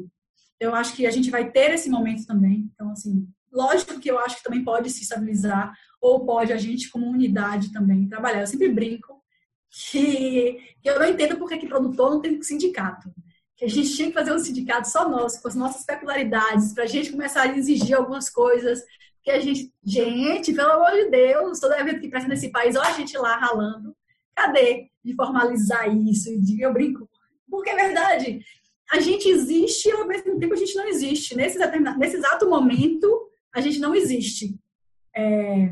Eu 0.60 0.76
acho 0.76 0.96
que 0.96 1.08
a 1.08 1.12
gente 1.12 1.32
vai 1.32 1.50
ter 1.50 1.72
esse 1.72 1.90
momento 1.90 2.28
também. 2.28 2.70
Então, 2.74 2.92
assim, 2.92 3.28
lógico 3.52 4.00
que 4.00 4.12
eu 4.12 4.20
acho 4.20 4.38
que 4.38 4.44
também 4.44 4.64
pode 4.64 4.92
se 4.92 5.02
estabilizar, 5.02 5.74
ou 6.00 6.24
pode 6.24 6.54
a 6.54 6.58
gente, 6.58 6.92
como 6.92 7.10
unidade, 7.10 7.74
também 7.74 8.08
trabalhar. 8.08 8.42
Eu 8.42 8.48
sempre 8.48 8.70
brinco 8.70 9.20
que, 9.72 10.60
que 10.80 10.90
eu 10.90 11.00
não 11.00 11.08
entendo 11.08 11.38
porque 11.38 11.58
que 11.58 11.68
produtor 11.68 12.12
não 12.12 12.22
tem 12.22 12.40
sindicato 12.44 13.12
que 13.62 13.66
a 13.66 13.70
gente 13.70 13.96
tinha 13.96 14.08
que 14.08 14.16
fazer 14.16 14.34
um 14.34 14.40
sindicato 14.40 14.90
só 14.90 15.08
nosso, 15.08 15.40
com 15.40 15.48
as 15.48 15.54
nossas 15.54 15.86
peculiaridades, 15.86 16.74
para 16.74 16.86
a 16.86 16.88
gente 16.88 17.12
começar 17.12 17.44
a 17.44 17.56
exigir 17.56 17.96
algumas 17.96 18.28
coisas, 18.28 18.82
que 19.22 19.30
a 19.30 19.40
gente, 19.40 19.72
gente, 19.84 20.52
pelo 20.52 20.72
amor 20.72 20.92
de 20.94 21.12
Deus, 21.12 21.60
todo 21.60 21.76
evento 21.76 22.00
que 22.00 22.10
presta 22.10 22.28
nesse 22.28 22.50
país, 22.50 22.76
olha 22.76 22.90
a 22.90 22.94
gente 22.94 23.16
lá 23.20 23.38
ralando, 23.38 23.96
cadê 24.36 24.90
de 25.06 25.14
formalizar 25.14 25.96
isso? 25.96 26.30
Eu 26.60 26.74
brinco, 26.74 27.08
porque 27.48 27.70
é 27.70 27.76
verdade, 27.76 28.44
a 28.92 29.00
gente 29.00 29.30
existe 29.30 29.90
e 29.90 29.92
ao 29.92 30.08
mesmo 30.08 30.40
tempo 30.40 30.56
a 30.56 30.58
gente 30.58 30.74
não 30.74 30.88
existe 30.88 31.36
existe. 31.36 31.38
Nesse, 31.38 31.60
nesse 32.00 32.18
exato 32.18 32.50
momento, 32.50 33.30
a 33.54 33.62
gente 33.62 33.78
não 33.78 33.94
existe. 33.94 34.60
É, 35.16 35.72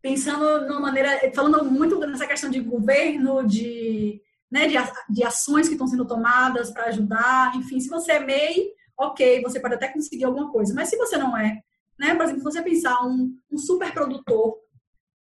pensando 0.00 0.68
numa 0.68 0.78
maneira, 0.78 1.18
falando 1.34 1.64
muito 1.64 1.98
nessa 2.06 2.28
questão 2.28 2.48
de 2.48 2.60
governo, 2.60 3.44
de, 3.44 4.22
né, 4.50 4.66
de, 4.66 4.74
de 5.08 5.24
ações 5.24 5.68
que 5.68 5.74
estão 5.74 5.86
sendo 5.86 6.06
tomadas 6.06 6.70
para 6.70 6.86
ajudar, 6.86 7.54
enfim, 7.56 7.78
se 7.78 7.88
você 7.88 8.12
é 8.12 8.20
MEI, 8.20 8.70
ok, 8.98 9.40
você 9.42 9.60
pode 9.60 9.74
até 9.74 9.88
conseguir 9.88 10.24
alguma 10.24 10.50
coisa, 10.50 10.74
mas 10.74 10.88
se 10.88 10.96
você 10.96 11.16
não 11.16 11.36
é, 11.36 11.60
né, 11.98 12.14
por 12.14 12.24
exemplo, 12.24 12.40
se 12.40 12.44
você 12.44 12.62
pensar 12.62 13.00
um, 13.04 13.36
um 13.50 13.58
super 13.58 13.92
produtor 13.92 14.56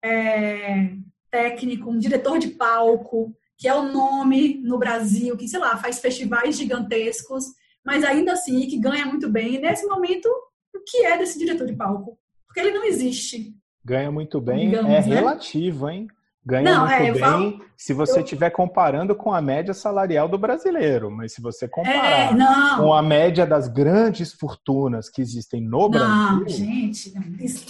é, 0.04 0.94
técnico, 1.30 1.90
um 1.90 2.00
diretor 2.00 2.40
de 2.40 2.50
palco, 2.50 3.36
que 3.58 3.68
é 3.68 3.76
o 3.76 3.92
nome 3.92 4.62
no 4.64 4.78
Brasil, 4.78 5.36
que, 5.36 5.48
sei 5.48 5.60
lá, 5.60 5.78
faz 5.78 6.00
festivais 6.00 6.58
gigantescos, 6.58 7.46
mas 7.86 8.04
ainda 8.04 8.34
assim, 8.34 8.68
que 8.68 8.80
ganha 8.80 9.06
muito 9.06 9.30
bem, 9.30 9.60
nesse 9.60 9.86
momento, 9.86 10.28
o 10.74 10.80
que 10.86 11.06
é 11.06 11.18
desse 11.18 11.38
diretor 11.38 11.68
de 11.68 11.76
palco? 11.76 12.18
Porque 12.48 12.62
ele 12.62 12.72
não 12.72 12.86
existe. 12.86 13.54
Ganha 13.84 14.12
muito 14.12 14.40
bem, 14.40 14.70
Digamos, 14.70 14.92
é 14.92 15.02
né? 15.02 15.16
relativo, 15.16 15.90
hein? 15.90 16.08
Ganha 16.46 16.64
não, 16.64 16.88
muito 16.88 16.94
é, 16.94 17.12
bem 17.12 17.20
falo, 17.20 17.66
se 17.76 17.94
você 17.94 18.22
estiver 18.22 18.48
eu... 18.48 18.56
comparando 18.56 19.14
com 19.14 19.34
a 19.34 19.42
média 19.42 19.74
salarial 19.74 20.28
do 20.28 20.38
brasileiro. 20.38 21.12
Mas 21.12 21.34
se 21.34 21.42
você 21.42 21.68
comparar 21.68 22.34
é, 22.34 22.78
com 22.78 22.94
a 22.94 23.02
média 23.02 23.46
das 23.46 23.68
grandes 23.68 24.34
fortunas 24.34 25.10
que 25.10 25.22
existem 25.22 25.62
no 25.62 25.90
Brasil. 25.90 26.40
Não, 26.40 26.48
gente, 26.48 27.14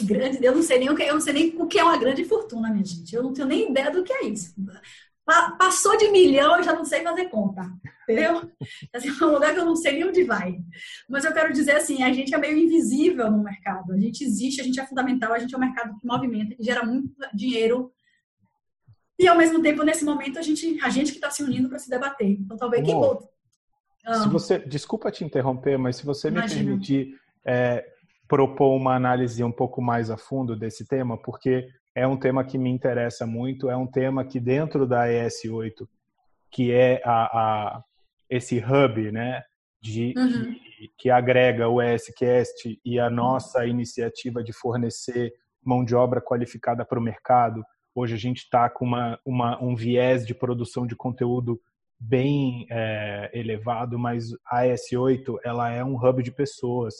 grande, 0.04 0.44
eu 0.44 0.56
não 0.56 0.62
sei 0.62 0.80
nem 0.80 0.90
o 0.90 0.96
que, 0.96 1.04
eu 1.04 1.14
não 1.14 1.22
sei 1.22 1.34
nem 1.34 1.56
o 1.58 1.68
que 1.68 1.80
é 1.80 1.84
uma 1.84 1.98
grande 1.98 2.24
fortuna, 2.26 2.70
minha 2.70 2.86
gente. 2.86 3.14
Eu 3.14 3.24
não 3.24 3.34
tenho 3.34 3.48
nem 3.48 3.72
ideia 3.72 3.92
do 3.92 4.04
que 4.04 4.14
é 4.14 4.26
isso. 4.26 4.54
Passou 5.60 5.96
de 5.96 6.10
milhão, 6.10 6.58
eu 6.58 6.64
já 6.64 6.74
não 6.74 6.84
sei 6.84 7.04
fazer 7.04 7.26
conta, 7.26 7.62
entendeu? 8.04 8.50
Assim, 8.96 9.10
é 9.10 9.26
um 9.26 9.32
lugar 9.32 9.54
que 9.54 9.60
eu 9.60 9.66
não 9.66 9.76
sei 9.76 9.94
nem 9.94 10.06
onde 10.06 10.24
vai. 10.24 10.58
Mas 11.08 11.24
eu 11.24 11.34
quero 11.34 11.54
dizer 11.54 11.76
assim, 11.76 12.02
a 12.02 12.12
gente 12.12 12.34
é 12.34 12.38
meio 12.38 12.58
invisível 12.58 13.30
no 13.30 13.44
mercado. 13.44 13.94
A 13.94 13.98
gente 14.00 14.24
existe, 14.24 14.60
a 14.60 14.64
gente 14.64 14.80
é 14.80 14.86
fundamental, 14.88 15.32
a 15.32 15.38
gente 15.38 15.54
é 15.54 15.58
um 15.58 15.62
mercado 15.62 15.96
que 16.00 16.08
movimenta, 16.08 16.56
que 16.56 16.64
gera 16.64 16.84
muito 16.84 17.14
dinheiro. 17.34 17.92
E 19.20 19.28
ao 19.28 19.38
mesmo 19.38 19.62
tempo, 19.62 19.84
nesse 19.84 20.06
momento, 20.06 20.40
a 20.40 20.42
gente, 20.42 20.80
a 20.82 20.90
gente 20.90 21.12
que 21.12 21.18
está 21.18 21.30
se 21.30 21.44
unindo 21.44 21.68
para 21.68 21.78
se 21.78 21.90
debater. 21.90 22.32
Então, 22.40 22.56
talvez 22.56 22.84
quem 22.86 22.96
ah. 24.06 24.14
Se 24.14 24.30
você, 24.30 24.58
desculpa 24.60 25.12
te 25.12 25.26
interromper, 25.26 25.78
mas 25.78 25.98
se 25.98 26.06
você 26.06 26.32
me 26.32 26.38
Imagina. 26.38 26.64
permitir 26.64 27.20
é, 27.46 27.86
propor 28.28 28.76
uma 28.76 28.96
análise 28.96 29.44
um 29.44 29.52
pouco 29.52 29.82
mais 29.82 30.10
a 30.10 30.18
fundo 30.18 30.56
desse 30.56 30.88
tema, 30.88 31.18
porque 31.18 31.68
é 31.94 32.08
um 32.08 32.18
tema 32.18 32.44
que 32.44 32.58
me 32.58 32.70
interessa 32.70 33.28
muito, 33.28 33.70
é 33.70 33.76
um 33.76 33.86
tema 33.86 34.24
que 34.24 34.40
dentro 34.40 34.88
da 34.88 35.08
ES8, 35.08 35.88
que 36.50 36.72
é 36.72 37.02
a, 37.04 37.24
a 37.26 37.84
esse 38.30 38.58
hub, 38.58 39.12
né, 39.12 39.44
de, 39.82 40.14
uhum. 40.18 40.54
que, 40.54 40.92
que, 40.98 41.10
agrega 41.10 41.68
o 41.68 41.82
ESCast 41.82 42.80
e 42.86 43.00
a 43.00 43.10
nossa 43.10 43.66
iniciativa 43.66 44.44
de 44.44 44.54
fornecer 44.54 45.34
mão 45.64 45.84
de 45.84 45.96
obra 45.96 46.22
qualificada 46.22 46.86
para 46.86 47.00
o 47.00 47.04
mercado. 47.04 47.64
Hoje 47.94 48.16
a 48.16 48.18
gente 48.18 48.38
está 48.38 48.70
com 48.70 48.86
uma, 48.86 49.20
uma, 49.26 49.64
um 49.64 49.76
viés 49.76 50.26
de 50.26 50.34
produção 50.34 50.86
de 50.86 50.96
conteúdo 50.96 51.60
bem 52.00 52.66
é, 52.70 53.30
elevado, 53.34 54.00
mas 54.00 54.32
a 54.46 54.64
ES8 54.64 55.38
ela 55.44 55.70
é 55.70 55.84
um 55.84 55.96
hub 55.96 56.24
de 56.24 56.32
pessoas. 56.32 56.96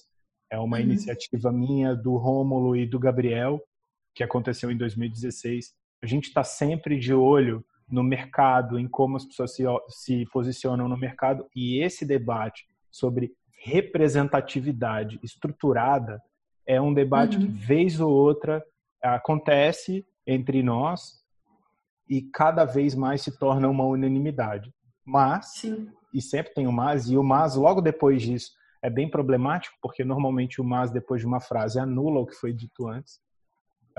É 0.52 0.60
uma 0.60 0.78
uhum. 0.78 0.84
iniciativa 0.84 1.52
minha, 1.52 1.96
do 1.96 2.18
Rômulo 2.18 2.76
e 2.76 2.86
do 2.86 3.00
Gabriel, 3.00 3.62
que 4.14 4.24
aconteceu 4.24 4.72
em 4.72 4.78
2016. 4.78 5.74
A 6.02 6.08
gente 6.08 6.26
está 6.26 6.44
sempre 6.44 6.98
de 6.98 7.14
olho 7.14 7.64
no 7.88 8.04
mercado, 8.04 8.78
em 8.78 8.88
como 8.88 9.16
as 9.18 9.26
pessoas 9.26 9.56
se, 9.56 9.64
se 9.90 10.26
posicionam 10.32 10.88
no 10.88 10.98
mercado, 10.98 11.46
e 11.56 11.82
esse 11.82 12.06
debate 12.06 12.66
sobre 12.92 13.32
representatividade 13.64 15.20
estruturada 15.24 16.22
é 16.66 16.80
um 16.80 16.94
debate 16.94 17.38
uhum. 17.38 17.46
que, 17.46 17.52
vez 17.52 18.00
ou 18.00 18.12
outra, 18.12 18.64
acontece 19.02 20.06
entre 20.26 20.62
nós 20.64 21.20
e 22.10 22.22
cada 22.22 22.66
vez 22.66 22.96
mais 22.96 23.22
se 23.22 23.38
torna 23.38 23.68
uma 23.70 23.86
unanimidade. 23.86 24.74
Mas, 25.06 25.54
Sim. 25.56 25.92
e 26.14 26.22
sempre 26.22 26.54
tem 26.54 26.68
o 26.68 26.72
mas, 26.72 27.10
e 27.10 27.18
o 27.18 27.24
mas 27.24 27.56
logo 27.56 27.82
depois 27.82 28.22
disso 28.22 28.52
é 28.82 28.90
bem 28.90 29.10
problemático, 29.10 29.76
porque 29.82 30.04
normalmente 30.04 30.62
o 30.62 30.64
mas 30.64 30.92
depois 30.92 31.22
de 31.22 31.28
uma 31.28 31.40
frase 31.40 31.80
anula 31.80 32.20
o 32.20 32.26
que 32.26 32.36
foi 32.36 32.54
dito 32.54 32.88
antes 32.88 33.20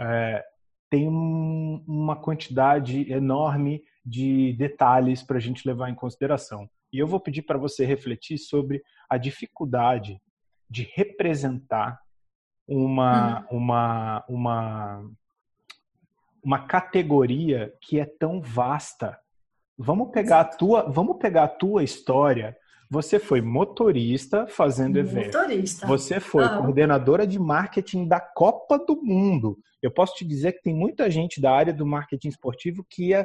é, 0.00 0.44
tem 0.88 1.08
um, 1.08 1.84
uma 1.86 2.16
quantidade 2.16 3.10
enorme 3.12 3.82
de 4.04 4.54
detalhes 4.54 5.22
para 5.22 5.36
a 5.36 5.40
gente 5.40 5.66
levar 5.68 5.90
em 5.90 5.94
consideração. 5.94 6.68
E 6.92 6.98
eu 6.98 7.06
vou 7.06 7.20
pedir 7.20 7.42
para 7.42 7.58
você 7.58 7.84
refletir 7.84 8.38
sobre 8.38 8.82
a 9.08 9.16
dificuldade 9.16 10.20
de 10.68 10.90
representar 10.94 12.00
uma, 12.66 13.40
uhum. 13.50 13.58
uma, 13.58 14.24
uma, 14.28 15.10
uma 16.42 16.66
categoria 16.66 17.72
que 17.80 17.98
é 17.98 18.04
tão 18.04 18.40
vasta. 18.40 19.18
Vamos 19.78 20.10
pegar 20.10 20.40
a 20.40 20.44
tua, 20.44 20.82
vamos 20.82 21.18
pegar 21.18 21.44
a 21.44 21.48
tua 21.48 21.82
história 21.82 22.56
você 22.90 23.20
foi 23.20 23.40
motorista 23.40 24.48
fazendo 24.48 24.98
evento. 24.98 25.38
Motorista. 25.38 25.86
Você 25.86 26.18
foi 26.18 26.42
ah. 26.42 26.58
coordenadora 26.58 27.24
de 27.24 27.38
marketing 27.38 28.08
da 28.08 28.18
Copa 28.18 28.76
do 28.78 29.00
Mundo. 29.00 29.56
Eu 29.80 29.92
posso 29.92 30.16
te 30.16 30.24
dizer 30.24 30.54
que 30.54 30.62
tem 30.62 30.74
muita 30.74 31.08
gente 31.08 31.40
da 31.40 31.52
área 31.52 31.72
do 31.72 31.86
marketing 31.86 32.28
esportivo 32.28 32.84
que 32.90 33.10
ia 33.10 33.24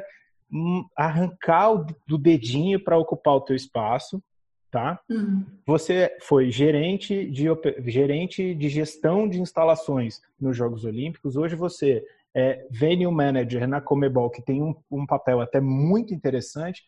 hum, 0.50 0.86
arrancar 0.96 1.72
o, 1.72 1.86
do 2.06 2.16
dedinho 2.16 2.78
para 2.78 2.96
ocupar 2.96 3.34
o 3.34 3.40
teu 3.40 3.56
espaço, 3.56 4.22
tá? 4.70 5.00
Uhum. 5.10 5.44
Você 5.66 6.16
foi 6.22 6.48
gerente 6.48 7.28
de, 7.28 7.46
gerente 7.90 8.54
de 8.54 8.68
gestão 8.68 9.28
de 9.28 9.40
instalações 9.40 10.20
nos 10.40 10.56
Jogos 10.56 10.84
Olímpicos. 10.84 11.36
Hoje 11.36 11.56
você 11.56 12.04
é 12.36 12.66
venue 12.70 13.10
manager 13.10 13.66
na 13.66 13.80
Comebol, 13.80 14.30
que 14.30 14.42
tem 14.42 14.62
um, 14.62 14.74
um 14.90 15.06
papel 15.06 15.40
até 15.40 15.60
muito 15.60 16.12
interessante 16.12 16.82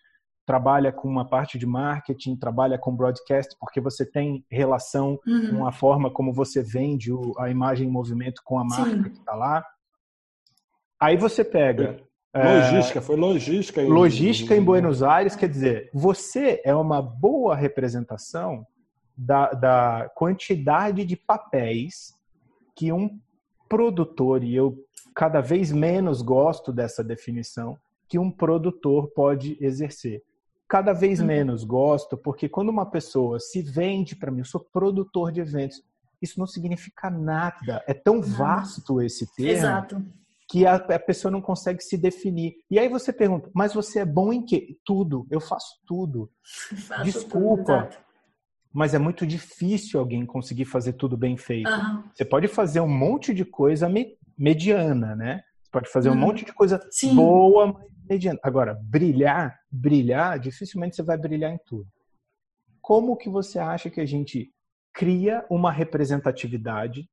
trabalha 0.49 0.91
com 0.91 1.07
uma 1.07 1.29
parte 1.29 1.59
de 1.59 1.67
marketing, 1.67 2.35
trabalha 2.35 2.79
com 2.79 2.97
broadcast, 2.97 3.55
porque 3.61 3.83
você 3.83 4.11
tem 4.11 4.43
relação 4.51 5.21
uhum. 5.27 5.59
com 5.59 5.67
a 5.67 5.73
forma 5.73 6.11
como 6.11 6.33
você 6.33 6.63
vende 6.63 7.11
a 7.37 7.51
imagem 7.51 7.87
em 7.87 7.91
movimento 7.91 8.41
com 8.43 8.59
a 8.59 8.65
marca 8.65 8.97
Sim. 8.97 9.03
que 9.03 9.19
está 9.19 9.35
lá. 9.35 9.63
Aí 10.99 11.19
você 11.19 11.45
pega. 11.45 12.01
Logística, 12.35 12.99
é, 12.99 13.03
foi 13.03 13.17
logística. 13.17 13.83
Em, 13.83 13.89
logística 13.89 14.57
em 14.57 14.65
Buenos 14.65 15.03
Aires, 15.03 15.37
quer 15.37 15.51
dizer, 15.51 15.91
você 15.93 16.63
é 16.65 16.75
uma 16.75 17.03
boa 17.03 17.55
representação 17.55 18.67
da, 19.15 19.51
da 19.51 20.11
quantidade 20.15 21.05
de 21.05 21.15
papéis 21.15 22.15
que 22.75 22.91
um 22.91 23.21
produtor, 23.69 24.43
e 24.43 24.55
eu 24.55 24.77
cada 25.15 25.41
vez 25.41 25.73
menos 25.73 26.23
gosto 26.23 26.73
dessa 26.73 27.03
definição, 27.03 27.77
que 28.09 28.19
um 28.19 28.31
produtor 28.31 29.09
pode 29.09 29.57
exercer 29.61 30.23
cada 30.69 30.93
vez 30.93 31.19
uhum. 31.19 31.27
menos 31.27 31.65
gosto, 31.65 32.17
porque 32.17 32.49
quando 32.49 32.69
uma 32.69 32.85
pessoa 32.85 33.41
se 33.41 33.63
vende 33.63 34.15
para 34.15 34.31
mim, 34.31 34.41
eu 34.41 34.45
sou 34.45 34.61
produtor 34.61 35.33
de 35.33 35.41
eventos, 35.41 35.83
isso 36.21 36.39
não 36.39 36.47
significa 36.47 37.09
nada. 37.09 37.83
É 37.87 37.95
tão 37.95 38.21
vasto 38.21 39.01
esse 39.01 39.27
termo 39.35 39.53
Exato. 39.53 40.05
que 40.49 40.67
a, 40.67 40.75
a, 40.75 40.99
pessoa 40.99 41.33
não 41.33 41.41
consegue 41.41 41.83
se 41.83 41.97
definir. 41.97 42.57
E 42.71 42.79
aí 42.79 42.89
você 42.89 43.13
pergunta, 43.13 43.49
mas 43.55 43.73
você 43.73 44.01
é 44.01 44.05
bom 44.05 44.33
em 44.33 44.45
quê? 44.45 44.77
Tudo. 44.85 45.27
Eu 45.31 45.41
faço 45.41 45.81
tudo. 45.87 46.31
Faço 46.87 47.05
Desculpa. 47.05 47.85
Tudo, 47.85 47.97
mas 48.79 48.95
é 48.95 48.99
muito 48.99 49.27
difícil 49.27 49.99
alguém 49.99 50.25
conseguir 50.25 50.65
fazer 50.65 50.93
tudo 50.93 51.17
bem 51.17 51.37
feito. 51.37 51.69
Uhum. 51.69 52.05
Você 52.15 52.25
pode 52.25 52.47
fazer 52.47 52.79
um 52.79 52.87
monte 52.87 53.35
de 53.35 53.45
coisa 53.45 53.89
me, 53.89 54.17
mediana, 54.39 55.17
né? 55.17 55.43
Você 55.65 55.71
pode 55.73 55.91
fazer 55.91 56.11
uhum. 56.11 56.15
um 56.15 56.19
monte 56.19 56.45
de 56.45 56.53
coisa 56.53 56.81
Sim. 56.89 57.17
boa, 57.17 57.73
mas 57.73 57.89
mediano. 58.09 58.39
Agora, 58.41 58.79
brilhar, 58.81 59.59
brilhar, 59.69 60.39
dificilmente 60.39 60.95
você 60.95 61.03
vai 61.03 61.19
brilhar 61.19 61.53
em 61.53 61.59
tudo. 61.67 61.89
Como 62.81 63.17
que 63.17 63.29
você 63.29 63.59
acha 63.59 63.91
que 63.91 64.01
a 64.01 64.07
gente 64.07 64.49
cria 64.95 65.45
uma 65.51 65.73
representatividade 65.73 67.11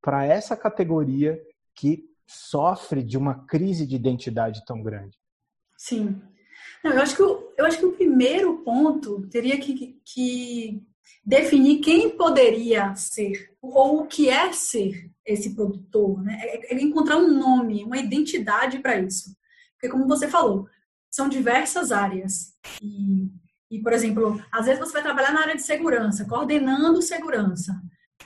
para 0.00 0.24
essa 0.24 0.56
categoria 0.56 1.38
que 1.74 2.04
sofre 2.26 3.02
de 3.02 3.18
uma 3.18 3.44
crise 3.44 3.86
de 3.86 3.96
identidade 3.96 4.64
tão 4.64 4.82
grande? 4.82 5.18
Sim. 5.76 6.22
Não, 6.82 6.92
eu, 6.92 7.02
acho 7.02 7.14
que 7.14 7.22
o, 7.22 7.52
eu 7.58 7.66
acho 7.66 7.78
que 7.78 7.84
o 7.84 7.92
primeiro 7.92 8.62
ponto 8.64 9.28
teria 9.28 9.60
que, 9.60 10.00
que 10.02 10.82
definir 11.24 11.80
quem 11.80 12.16
poderia 12.16 12.94
ser 12.94 13.50
ou 13.60 14.00
o 14.00 14.06
que 14.06 14.28
é 14.28 14.52
ser 14.52 15.10
esse 15.24 15.54
produtor, 15.54 16.22
né? 16.22 16.38
É, 16.42 16.74
é 16.74 16.80
encontrar 16.80 17.16
um 17.16 17.32
nome, 17.32 17.84
uma 17.84 17.98
identidade 17.98 18.80
para 18.80 18.98
isso. 18.98 19.36
Porque, 19.74 19.88
como 19.88 20.06
você 20.06 20.28
falou, 20.28 20.68
são 21.10 21.28
diversas 21.28 21.92
áreas. 21.92 22.54
E, 22.82 23.28
e, 23.70 23.80
por 23.80 23.92
exemplo, 23.92 24.42
às 24.50 24.66
vezes 24.66 24.80
você 24.80 24.94
vai 24.94 25.02
trabalhar 25.02 25.32
na 25.32 25.42
área 25.42 25.56
de 25.56 25.62
segurança, 25.62 26.24
coordenando 26.24 27.00
segurança, 27.02 27.80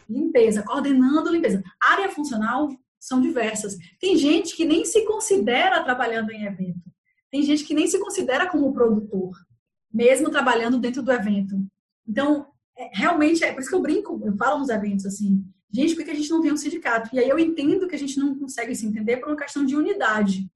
limpeza, 0.09 0.63
coordenando 0.63 1.31
limpeza. 1.31 1.63
Área 1.81 2.11
funcional 2.11 2.71
são 2.99 3.21
diversas. 3.21 3.77
Tem 4.01 4.17
gente 4.17 4.57
que 4.57 4.65
nem 4.65 4.85
se 4.85 5.05
considera 5.05 5.83
trabalhando 5.83 6.31
em 6.31 6.45
evento. 6.45 6.91
Tem 7.31 7.43
gente 7.43 7.65
que 7.65 7.75
nem 7.75 7.87
se 7.87 7.99
considera 7.99 8.49
como 8.49 8.73
produtor, 8.73 9.37
mesmo 9.93 10.31
trabalhando 10.31 10.79
dentro 10.79 11.03
do 11.03 11.13
evento. 11.13 11.57
Então, 12.07 12.47
realmente, 12.93 13.45
é 13.45 13.53
por 13.53 13.61
isso 13.61 13.71
que 13.71 13.75
eu 13.75 13.83
brinco, 13.83 14.21
eu 14.25 14.37
falo 14.37 14.59
nos 14.59 14.69
eventos 14.69 15.07
assim, 15.07 15.45
gente, 15.73 15.95
por 15.95 16.05
que 16.05 16.11
a 16.11 16.15
gente 16.15 16.31
não 16.31 16.43
tem 16.43 16.53
um 16.53 16.57
sindicato? 16.57 17.11
E 17.13 17.19
aí 17.19 17.29
eu 17.29 17.39
entendo 17.39 17.89
que 17.89 17.95
a 17.95 17.99
gente 17.99 18.19
não 18.19 18.39
consegue 18.39 18.75
se 18.75 18.87
entender 18.87 19.19
por 19.19 19.29
uma 19.29 19.37
questão 19.37 19.65
de 19.65 19.77
unidade. 19.77 20.49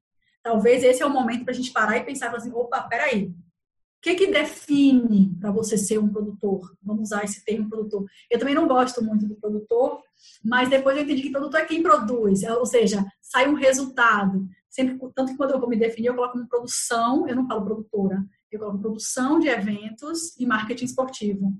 Talvez 0.42 0.82
esse 0.82 1.02
é 1.02 1.06
o 1.06 1.10
momento 1.10 1.44
para 1.44 1.52
a 1.52 1.56
gente 1.56 1.72
parar 1.72 1.98
e 1.98 2.04
pensar 2.04 2.34
assim, 2.34 2.52
opa, 2.52 2.82
peraí, 2.82 3.26
o 3.26 4.02
que, 4.02 4.14
que 4.14 4.28
define 4.28 5.36
para 5.38 5.50
você 5.50 5.76
ser 5.76 5.98
um 5.98 6.08
produtor? 6.08 6.74
Vamos 6.82 7.08
usar 7.08 7.22
esse 7.22 7.44
termo 7.44 7.68
produtor. 7.68 8.06
Eu 8.30 8.38
também 8.38 8.54
não 8.54 8.66
gosto 8.66 9.04
muito 9.04 9.26
do 9.26 9.34
produtor, 9.36 10.00
mas 10.42 10.70
depois 10.70 10.96
eu 10.96 11.02
entendi 11.02 11.20
que 11.20 11.30
produtor 11.30 11.60
é 11.60 11.66
quem 11.66 11.82
produz, 11.82 12.42
ou 12.44 12.64
seja, 12.64 13.04
sai 13.20 13.46
um 13.46 13.54
resultado. 13.54 14.48
Sempre, 14.70 14.98
tanto 15.14 15.32
que 15.32 15.36
quando 15.36 15.50
eu 15.50 15.60
vou 15.60 15.68
me 15.68 15.76
definir, 15.76 16.06
eu 16.06 16.14
coloco 16.14 16.32
como 16.32 16.48
produção, 16.48 17.28
eu 17.28 17.36
não 17.36 17.46
falo 17.46 17.64
produtora, 17.64 18.24
eu 18.56 18.60
coloco 18.60 18.78
produção 18.78 19.38
de 19.38 19.48
eventos 19.48 20.36
e 20.38 20.46
marketing 20.46 20.84
esportivo. 20.84 21.52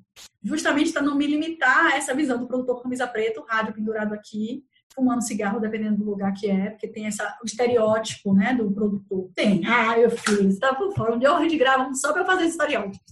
Justamente 0.43 0.93
para 0.93 1.03
não 1.03 1.17
me 1.17 1.27
limitar 1.27 1.87
a 1.87 1.97
essa 1.97 2.15
visão 2.15 2.39
do 2.39 2.47
produtor 2.47 2.83
camisa 2.83 3.07
preta, 3.07 3.41
o 3.41 3.45
rádio 3.45 3.75
pendurado 3.75 4.13
aqui, 4.13 4.65
fumando 4.95 5.23
cigarro, 5.23 5.61
dependendo 5.61 5.99
do 5.99 6.11
lugar 6.11 6.33
que 6.33 6.51
é, 6.51 6.71
porque 6.71 6.89
tem 6.89 7.07
essa, 7.07 7.37
o 7.43 7.47
estereótipo, 7.47 8.35
né, 8.35 8.55
do 8.55 8.71
produtor. 8.71 9.31
Tem. 9.35 9.63
Ah, 9.67 9.99
eu 9.99 10.11
fiz, 10.11 10.59
tá 10.59 10.75
por 10.75 10.93
fora. 10.95 11.15
Um 11.15 11.19
dia 11.19 11.37
gente 11.39 11.57
grava 11.57 11.93
só 11.95 12.13
para 12.13 12.25
fazer 12.25 12.47
estereótipo. 12.47 13.05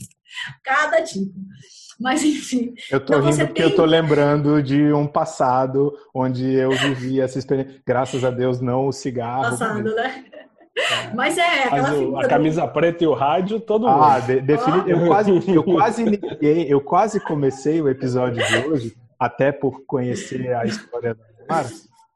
Cada 0.62 1.02
tipo. 1.02 1.34
Mas, 2.00 2.22
enfim. 2.22 2.74
Eu 2.90 3.00
tô 3.00 3.14
então, 3.14 3.30
rindo 3.30 3.46
porque 3.46 3.62
tem... 3.62 3.70
eu 3.70 3.76
tô 3.76 3.84
lembrando 3.84 4.62
de 4.62 4.92
um 4.92 5.06
passado 5.06 5.92
onde 6.14 6.52
eu 6.52 6.70
vivi 6.70 7.20
essa 7.20 7.38
experiência. 7.38 7.82
Graças 7.84 8.24
a 8.24 8.30
Deus, 8.30 8.60
não 8.60 8.86
o 8.86 8.92
cigarro. 8.92 9.42
Passado, 9.42 9.82
mas... 9.82 9.94
né? 9.94 10.24
É. 10.78 11.14
Mas 11.14 11.36
é 11.36 11.64
aquela 11.64 11.90
Mas 11.90 11.98
o, 11.98 12.16
a 12.18 12.28
camisa 12.28 12.62
do... 12.62 12.72
preta 12.72 13.02
e 13.02 13.06
o 13.06 13.12
rádio, 13.12 13.59
todo 13.59 13.88
mundo. 13.88 14.02
Ah, 14.02 14.20
de, 14.20 14.40
defini... 14.40 14.82
eu 14.86 15.06
quase, 15.06 15.30
eu 15.48 15.64
quase 15.64 16.02
iniciei, 16.02 16.72
eu 16.72 16.80
quase 16.80 17.20
comecei 17.20 17.80
o 17.82 17.88
episódio 17.88 18.44
de 18.46 18.56
hoje, 18.68 18.96
até 19.18 19.50
por 19.50 19.84
conhecer 19.84 20.55
a 20.55 20.64
história 20.64 21.14
da 21.14 21.24
Mara. 21.48 21.68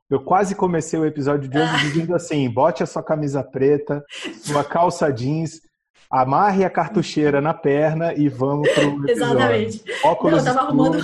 Eu 0.08 0.22
quase 0.22 0.54
comecei 0.54 0.98
o 0.98 1.06
episódio 1.06 1.48
de 1.48 1.58
hoje 1.58 1.88
dizendo 1.88 2.14
assim: 2.14 2.48
bote 2.48 2.82
a 2.82 2.86
sua 2.86 3.02
camisa 3.02 3.42
preta, 3.42 4.04
sua 4.42 4.62
calça 4.62 5.10
jeans, 5.10 5.60
amarre 6.10 6.64
a 6.64 6.70
cartucheira 6.70 7.40
na 7.40 7.54
perna 7.54 8.14
e 8.14 8.28
vamos 8.28 8.70
pro 8.70 8.82
episódio. 8.82 9.10
Exatamente. 9.10 9.84
Óculos 10.04 10.44
Não, 10.44 10.50
eu 10.50 10.54
tava 10.54 10.66
arrumando, 10.66 10.98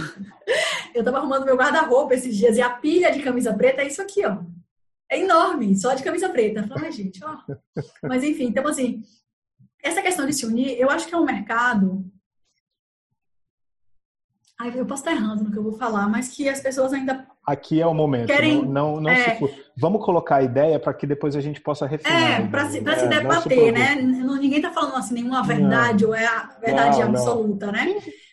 eu 0.95 1.05
tava 1.05 1.17
arrumando 1.17 1.45
meu 1.45 1.57
guarda-roupa 1.57 2.15
esses 2.15 2.37
dias 2.37 2.57
e 2.57 2.63
a 2.63 2.71
pilha 2.71 3.11
de 3.11 3.21
camisa 3.21 3.53
preta 3.53 3.83
é 3.83 3.87
isso 3.87 4.01
aqui, 4.01 4.25
ó 4.25 4.37
é 5.11 5.19
enorme, 5.19 5.77
só 5.77 5.95
de 5.95 6.03
camisa 6.03 6.29
preta. 6.29 6.67
Fala, 6.67 6.91
gente, 6.91 7.21
ó. 7.25 7.39
Mas 8.03 8.23
enfim, 8.23 8.47
então 8.47 8.67
assim, 8.67 9.03
essa 9.83 10.03
questão 10.03 10.27
de 10.27 10.33
se 10.33 10.45
unir, 10.45 10.79
eu 10.79 10.91
acho 10.91 11.07
que 11.07 11.15
é 11.15 11.19
um 11.19 11.25
mercado. 11.25 12.05
Ai, 14.61 14.73
eu 14.75 14.85
posso 14.85 15.03
estar 15.03 15.13
errando 15.13 15.45
no 15.45 15.53
que 15.53 15.57
eu 15.57 15.63
vou 15.63 15.79
falar, 15.79 16.09
mas 16.09 16.31
que 16.31 16.49
as 16.49 16.61
pessoas 16.61 16.93
ainda. 16.93 17.27
Aqui 17.47 17.81
é 17.81 17.87
o 17.87 17.95
momento. 17.95 18.27
Querem, 18.27 18.61
não, 18.61 18.97
não, 18.97 19.03
não 19.03 19.11
é, 19.11 19.37
se... 19.37 19.65
Vamos 19.77 20.05
colocar 20.05 20.37
a 20.37 20.43
ideia 20.43 20.81
para 20.81 20.93
que 20.93 21.07
depois 21.07 21.37
a 21.37 21.41
gente 21.41 21.61
possa 21.61 21.87
refinar. 21.87 22.41
É, 22.41 22.47
para 22.49 22.69
se, 22.69 22.79
é, 22.79 22.99
se 22.99 23.07
debater, 23.07 23.73
né? 23.73 23.95
Ninguém 23.95 24.57
está 24.57 24.73
falando 24.73 24.97
assim 24.97 25.15
nenhuma 25.15 25.45
verdade 25.45 26.03
não. 26.03 26.11
ou 26.11 26.17
é 26.17 26.27
a 26.27 26.59
verdade 26.61 26.99
não, 26.99 27.07
absoluta, 27.07 27.71
né? 27.71 27.87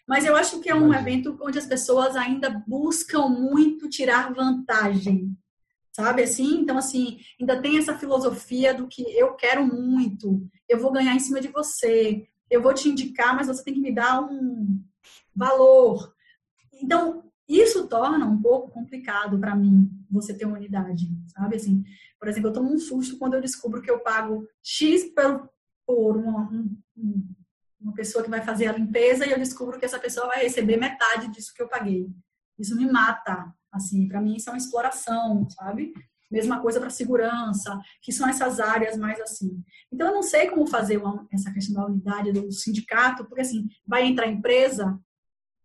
Mas 0.08 0.26
eu 0.26 0.36
acho 0.36 0.60
que 0.60 0.70
é 0.70 0.76
um 0.76 0.94
evento 0.94 1.38
onde 1.42 1.60
as 1.60 1.66
pessoas 1.66 2.16
ainda 2.16 2.64
buscam 2.68 3.28
muito 3.28 3.88
tirar 3.88 4.34
vantagem 4.34 5.36
sabe 5.96 6.24
assim? 6.24 6.60
Então, 6.60 6.78
assim, 6.78 7.20
ainda 7.40 7.62
tem 7.62 7.78
essa 7.78 7.98
filosofia 7.98 8.74
do 8.74 8.86
que 8.86 9.02
eu 9.18 9.34
quero 9.36 9.66
muito, 9.66 10.46
eu 10.68 10.78
vou 10.78 10.92
ganhar 10.92 11.16
em 11.16 11.22
cima 11.22 11.40
de 11.40 11.48
você, 11.48 12.28
eu 12.52 12.62
vou 12.62 12.74
te 12.74 12.90
indicar, 12.90 13.34
mas 13.34 13.48
você 13.48 13.64
tem 13.64 13.76
que 13.76 13.80
me 13.80 13.96
dar 13.96 14.22
um 14.22 14.84
valor. 15.34 16.14
Então, 16.74 17.32
isso 17.48 17.88
torna 17.88 18.26
um 18.26 18.42
pouco 18.42 18.72
complicado 18.72 19.40
para 19.40 19.56
mim 19.56 19.90
você 20.12 20.34
ter 20.34 20.46
uma 20.46 20.58
unidade, 20.58 21.08
sabe? 21.28 21.56
Assim, 21.56 21.86
por 22.20 22.28
exemplo, 22.28 22.50
eu 22.50 22.54
tomo 22.54 22.74
um 22.74 22.78
susto 22.78 23.18
quando 23.18 23.36
eu 23.36 23.42
descubro 23.42 23.82
que 23.82 23.90
eu 23.90 24.00
pago 24.00 24.46
X 24.62 25.06
por, 25.14 25.50
por 25.86 26.18
uma, 26.18 26.50
um, 26.98 27.26
uma 27.80 27.94
pessoa 27.94 28.22
que 28.22 28.30
vai 28.30 28.42
fazer 28.42 28.68
a 28.68 28.74
limpeza 28.74 29.26
e 29.26 29.32
eu 29.32 29.40
descubro 29.40 29.80
que 29.80 29.86
essa 29.86 30.00
pessoa 30.00 30.28
vai 30.28 30.44
receber 30.44 30.76
metade 30.76 31.30
disso 31.30 31.54
que 31.56 31.62
eu 31.62 31.70
paguei. 31.70 32.10
Isso 32.60 32.76
me 32.76 32.86
mata, 32.92 33.54
Assim, 33.76 34.08
para 34.08 34.22
mim 34.22 34.36
isso 34.36 34.50
é 34.50 34.54
uma 34.54 34.58
exploração, 34.58 35.48
sabe? 35.50 35.94
Mesma 36.32 36.62
coisa 36.62 36.80
para 36.80 36.90
segurança, 36.90 37.80
que 38.02 38.12
são 38.12 38.28
essas 38.28 38.60
áreas 38.60 38.98
mais 38.98 39.20
assim. 39.20 39.62
Então 39.92 40.08
eu 40.08 40.14
não 40.16 40.24
sei 40.24 40.48
como 40.48 40.66
fazer 40.66 40.98
uma, 40.98 41.28
essa 41.32 41.52
questão 41.52 41.76
da 41.76 41.86
unidade 41.86 42.32
do 42.32 42.52
sindicato, 42.52 43.26
porque 43.26 43.42
assim, 43.42 43.68
vai 43.86 44.06
entrar 44.06 44.28
empresa 44.28 45.00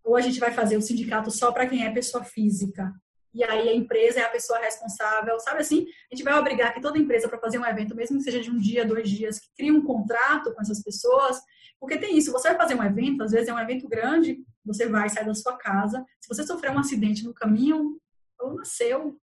ou 0.04 0.16
a 0.16 0.20
gente 0.20 0.40
vai 0.40 0.52
fazer 0.52 0.76
o 0.76 0.82
sindicato 0.82 1.30
só 1.30 1.52
para 1.52 1.66
quem 1.66 1.84
é 1.84 1.90
pessoa 1.90 2.24
física. 2.24 2.92
E 3.32 3.44
aí 3.44 3.68
a 3.68 3.74
empresa 3.74 4.20
é 4.20 4.24
a 4.24 4.28
pessoa 4.28 4.58
responsável, 4.58 5.38
sabe 5.38 5.60
assim? 5.60 5.86
A 6.10 6.14
gente 6.14 6.24
vai 6.24 6.34
obrigar 6.34 6.74
que 6.74 6.80
toda 6.80 6.98
empresa 6.98 7.28
para 7.28 7.38
fazer 7.38 7.58
um 7.58 7.64
evento, 7.64 7.94
mesmo 7.94 8.18
que 8.18 8.24
seja 8.24 8.40
de 8.40 8.50
um 8.50 8.58
dia, 8.58 8.84
dois 8.84 9.08
dias, 9.08 9.38
que 9.38 9.48
crie 9.56 9.70
um 9.70 9.84
contrato 9.84 10.52
com 10.52 10.60
essas 10.60 10.82
pessoas, 10.82 11.40
porque 11.78 11.96
tem 11.96 12.18
isso, 12.18 12.32
você 12.32 12.48
vai 12.48 12.56
fazer 12.56 12.74
um 12.74 12.82
evento, 12.82 13.22
às 13.22 13.30
vezes 13.30 13.48
é 13.48 13.54
um 13.54 13.58
evento 13.58 13.88
grande, 13.88 14.38
você 14.64 14.88
vai 14.88 15.08
sair 15.08 15.26
da 15.26 15.34
sua 15.34 15.56
casa. 15.56 16.04
Se 16.20 16.28
você 16.28 16.46
sofrer 16.46 16.70
um 16.70 16.78
acidente 16.78 17.24
no 17.24 17.34
caminho, 17.34 18.00
ou 18.38 18.54
nasceu, 18.54 19.18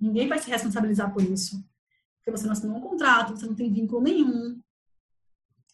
ninguém 0.00 0.28
vai 0.28 0.38
se 0.38 0.50
responsabilizar 0.50 1.12
por 1.12 1.22
isso. 1.22 1.64
Porque 2.18 2.30
você 2.30 2.44
não 2.44 2.52
assinou 2.52 2.76
um 2.76 2.80
contrato, 2.80 3.36
você 3.36 3.46
não 3.46 3.54
tem 3.54 3.72
vínculo 3.72 4.00
nenhum. 4.00 4.60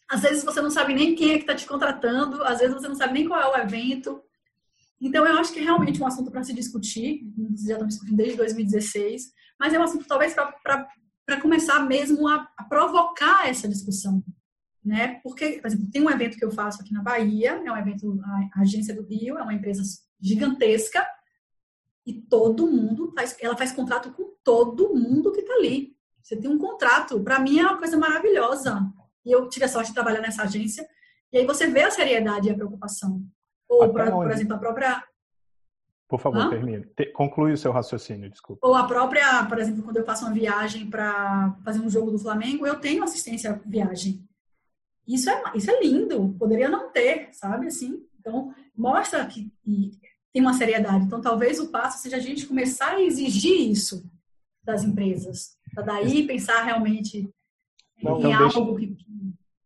Às 0.09 0.21
vezes 0.21 0.43
você 0.43 0.61
não 0.61 0.71
sabe 0.71 0.93
nem 0.93 1.15
quem 1.15 1.31
é 1.31 1.35
que 1.35 1.43
está 1.43 1.55
te 1.55 1.67
contratando, 1.67 2.43
às 2.43 2.59
vezes 2.59 2.73
você 2.73 2.87
não 2.87 2.95
sabe 2.95 3.13
nem 3.13 3.27
qual 3.27 3.41
é 3.41 3.47
o 3.47 3.61
evento. 3.61 4.23
Então, 5.01 5.25
eu 5.25 5.37
acho 5.37 5.53
que 5.53 5.59
é 5.59 5.63
realmente 5.63 6.01
um 6.01 6.07
assunto 6.07 6.31
para 6.31 6.43
se 6.43 6.53
discutir, 6.53 7.21
já 7.65 7.73
estamos 7.73 7.93
discutindo 7.93 8.17
desde 8.17 8.37
2016, 8.37 9.31
mas 9.59 9.73
é 9.73 9.79
um 9.79 9.83
assunto 9.83 10.05
talvez 10.07 10.33
para 10.33 11.41
começar 11.41 11.79
mesmo 11.85 12.27
a, 12.27 12.49
a, 12.57 12.63
provocar 12.65 13.47
essa 13.47 13.67
discussão. 13.67 14.23
Né? 14.83 15.19
Porque, 15.21 15.59
por 15.59 15.67
exemplo, 15.67 15.89
tem 15.91 16.01
um 16.01 16.09
evento 16.09 16.37
que 16.37 16.45
eu 16.45 16.51
faço 16.51 16.81
aqui 16.81 16.93
na 16.93 17.03
Bahia, 17.03 17.61
é 17.65 17.71
um 17.71 17.77
evento, 17.77 18.19
a 18.53 18.61
Agência 18.61 18.95
do 18.95 19.03
Rio, 19.03 19.37
é 19.37 19.43
uma 19.43 19.53
empresa 19.53 19.83
gigantesca, 20.21 21.05
e 22.05 22.13
todo 22.13 22.65
mundo 22.65 23.11
faz, 23.15 23.35
ela 23.39 23.57
faz 23.57 23.71
contrato 23.71 24.11
com 24.11 24.33
todo 24.43 24.95
mundo 24.95 25.31
que 25.31 25.41
está 25.41 25.53
ali. 25.53 25.95
Você 26.23 26.35
tem 26.35 26.49
um 26.49 26.57
contrato, 26.57 27.21
para 27.21 27.39
mim 27.39 27.59
é 27.59 27.63
uma 27.63 27.77
coisa 27.77 27.97
maravilhosa. 27.97 28.81
E 29.25 29.31
eu 29.31 29.47
tive 29.49 29.65
a 29.65 29.67
sorte 29.67 29.89
de 29.89 29.93
trabalhar 29.93 30.21
nessa 30.21 30.43
agência, 30.43 30.87
e 31.31 31.37
aí 31.37 31.45
você 31.45 31.67
vê 31.67 31.83
a 31.83 31.91
seriedade 31.91 32.47
e 32.47 32.51
a 32.51 32.55
preocupação. 32.55 33.23
Ou, 33.67 33.91
pra, 33.93 34.09
por 34.09 34.31
exemplo, 34.31 34.55
a 34.55 34.59
própria 34.59 35.03
por 36.09 36.19
favor, 36.19 36.39
Hã? 36.39 36.49
termine. 36.49 36.87
Conclui 37.13 37.53
o 37.53 37.57
seu 37.57 37.71
raciocínio, 37.71 38.31
desculpa. 38.31 38.67
Ou 38.67 38.73
a 38.73 38.87
própria, 38.87 39.45
por 39.45 39.59
exemplo, 39.59 39.83
quando 39.83 39.97
eu 39.97 40.03
faço 40.03 40.25
uma 40.25 40.33
viagem 40.33 40.89
para 40.89 41.55
fazer 41.63 41.79
um 41.79 41.89
jogo 41.89 42.09
do 42.09 42.17
Flamengo, 42.17 42.65
eu 42.65 42.79
tenho 42.79 43.03
assistência 43.03 43.61
viagem. 43.63 44.27
Isso 45.09 45.27
é, 45.27 45.41
isso 45.55 45.71
é 45.71 45.81
lindo, 45.81 46.35
poderia 46.37 46.69
não 46.69 46.91
ter, 46.91 47.29
sabe 47.33 47.65
assim? 47.65 48.05
Então, 48.19 48.53
mostra 48.77 49.25
que 49.25 49.51
tem 50.31 50.39
uma 50.39 50.53
seriedade. 50.53 51.05
Então, 51.05 51.19
talvez 51.19 51.59
o 51.59 51.71
passo 51.71 52.03
seja 52.03 52.17
a 52.17 52.19
gente 52.19 52.45
começar 52.45 52.91
a 52.91 53.01
exigir 53.01 53.71
isso 53.71 54.07
das 54.63 54.83
empresas, 54.83 55.57
para 55.73 55.83
daí 55.83 56.27
pensar 56.27 56.61
realmente 56.61 57.27
Não, 58.03 58.17
em 58.17 58.19
então 58.19 58.33
algo 58.33 58.77
deixa, 58.77 58.93
que. 58.93 59.05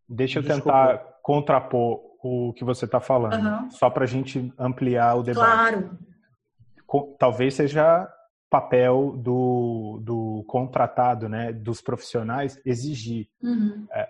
Deixa 0.08 0.40
eu 0.40 0.44
tentar 0.44 0.94
Desculpa. 0.94 1.20
contrapor 1.22 2.02
o 2.24 2.54
que 2.54 2.64
você 2.64 2.86
está 2.86 3.02
falando, 3.02 3.46
uhum. 3.46 3.70
só 3.70 3.90
para 3.90 4.06
a 4.06 4.08
gente 4.08 4.54
ampliar 4.58 5.16
o 5.16 5.24
debate. 5.24 5.46
Claro. 5.46 6.00
Talvez 7.20 7.56
seja 7.56 8.08
papel 8.50 9.18
do, 9.18 10.00
do 10.02 10.46
contratado, 10.48 11.28
né, 11.28 11.52
dos 11.52 11.82
profissionais, 11.82 12.62
exigir. 12.64 13.28
Uhum. 13.42 13.86
É, 13.92 14.08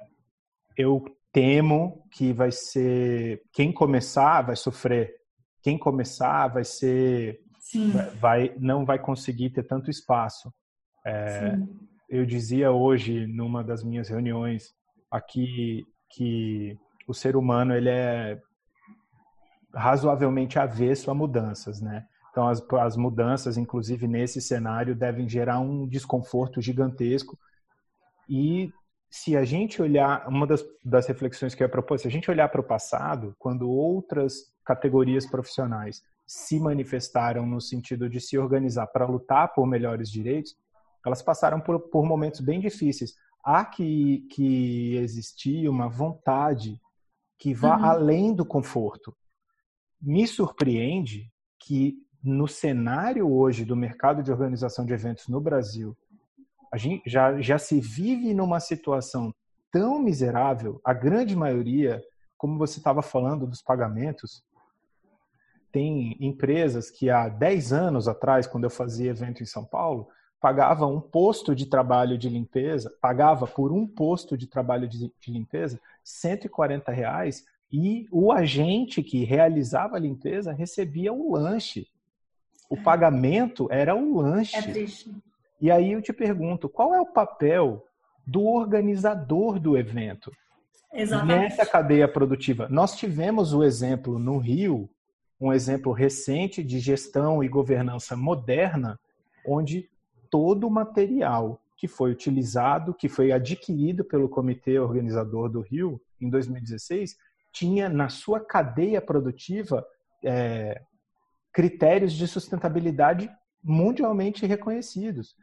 eu 0.78 1.04
temo 1.34 2.08
que 2.12 2.32
vai 2.32 2.52
ser 2.52 3.42
quem 3.52 3.74
começar 3.74 4.44
vai 4.44 4.56
sofrer 4.56 5.14
quem 5.62 5.78
começar 5.78 6.48
vai 6.48 6.64
ser 6.64 7.44
vai 8.20 8.54
não 8.60 8.86
vai 8.86 9.00
conseguir 9.00 9.50
ter 9.50 9.64
tanto 9.64 9.90
espaço. 9.90 10.54
É, 11.06 11.58
eu 12.10 12.26
dizia 12.26 12.72
hoje 12.72 13.26
numa 13.28 13.64
das 13.64 13.84
minhas 13.84 14.10
reuniões 14.10 14.74
aqui 15.10 15.86
que 16.10 16.78
o 17.08 17.14
ser 17.14 17.36
humano 17.36 17.74
ele 17.74 17.90
é 17.90 18.40
razoavelmente 19.74 20.60
avesso 20.60 21.10
a 21.10 21.16
mudanças, 21.16 21.82
né? 21.82 22.06
Então 22.30 22.48
as, 22.48 22.62
as 22.80 22.96
mudanças, 22.96 23.58
inclusive 23.58 24.08
nesse 24.08 24.42
cenário, 24.42 24.96
devem 24.96 25.28
gerar 25.28 25.60
um 25.60 25.88
desconforto 25.88 26.62
gigantesco 26.62 27.38
e 28.30 28.72
se 29.16 29.38
a 29.38 29.46
gente 29.46 29.80
olhar, 29.80 30.28
uma 30.28 30.48
das, 30.48 30.66
das 30.84 31.06
reflexões 31.06 31.54
que 31.54 31.62
eu 31.62 31.66
ia 31.66 31.72
propor, 31.72 32.00
se 32.00 32.08
a 32.08 32.10
gente 32.10 32.32
olhar 32.32 32.50
para 32.50 32.60
o 32.60 32.64
passado, 32.64 33.36
quando 33.38 33.70
outras 33.70 34.52
categorias 34.66 35.24
profissionais 35.28 36.02
se 36.26 36.60
manifestaram 36.60 37.46
no 37.46 37.62
sentido 37.62 38.10
de 38.10 38.20
se 38.20 38.40
organizar 38.40 38.88
para 38.88 39.06
lutar 39.06 39.54
por 39.54 39.68
melhores 39.68 40.10
direitos, 40.10 40.58
elas 41.06 41.22
passaram 41.22 41.62
por, 41.62 41.80
por 41.80 42.04
momentos 42.04 42.40
bem 42.40 42.60
difíceis. 42.60 43.14
Há 43.46 43.64
que, 43.64 44.26
que 44.32 44.96
existir 44.96 45.70
uma 45.70 45.88
vontade 45.88 46.82
que 47.38 47.54
vá 47.54 47.78
uhum. 47.78 47.86
além 47.86 48.34
do 48.34 48.44
conforto. 48.44 49.16
me 50.02 50.26
surpreende 50.26 51.32
que 51.60 52.00
no 52.24 52.48
cenário 52.48 53.32
hoje 53.32 53.64
do 53.64 53.76
mercado 53.76 54.24
de 54.24 54.32
organização 54.32 54.88
de 54.88 54.94
eventos 54.94 55.28
no 55.28 55.40
Brasil, 55.40 55.96
a 56.74 56.78
gente 56.78 57.08
já, 57.08 57.40
já 57.40 57.60
se 57.60 57.80
vive 57.80 58.34
numa 58.34 58.60
situação 58.60 59.32
tão 59.72 60.00
miserável, 60.00 60.82
a 60.84 60.92
grande 60.92 61.36
maioria, 61.36 62.04
como 62.36 62.58
você 62.58 62.80
estava 62.80 63.04
falando 63.04 63.46
dos 63.46 63.62
pagamentos, 63.62 64.44
tem 65.72 66.18
empresas 66.20 66.90
que 66.90 67.12
há 67.12 67.30
10 67.30 67.74
anos 67.74 68.08
atrás, 68.08 68.48
quando 68.48 68.64
eu 68.64 68.72
fazia 68.72 69.12
evento 69.12 69.44
em 69.44 69.46
São 69.46 69.64
Paulo, 69.64 70.08
pagava 70.42 70.88
um 70.88 71.00
posto 71.00 71.54
de 71.54 71.68
trabalho 71.68 72.18
de 72.18 72.28
limpeza, 72.28 72.92
pagava 73.00 73.46
por 73.46 73.72
um 73.72 73.86
posto 73.86 74.36
de 74.36 74.48
trabalho 74.48 74.88
de, 74.88 75.14
de 75.22 75.32
limpeza 75.32 75.80
140 76.04 76.92
reais 76.92 77.46
e 77.72 78.08
o 78.12 78.32
agente 78.32 79.04
que 79.04 79.24
realizava 79.24 79.98
a 79.98 80.00
limpeza 80.00 80.52
recebia 80.52 81.14
o 81.14 81.34
lanche. 81.34 81.88
O 82.68 82.76
pagamento 82.76 83.68
era 83.72 83.94
o 83.94 84.20
lanche. 84.22 84.58
É 84.58 84.62
triste. 84.64 85.16
E 85.64 85.72
aí 85.72 85.94
eu 85.94 86.02
te 86.02 86.12
pergunto, 86.12 86.68
qual 86.68 86.94
é 86.94 87.00
o 87.00 87.06
papel 87.06 87.88
do 88.28 88.44
organizador 88.44 89.58
do 89.58 89.78
evento 89.78 90.30
Exatamente. 90.94 91.40
nessa 91.40 91.66
cadeia 91.66 92.06
produtiva? 92.06 92.68
Nós 92.70 92.98
tivemos 92.98 93.54
o 93.54 93.64
exemplo 93.64 94.20
no 94.20 94.40
Rio, 94.40 94.90
um 95.40 95.54
exemplo 95.54 95.94
recente 95.94 96.62
de 96.62 96.80
gestão 96.80 97.42
e 97.42 97.48
governança 97.48 98.14
moderna, 98.14 99.00
onde 99.48 99.90
todo 100.30 100.68
o 100.68 100.70
material 100.70 101.62
que 101.78 101.88
foi 101.88 102.12
utilizado, 102.12 102.94
que 102.94 103.08
foi 103.08 103.32
adquirido 103.32 104.04
pelo 104.04 104.28
comitê 104.28 104.78
organizador 104.78 105.48
do 105.48 105.62
Rio 105.62 105.98
em 106.20 106.30
2016, 106.30 107.16
tinha 107.54 107.88
na 107.88 108.10
sua 108.10 108.42
cadeia 108.42 109.02
produtiva 109.02 109.88
é, 110.22 110.82
critérios 111.54 112.12
de 112.12 112.28
sustentabilidade 112.28 113.32
mundialmente 113.64 114.46
reconhecidos. 114.46 115.38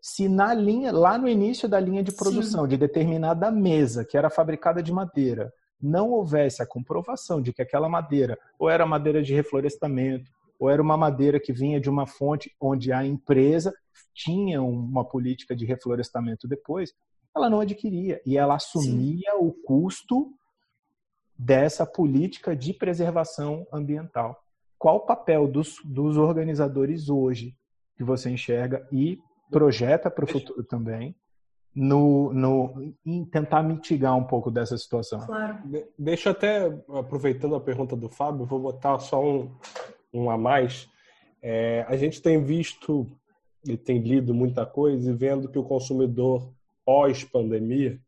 Se 0.00 0.28
na 0.28 0.54
linha, 0.54 0.92
lá 0.92 1.18
no 1.18 1.28
início 1.28 1.68
da 1.68 1.78
linha 1.80 2.02
de 2.02 2.12
produção 2.12 2.62
Sim. 2.62 2.68
de 2.68 2.76
determinada 2.76 3.50
mesa 3.50 4.04
que 4.04 4.16
era 4.16 4.30
fabricada 4.30 4.82
de 4.82 4.92
madeira, 4.92 5.52
não 5.80 6.10
houvesse 6.10 6.62
a 6.62 6.66
comprovação 6.66 7.40
de 7.40 7.52
que 7.52 7.62
aquela 7.62 7.88
madeira 7.88 8.38
ou 8.58 8.70
era 8.70 8.86
madeira 8.86 9.22
de 9.22 9.34
reflorestamento, 9.34 10.30
ou 10.58 10.70
era 10.70 10.80
uma 10.80 10.96
madeira 10.96 11.38
que 11.38 11.52
vinha 11.52 11.80
de 11.80 11.90
uma 11.90 12.06
fonte 12.06 12.54
onde 12.60 12.92
a 12.92 13.04
empresa 13.04 13.74
tinha 14.14 14.62
uma 14.62 15.04
política 15.04 15.54
de 15.54 15.66
reflorestamento 15.66 16.48
depois, 16.48 16.92
ela 17.34 17.50
não 17.50 17.60
adquiria 17.60 18.20
e 18.24 18.38
ela 18.38 18.54
assumia 18.54 19.32
Sim. 19.32 19.38
o 19.38 19.52
custo 19.52 20.32
dessa 21.38 21.84
política 21.84 22.56
de 22.56 22.72
preservação 22.72 23.66
ambiental. 23.70 24.40
Qual 24.78 24.96
o 24.96 25.06
papel 25.06 25.46
dos, 25.46 25.76
dos 25.84 26.16
organizadores 26.16 27.10
hoje 27.10 27.54
que 27.96 28.04
você 28.04 28.30
enxerga 28.30 28.86
e 28.90 29.18
projeta 29.50 30.10
para 30.10 30.24
o 30.24 30.28
futuro 30.28 30.64
também 30.64 31.14
no, 31.76 32.32
no, 32.32 32.94
em 33.04 33.22
tentar 33.26 33.62
mitigar 33.62 34.16
um 34.16 34.24
pouco 34.24 34.50
dessa 34.50 34.78
situação? 34.78 35.20
Claro. 35.26 35.58
Deixa 35.98 36.30
até, 36.30 36.66
aproveitando 36.88 37.54
a 37.54 37.60
pergunta 37.60 37.94
do 37.94 38.08
Fábio, 38.08 38.46
vou 38.46 38.58
botar 38.58 38.98
só 38.98 39.22
um, 39.22 39.54
um 40.12 40.30
a 40.30 40.38
mais. 40.38 40.88
É, 41.42 41.84
a 41.86 41.96
gente 41.96 42.22
tem 42.22 42.42
visto 42.42 43.06
e 43.66 43.76
tem 43.76 43.98
lido 43.98 44.32
muita 44.32 44.64
coisa 44.64 45.10
e 45.10 45.14
vendo 45.14 45.50
que 45.50 45.58
o 45.58 45.64
consumidor 45.64 46.50
pós-pandemia 46.84 48.00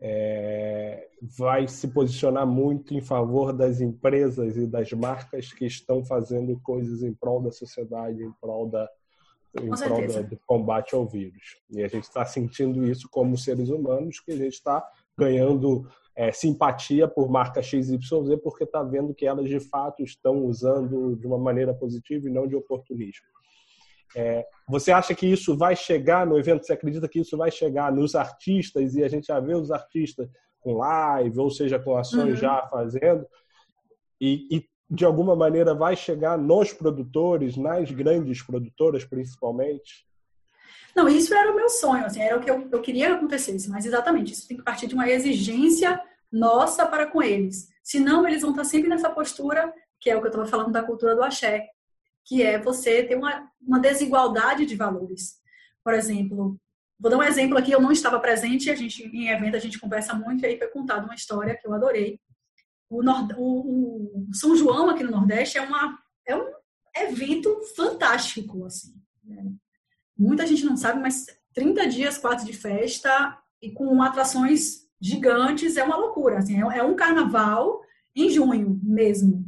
é, 0.00 1.08
vai 1.20 1.68
se 1.68 1.88
posicionar 1.88 2.46
muito 2.46 2.94
em 2.94 3.00
favor 3.00 3.52
das 3.52 3.80
empresas 3.80 4.56
e 4.56 4.66
das 4.66 4.92
marcas 4.92 5.52
que 5.52 5.66
estão 5.66 6.04
fazendo 6.04 6.58
coisas 6.60 7.02
em 7.02 7.12
prol 7.12 7.42
da 7.42 7.52
sociedade, 7.52 8.22
em 8.22 8.32
prol, 8.40 8.68
da, 8.68 8.88
em 9.56 9.70
prol 9.70 10.06
da, 10.06 10.22
do 10.22 10.38
combate 10.46 10.94
ao 10.94 11.06
vírus. 11.06 11.56
E 11.70 11.82
a 11.82 11.88
gente 11.88 12.04
está 12.04 12.24
sentindo 12.24 12.84
isso 12.84 13.08
como 13.10 13.36
seres 13.36 13.68
humanos, 13.68 14.20
que 14.20 14.32
a 14.32 14.36
gente 14.36 14.54
está 14.54 14.84
ganhando 15.16 15.88
é, 16.14 16.32
simpatia 16.32 17.06
por 17.06 17.30
marca 17.30 17.62
XYZ, 17.62 17.98
porque 18.42 18.64
está 18.64 18.82
vendo 18.82 19.14
que 19.14 19.26
elas 19.26 19.48
de 19.48 19.60
fato 19.60 20.02
estão 20.02 20.44
usando 20.44 21.16
de 21.16 21.26
uma 21.26 21.38
maneira 21.38 21.72
positiva 21.72 22.28
e 22.28 22.32
não 22.32 22.46
de 22.46 22.56
oportunismo. 22.56 23.26
É, 24.16 24.46
você 24.68 24.90
acha 24.90 25.14
que 25.14 25.26
isso 25.26 25.56
vai 25.56 25.76
chegar 25.76 26.26
no 26.26 26.38
evento? 26.38 26.64
Você 26.64 26.72
acredita 26.72 27.08
que 27.08 27.20
isso 27.20 27.36
vai 27.36 27.50
chegar 27.50 27.92
nos 27.92 28.14
artistas 28.14 28.94
e 28.94 29.04
a 29.04 29.08
gente 29.08 29.26
já 29.26 29.38
vê 29.38 29.54
os 29.54 29.70
artistas 29.70 30.28
com 30.60 30.78
live, 30.78 31.38
ou 31.38 31.50
seja, 31.50 31.78
com 31.78 31.96
ações 31.96 32.30
uhum. 32.30 32.36
já 32.36 32.66
fazendo? 32.68 33.26
E, 34.20 34.56
e, 34.56 34.68
de 34.90 35.04
alguma 35.04 35.36
maneira 35.36 35.74
vai 35.74 35.94
chegar 35.94 36.38
nos 36.38 36.72
produtores, 36.72 37.56
nas 37.56 37.90
grandes 37.90 38.42
produtoras 38.42 39.04
principalmente? 39.04 40.06
Não, 40.96 41.08
isso 41.08 41.34
era 41.34 41.52
o 41.52 41.54
meu 41.54 41.68
sonho, 41.68 42.04
assim, 42.04 42.20
era 42.20 42.36
o 42.36 42.40
que 42.40 42.50
eu, 42.50 42.68
eu 42.72 42.80
queria 42.80 43.06
que 43.06 43.12
acontecesse, 43.12 43.70
mas 43.70 43.84
exatamente, 43.84 44.32
isso 44.32 44.48
tem 44.48 44.56
que 44.56 44.64
partir 44.64 44.86
de 44.86 44.94
uma 44.94 45.08
exigência 45.08 46.00
nossa 46.32 46.86
para 46.86 47.06
com 47.06 47.22
eles. 47.22 47.68
Senão, 47.82 48.26
eles 48.26 48.42
vão 48.42 48.50
estar 48.50 48.64
sempre 48.64 48.88
nessa 48.88 49.10
postura, 49.10 49.72
que 50.00 50.10
é 50.10 50.16
o 50.16 50.20
que 50.20 50.26
eu 50.26 50.30
estava 50.30 50.46
falando 50.46 50.72
da 50.72 50.82
cultura 50.82 51.14
do 51.14 51.22
axé, 51.22 51.68
que 52.24 52.42
é 52.42 52.58
você 52.58 53.02
ter 53.02 53.16
uma, 53.16 53.50
uma 53.60 53.78
desigualdade 53.78 54.66
de 54.66 54.76
valores. 54.76 55.38
Por 55.82 55.94
exemplo, 55.94 56.58
vou 56.98 57.10
dar 57.10 57.18
um 57.18 57.22
exemplo 57.22 57.56
aqui, 57.56 57.72
eu 57.72 57.80
não 57.80 57.92
estava 57.92 58.18
presente, 58.18 58.70
a 58.70 58.74
gente 58.74 59.04
em 59.04 59.28
evento 59.28 59.56
a 59.56 59.60
gente 59.60 59.78
conversa 59.78 60.14
muito, 60.14 60.42
e 60.42 60.46
aí 60.46 60.58
foi 60.58 60.68
contada 60.68 61.04
uma 61.04 61.14
história 61.14 61.56
que 61.56 61.66
eu 61.66 61.72
adorei. 61.72 62.20
O, 62.90 63.02
Nord, 63.02 63.34
o, 63.36 64.28
o 64.30 64.34
São 64.34 64.56
João 64.56 64.90
aqui 64.90 65.04
no 65.04 65.10
Nordeste 65.10 65.58
é, 65.58 65.62
uma, 65.62 65.98
é 66.26 66.36
um 66.36 66.46
evento 66.96 67.60
fantástico, 67.76 68.64
assim. 68.64 68.94
Né? 69.22 69.52
Muita 70.16 70.46
gente 70.46 70.64
não 70.64 70.76
sabe, 70.76 71.00
mas 71.00 71.26
30 71.54 71.88
dias, 71.88 72.18
quase 72.18 72.46
de 72.46 72.52
festa 72.52 73.38
e 73.60 73.70
com 73.72 74.00
atrações 74.02 74.88
gigantes 75.00 75.76
é 75.76 75.84
uma 75.84 75.96
loucura. 75.96 76.38
Assim, 76.38 76.56
é, 76.56 76.78
é 76.78 76.82
um 76.82 76.96
carnaval 76.96 77.80
em 78.14 78.30
junho 78.30 78.80
mesmo. 78.82 79.44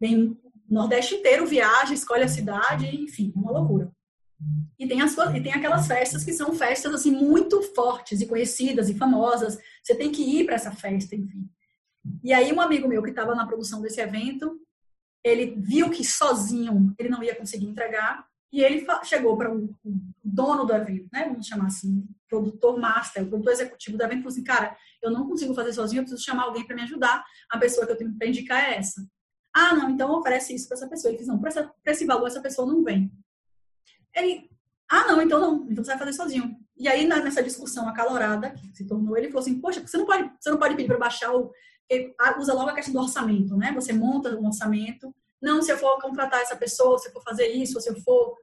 Tem 0.00 0.38
Nordeste 0.68 1.16
inteiro 1.16 1.46
viaja, 1.46 1.92
escolhe 1.92 2.24
a 2.24 2.28
cidade, 2.28 2.86
enfim, 2.96 3.32
uma 3.36 3.52
loucura. 3.52 3.92
E 4.78 4.86
tem, 4.86 5.00
as, 5.00 5.16
e 5.16 5.40
tem 5.40 5.52
aquelas 5.52 5.86
festas 5.86 6.24
que 6.24 6.32
são 6.32 6.54
festas 6.54 6.92
assim 6.92 7.10
muito 7.10 7.62
fortes 7.74 8.20
e 8.20 8.26
conhecidas 8.26 8.88
e 8.88 8.94
famosas. 8.94 9.58
Você 9.82 9.94
tem 9.94 10.10
que 10.10 10.22
ir 10.22 10.44
para 10.44 10.56
essa 10.56 10.72
festa, 10.72 11.14
enfim. 11.14 11.48
E 12.22 12.32
aí 12.32 12.52
um 12.52 12.60
amigo 12.60 12.88
meu 12.88 13.02
que 13.02 13.10
estava 13.10 13.34
na 13.34 13.46
produção 13.46 13.80
desse 13.80 14.00
evento, 14.00 14.60
ele 15.22 15.54
viu 15.58 15.90
que 15.90 16.04
sozinho 16.04 16.94
ele 16.98 17.08
não 17.08 17.22
ia 17.22 17.34
conseguir 17.34 17.66
entregar 17.66 18.26
e 18.52 18.62
ele 18.62 18.86
chegou 19.02 19.36
para 19.36 19.52
o 19.52 19.74
dono 20.22 20.64
do 20.64 20.72
evento, 20.72 21.08
né? 21.12 21.24
Vamos 21.28 21.46
chamar 21.46 21.66
assim, 21.66 22.06
produtor 22.28 22.78
master, 22.78 23.24
o 23.24 23.28
produtor 23.28 23.52
executivo 23.52 23.98
do 23.98 24.04
evento, 24.04 24.18
falou 24.18 24.32
assim, 24.32 24.44
cara, 24.44 24.76
eu 25.02 25.10
não 25.10 25.28
consigo 25.28 25.54
fazer 25.54 25.72
sozinho, 25.72 26.00
eu 26.00 26.04
preciso 26.04 26.24
chamar 26.24 26.44
alguém 26.44 26.64
para 26.64 26.76
me 26.76 26.82
ajudar. 26.82 27.24
A 27.50 27.58
pessoa 27.58 27.84
que 27.84 27.92
eu 27.92 27.96
tenho 27.96 28.16
para 28.16 28.28
indicar 28.28 28.62
é 28.62 28.76
essa. 28.76 29.04
Ah, 29.52 29.74
não, 29.74 29.90
então 29.90 30.10
oferece 30.12 30.54
isso 30.54 30.68
para 30.68 30.76
essa 30.76 30.88
pessoa. 30.88 31.10
Ele 31.10 31.18
diz, 31.18 31.26
não, 31.26 31.40
para 31.40 31.72
esse 31.86 32.04
valor 32.04 32.28
essa 32.28 32.40
pessoa 32.40 32.66
não 32.66 32.84
vem. 32.84 33.10
Ele, 34.14 34.48
ah, 34.88 35.08
não, 35.08 35.20
então 35.20 35.40
não, 35.40 35.66
então 35.68 35.82
você 35.82 35.90
vai 35.90 35.98
fazer 35.98 36.12
sozinho. 36.12 36.56
E 36.76 36.86
aí, 36.88 37.06
nessa 37.06 37.42
discussão 37.42 37.88
acalorada, 37.88 38.50
que 38.50 38.76
se 38.76 38.86
tornou, 38.86 39.16
ele 39.16 39.28
falou 39.28 39.40
assim, 39.40 39.60
poxa, 39.60 39.80
você 39.80 39.96
não 39.96 40.06
pode, 40.06 40.30
você 40.40 40.50
não 40.50 40.58
pode 40.58 40.76
pedir 40.76 40.88
para 40.88 40.98
baixar 40.98 41.34
o... 41.34 41.52
Usa 42.38 42.54
logo 42.54 42.70
a 42.70 42.74
questão 42.74 42.94
do 42.94 43.00
orçamento, 43.00 43.56
né? 43.56 43.72
Você 43.72 43.92
monta 43.92 44.34
um 44.36 44.46
orçamento. 44.46 45.14
Não, 45.40 45.62
se 45.62 45.70
eu 45.70 45.78
for 45.78 46.00
contratar 46.00 46.40
essa 46.40 46.56
pessoa, 46.56 46.98
se 46.98 47.08
eu 47.08 47.12
for 47.12 47.22
fazer 47.22 47.48
isso, 47.48 47.80
se 47.80 47.90
eu 47.90 48.00
for 48.00 48.36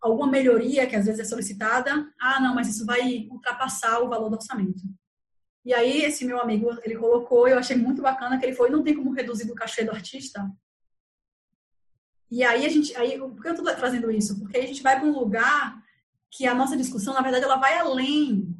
alguma 0.00 0.26
melhoria 0.26 0.86
que 0.86 0.96
às 0.96 1.04
vezes 1.04 1.20
é 1.20 1.24
solicitada, 1.24 2.10
ah, 2.18 2.40
não, 2.40 2.54
mas 2.54 2.68
isso 2.68 2.86
vai 2.86 3.28
ultrapassar 3.30 4.00
o 4.00 4.08
valor 4.08 4.30
do 4.30 4.36
orçamento. 4.36 4.82
E 5.64 5.74
aí, 5.74 6.02
esse 6.02 6.24
meu 6.24 6.40
amigo, 6.40 6.70
ele 6.82 6.96
colocou, 6.96 7.46
eu 7.46 7.58
achei 7.58 7.76
muito 7.76 8.00
bacana 8.00 8.38
que 8.38 8.46
ele 8.46 8.56
foi, 8.56 8.70
não 8.70 8.82
tem 8.82 8.94
como 8.94 9.12
reduzir 9.12 9.50
o 9.50 9.54
cachê 9.54 9.84
do 9.84 9.90
artista. 9.90 10.50
E 12.30 12.42
aí, 12.42 12.64
a 12.64 12.68
gente, 12.68 12.96
aí, 12.96 13.18
por 13.18 13.42
que 13.42 13.48
eu 13.48 13.52
estou 13.52 13.74
trazendo 13.74 14.10
isso? 14.10 14.38
Porque 14.38 14.56
a 14.56 14.66
gente 14.66 14.82
vai 14.82 14.98
para 14.98 15.06
um 15.06 15.18
lugar 15.18 15.82
que 16.30 16.46
a 16.46 16.54
nossa 16.54 16.76
discussão, 16.76 17.12
na 17.12 17.20
verdade, 17.20 17.44
ela 17.44 17.56
vai 17.56 17.76
além. 17.76 18.56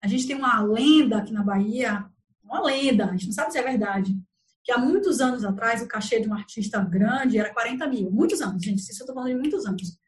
A 0.00 0.06
gente 0.06 0.26
tem 0.26 0.36
uma 0.36 0.62
lenda 0.62 1.18
aqui 1.18 1.32
na 1.32 1.42
Bahia, 1.42 2.08
uma 2.42 2.60
lenda, 2.62 3.06
a 3.06 3.12
gente 3.12 3.26
não 3.26 3.32
sabe 3.32 3.52
se 3.52 3.58
é 3.58 3.62
verdade, 3.62 4.16
que 4.64 4.72
há 4.72 4.78
muitos 4.78 5.20
anos 5.20 5.44
atrás 5.44 5.82
o 5.82 5.88
cachê 5.88 6.20
de 6.20 6.28
um 6.28 6.34
artista 6.34 6.80
grande 6.80 7.38
era 7.38 7.52
40 7.52 7.86
mil. 7.86 8.10
Muitos 8.10 8.40
anos, 8.40 8.62
gente, 8.62 8.78
isso 8.78 8.92
eu 8.92 9.04
estou 9.04 9.14
falando 9.14 9.30
de 9.30 9.38
muitos 9.38 9.66
anos. 9.66 9.98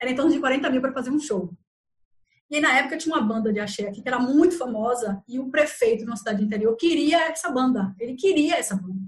Era 0.00 0.10
em 0.10 0.14
torno 0.14 0.32
de 0.32 0.38
40 0.38 0.70
mil 0.70 0.80
para 0.80 0.92
fazer 0.92 1.10
um 1.10 1.18
show. 1.18 1.52
E 2.50 2.60
na 2.60 2.76
época 2.78 2.96
tinha 2.96 3.14
uma 3.14 3.22
banda 3.22 3.52
de 3.52 3.58
axé 3.58 3.88
aqui 3.88 4.02
que 4.02 4.08
era 4.08 4.18
muito 4.18 4.56
famosa 4.56 5.22
e 5.26 5.40
o 5.40 5.50
prefeito 5.50 6.04
de 6.04 6.04
uma 6.04 6.16
cidade 6.16 6.44
interior 6.44 6.76
queria 6.76 7.28
essa 7.28 7.50
banda. 7.50 7.94
Ele 7.98 8.14
queria 8.14 8.56
essa 8.56 8.76
banda. 8.76 9.02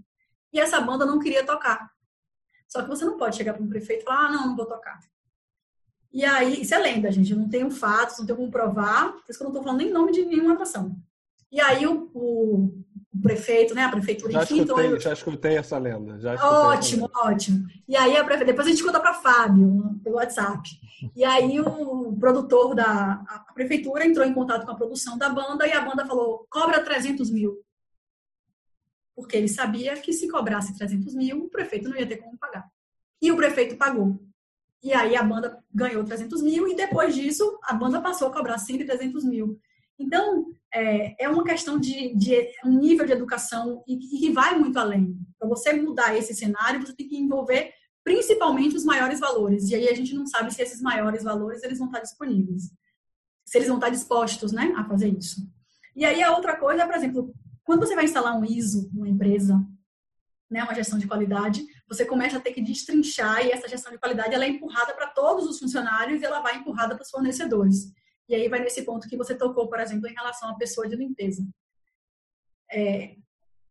E 0.53 0.59
essa 0.59 0.81
banda 0.81 1.05
não 1.05 1.19
queria 1.19 1.45
tocar. 1.45 1.91
Só 2.67 2.83
que 2.83 2.89
você 2.89 3.05
não 3.05 3.17
pode 3.17 3.37
chegar 3.37 3.55
para 3.55 3.63
um 3.63 3.69
prefeito 3.69 4.03
e 4.03 4.05
falar, 4.05 4.27
ah, 4.27 4.33
não, 4.33 4.47
não 4.49 4.57
vou 4.57 4.67
tocar. 4.67 4.99
E 6.13 6.25
aí, 6.25 6.63
isso 6.63 6.75
é 6.75 6.79
lenda, 6.79 7.13
gente. 7.13 7.31
Eu 7.31 7.39
não 7.39 7.49
tenho 7.49 7.71
fatos, 7.71 8.19
não 8.19 8.27
tenho 8.27 8.39
como 8.39 8.51
provar, 8.51 9.13
por 9.13 9.25
isso 9.29 9.39
que 9.39 9.45
eu 9.45 9.49
não 9.49 9.53
estou 9.53 9.63
falando 9.63 9.79
nem 9.79 9.93
nome 9.93 10.13
de 10.13 10.25
nenhuma 10.25 10.55
atração. 10.55 10.97
E 11.57 11.61
aí 11.63 11.87
o, 11.87 12.11
o, 12.13 12.85
o 13.15 13.23
prefeito, 13.23 13.75
né? 13.75 13.85
A 13.85 13.91
prefeitura, 13.91 14.31
já 14.31 14.43
enfim. 14.43 14.61
Escutei, 14.61 14.87
então, 14.87 15.01
já 15.01 15.13
escutei 15.15 15.57
essa 15.57 15.79
lenda. 15.79 16.21
Já 16.21 16.35
ótimo, 16.35 17.07
essa 17.07 17.19
lenda. 17.19 17.35
ótimo. 17.35 17.67
E 17.89 17.97
aí, 17.97 18.15
a 18.15 18.23
prefe... 18.23 18.45
depois 18.45 18.67
a 18.67 18.71
gente 18.71 18.85
conta 18.85 19.01
para 19.01 19.15
Fábio, 19.15 19.99
pelo 20.05 20.17
WhatsApp. 20.17 20.69
E 21.17 21.25
aí, 21.25 21.59
o 21.59 22.15
produtor 22.21 22.75
da 22.75 23.25
a 23.27 23.53
prefeitura 23.55 24.05
entrou 24.05 24.27
em 24.27 24.35
contato 24.35 24.67
com 24.67 24.73
a 24.73 24.77
produção 24.77 25.17
da 25.17 25.31
banda 25.31 25.67
e 25.67 25.73
a 25.73 25.81
banda 25.81 26.05
falou: 26.05 26.47
cobra 26.51 26.85
300 26.85 27.31
mil. 27.31 27.59
Porque 29.15 29.35
ele 29.35 29.49
sabia 29.49 29.97
que 29.97 30.13
se 30.13 30.29
cobrasse 30.29 30.77
300 30.77 31.15
mil, 31.15 31.45
o 31.45 31.49
prefeito 31.49 31.89
não 31.89 31.97
ia 31.97 32.07
ter 32.07 32.19
como 32.19 32.37
pagar. 32.37 32.69
E 33.23 33.33
o 33.33 33.37
prefeito 33.37 33.79
pagou. 33.79 34.21
E 34.83 34.93
aí 34.93 35.17
a 35.17 35.23
banda 35.23 35.59
ganhou 35.75 36.05
300 36.05 36.43
mil 36.43 36.69
e 36.69 36.77
depois 36.77 37.15
disso 37.15 37.59
a 37.63 37.73
banda 37.73 37.99
passou 37.99 38.29
a 38.29 38.33
cobrar 38.33 38.59
sempre 38.59 38.85
300 38.85 39.25
mil. 39.25 39.59
Então, 39.99 40.47
é, 40.73 41.25
é 41.25 41.29
uma 41.29 41.45
questão 41.45 41.79
de, 41.79 42.15
de 42.15 42.49
um 42.65 42.79
nível 42.79 43.07
de 43.07 43.13
educação 43.13 43.83
e 43.87 43.97
que 43.97 44.31
vai 44.31 44.59
muito 44.59 44.79
além. 44.79 45.17
Para 45.39 45.49
você 45.49 45.73
mudar 45.73 46.17
esse 46.17 46.35
cenário, 46.35 46.85
você 46.85 46.95
tem 46.95 47.09
que 47.09 47.17
envolver 47.17 47.73
principalmente 48.05 48.77
os 48.77 48.85
maiores 48.85 49.19
valores. 49.19 49.71
E 49.71 49.75
aí 49.75 49.89
a 49.89 49.95
gente 49.95 50.15
não 50.15 50.27
sabe 50.27 50.53
se 50.53 50.63
esses 50.63 50.81
maiores 50.81 51.25
valores 51.25 51.63
eles 51.63 51.79
vão 51.79 51.89
estar 51.89 52.01
disponíveis. 52.01 52.71
Se 53.45 53.59
eles 53.59 53.69
vão 53.69 53.79
estar 53.79 53.91
dispostos 53.91 54.53
né, 54.53 54.73
a 54.77 54.85
fazer 54.85 55.09
isso. 55.09 55.41
E 55.95 56.05
aí 56.05 56.23
a 56.23 56.37
outra 56.37 56.57
coisa, 56.57 56.87
por 56.87 56.95
exemplo, 56.95 57.35
quando 57.65 57.81
você 57.81 57.95
vai 57.95 58.05
instalar 58.05 58.39
um 58.39 58.45
ISO 58.45 58.89
numa 58.93 59.09
empresa, 59.09 59.61
né, 60.49 60.63
uma 60.63 60.75
gestão 60.75 60.99
de 60.99 61.09
qualidade, 61.09 61.67
você 61.89 62.05
começa 62.05 62.37
a 62.37 62.41
ter 62.41 62.53
que 62.53 62.63
destrinchar 62.63 63.45
e 63.45 63.51
essa 63.51 63.69
gestão 63.69 63.91
de 63.91 63.99
qualidade 63.99 64.35
ela 64.35 64.45
é 64.45 64.49
empurrada 64.49 64.95
para 64.95 65.09
todos 65.09 65.47
os 65.47 65.59
funcionários 65.59 66.21
e 66.21 66.25
ela 66.25 66.41
vai 66.41 66.57
empurrada 66.59 66.95
para 66.95 67.03
os 67.03 67.11
fornecedores. 67.11 67.93
E 68.29 68.35
aí 68.35 68.49
vai 68.49 68.61
nesse 68.61 68.83
ponto 68.83 69.09
que 69.09 69.17
você 69.17 69.35
tocou, 69.35 69.69
por 69.69 69.79
exemplo, 69.81 70.09
em 70.09 70.15
relação 70.15 70.51
à 70.51 70.55
pessoa 70.57 70.89
de 70.89 70.97
limpeza. 70.97 71.47
É, 72.71 73.17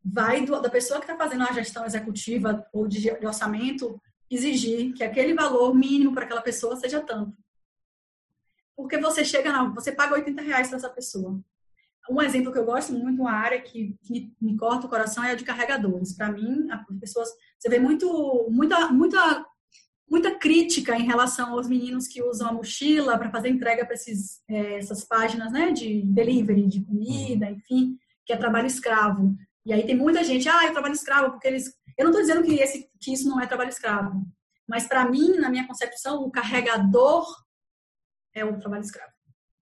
vai 0.04 0.46
do, 0.46 0.62
da 0.62 0.70
pessoa 0.70 1.00
que 1.00 1.06
está 1.06 1.18
fazendo 1.18 1.44
a 1.44 1.52
gestão 1.52 1.86
executiva 1.86 2.66
ou 2.72 2.88
de, 2.88 3.02
de 3.02 3.26
orçamento 3.26 4.00
exigir 4.30 4.94
que 4.94 5.04
aquele 5.04 5.34
valor 5.34 5.74
mínimo 5.74 6.14
para 6.14 6.26
aquela 6.26 6.42
pessoa 6.42 6.76
seja 6.76 7.02
tanto. 7.02 7.36
Porque 8.76 8.98
você 8.98 9.24
chega, 9.24 9.52
na, 9.52 9.64
você 9.70 9.92
paga 9.92 10.16
80 10.16 10.42
reais 10.42 10.68
para 10.68 10.78
essa 10.78 10.90
pessoa. 10.90 11.40
Um 12.10 12.22
exemplo 12.22 12.52
que 12.52 12.60
eu 12.60 12.66
gosto 12.66 12.94
muito, 12.94 13.22
uma 13.22 13.32
área 13.32 13.60
que, 13.62 13.98
que 14.04 14.32
me 14.40 14.56
corta 14.56 14.86
o 14.86 14.90
coração 14.90 15.24
é 15.24 15.32
a 15.32 15.36
de 15.36 15.44
carregadores. 15.44 16.14
Para 16.16 16.32
mim, 16.32 16.68
as 16.70 17.00
pessoas, 17.00 17.30
você 17.58 17.68
vê 17.68 17.80
muito, 17.80 18.48
muita, 18.52 18.90
muita 18.90 19.46
muita 20.10 20.36
crítica 20.38 20.96
em 20.96 21.06
relação 21.06 21.54
aos 21.54 21.68
meninos 21.68 22.08
que 22.08 22.22
usam 22.22 22.48
a 22.48 22.54
mochila 22.54 23.18
para 23.18 23.32
fazer 23.32 23.50
entrega 23.50 23.86
para 23.86 23.96
é, 24.48 24.78
essas 24.78 25.04
páginas 25.04 25.52
né, 25.52 25.72
de 25.72 26.04
delivery, 26.04 26.68
de 26.68 26.84
comida, 26.84 27.50
enfim, 27.50 27.98
que 28.26 28.34
é 28.34 28.38
trabalho 28.38 28.68
escravo. 28.68 29.36
E 29.66 29.74
aí 29.74 29.86
tem 29.86 29.98
muita 29.98 30.24
gente, 30.24 30.48
ah, 30.48 30.66
eu 30.66 30.74
trabalho 30.74 30.94
escravo 30.94 31.32
porque 31.32 31.48
eles. 31.48 31.74
Eu 31.98 32.06
não 32.06 32.12
estou 32.12 32.22
dizendo 32.22 32.44
que, 32.44 32.56
esse, 32.62 32.90
que 33.00 33.14
isso 33.14 33.28
não 33.28 33.40
é 33.40 33.48
trabalho 33.48 33.70
escravo, 33.70 34.24
mas 34.68 34.88
para 34.88 35.10
mim, 35.10 35.38
na 35.38 35.50
minha 35.50 35.66
concepção, 35.66 36.24
o 36.24 36.32
carregador 36.32 37.26
é 38.34 38.44
o 38.44 38.60
trabalho 38.60 38.84
escravo, 38.84 39.14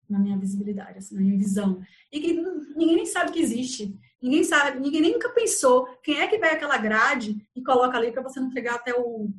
na 0.10 0.20
minha 0.20 0.38
visibilidade, 0.38 0.98
assim, 0.98 1.16
na 1.16 1.22
minha 1.22 1.38
visão. 1.38 1.82
E 2.12 2.20
que 2.20 2.34
ninguém 2.76 2.96
nem 2.96 3.06
sabe 3.06 3.32
que 3.32 3.40
existe. 3.40 3.96
Ninguém 4.22 4.44
sabe, 4.44 4.80
ninguém 4.80 5.14
nunca 5.14 5.30
pensou 5.30 5.86
quem 6.02 6.20
é 6.20 6.28
que 6.28 6.40
vai 6.40 6.54
aquela 6.54 6.78
grade 6.78 7.38
e 7.56 7.62
coloca 7.62 7.96
ali 7.96 8.12
para 8.12 8.24
você 8.24 8.40
não 8.40 8.50
pegar 8.50 8.76
até 8.76 8.94
o, 8.94 9.30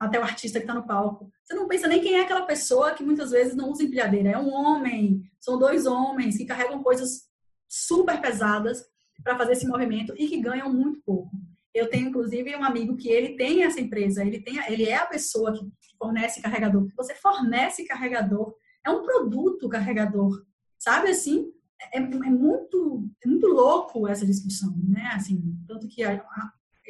até 0.00 0.18
o 0.18 0.22
artista 0.22 0.58
que 0.58 0.64
está 0.64 0.72
no 0.72 0.86
palco. 0.86 1.30
Você 1.44 1.54
não 1.54 1.68
pensa 1.68 1.86
nem 1.86 2.00
quem 2.00 2.14
é 2.14 2.22
aquela 2.22 2.46
pessoa 2.46 2.92
que 2.92 3.04
muitas 3.04 3.30
vezes 3.30 3.54
não 3.54 3.70
usa 3.70 3.84
empilhadeira. 3.84 4.30
É 4.30 4.38
um 4.38 4.50
homem, 4.50 5.22
são 5.38 5.58
dois 5.58 5.84
homens 5.84 6.38
que 6.38 6.46
carregam 6.46 6.82
coisas 6.82 7.28
super 7.68 8.18
pesadas 8.18 8.82
para 9.22 9.36
fazer 9.36 9.52
esse 9.52 9.66
movimento 9.66 10.14
e 10.16 10.26
que 10.26 10.40
ganham 10.40 10.72
muito 10.72 11.02
pouco. 11.04 11.30
Eu 11.74 11.88
tenho, 11.90 12.08
inclusive, 12.08 12.56
um 12.56 12.64
amigo 12.64 12.96
que 12.96 13.10
ele 13.10 13.36
tem 13.36 13.62
essa 13.62 13.78
empresa, 13.78 14.24
ele, 14.24 14.40
tem, 14.40 14.56
ele 14.72 14.86
é 14.86 14.96
a 14.96 15.06
pessoa 15.06 15.52
que 15.52 15.70
fornece 15.98 16.40
carregador. 16.40 16.88
Você 16.96 17.14
fornece 17.14 17.84
carregador, 17.84 18.54
é 18.84 18.90
um 18.90 19.02
produto 19.02 19.68
carregador, 19.68 20.42
sabe 20.78 21.10
assim? 21.10 21.52
É, 21.92 21.98
é 21.98 22.00
muito, 22.00 23.08
é 23.22 23.28
muito 23.28 23.46
louco 23.46 24.08
essa 24.08 24.26
discussão, 24.26 24.74
né? 24.82 25.10
Assim, 25.14 25.40
tanto 25.68 25.86
que 25.86 26.02
a, 26.02 26.24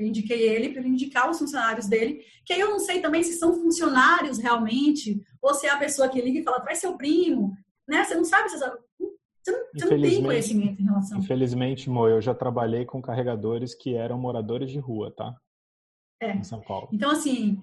eu 0.00 0.06
indiquei 0.06 0.48
ele 0.48 0.70
para 0.70 0.80
ele 0.80 0.88
indicar 0.88 1.30
os 1.30 1.38
funcionários 1.38 1.86
dele, 1.86 2.24
que 2.44 2.52
aí 2.52 2.60
eu 2.60 2.70
não 2.70 2.78
sei 2.78 3.00
também 3.00 3.22
se 3.22 3.34
são 3.34 3.54
funcionários 3.54 4.38
realmente, 4.38 5.22
ou 5.42 5.52
se 5.52 5.66
é 5.66 5.70
a 5.70 5.78
pessoa 5.78 6.08
que 6.08 6.20
liga 6.20 6.38
e 6.38 6.42
fala, 6.42 6.60
traz 6.60 6.78
seu 6.78 6.96
primo, 6.96 7.54
né? 7.86 8.02
Você 8.02 8.14
não 8.14 8.24
sabe, 8.24 8.48
você, 8.48 8.58
sabe, 8.58 8.78
você, 8.98 9.52
não, 9.52 9.58
você 9.74 9.84
não 9.84 10.02
tem 10.02 10.22
conhecimento 10.22 10.80
em 10.80 10.84
relação. 10.84 11.18
Infelizmente, 11.18 11.90
Mo, 11.90 12.08
eu 12.08 12.20
já 12.20 12.34
trabalhei 12.34 12.84
com 12.84 13.02
carregadores 13.02 13.74
que 13.74 13.94
eram 13.94 14.18
moradores 14.18 14.70
de 14.70 14.78
rua, 14.78 15.12
tá? 15.14 15.36
É. 16.22 16.32
Em 16.32 16.44
São 16.44 16.60
Paulo. 16.60 16.88
Então, 16.92 17.10
assim, 17.10 17.60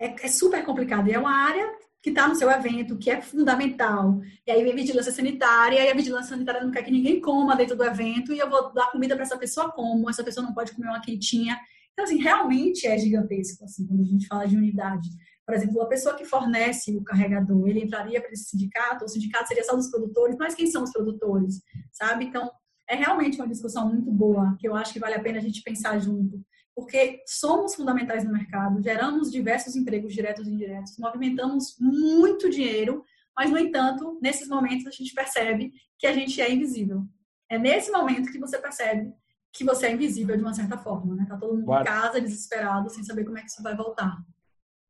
é, 0.00 0.26
é 0.26 0.28
super 0.28 0.64
complicado. 0.64 1.08
E 1.08 1.12
é 1.12 1.18
uma 1.18 1.34
área 1.34 1.68
que 2.02 2.10
está 2.10 2.28
no 2.28 2.34
seu 2.34 2.50
evento, 2.50 2.96
que 2.96 3.10
é 3.10 3.20
fundamental. 3.20 4.20
E 4.46 4.50
aí 4.50 4.62
vem 4.62 4.74
vigilância 4.74 5.12
sanitária, 5.12 5.84
e 5.84 5.90
a 5.90 5.94
vigilância 5.94 6.30
sanitária 6.30 6.62
não 6.62 6.70
quer 6.70 6.82
que 6.82 6.90
ninguém 6.90 7.20
coma 7.20 7.56
dentro 7.56 7.76
do 7.76 7.84
evento, 7.84 8.32
e 8.32 8.38
eu 8.38 8.48
vou 8.48 8.72
dar 8.72 8.90
comida 8.92 9.14
para 9.14 9.24
essa 9.24 9.36
pessoa 9.36 9.70
como, 9.72 10.08
essa 10.08 10.22
pessoa 10.22 10.46
não 10.46 10.54
pode 10.54 10.72
comer 10.72 10.88
uma 10.88 11.00
quentinha. 11.00 11.58
Então, 11.92 12.04
assim, 12.04 12.18
realmente 12.18 12.86
é 12.86 12.96
gigantesco, 12.96 13.64
assim, 13.64 13.86
quando 13.86 14.02
a 14.02 14.06
gente 14.06 14.26
fala 14.26 14.46
de 14.46 14.56
unidade. 14.56 15.08
Por 15.44 15.54
exemplo, 15.54 15.82
a 15.82 15.86
pessoa 15.86 16.14
que 16.14 16.24
fornece 16.24 16.96
o 16.96 17.02
carregador, 17.02 17.68
ele 17.68 17.80
entraria 17.80 18.20
para 18.20 18.30
esse 18.30 18.50
sindicato, 18.50 19.04
o 19.04 19.08
sindicato 19.08 19.48
seria 19.48 19.64
só 19.64 19.74
dos 19.74 19.90
produtores, 19.90 20.36
mas 20.38 20.54
quem 20.54 20.70
são 20.70 20.84
os 20.84 20.92
produtores, 20.92 21.60
sabe? 21.90 22.26
Então, 22.26 22.48
é 22.88 22.94
realmente 22.94 23.38
uma 23.38 23.48
discussão 23.48 23.88
muito 23.88 24.10
boa, 24.10 24.56
que 24.60 24.68
eu 24.68 24.76
acho 24.76 24.92
que 24.92 25.00
vale 25.00 25.14
a 25.14 25.20
pena 25.20 25.38
a 25.38 25.42
gente 25.42 25.62
pensar 25.62 25.98
junto 25.98 26.40
porque 26.78 27.24
somos 27.26 27.74
fundamentais 27.74 28.22
no 28.22 28.30
mercado, 28.30 28.80
geramos 28.80 29.32
diversos 29.32 29.74
empregos 29.74 30.14
diretos 30.14 30.46
e 30.46 30.52
indiretos, 30.52 30.96
movimentamos 30.96 31.76
muito 31.80 32.48
dinheiro, 32.48 33.04
mas, 33.36 33.50
no 33.50 33.58
entanto, 33.58 34.16
nesses 34.22 34.46
momentos 34.46 34.86
a 34.86 34.92
gente 34.92 35.12
percebe 35.12 35.72
que 35.98 36.06
a 36.06 36.12
gente 36.12 36.40
é 36.40 36.48
invisível. 36.48 37.02
É 37.50 37.58
nesse 37.58 37.90
momento 37.90 38.30
que 38.30 38.38
você 38.38 38.60
percebe 38.60 39.12
que 39.52 39.64
você 39.64 39.86
é 39.86 39.92
invisível 39.92 40.36
de 40.36 40.42
uma 40.44 40.54
certa 40.54 40.78
forma, 40.78 41.16
né? 41.16 41.26
Tá 41.28 41.36
todo 41.36 41.56
mundo 41.56 41.64
em 41.64 41.84
casa, 41.84 42.20
desesperado, 42.20 42.88
sem 42.90 43.02
saber 43.02 43.24
como 43.24 43.38
é 43.38 43.40
que 43.40 43.48
isso 43.48 43.60
vai 43.60 43.74
voltar. 43.76 44.16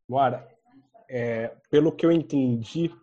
Moara, 0.06 0.46
é, 1.08 1.56
pelo 1.70 1.90
que 1.90 2.04
eu 2.04 2.12
entendi 2.12 2.94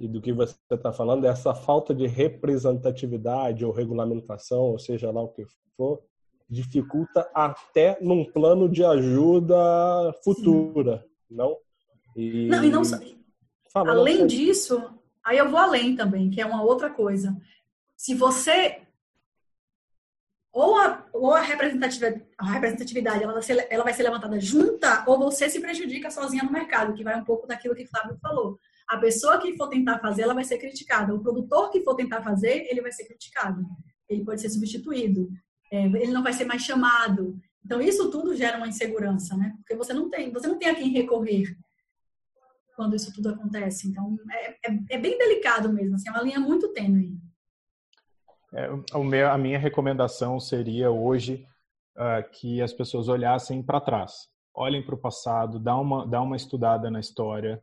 e 0.00 0.08
do 0.08 0.20
que 0.20 0.32
você 0.32 0.56
está 0.68 0.92
falando, 0.92 1.26
essa 1.26 1.54
falta 1.54 1.94
de 1.94 2.08
representatividade 2.08 3.64
ou 3.64 3.70
regulamentação, 3.70 4.62
ou 4.62 4.80
seja 4.80 5.12
lá 5.12 5.22
o 5.22 5.28
que 5.28 5.44
for, 5.76 6.02
dificulta 6.50 7.30
até 7.32 7.96
num 8.00 8.24
plano 8.24 8.68
de 8.68 8.84
ajuda 8.84 9.56
futura, 10.24 10.98
Sim. 10.98 11.36
não? 11.36 11.56
E... 12.16 12.48
Não, 12.48 12.64
e 12.64 12.70
não 12.70 12.84
só... 12.84 12.98
Além 13.72 14.26
disso, 14.26 14.92
aí 15.24 15.38
eu 15.38 15.48
vou 15.48 15.60
além 15.60 15.94
também, 15.94 16.28
que 16.28 16.40
é 16.40 16.46
uma 16.46 16.62
outra 16.62 16.90
coisa. 16.90 17.36
Se 17.96 18.14
você 18.14 18.82
ou 20.52 20.76
a, 20.76 21.06
ou 21.12 21.32
a 21.32 21.40
representatividade, 21.40 22.24
a 22.36 22.50
representatividade 22.50 23.22
ela 23.22 23.32
vai, 23.32 23.42
ser, 23.42 23.66
ela 23.70 23.84
vai 23.84 23.94
ser 23.94 24.02
levantada 24.02 24.40
junta, 24.40 25.04
ou 25.06 25.16
você 25.16 25.48
se 25.48 25.60
prejudica 25.60 26.10
sozinha 26.10 26.42
no 26.42 26.50
mercado, 26.50 26.94
que 26.94 27.04
vai 27.04 27.16
um 27.16 27.24
pouco 27.24 27.46
daquilo 27.46 27.74
que 27.74 27.84
o 27.84 27.88
Flávio 27.88 28.18
falou. 28.20 28.58
A 28.88 28.98
pessoa 28.98 29.38
que 29.38 29.56
for 29.56 29.68
tentar 29.68 30.00
fazer, 30.00 30.22
ela 30.22 30.34
vai 30.34 30.42
ser 30.42 30.58
criticada. 30.58 31.14
O 31.14 31.22
produtor 31.22 31.70
que 31.70 31.84
for 31.84 31.94
tentar 31.94 32.22
fazer, 32.22 32.66
ele 32.68 32.82
vai 32.82 32.90
ser 32.90 33.04
criticado. 33.04 33.64
Ele 34.08 34.24
pode 34.24 34.40
ser 34.40 34.50
substituído 34.50 35.28
é, 35.70 35.84
ele 35.84 36.12
não 36.12 36.22
vai 36.22 36.32
ser 36.32 36.44
mais 36.44 36.62
chamado. 36.62 37.38
Então 37.64 37.80
isso 37.80 38.10
tudo 38.10 38.34
gera 38.34 38.56
uma 38.56 38.68
insegurança, 38.68 39.36
né? 39.36 39.54
Porque 39.58 39.76
você 39.76 39.92
não 39.92 40.10
tem, 40.10 40.32
você 40.32 40.46
não 40.46 40.58
tem 40.58 40.68
a 40.68 40.74
quem 40.74 40.90
recorrer 40.90 41.56
quando 42.74 42.96
isso 42.96 43.12
tudo 43.12 43.28
acontece. 43.28 43.88
Então 43.88 44.16
é, 44.30 44.50
é, 44.50 44.78
é 44.90 44.98
bem 44.98 45.18
delicado 45.18 45.72
mesmo, 45.72 45.94
assim, 45.94 46.08
é 46.08 46.12
uma 46.12 46.22
linha 46.22 46.40
muito 46.40 46.72
tênue. 46.72 47.18
É, 48.52 48.68
a 49.26 49.38
minha 49.38 49.58
recomendação 49.58 50.40
seria 50.40 50.90
hoje 50.90 51.46
uh, 51.96 52.28
que 52.32 52.60
as 52.60 52.72
pessoas 52.72 53.08
olhassem 53.08 53.62
para 53.62 53.80
trás, 53.80 54.28
olhem 54.52 54.84
para 54.84 54.94
o 54.94 55.00
passado, 55.00 55.60
dá 55.60 55.76
uma, 55.76 56.06
dá 56.06 56.20
uma 56.20 56.36
estudada 56.36 56.90
na 56.90 56.98
história. 56.98 57.62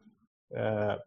Uh, 0.52 1.02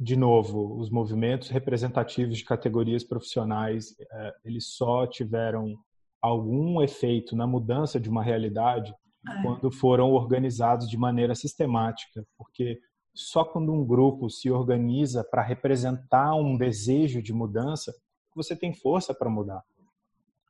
de 0.00 0.16
novo, 0.16 0.76
os 0.80 0.90
movimentos 0.90 1.48
representativos 1.48 2.38
de 2.38 2.44
categorias 2.44 3.04
profissionais, 3.04 3.90
uh, 3.90 4.32
eles 4.44 4.72
só 4.72 5.06
tiveram 5.06 5.78
algum 6.24 6.80
efeito 6.80 7.36
na 7.36 7.46
mudança 7.46 8.00
de 8.00 8.08
uma 8.08 8.22
realidade 8.22 8.94
é. 9.28 9.42
quando 9.42 9.70
foram 9.70 10.10
organizados 10.12 10.88
de 10.88 10.96
maneira 10.96 11.34
sistemática, 11.34 12.24
porque 12.38 12.80
só 13.14 13.44
quando 13.44 13.72
um 13.72 13.84
grupo 13.84 14.30
se 14.30 14.50
organiza 14.50 15.22
para 15.22 15.42
representar 15.42 16.34
um 16.34 16.56
desejo 16.56 17.22
de 17.22 17.32
mudança, 17.32 17.94
você 18.34 18.56
tem 18.56 18.72
força 18.72 19.12
para 19.12 19.28
mudar. 19.28 19.62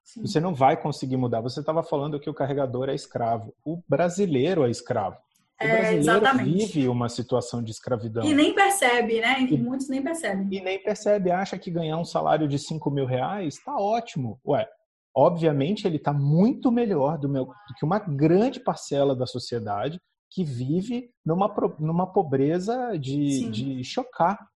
Sim. 0.04 0.22
Você 0.22 0.38
não 0.38 0.54
vai 0.54 0.80
conseguir 0.80 1.16
mudar. 1.16 1.40
Você 1.40 1.58
estava 1.58 1.82
falando 1.82 2.20
que 2.20 2.30
o 2.30 2.34
carregador 2.34 2.88
é 2.88 2.94
escravo. 2.94 3.52
O 3.64 3.82
brasileiro 3.88 4.64
é 4.64 4.70
escravo. 4.70 5.16
O 5.60 5.66
brasileiro 5.66 6.26
é, 6.26 6.44
vive 6.44 6.88
uma 6.88 7.08
situação 7.08 7.62
de 7.62 7.72
escravidão. 7.72 8.24
E 8.24 8.34
nem 8.34 8.54
percebe, 8.54 9.20
né? 9.20 9.40
E, 9.40 9.56
muitos 9.56 9.88
nem 9.88 10.02
percebem. 10.02 10.46
E 10.50 10.62
nem 10.62 10.82
percebe, 10.82 11.30
acha 11.30 11.58
que 11.58 11.70
ganhar 11.70 11.96
um 11.98 12.04
salário 12.04 12.46
de 12.46 12.58
5 12.58 12.90
mil 12.90 13.06
reais 13.06 13.54
está 13.54 13.76
ótimo. 13.76 14.38
Ué, 14.46 14.68
Obviamente, 15.16 15.86
ele 15.86 15.96
está 15.96 16.12
muito 16.12 16.72
melhor 16.72 17.16
do, 17.18 17.28
meu, 17.28 17.44
do 17.44 17.74
que 17.78 17.84
uma 17.84 18.00
grande 18.00 18.58
parcela 18.58 19.14
da 19.14 19.26
sociedade 19.26 20.00
que 20.28 20.42
vive 20.42 21.10
numa, 21.24 21.46
numa 21.78 22.06
pobreza 22.12 22.98
de, 22.98 23.48
de 23.48 23.84
chocar. 23.84 24.48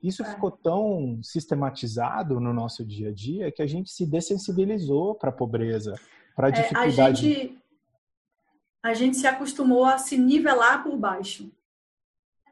Isso 0.00 0.22
é. 0.22 0.26
ficou 0.26 0.52
tão 0.52 1.20
sistematizado 1.22 2.38
no 2.38 2.54
nosso 2.54 2.84
dia 2.84 3.08
a 3.08 3.12
dia 3.12 3.50
que 3.50 3.60
a 3.60 3.66
gente 3.66 3.90
se 3.90 4.06
dessensibilizou 4.06 5.16
para 5.16 5.30
a 5.30 5.32
pobreza, 5.32 5.96
para 6.36 6.46
a 6.46 6.50
dificuldade. 6.50 7.00
É, 7.00 7.02
a, 7.02 7.12
gente, 7.12 7.58
a 8.82 8.94
gente 8.94 9.16
se 9.16 9.26
acostumou 9.26 9.84
a 9.84 9.98
se 9.98 10.16
nivelar 10.16 10.84
por 10.84 10.96
baixo. 10.96 11.50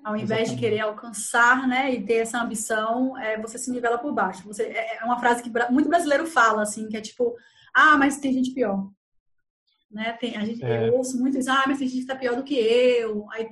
Ao 0.05 0.15
invés 0.15 0.31
Exatamente. 0.31 0.55
de 0.55 0.61
querer 0.61 0.81
alcançar, 0.81 1.66
né, 1.66 1.93
e 1.93 2.05
ter 2.05 2.15
essa 2.15 2.41
ambição, 2.41 3.16
é, 3.19 3.41
você 3.41 3.59
se 3.59 3.70
nivela 3.70 3.99
por 3.99 4.12
baixo. 4.12 4.47
Você, 4.47 4.62
é, 4.65 4.99
é 4.99 5.05
uma 5.05 5.19
frase 5.19 5.43
que 5.43 5.51
muito 5.70 5.89
brasileiro 5.89 6.27
fala, 6.27 6.62
assim, 6.62 6.89
que 6.89 6.97
é 6.97 7.01
tipo, 7.01 7.35
ah, 7.75 7.97
mas 7.99 8.19
tem 8.19 8.33
gente 8.33 8.53
pior. 8.53 8.89
Né? 9.91 10.12
Tem, 10.15 10.37
a 10.37 10.45
gente, 10.45 10.65
é. 10.65 10.89
Eu 10.89 10.97
ouço 10.97 11.19
muito 11.19 11.39
isso, 11.39 11.51
ah, 11.51 11.65
mas 11.66 11.79
tem 11.79 11.89
gente 11.89 11.99
que 11.99 12.03
está 12.05 12.16
pior 12.16 12.37
do 12.37 12.45
que 12.45 12.55
eu. 12.55 13.27
Aí, 13.33 13.49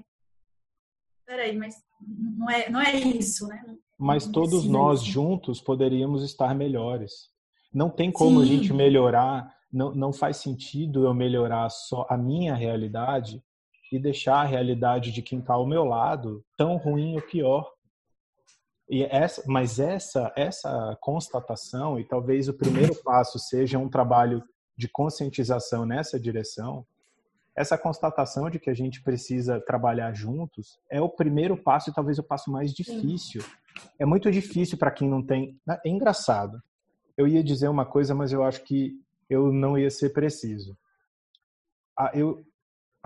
peraí, 1.27 1.56
mas 1.56 1.74
não 2.01 2.48
é, 2.48 2.70
não 2.70 2.81
é 2.81 2.94
isso, 2.94 3.47
né? 3.48 3.62
mas 3.98 4.27
todos 4.27 4.64
nós 4.66 5.02
juntos 5.02 5.60
poderíamos 5.60 6.23
estar 6.23 6.55
melhores. 6.55 7.31
Não 7.73 7.89
tem 7.89 8.10
como 8.10 8.40
Sim. 8.40 8.43
a 8.43 8.47
gente 8.47 8.73
melhorar, 8.73 9.55
não, 9.73 9.94
não 9.94 10.12
faz 10.12 10.39
sentido 10.39 11.05
eu 11.05 11.14
melhorar 11.14 11.68
só 11.70 12.06
a 12.09 12.16
minha 12.16 12.55
realidade 12.55 13.43
e 13.90 13.98
deixar 13.98 14.40
a 14.40 14.44
realidade 14.44 15.12
de 15.12 15.22
quem 15.22 15.38
está 15.38 15.54
ao 15.54 15.66
meu 15.66 15.84
lado 15.84 16.44
tão 16.56 16.76
ruim 16.76 17.14
ou 17.14 17.22
pior. 17.22 17.70
E 18.88 19.02
essa, 19.04 19.42
mas 19.46 19.78
essa 19.78 20.32
essa 20.36 20.96
constatação 21.00 21.98
e 21.98 22.04
talvez 22.04 22.48
o 22.48 22.54
primeiro 22.54 22.94
passo 23.02 23.38
seja 23.38 23.78
um 23.78 23.88
trabalho 23.88 24.42
de 24.76 24.88
conscientização 24.88 25.84
nessa 25.84 26.20
direção. 26.20 26.86
Essa 27.56 27.78
constatação 27.78 28.50
de 28.50 28.58
que 28.58 28.68
a 28.68 28.74
gente 28.74 29.02
precisa 29.02 29.58
trabalhar 29.60 30.12
juntos 30.12 30.78
é 30.90 31.00
o 31.00 31.08
primeiro 31.08 31.56
passo 31.56 31.88
e 31.88 31.94
talvez 31.94 32.18
o 32.18 32.22
passo 32.22 32.50
mais 32.50 32.72
difícil. 32.72 33.42
É 33.98 34.04
muito 34.04 34.30
difícil 34.30 34.76
para 34.76 34.90
quem 34.90 35.08
não 35.08 35.22
tem. 35.22 35.58
É 35.84 35.88
engraçado. 35.88 36.62
Eu 37.16 37.26
ia 37.26 37.42
dizer 37.42 37.68
uma 37.68 37.86
coisa, 37.86 38.14
mas 38.14 38.30
eu 38.30 38.44
acho 38.44 38.62
que 38.62 38.92
eu 39.28 39.50
não 39.50 39.78
ia 39.78 39.90
ser 39.90 40.10
preciso. 40.10 40.76
A, 41.98 42.10
eu, 42.14 42.44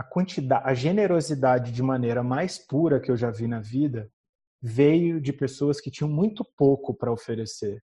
a 0.01 0.03
quantidade, 0.03 0.63
a 0.67 0.73
generosidade 0.73 1.71
de 1.71 1.83
maneira 1.83 2.23
mais 2.23 2.57
pura 2.59 2.99
que 2.99 3.11
eu 3.11 3.17
já 3.19 3.31
vi 3.31 3.47
na 3.47 3.61
vida 3.61 4.11
veio 4.61 5.21
de 5.21 5.31
pessoas 5.31 5.79
que 5.79 5.91
tinham 5.91 6.09
muito 6.09 6.43
pouco 6.43 6.95
para 6.95 7.13
oferecer. 7.13 7.83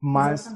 Mas, 0.00 0.48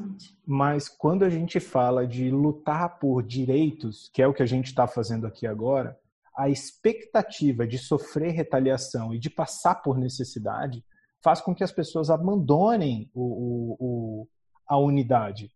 mas 0.47 0.89
quando 0.89 1.27
a 1.27 1.29
gente 1.29 1.61
fala 1.61 2.07
de 2.07 2.31
lutar 2.31 2.99
por 2.99 3.23
direitos, 3.23 4.11
que 4.15 4.23
é 4.23 4.27
o 4.27 4.33
que 4.33 4.43
a 4.43 4.47
gente 4.47 4.69
está 4.69 4.87
fazendo 4.87 5.27
aqui 5.27 5.47
agora, 5.47 5.99
a 6.35 6.49
expectativa 6.49 7.67
de 7.67 7.77
sofrer 7.77 8.31
retaliação 8.31 9.15
e 9.15 9.19
de 9.19 9.29
passar 9.29 9.75
por 9.77 9.99
necessidade 9.99 10.83
faz 11.23 11.43
com 11.43 11.55
que 11.55 11.65
as 11.65 11.73
pessoas 11.73 12.09
abandonem 12.09 13.11
o, 13.13 13.23
o, 13.23 13.77
o 13.79 14.29
a 14.67 14.79
unidade. 14.79 15.53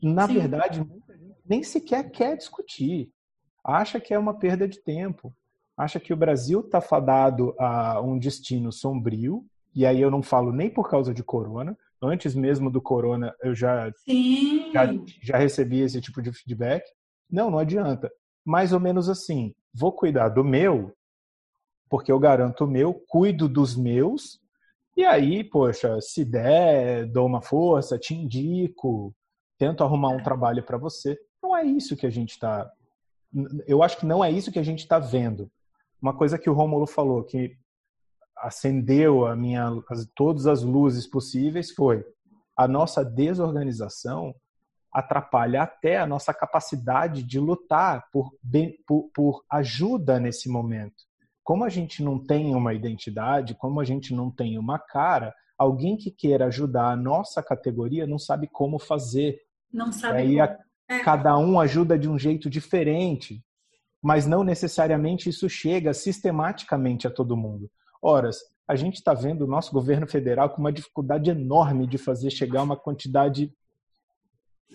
Na 0.00 0.28
Sim. 0.28 0.34
verdade, 0.34 0.86
nem 1.44 1.64
sequer 1.64 2.10
quer 2.12 2.36
discutir. 2.36 3.12
Acha 3.66 3.98
que 3.98 4.14
é 4.14 4.18
uma 4.18 4.38
perda 4.38 4.68
de 4.68 4.78
tempo 4.78 5.34
acha 5.76 6.00
que 6.00 6.12
o 6.12 6.16
Brasil 6.16 6.60
está 6.60 6.80
fadado 6.80 7.54
a 7.58 8.00
um 8.00 8.18
destino 8.18 8.72
sombrio, 8.72 9.44
e 9.74 9.84
aí 9.84 10.00
eu 10.00 10.10
não 10.10 10.22
falo 10.22 10.52
nem 10.52 10.70
por 10.70 10.88
causa 10.88 11.12
de 11.12 11.22
corona, 11.22 11.76
antes 12.02 12.34
mesmo 12.34 12.70
do 12.70 12.80
corona 12.80 13.34
eu 13.42 13.54
já, 13.54 13.92
já, 14.72 14.94
já 15.22 15.36
recebi 15.36 15.80
esse 15.80 16.00
tipo 16.00 16.22
de 16.22 16.32
feedback. 16.32 16.82
Não, 17.30 17.50
não 17.50 17.58
adianta. 17.58 18.10
Mais 18.44 18.72
ou 18.72 18.80
menos 18.80 19.08
assim, 19.08 19.54
vou 19.74 19.92
cuidar 19.92 20.30
do 20.30 20.42
meu, 20.42 20.94
porque 21.90 22.10
eu 22.10 22.18
garanto 22.18 22.64
o 22.64 22.68
meu, 22.68 22.94
cuido 23.06 23.48
dos 23.48 23.76
meus, 23.76 24.40
e 24.96 25.04
aí, 25.04 25.44
poxa, 25.44 26.00
se 26.00 26.24
der, 26.24 27.04
dou 27.06 27.26
uma 27.26 27.42
força, 27.42 27.98
te 27.98 28.14
indico, 28.14 29.14
tento 29.58 29.84
arrumar 29.84 30.08
um 30.08 30.22
trabalho 30.22 30.62
para 30.62 30.78
você. 30.78 31.18
Não 31.42 31.54
é 31.54 31.64
isso 31.64 31.94
que 31.96 32.06
a 32.06 32.10
gente 32.10 32.30
está. 32.30 32.70
Eu 33.66 33.82
acho 33.82 33.98
que 33.98 34.06
não 34.06 34.24
é 34.24 34.30
isso 34.30 34.52
que 34.52 34.58
a 34.58 34.62
gente 34.62 34.80
está 34.80 34.98
vendo. 34.98 35.50
Uma 36.00 36.16
coisa 36.16 36.38
que 36.38 36.48
o 36.48 36.52
Rômulo 36.52 36.86
falou, 36.86 37.24
que 37.24 37.56
acendeu 38.36 39.26
a 39.26 39.34
minha, 39.34 39.68
as, 39.90 40.06
todas 40.14 40.46
as 40.46 40.62
luzes 40.62 41.06
possíveis, 41.06 41.70
foi 41.70 42.04
a 42.56 42.66
nossa 42.68 43.04
desorganização 43.04 44.34
atrapalha 44.92 45.62
até 45.62 45.98
a 45.98 46.06
nossa 46.06 46.32
capacidade 46.32 47.22
de 47.22 47.38
lutar 47.38 48.06
por, 48.10 48.32
por, 48.86 49.10
por 49.14 49.44
ajuda 49.50 50.18
nesse 50.18 50.48
momento. 50.48 51.04
Como 51.44 51.64
a 51.64 51.68
gente 51.68 52.02
não 52.02 52.18
tem 52.18 52.54
uma 52.54 52.72
identidade, 52.72 53.54
como 53.54 53.78
a 53.78 53.84
gente 53.84 54.14
não 54.14 54.30
tem 54.30 54.58
uma 54.58 54.78
cara, 54.78 55.34
alguém 55.58 55.96
que 55.96 56.10
queira 56.10 56.46
ajudar 56.46 56.92
a 56.92 56.96
nossa 56.96 57.42
categoria 57.42 58.06
não 58.06 58.18
sabe 58.18 58.48
como 58.50 58.78
fazer. 58.78 59.38
Não 59.70 59.92
sabe. 59.92 60.18
Aí 60.18 60.40
a, 60.40 60.58
é. 60.88 61.00
cada 61.00 61.36
um 61.38 61.58
ajuda 61.60 61.98
de 61.98 62.08
um 62.08 62.18
jeito 62.18 62.48
diferente 62.48 63.42
mas 64.06 64.24
não 64.24 64.44
necessariamente 64.44 65.28
isso 65.28 65.48
chega 65.48 65.92
sistematicamente 65.92 67.08
a 67.08 67.10
todo 67.10 67.36
mundo. 67.36 67.68
Ora, 68.00 68.30
a 68.68 68.76
gente 68.76 68.94
está 68.94 69.12
vendo 69.12 69.42
o 69.42 69.48
nosso 69.48 69.72
governo 69.72 70.06
federal 70.06 70.50
com 70.50 70.60
uma 70.60 70.72
dificuldade 70.72 71.28
enorme 71.28 71.88
de 71.88 71.98
fazer 71.98 72.30
chegar 72.30 72.62
uma 72.62 72.76
quantidade 72.76 73.52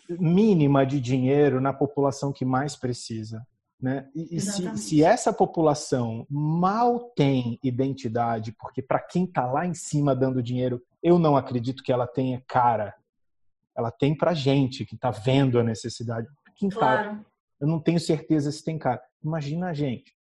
mínima 0.10 0.86
de 0.86 1.00
dinheiro 1.00 1.62
na 1.62 1.72
população 1.72 2.34
que 2.34 2.44
mais 2.44 2.76
precisa. 2.76 3.42
Né? 3.80 4.10
E, 4.14 4.36
e 4.36 4.42
se, 4.42 4.78
se, 4.78 5.02
essa 5.02 5.32
população 5.32 6.28
mal 6.30 7.00
tem 7.16 7.58
identidade, 7.64 8.52
porque 8.60 8.82
para 8.82 9.00
quem 9.00 9.24
está 9.24 9.50
lá 9.50 9.66
em 9.66 9.74
cima 9.74 10.14
dando 10.14 10.44
dinheiro, 10.44 10.82
eu 11.02 11.18
não 11.18 11.38
acredito 11.38 11.82
que 11.84 11.92
ela 11.94 12.06
tenha 12.06 12.44
cara. 12.46 12.94
Ela 13.76 13.92
tem 13.92 14.16
para 14.16 14.34
gente 14.34 14.86
que 14.86 14.96
está 14.96 15.12
vendo 15.12 15.60
a 15.60 15.64
necessidade. 15.64 16.28
Quem 16.56 16.70
claro. 16.70 17.26
eu 17.60 17.68
não 17.68 17.80
tenho 17.80 18.00
certeza 18.00 18.52
se 18.52 18.64
tem 18.64 18.78
cara. 18.78 19.02
Imagina 19.24 19.70
a 19.70 19.74
gente. 19.74 20.14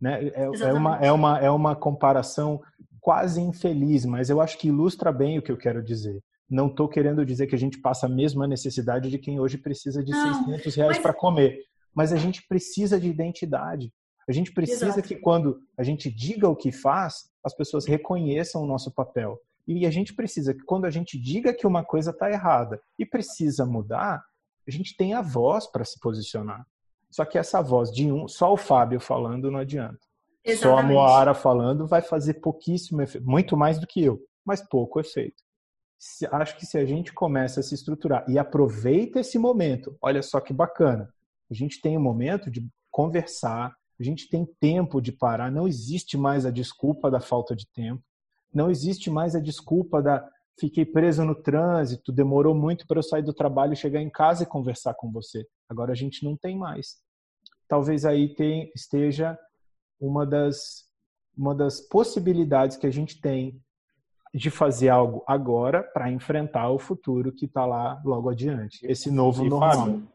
Né? 0.00 0.28
É, 0.28 0.44
é, 0.44 0.72
uma, 0.72 0.98
é, 0.98 1.12
uma, 1.12 1.38
é 1.38 1.50
uma 1.50 1.76
comparação 1.76 2.60
quase 3.00 3.40
infeliz, 3.40 4.04
mas 4.04 4.30
eu 4.30 4.40
acho 4.40 4.58
que 4.58 4.68
ilustra 4.68 5.12
bem 5.12 5.38
o 5.38 5.42
que 5.42 5.52
eu 5.52 5.56
quero 5.56 5.82
dizer. 5.82 6.22
Não 6.48 6.66
estou 6.66 6.88
querendo 6.88 7.24
dizer 7.24 7.46
que 7.46 7.54
a 7.54 7.58
gente 7.58 7.80
passa 7.80 8.06
a 8.06 8.08
mesma 8.08 8.46
necessidade 8.46 9.10
de 9.10 9.18
quem 9.18 9.40
hoje 9.40 9.58
precisa 9.58 10.02
de 10.02 10.12
não, 10.12 10.44
600 10.44 10.74
reais 10.74 10.96
mas... 10.96 11.02
para 11.02 11.14
comer, 11.14 11.60
mas 11.94 12.12
a 12.12 12.16
gente 12.16 12.46
precisa 12.46 12.98
de 12.98 13.08
identidade. 13.08 13.92
A 14.28 14.32
gente 14.32 14.52
precisa 14.52 14.86
Exato. 14.86 15.02
que 15.02 15.16
quando 15.16 15.60
a 15.78 15.82
gente 15.82 16.10
diga 16.10 16.48
o 16.48 16.56
que 16.56 16.72
faz, 16.72 17.30
as 17.44 17.54
pessoas 17.54 17.86
reconheçam 17.86 18.62
o 18.62 18.66
nosso 18.66 18.90
papel. 18.90 19.38
E 19.66 19.86
a 19.86 19.90
gente 19.90 20.14
precisa 20.14 20.52
que 20.52 20.62
quando 20.62 20.84
a 20.84 20.90
gente 20.90 21.18
diga 21.18 21.54
que 21.54 21.66
uma 21.66 21.84
coisa 21.84 22.10
está 22.10 22.30
errada 22.30 22.80
e 22.98 23.06
precisa 23.06 23.64
mudar, 23.64 24.22
a 24.66 24.70
gente 24.70 24.96
tenha 24.96 25.18
a 25.18 25.22
voz 25.22 25.66
para 25.66 25.84
se 25.84 25.98
posicionar. 26.00 26.66
Só 27.10 27.24
que 27.24 27.38
essa 27.38 27.62
voz 27.62 27.90
de 27.90 28.10
um, 28.10 28.26
só 28.26 28.52
o 28.52 28.56
Fábio 28.56 29.00
falando 29.00 29.50
não 29.50 29.60
adianta. 29.60 30.00
Exatamente. 30.44 30.60
Só 30.60 30.78
a 30.78 30.82
Moara 30.82 31.34
falando 31.34 31.86
vai 31.86 32.02
fazer 32.02 32.34
pouquíssimo 32.34 33.00
efeito, 33.00 33.26
muito 33.26 33.56
mais 33.56 33.78
do 33.78 33.86
que 33.86 34.02
eu, 34.02 34.20
mas 34.44 34.60
pouco 34.60 35.00
efeito. 35.00 35.42
Acho 36.32 36.56
que 36.58 36.66
se 36.66 36.76
a 36.76 36.84
gente 36.84 37.12
começa 37.14 37.60
a 37.60 37.62
se 37.62 37.74
estruturar 37.74 38.24
e 38.28 38.38
aproveita 38.38 39.20
esse 39.20 39.38
momento, 39.38 39.96
olha 40.02 40.22
só 40.22 40.40
que 40.40 40.52
bacana. 40.52 41.08
A 41.50 41.54
gente 41.54 41.80
tem 41.80 41.96
um 41.96 42.02
momento 42.02 42.50
de 42.50 42.68
conversar, 42.90 43.74
a 43.98 44.02
gente 44.02 44.28
tem 44.28 44.44
tempo 44.60 45.00
de 45.00 45.12
parar, 45.12 45.50
não 45.50 45.66
existe 45.66 46.18
mais 46.18 46.44
a 46.44 46.50
desculpa 46.50 47.10
da 47.10 47.20
falta 47.20 47.56
de 47.56 47.66
tempo, 47.72 48.02
não 48.54 48.70
existe 48.70 49.10
mais 49.10 49.34
a 49.34 49.40
desculpa 49.40 50.00
da 50.00 50.26
fiquei 50.58 50.84
preso 50.84 51.24
no 51.24 51.34
trânsito, 51.34 52.12
demorou 52.12 52.54
muito 52.54 52.86
para 52.86 52.98
eu 52.98 53.02
sair 53.02 53.22
do 53.22 53.34
trabalho, 53.34 53.74
chegar 53.74 54.00
em 54.00 54.08
casa 54.08 54.44
e 54.44 54.46
conversar 54.46 54.94
com 54.94 55.10
você. 55.10 55.44
Agora 55.68 55.90
a 55.90 55.96
gente 55.96 56.24
não 56.24 56.36
tem 56.36 56.56
mais 56.56 57.02
talvez 57.68 58.04
aí 58.04 58.28
tem, 58.28 58.70
esteja 58.74 59.38
uma 60.00 60.26
das, 60.26 60.84
uma 61.36 61.54
das 61.54 61.80
possibilidades 61.80 62.76
que 62.76 62.86
a 62.86 62.90
gente 62.90 63.20
tem 63.20 63.60
de 64.32 64.50
fazer 64.50 64.88
algo 64.88 65.22
agora 65.26 65.82
para 65.82 66.10
enfrentar 66.10 66.70
o 66.70 66.78
futuro 66.78 67.32
que 67.32 67.46
está 67.46 67.64
lá 67.64 68.00
logo 68.04 68.28
adiante, 68.28 68.84
esse 68.84 69.10
novo 69.10 69.44
e 69.44 69.48
normal. 69.48 69.72
Fábio, 69.72 70.08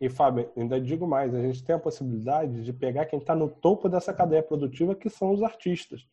e 0.00 0.08
Fábio, 0.08 0.50
ainda 0.56 0.80
digo 0.80 1.06
mais, 1.06 1.34
a 1.34 1.42
gente 1.42 1.64
tem 1.64 1.74
a 1.74 1.78
possibilidade 1.78 2.62
de 2.62 2.72
pegar 2.72 3.06
quem 3.06 3.18
está 3.18 3.34
no 3.34 3.48
topo 3.48 3.88
dessa 3.88 4.14
cadeia 4.14 4.42
produtiva, 4.42 4.94
que 4.94 5.10
são 5.10 5.32
os 5.32 5.42
artistas. 5.42 6.06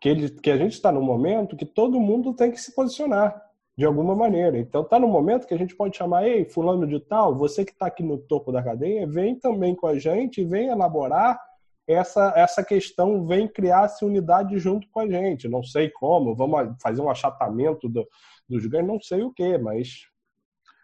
Que, 0.00 0.08
ele, 0.08 0.30
que 0.30 0.50
a 0.50 0.56
gente 0.56 0.72
está 0.72 0.90
no 0.90 1.02
momento 1.02 1.56
que 1.56 1.66
todo 1.66 2.00
mundo 2.00 2.34
tem 2.34 2.50
que 2.50 2.60
se 2.60 2.74
posicionar 2.74 3.40
de 3.76 3.84
alguma 3.84 4.14
maneira. 4.14 4.58
Então 4.58 4.82
está 4.82 4.98
no 4.98 5.08
momento 5.08 5.46
que 5.46 5.54
a 5.54 5.58
gente 5.58 5.74
pode 5.74 5.96
chamar, 5.96 6.26
ei, 6.26 6.44
fulano 6.44 6.86
de 6.86 7.00
tal, 7.00 7.36
você 7.36 7.64
que 7.64 7.72
está 7.72 7.86
aqui 7.86 8.02
no 8.02 8.18
topo 8.18 8.52
da 8.52 8.62
cadeia, 8.62 9.06
vem 9.06 9.38
também 9.38 9.74
com 9.74 9.86
a 9.86 9.98
gente, 9.98 10.44
vem 10.44 10.68
elaborar 10.68 11.40
essa, 11.86 12.32
essa 12.36 12.62
questão, 12.62 13.26
vem 13.26 13.48
criar 13.48 13.86
essa 13.86 14.04
unidade 14.04 14.58
junto 14.58 14.88
com 14.90 15.00
a 15.00 15.08
gente. 15.08 15.48
Não 15.48 15.62
sei 15.62 15.90
como, 15.90 16.36
vamos 16.36 16.74
fazer 16.82 17.00
um 17.00 17.10
achatamento 17.10 17.88
do, 17.88 18.06
dos 18.48 18.66
ganhos, 18.66 18.88
não 18.88 19.00
sei 19.00 19.22
o 19.22 19.32
que, 19.32 19.56
mas 19.58 20.02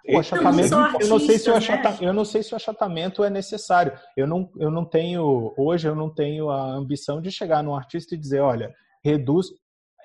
O 0.09 0.19
achatamento, 0.19 0.75
artistas, 0.75 1.09
eu 1.09 1.09
não 1.09 1.19
sei 1.19 1.39
se 1.39 1.51
o 1.51 1.55
achatamento, 1.55 2.03
né? 2.03 2.09
eu 2.09 2.13
não 2.15 2.25
sei 2.25 2.43
se 2.43 2.53
o 2.53 2.57
achatamento 2.57 3.25
é 3.25 3.31
necessário. 3.31 3.93
Eu 4.17 4.27
não, 4.27 4.51
eu 4.59 4.71
não 4.71 4.85
tenho 4.85 5.53
hoje 5.57 5.89
eu 5.89 5.95
não 5.95 6.09
tenho 6.09 6.49
a 6.51 6.73
ambição 6.73 7.21
de 7.21 7.31
chegar 7.31 7.63
num 7.63 7.75
artista 7.75 8.15
e 8.15 8.19
dizer, 8.19 8.41
olha, 8.41 8.75
reduz. 9.07 9.47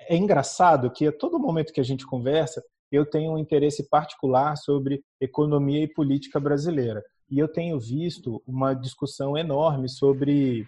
É 0.08 0.16
engraçado 0.16 0.90
que 0.90 1.06
a 1.06 1.12
todo 1.12 1.38
momento 1.38 1.72
que 1.72 1.80
a 1.80 1.84
gente 1.84 2.06
conversa, 2.06 2.62
eu 2.90 3.04
tenho 3.04 3.32
um 3.32 3.38
interesse 3.38 3.88
particular 3.88 4.56
sobre 4.56 5.02
economia 5.20 5.82
e 5.82 5.92
política 5.92 6.38
brasileira. 6.38 7.02
E 7.30 7.38
eu 7.38 7.48
tenho 7.48 7.80
visto 7.80 8.42
uma 8.46 8.74
discussão 8.74 9.36
enorme 9.36 9.88
sobre 9.88 10.66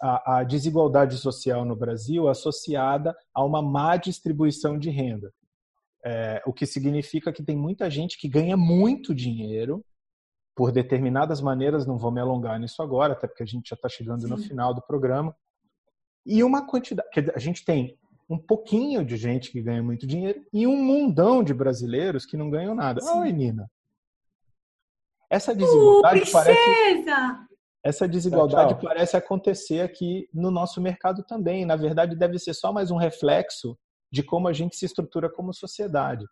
a, 0.00 0.38
a 0.38 0.44
desigualdade 0.44 1.18
social 1.18 1.64
no 1.64 1.76
Brasil 1.76 2.28
associada 2.28 3.14
a 3.34 3.44
uma 3.44 3.60
má 3.60 3.96
distribuição 3.96 4.78
de 4.78 4.90
renda. 4.90 5.32
É, 6.04 6.42
o 6.46 6.52
que 6.52 6.64
significa 6.64 7.32
que 7.32 7.42
tem 7.42 7.56
muita 7.56 7.90
gente 7.90 8.16
que 8.18 8.28
ganha 8.28 8.56
muito 8.56 9.14
dinheiro 9.14 9.84
por 10.56 10.72
determinadas 10.72 11.40
maneiras, 11.40 11.86
não 11.86 11.98
vou 11.98 12.10
me 12.10 12.20
alongar 12.20 12.58
nisso 12.58 12.82
agora, 12.82 13.12
até 13.12 13.28
porque 13.28 13.42
a 13.42 13.46
gente 13.46 13.68
já 13.68 13.76
está 13.76 13.88
chegando 13.88 14.22
Sim. 14.22 14.28
no 14.28 14.38
final 14.38 14.74
do 14.74 14.82
programa, 14.82 15.34
e 16.28 16.44
uma 16.44 16.66
quantidade, 16.66 17.08
a 17.34 17.38
gente 17.38 17.64
tem 17.64 17.98
um 18.28 18.36
pouquinho 18.36 19.02
de 19.04 19.16
gente 19.16 19.50
que 19.50 19.62
ganha 19.62 19.82
muito 19.82 20.06
dinheiro 20.06 20.44
e 20.52 20.66
um 20.66 20.76
mundão 20.76 21.42
de 21.42 21.54
brasileiros 21.54 22.26
que 22.26 22.36
não 22.36 22.50
ganham 22.50 22.74
nada. 22.74 23.00
Sim. 23.00 23.18
Oi, 23.20 23.32
Nina. 23.32 23.70
Essa 25.30 25.54
desigualdade 25.54 26.22
uh, 26.22 26.32
parece 26.32 27.04
essa 27.82 28.08
desigualdade 28.08 28.70
tchau, 28.70 28.80
tchau. 28.80 28.88
parece 28.88 29.16
acontecer 29.16 29.80
aqui 29.80 30.28
no 30.34 30.50
nosso 30.50 30.80
mercado 30.80 31.22
também. 31.22 31.64
Na 31.64 31.76
verdade, 31.76 32.16
deve 32.16 32.38
ser 32.38 32.52
só 32.52 32.72
mais 32.72 32.90
um 32.90 32.96
reflexo 32.96 33.78
de 34.12 34.22
como 34.22 34.48
a 34.48 34.52
gente 34.52 34.76
se 34.76 34.84
estrutura 34.84 35.30
como 35.30 35.54
sociedade. 35.54 36.26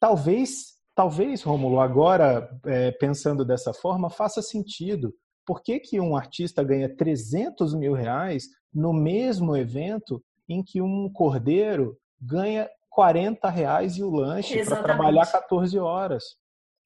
Talvez, 0.00 0.74
talvez, 0.94 1.42
Rômulo, 1.42 1.80
agora 1.80 2.50
é, 2.66 2.90
pensando 2.92 3.44
dessa 3.44 3.72
forma, 3.72 4.10
faça 4.10 4.42
sentido. 4.42 5.14
Por 5.46 5.62
que, 5.62 5.78
que 5.78 6.00
um 6.00 6.16
artista 6.16 6.64
ganha 6.64 6.94
300 6.94 7.74
mil 7.74 7.92
reais 7.92 8.48
no 8.74 8.92
mesmo 8.92 9.56
evento 9.56 10.22
em 10.48 10.62
que 10.62 10.80
um 10.80 11.08
cordeiro 11.10 11.96
ganha 12.20 12.68
40 12.90 13.48
reais 13.48 13.96
e 13.96 14.02
o 14.02 14.10
lanche 14.10 14.64
para 14.64 14.82
trabalhar 14.82 15.30
14 15.30 15.78
horas? 15.78 16.36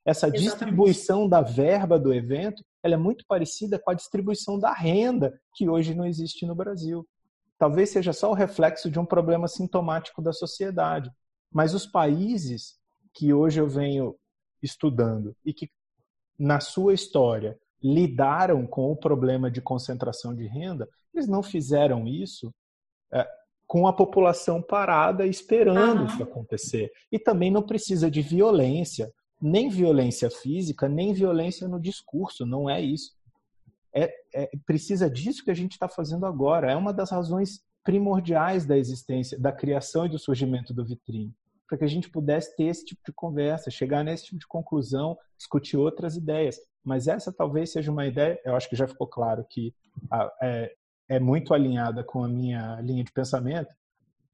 Essa 0.05 0.27
Exatamente. 0.27 0.45
distribuição 0.45 1.29
da 1.29 1.41
verba 1.41 1.99
do 1.99 2.13
evento 2.13 2.65
ela 2.83 2.95
é 2.95 2.99
muito 2.99 3.25
parecida 3.27 3.79
com 3.79 3.91
a 3.91 3.95
distribuição 3.95 4.59
da 4.59 4.73
renda 4.73 5.39
que 5.55 5.69
hoje 5.69 5.95
não 5.95 6.07
existe 6.07 6.47
no 6.47 6.55
Brasil 6.55 7.07
talvez 7.59 7.91
seja 7.91 8.13
só 8.13 8.31
o 8.31 8.35
reflexo 8.35 8.91
de 8.91 8.99
um 8.99 9.05
problema 9.05 9.49
sintomático 9.49 10.23
da 10.23 10.33
sociedade. 10.33 11.11
Mas 11.53 11.75
os 11.75 11.87
países 11.87 12.79
que 13.13 13.35
hoje 13.35 13.61
eu 13.61 13.69
venho 13.69 14.15
estudando 14.63 15.37
e 15.45 15.53
que, 15.53 15.69
na 16.39 16.61
sua 16.61 16.95
história, 16.95 17.59
lidaram 17.83 18.67
com 18.67 18.91
o 18.91 18.97
problema 18.97 19.51
de 19.51 19.61
concentração 19.61 20.35
de 20.35 20.47
renda, 20.47 20.89
eles 21.15 21.29
não 21.29 21.43
fizeram 21.43 22.07
isso 22.07 22.53
é, 23.13 23.27
com 23.67 23.87
a 23.87 23.93
população 23.93 24.63
parada 24.63 25.27
esperando 25.27 26.01
uhum. 26.01 26.07
isso 26.07 26.23
acontecer. 26.23 26.91
E 27.11 27.19
também 27.19 27.51
não 27.51 27.63
precisa 27.63 28.11
de 28.11 28.23
violência, 28.23 29.13
nem 29.41 29.69
violência 29.69 30.31
física, 30.31 30.89
nem 30.89 31.13
violência 31.13 31.69
no 31.69 31.81
discurso, 31.81 32.45
não 32.45 32.69
é 32.69 32.81
isso 32.81 33.19
é, 33.95 34.13
é, 34.35 34.51
precisa 34.67 35.11
disso 35.11 35.45
que 35.45 35.51
a 35.51 35.55
gente 35.55 35.73
está 35.73 35.89
fazendo 35.89 36.27
agora. 36.27 36.71
É 36.71 36.77
uma 36.77 36.93
das 36.93 37.11
razões 37.11 37.61
primordiais 37.83 38.67
da 38.67 38.77
existência, 38.77 39.39
da 39.39 39.53
criação 39.53 40.07
e 40.07 40.09
do 40.09 40.19
surgimento 40.19 40.75
do 40.75 40.85
Vitrine, 40.85 41.35
para 41.69 41.79
que 41.79 41.85
a 41.85 41.89
gente 41.89 42.09
pudesse 42.09 42.57
ter 42.57 42.65
esse 42.65 42.85
tipo 42.85 43.03
de 43.05 43.13
conversa, 43.13 43.71
chegar 43.71 44.03
nesse 44.03 44.25
tipo 44.25 44.39
de 44.39 44.47
conclusão, 44.47 45.17
discutir 45.37 45.77
outras 45.77 46.17
ideias. 46.17 46.59
Mas 46.83 47.07
essa 47.07 47.31
talvez 47.31 47.71
seja 47.71 47.93
uma 47.93 48.07
ideia, 48.07 48.41
eu 48.45 48.57
acho 48.57 48.69
que 48.69 48.77
já 48.77 48.89
ficou 48.89 49.07
claro 49.07 49.45
que 49.49 49.75
é, 50.43 50.75
é 51.09 51.21
muito 51.21 51.53
alinhada 51.53 52.03
com 52.03 52.25
a 52.25 52.29
minha 52.29 52.81
linha 52.81 53.05
de 53.05 53.13
pensamento, 53.13 53.75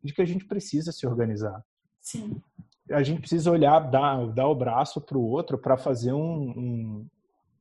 de 0.02 0.14
que 0.14 0.22
a 0.22 0.26
gente 0.26 0.44
precisa 0.44 0.92
se 0.92 1.06
organizar. 1.06 1.64
Sim. 2.00 2.40
A 2.90 3.02
gente 3.02 3.20
precisa 3.20 3.50
olhar, 3.50 3.80
dar, 3.80 4.26
dar 4.28 4.46
o 4.46 4.54
braço 4.54 5.00
para 5.00 5.18
o 5.18 5.26
outro 5.26 5.58
para 5.58 5.76
fazer 5.76 6.12
um, 6.12 6.50
um 6.50 7.06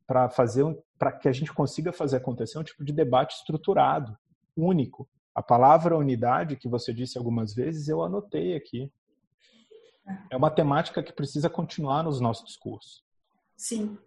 para 0.05 0.29
fazer 0.29 0.63
um, 0.63 0.77
para 0.99 1.13
que 1.13 1.29
a 1.29 1.31
gente 1.31 1.51
consiga 1.53 1.91
fazer 1.93 2.17
acontecer 2.17 2.59
um 2.59 2.63
tipo 2.63 2.83
de 2.83 2.93
debate 2.93 3.35
estruturado, 3.35 4.15
único. 4.55 5.07
A 5.33 5.41
palavra 5.41 5.97
unidade, 5.97 6.57
que 6.57 6.67
você 6.67 6.93
disse 6.93 7.17
algumas 7.17 7.55
vezes, 7.55 7.87
eu 7.87 8.03
anotei 8.03 8.55
aqui. 8.55 8.91
É 10.29 10.35
uma 10.35 10.51
temática 10.51 11.01
que 11.01 11.13
precisa 11.13 11.49
continuar 11.49 12.03
nos 12.03 12.19
nossos 12.19 12.45
discursos. 12.45 13.03
Sim. 13.55 13.97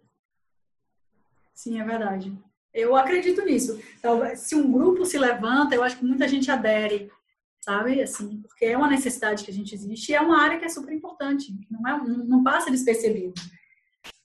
Sim, 1.53 1.79
é 1.79 1.83
verdade. 1.83 2.37
Eu 2.73 2.95
acredito 2.95 3.43
nisso. 3.43 3.81
Então, 3.97 4.21
se 4.35 4.55
um 4.55 4.71
grupo 4.71 5.05
se 5.05 5.17
levanta, 5.17 5.73
eu 5.73 5.83
acho 5.83 5.97
que 5.97 6.05
muita 6.05 6.27
gente 6.27 6.51
adere, 6.51 7.11
sabe? 7.59 8.01
Assim, 8.01 8.41
porque 8.43 8.65
é 8.65 8.77
uma 8.77 8.89
necessidade 8.89 9.43
que 9.43 9.49
a 9.49 9.53
gente 9.53 9.73
existe 9.73 10.11
e 10.11 10.15
é 10.15 10.21
uma 10.21 10.39
área 10.39 10.59
que 10.59 10.65
é 10.65 10.69
super 10.69 10.93
importante, 10.93 11.51
não, 11.71 11.87
é, 11.87 12.07
não 12.25 12.43
passa 12.43 12.69
despercebido. 12.69 13.33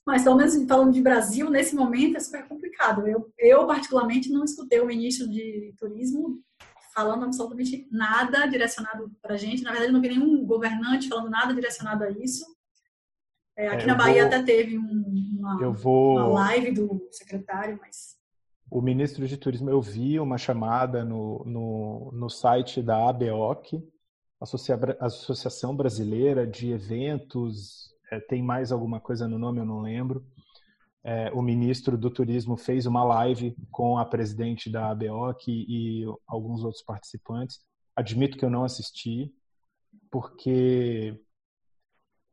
Mas, 0.05 0.23
pelo 0.23 0.35
menos 0.35 0.53
falando 0.67 0.91
de 0.91 1.01
Brasil, 1.01 1.49
nesse 1.49 1.75
momento 1.75 2.17
é 2.17 2.19
super 2.19 2.47
complicado. 2.47 3.07
Eu, 3.07 3.33
eu 3.39 3.65
particularmente, 3.65 4.29
não 4.29 4.43
escutei 4.43 4.79
o 4.79 4.85
ministro 4.85 5.27
de 5.29 5.73
Turismo 5.77 6.43
falando 6.93 7.25
absolutamente 7.25 7.87
nada 7.91 8.45
direcionado 8.45 9.11
para 9.21 9.35
a 9.35 9.37
gente. 9.37 9.63
Na 9.63 9.71
verdade, 9.71 9.91
não 9.91 10.01
vi 10.01 10.09
nenhum 10.09 10.45
governante 10.45 11.09
falando 11.09 11.29
nada 11.29 11.53
direcionado 11.53 12.03
a 12.03 12.11
isso. 12.11 12.45
É, 13.55 13.67
aqui 13.67 13.83
é, 13.83 13.87
na 13.87 13.95
Bahia 13.95 14.27
vou... 14.27 14.27
até 14.27 14.43
teve 14.43 14.77
um, 14.77 15.37
uma, 15.39 15.71
vou... 15.71 16.17
uma 16.17 16.27
live 16.27 16.71
do 16.71 17.07
secretário, 17.11 17.77
mas 17.81 18.17
o 18.73 18.81
ministro 18.81 19.27
de 19.27 19.37
Turismo, 19.37 19.69
eu 19.69 19.79
vi 19.79 20.19
uma 20.19 20.35
chamada 20.35 21.05
no, 21.05 21.43
no, 21.45 22.11
no 22.11 22.27
site 22.27 22.81
da 22.81 23.07
ABOC, 23.07 23.87
Associação 24.99 25.75
Brasileira 25.75 26.47
de 26.47 26.71
Eventos 26.71 27.93
é, 28.11 28.19
tem 28.19 28.41
mais 28.41 28.71
alguma 28.71 28.99
coisa 28.99 29.27
no 29.27 29.37
nome, 29.37 29.59
eu 29.59 29.65
não 29.65 29.81
lembro. 29.81 30.25
É, 31.05 31.29
o 31.33 31.41
ministro 31.41 31.97
do 31.97 32.09
Turismo 32.09 32.55
fez 32.55 32.85
uma 32.85 33.03
live 33.03 33.55
com 33.69 33.97
a 33.97 34.05
presidente 34.05 34.69
da 34.69 34.89
ABOC 34.89 35.51
e, 35.51 36.03
e 36.03 36.05
alguns 36.25 36.63
outros 36.63 36.83
participantes. 36.83 37.59
Admito 37.95 38.37
que 38.37 38.45
eu 38.45 38.49
não 38.49 38.63
assisti, 38.63 39.31
porque, 40.09 41.19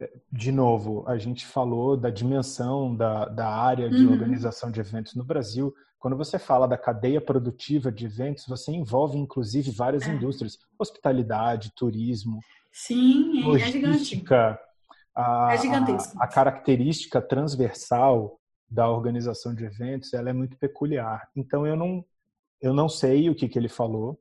é, 0.00 0.12
de 0.30 0.52
novo, 0.52 1.04
a 1.08 1.18
gente 1.18 1.44
falou 1.44 1.96
da 1.96 2.10
dimensão 2.10 2.94
da, 2.94 3.26
da 3.26 3.48
área 3.48 3.90
de 3.90 4.06
uhum. 4.06 4.12
organização 4.12 4.70
de 4.70 4.78
eventos 4.78 5.14
no 5.14 5.24
Brasil. 5.24 5.74
Quando 5.98 6.16
você 6.16 6.38
fala 6.38 6.68
da 6.68 6.78
cadeia 6.78 7.20
produtiva 7.20 7.90
de 7.90 8.06
eventos, 8.06 8.46
você 8.46 8.70
envolve 8.72 9.18
inclusive 9.18 9.70
várias 9.72 10.04
é. 10.04 10.14
indústrias: 10.14 10.58
hospitalidade, 10.78 11.72
turismo, 11.74 12.40
Sim, 12.72 13.42
é 13.42 13.46
logística, 13.46 14.58
a, 15.14 15.52
é. 15.52 15.68
A, 15.68 16.24
a, 16.24 16.28
característica 16.28 17.20
transversal 17.20 18.39
da 18.70 18.88
organização 18.88 19.54
de 19.54 19.64
eventos 19.64 20.14
ela 20.14 20.30
é 20.30 20.32
muito 20.32 20.56
peculiar. 20.56 21.28
Então 21.34 21.66
eu 21.66 21.76
não 21.76 22.04
eu 22.60 22.74
não 22.74 22.88
sei 22.88 23.30
o 23.30 23.34
que, 23.34 23.48
que 23.48 23.58
ele 23.58 23.68
falou. 23.68 24.20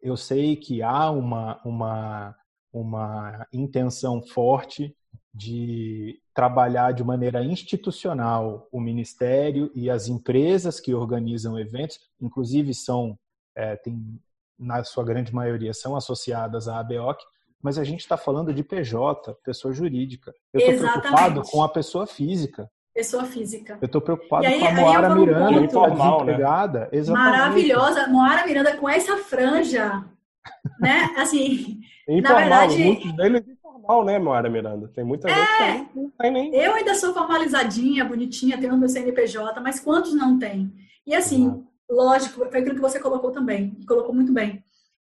Eu 0.00 0.16
sei 0.16 0.56
que 0.56 0.82
há 0.82 1.10
uma 1.10 1.60
uma 1.64 2.36
uma 2.72 3.46
intenção 3.52 4.22
forte 4.22 4.96
de 5.34 6.20
trabalhar 6.34 6.92
de 6.92 7.04
maneira 7.04 7.44
institucional 7.44 8.68
o 8.72 8.80
ministério 8.80 9.70
e 9.74 9.88
as 9.90 10.08
empresas 10.08 10.80
que 10.80 10.94
organizam 10.94 11.58
eventos, 11.58 12.00
inclusive 12.20 12.74
são 12.74 13.18
é, 13.54 13.76
tem 13.76 14.20
na 14.58 14.82
sua 14.84 15.04
grande 15.04 15.34
maioria 15.34 15.74
são 15.74 15.96
associadas 15.96 16.68
à 16.68 16.78
ABOC, 16.78 17.22
mas 17.60 17.78
a 17.78 17.84
gente 17.84 18.00
está 18.00 18.16
falando 18.16 18.52
de 18.52 18.62
PJ, 18.62 19.34
pessoa 19.44 19.72
jurídica. 19.72 20.34
Eu 20.52 20.60
estou 20.60 20.90
preocupado 20.90 21.42
com 21.42 21.62
a 21.62 21.68
pessoa 21.68 22.06
física. 22.06 22.70
Pessoa 22.94 23.24
física. 23.24 23.78
Eu 23.80 23.86
estou 23.86 24.00
preocupado 24.00 24.46
aí, 24.46 24.60
com 24.60 24.66
a 24.66 24.72
Moara 24.72 25.14
Miranda, 25.14 25.60
um 25.60 25.64
informal, 25.64 26.24
né? 26.24 26.38
Maravilhosa. 27.08 28.06
Moara 28.08 28.46
Miranda 28.46 28.76
com 28.76 28.88
essa 28.88 29.16
franja, 29.16 30.04
né? 30.78 31.10
Assim, 31.16 31.80
informal, 32.06 32.20
na 32.20 32.38
verdade... 32.40 32.84
Muitos 32.84 33.16
deles 33.16 33.48
informal, 33.48 34.04
né, 34.04 34.18
Moara 34.18 34.50
Miranda? 34.50 34.88
Tem 34.88 35.04
muita 35.04 35.28
é, 35.30 35.34
gente 35.34 35.88
que 35.88 35.98
não 35.98 36.10
tem 36.10 36.30
nem... 36.30 36.54
Eu 36.54 36.74
ainda 36.74 36.94
sou 36.94 37.14
formalizadinha, 37.14 38.04
bonitinha, 38.04 38.58
tenho 38.58 38.76
meu 38.76 38.88
CNPJ, 38.88 39.58
mas 39.60 39.80
quantos 39.80 40.14
não 40.14 40.38
tem? 40.38 40.70
E 41.06 41.14
assim, 41.14 41.48
uhum. 41.48 41.66
lógico, 41.90 42.46
foi 42.50 42.60
aquilo 42.60 42.74
que 42.74 42.80
você 42.80 43.00
colocou 43.00 43.30
também, 43.30 43.74
colocou 43.88 44.14
muito 44.14 44.32
bem. 44.32 44.62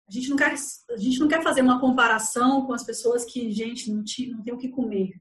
A 0.09 0.12
gente 0.12 0.28
não 0.28 0.36
quer, 0.36 0.55
a 0.90 0.96
gente 0.96 1.18
não 1.18 1.28
quer 1.28 1.42
fazer 1.42 1.62
uma 1.62 1.80
comparação 1.80 2.64
com 2.66 2.72
as 2.72 2.84
pessoas 2.84 3.24
que, 3.24 3.51
gente, 3.51 3.90
não, 3.90 4.05
não 4.36 4.42
tem 4.42 4.55
o 4.55 4.59
que 4.59 4.68
comer. 4.68 5.12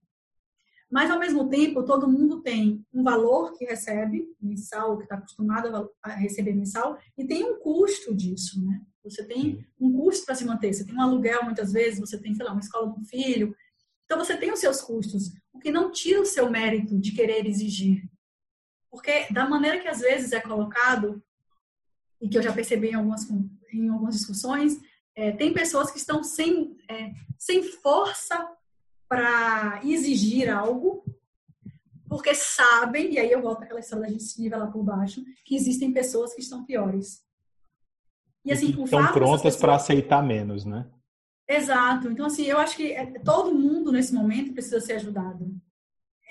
Mas, 0.94 1.10
ao 1.10 1.18
mesmo 1.18 1.50
tempo, 1.50 1.82
todo 1.82 2.08
mundo 2.08 2.44
tem 2.44 2.86
um 2.94 3.02
valor 3.02 3.58
que 3.58 3.66
recebe 3.66 4.32
mensal, 4.40 4.96
que 4.96 5.06
está 5.06 5.16
acostumado 5.16 5.90
a 6.04 6.10
receber 6.12 6.54
mensal, 6.54 7.00
e 7.18 7.26
tem 7.26 7.44
um 7.44 7.58
custo 7.58 8.14
disso, 8.14 8.64
né? 8.64 8.80
Você 9.04 9.26
tem 9.26 9.66
um 9.82 9.92
custo 9.92 10.24
para 10.24 10.36
se 10.36 10.46
manter. 10.46 10.72
Você 10.72 10.86
tem 10.86 10.94
um 10.96 11.02
aluguel, 11.02 11.46
muitas 11.46 11.72
vezes, 11.72 12.00
você 12.00 12.16
tem, 12.20 12.36
sei 12.36 12.46
lá, 12.46 12.52
uma 12.52 12.60
escola 12.60 12.92
do 12.92 13.04
filho. 13.06 13.56
Então 14.06 14.20
você 14.20 14.38
tem 14.38 14.54
os 14.54 14.60
seus 14.60 14.82
custos, 14.82 15.32
o 15.52 15.58
que 15.58 15.72
não 15.72 15.92
tira 15.92 16.22
o 16.22 16.26
seu 16.28 16.48
mérito 16.48 17.00
de 17.00 17.12
querer 17.12 17.48
exigir. 17.48 18.08
Porque 18.92 19.34
da 19.34 19.50
maneira 19.50 19.80
que 19.80 19.88
às 19.88 20.00
vezes 20.00 20.32
é 20.32 20.40
colocado, 20.40 21.24
e 22.22 22.30
que 22.30 22.38
eu 22.38 22.44
já 22.44 22.54
percebi 22.54 22.90
em 22.90 22.94
algumas, 22.94 23.28
em 23.74 23.90
algumas 23.90 24.14
discussões, 24.14 24.80
é, 25.16 25.32
tem 25.32 25.52
pessoas 25.56 25.90
que 25.90 25.98
estão 25.98 26.24
sem, 26.24 26.78
é, 26.88 27.14
sem 27.36 27.64
força 27.64 28.48
para 29.14 29.82
exigir 29.84 30.50
algo, 30.50 31.06
porque 32.10 32.34
sabem, 32.34 33.14
e 33.14 33.20
aí 33.20 33.32
eu 33.32 33.42
volto 33.44 33.64
àquela 33.64 33.80
história 33.80 34.06
da 34.06 34.12
gente 34.12 34.24
se 34.24 34.42
nivelar 34.42 34.72
por 34.72 34.84
baixo, 34.84 35.24
que 35.46 35.56
existem 35.56 35.94
pessoas 35.94 36.34
que 36.34 36.42
estão 36.42 36.66
piores. 36.66 37.24
E 38.44 38.52
assim, 38.52 38.68
e 38.68 38.84
estão 38.84 39.08
prontas 39.12 39.44
pessoas... 39.44 39.56
para 39.58 39.76
aceitar 39.76 40.24
menos, 40.24 40.66
né? 40.66 40.88
Exato. 41.48 42.10
Então, 42.10 42.26
assim, 42.26 42.46
eu 42.46 42.58
acho 42.58 42.76
que 42.76 42.92
é, 42.92 43.06
todo 43.20 43.54
mundo 43.54 43.92
nesse 43.92 44.14
momento 44.14 44.54
precisa 44.54 44.82
ser 44.82 44.94
ajudado. 44.94 45.54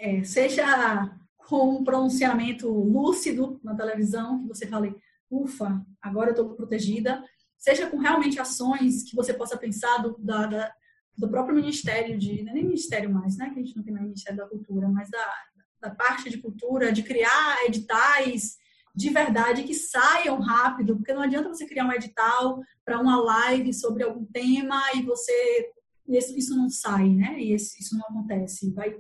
É, 0.01 0.25
seja 0.25 1.17
com 1.37 1.77
um 1.77 1.85
pronunciamento 1.85 2.69
lúcido 2.69 3.61
na 3.63 3.77
televisão, 3.77 4.41
que 4.41 4.49
você 4.49 4.67
fale, 4.67 4.97
ufa, 5.31 5.85
agora 6.01 6.31
eu 6.31 6.33
estou 6.33 6.55
protegida, 6.55 7.23
seja 7.57 7.89
com 7.89 7.99
realmente 7.99 8.41
ações 8.41 9.05
que 9.05 9.15
você 9.15 9.33
possa 9.33 9.57
pensar 9.57 9.99
do, 9.99 10.17
da, 10.19 10.47
da, 10.47 10.73
do 11.17 11.29
próprio 11.29 11.55
Ministério 11.55 12.19
de, 12.19 12.43
não 12.43 12.53
é 12.53 12.55
nem 12.55 12.65
Ministério 12.65 13.13
mais, 13.13 13.37
né, 13.37 13.51
que 13.51 13.61
a 13.61 13.63
gente 13.63 13.77
não 13.77 13.83
tem 13.83 13.93
mais 13.93 14.07
Ministério 14.07 14.39
da 14.39 14.49
Cultura, 14.49 14.89
mas 14.89 15.11
da, 15.11 15.35
da 15.81 15.91
parte 15.91 16.31
de 16.31 16.39
cultura, 16.39 16.93
de 16.93 17.03
criar 17.03 17.65
editais 17.67 18.57
de 18.95 19.09
verdade 19.09 19.63
que 19.65 19.75
saiam 19.75 20.39
rápido, 20.41 20.97
porque 20.97 21.15
não 21.15 21.23
adianta 21.23 21.49
você 21.49 21.67
criar 21.67 21.87
um 21.87 21.93
edital 21.93 22.61
para 22.85 23.01
uma 23.01 23.21
live 23.21 23.73
sobre 23.73 24.03
algum 24.03 24.25
tema 24.27 24.81
e 24.95 25.03
você 25.03 25.71
isso, 26.09 26.37
isso 26.37 26.57
não 26.57 26.69
sai, 26.69 27.09
né? 27.09 27.39
E 27.39 27.55
isso, 27.55 27.75
isso 27.81 27.97
não 27.97 28.07
acontece. 28.07 28.71
Vai 28.73 28.95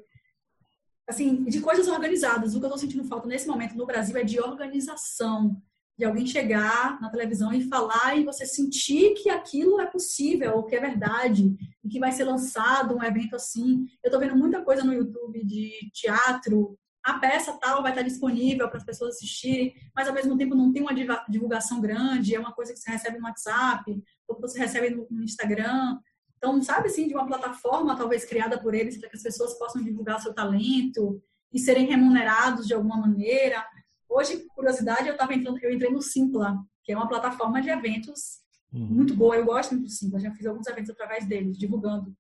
assim, 1.06 1.44
de 1.44 1.60
coisas 1.60 1.88
organizadas. 1.88 2.54
O 2.54 2.58
que 2.58 2.64
eu 2.64 2.68
estou 2.68 2.78
sentindo 2.78 3.04
falta 3.04 3.28
nesse 3.28 3.46
momento 3.46 3.76
no 3.76 3.86
Brasil 3.86 4.16
é 4.16 4.24
de 4.24 4.40
organização, 4.40 5.60
de 6.02 6.06
alguém 6.06 6.26
chegar 6.26 7.00
na 7.00 7.08
televisão 7.08 7.52
e 7.52 7.68
falar 7.68 8.18
e 8.18 8.24
você 8.24 8.44
sentir 8.44 9.14
que 9.14 9.30
aquilo 9.30 9.80
é 9.80 9.86
possível, 9.86 10.56
ou 10.56 10.64
que 10.64 10.74
é 10.74 10.80
verdade, 10.80 11.56
e 11.84 11.88
que 11.88 12.00
vai 12.00 12.10
ser 12.10 12.24
lançado 12.24 12.96
um 12.96 13.04
evento 13.04 13.36
assim. 13.36 13.86
Eu 14.02 14.08
estou 14.08 14.18
vendo 14.18 14.34
muita 14.34 14.64
coisa 14.64 14.82
no 14.82 14.92
YouTube 14.92 15.44
de 15.44 15.70
teatro 15.94 16.76
a 17.04 17.18
peça 17.18 17.52
tal 17.60 17.82
vai 17.82 17.90
estar 17.90 18.02
disponível 18.02 18.68
para 18.68 18.78
as 18.78 18.84
pessoas 18.84 19.16
assistirem, 19.16 19.74
mas 19.94 20.06
ao 20.06 20.14
mesmo 20.14 20.36
tempo 20.36 20.54
não 20.54 20.72
tem 20.72 20.82
uma 20.82 20.94
divulgação 21.28 21.80
grande, 21.80 22.34
é 22.34 22.38
uma 22.38 22.52
coisa 22.52 22.72
que 22.72 22.78
você 22.78 22.92
recebe 22.92 23.18
no 23.18 23.24
WhatsApp, 23.24 24.02
ou 24.28 24.36
que 24.36 24.40
você 24.40 24.56
recebe 24.56 24.90
no 25.10 25.24
Instagram. 25.24 25.98
Então, 26.36 26.62
sabe 26.62 26.86
assim, 26.86 27.08
de 27.08 27.14
uma 27.14 27.26
plataforma 27.26 27.96
talvez 27.96 28.24
criada 28.24 28.56
por 28.56 28.72
eles 28.72 28.98
para 28.98 29.08
que 29.08 29.16
as 29.16 29.22
pessoas 29.22 29.58
possam 29.58 29.82
divulgar 29.82 30.20
seu 30.20 30.32
talento 30.32 31.20
e 31.52 31.58
serem 31.58 31.86
remunerados 31.86 32.68
de 32.68 32.74
alguma 32.74 32.96
maneira. 32.96 33.66
Hoje, 34.12 34.36
por 34.36 34.56
curiosidade, 34.56 35.08
eu 35.08 35.14
estava 35.14 35.32
entrando, 35.32 35.58
eu 35.62 35.72
entrei 35.72 35.90
no 35.90 36.02
Simpla, 36.02 36.62
que 36.84 36.92
é 36.92 36.96
uma 36.96 37.08
plataforma 37.08 37.62
de 37.62 37.70
eventos 37.70 38.42
uhum. 38.70 38.86
muito 38.86 39.14
boa. 39.14 39.36
Eu 39.36 39.46
gosto 39.46 39.72
muito 39.72 39.86
do 39.86 39.90
Simpla, 39.90 40.20
já 40.20 40.30
fiz 40.32 40.44
alguns 40.44 40.66
eventos 40.66 40.90
através 40.90 41.26
deles, 41.26 41.56
divulgando. 41.58 42.14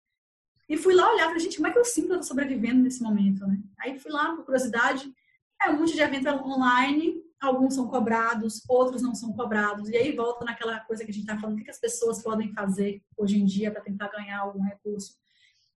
E 0.68 0.78
fui 0.78 0.94
lá 0.94 1.12
olhar, 1.12 1.26
falei, 1.26 1.40
gente, 1.40 1.56
como 1.56 1.66
é 1.66 1.70
que 1.70 1.78
o 1.78 1.84
Simpla 1.84 2.14
está 2.14 2.26
sobrevivendo 2.26 2.82
nesse 2.82 3.02
momento, 3.02 3.46
né? 3.46 3.60
Aí 3.78 3.98
fui 3.98 4.10
lá, 4.10 4.34
por 4.34 4.46
curiosidade, 4.46 5.12
é 5.60 5.68
um 5.68 5.80
monte 5.80 5.92
de 5.92 6.00
evento 6.00 6.28
online, 6.28 7.22
alguns 7.38 7.74
são 7.74 7.86
cobrados, 7.86 8.62
outros 8.66 9.02
não 9.02 9.14
são 9.14 9.30
cobrados. 9.34 9.90
E 9.90 9.96
aí 9.96 10.16
volta 10.16 10.46
naquela 10.46 10.80
coisa 10.80 11.04
que 11.04 11.10
a 11.10 11.14
gente 11.14 11.24
está 11.24 11.38
falando, 11.38 11.60
o 11.60 11.62
que 11.62 11.70
as 11.70 11.78
pessoas 11.78 12.22
podem 12.22 12.54
fazer 12.54 13.02
hoje 13.18 13.38
em 13.38 13.44
dia 13.44 13.70
para 13.70 13.82
tentar 13.82 14.08
ganhar 14.08 14.38
algum 14.38 14.62
recurso. 14.62 15.14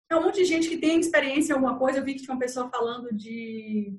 É 0.09 0.17
um 0.17 0.23
monte 0.23 0.37
de 0.37 0.47
gente 0.47 0.69
que 0.69 0.79
tem 0.79 0.99
experiência 0.99 1.53
em 1.53 1.57
alguma 1.57 1.79
coisa. 1.79 1.99
Eu 1.99 2.05
vi 2.05 2.15
que 2.15 2.23
tinha 2.23 2.33
uma 2.33 2.41
pessoa 2.41 2.71
falando 2.71 3.13
de 3.13 3.99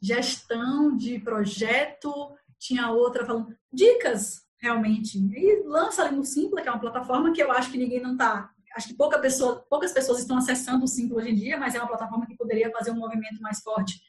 gestão 0.00 0.96
de 0.96 1.18
projeto, 1.18 2.12
tinha 2.58 2.90
outra 2.90 3.24
falando 3.24 3.54
dicas, 3.72 4.42
realmente. 4.58 5.18
E 5.18 5.62
lança 5.64 6.02
ali 6.02 6.16
no 6.16 6.24
Simpla, 6.24 6.62
que 6.62 6.68
é 6.68 6.70
uma 6.70 6.80
plataforma 6.80 7.32
que 7.32 7.42
eu 7.42 7.50
acho 7.50 7.70
que 7.70 7.78
ninguém 7.78 8.00
não 8.00 8.12
está 8.12 8.54
acho 8.74 8.88
que 8.88 8.94
pouca 8.94 9.18
pessoa, 9.18 9.64
poucas 9.70 9.92
pessoas 9.92 10.18
estão 10.18 10.36
acessando 10.36 10.84
o 10.84 10.88
Simpla 10.88 11.18
hoje 11.18 11.30
em 11.30 11.34
dia, 11.34 11.56
mas 11.56 11.74
é 11.74 11.78
uma 11.78 11.88
plataforma 11.88 12.26
que 12.26 12.36
poderia 12.36 12.70
fazer 12.70 12.90
um 12.90 12.98
movimento 12.98 13.40
mais 13.40 13.60
forte. 13.60 14.00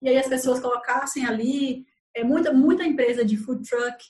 E 0.00 0.08
aí 0.08 0.16
as 0.16 0.26
pessoas 0.26 0.58
colocassem 0.58 1.26
ali, 1.26 1.84
é, 2.14 2.24
muita, 2.24 2.52
muita 2.52 2.84
empresa 2.84 3.24
de 3.24 3.36
food 3.36 3.68
truck 3.68 4.02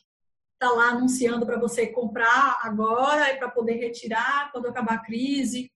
está 0.53 0.73
lá 0.73 0.91
anunciando 0.91 1.45
para 1.45 1.59
você 1.59 1.89
comprar 1.89 2.61
agora 2.63 3.33
e 3.33 3.37
para 3.37 3.51
poder 3.51 3.75
retirar 3.75 4.51
quando 4.53 4.69
acabar 4.69 4.95
a 4.95 5.05
crise. 5.05 5.71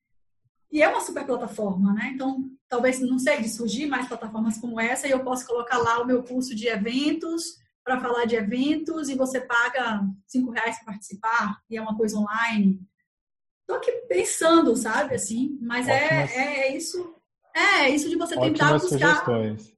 E 0.73 0.83
é 0.83 0.89
uma 0.89 1.01
super 1.01 1.25
plataforma, 1.27 1.93
né? 1.93 2.13
Então, 2.15 2.49
talvez, 2.69 3.01
não 3.01 3.19
sei, 3.19 3.41
de 3.41 3.49
surgir 3.49 3.87
mais 3.87 4.07
plataformas 4.07 4.59
como 4.59 4.81
essa 4.81 5.07
e 5.07 5.11
eu 5.11 5.25
posso 5.25 5.47
colocar 5.47 5.79
lá 5.79 6.01
o 6.01 6.07
meu 6.07 6.23
curso 6.23 6.55
de 6.55 6.69
eventos 6.69 7.59
para 7.83 8.01
falar 8.01 8.25
de 8.25 8.37
eventos 8.37 9.09
e 9.09 9.17
você 9.17 9.41
paga 9.41 10.03
cinco 10.27 10.53
reais 10.53 10.77
para 10.77 10.93
participar 10.93 11.61
e 11.69 11.77
é 11.77 11.83
uma 11.83 11.97
coisa 11.97 12.17
online. 12.17 12.81
Tô 13.67 13.75
aqui 13.75 13.91
pensando, 14.09 14.77
sabe, 14.77 15.15
assim, 15.15 15.59
mas 15.61 15.89
é, 15.89 15.93
é, 15.93 16.69
é, 16.69 16.77
isso. 16.77 17.15
É, 17.55 17.61
é 17.83 17.91
isso 17.91 18.09
de 18.09 18.17
você 18.17 18.39
tentar 18.39 18.75
buscar. 18.75 18.89
Sugestões. 18.89 19.73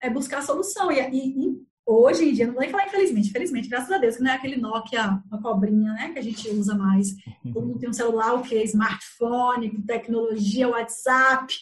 É 0.00 0.10
buscar 0.10 0.42
solução. 0.42 0.90
E, 0.90 1.00
e, 1.00 1.46
e, 1.46 1.66
hoje 1.86 2.28
em 2.28 2.32
dia, 2.32 2.46
não 2.46 2.54
vou 2.54 2.62
nem 2.62 2.70
falar 2.70 2.86
infelizmente, 2.86 3.30
felizmente, 3.30 3.68
graças 3.68 3.90
a 3.90 3.98
Deus, 3.98 4.16
que 4.16 4.22
não 4.22 4.30
é 4.30 4.34
aquele 4.34 4.56
Nokia, 4.56 5.22
uma 5.30 5.40
cobrinha, 5.40 5.92
né, 5.92 6.12
que 6.12 6.18
a 6.18 6.22
gente 6.22 6.48
usa 6.50 6.74
mais. 6.74 7.14
Todo 7.52 7.66
mundo 7.66 7.78
tem 7.78 7.88
um 7.88 7.92
celular, 7.92 8.34
o 8.34 8.42
que? 8.42 8.62
Smartphone, 8.62 9.82
tecnologia, 9.84 10.68
WhatsApp. 10.68 11.54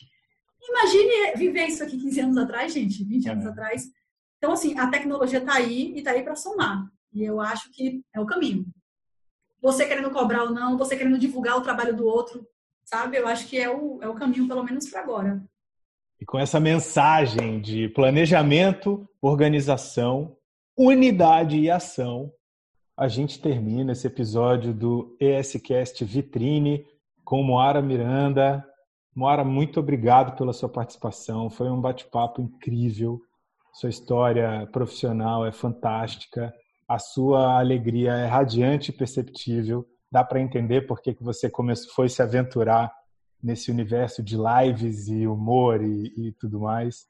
Imagine 0.69 1.37
viver 1.37 1.67
isso 1.67 1.83
aqui 1.83 1.99
15 1.99 2.21
anos 2.21 2.37
atrás, 2.37 2.73
gente, 2.73 3.05
20 3.05 3.29
anos 3.31 3.45
é. 3.45 3.49
atrás. 3.49 3.91
Então, 4.39 4.53
assim, 4.53 4.79
a 4.79 4.89
tecnologia 4.89 5.39
está 5.39 5.55
aí 5.55 5.93
e 5.95 5.99
está 5.99 6.13
aí 6.13 6.23
para 6.23 6.37
somar. 6.37 6.87
E 7.13 7.25
eu 7.25 7.41
acho 7.41 7.71
que 7.71 8.03
é 8.15 8.21
o 8.21 8.27
caminho 8.27 8.67
você 9.63 9.87
querendo 9.87 10.11
cobrar 10.11 10.43
ou 10.43 10.51
não, 10.51 10.77
você 10.77 10.97
querendo 10.97 11.17
divulgar 11.17 11.57
o 11.57 11.63
trabalho 11.63 11.95
do 11.95 12.05
outro, 12.05 12.45
sabe? 12.85 13.17
Eu 13.17 13.29
acho 13.29 13.47
que 13.47 13.57
é 13.57 13.71
o, 13.71 14.03
é 14.03 14.09
o 14.09 14.15
caminho, 14.15 14.49
pelo 14.49 14.65
menos 14.65 14.91
para 14.91 15.01
agora. 15.01 15.41
E 16.23 16.25
com 16.25 16.39
essa 16.39 16.61
mensagem 16.61 17.61
de 17.61 17.89
planejamento, 17.89 19.05
organização, 19.21 20.37
unidade 20.79 21.59
e 21.59 21.69
ação, 21.69 22.31
a 22.97 23.09
gente 23.09 23.43
termina 23.43 23.91
esse 23.91 24.07
episódio 24.07 24.73
do 24.73 25.17
ESCast 25.19 26.05
Vitrine 26.05 26.87
com 27.25 27.43
Moara 27.43 27.83
Miranda. 27.83 28.65
Moara, 29.13 29.43
muito 29.43 29.81
obrigado 29.81 30.39
pela 30.39 30.53
sua 30.53 30.69
participação. 30.69 31.51
Foi 31.51 31.69
um 31.69 31.81
bate-papo 31.81 32.41
incrível. 32.41 33.21
Sua 33.73 33.91
história 33.91 34.65
profissional 34.71 35.45
é 35.45 35.51
fantástica 35.51 36.55
a 36.89 37.01
sua 37.01 37.59
alegria 37.59 38.13
é 38.13 38.27
radiante 38.27 38.91
e 38.91 38.95
perceptível. 38.95 39.85
Dá 40.11 40.23
para 40.23 40.41
entender 40.41 40.83
por 40.83 41.01
que, 41.01 41.15
que 41.15 41.25
você 41.25 41.51
começou, 41.51 41.93
foi 41.95 42.09
se 42.09 42.23
aventurar 42.23 42.93
nesse 43.43 43.71
universo 43.71 44.23
de 44.23 44.37
lives 44.37 45.09
e 45.09 45.27
humor 45.27 45.83
e, 45.83 46.29
e 46.29 46.33
tudo 46.33 46.61
mais. 46.61 47.09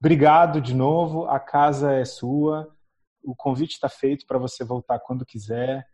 Obrigado 0.00 0.60
de 0.60 0.74
novo. 0.74 1.26
A 1.26 1.38
casa 1.38 1.92
é 1.92 2.04
sua. 2.04 2.74
O 3.22 3.34
convite 3.34 3.72
está 3.72 3.88
feito 3.88 4.26
para 4.26 4.38
você 4.38 4.64
voltar 4.64 4.98
quando 4.98 5.24
quiser. 5.24 5.86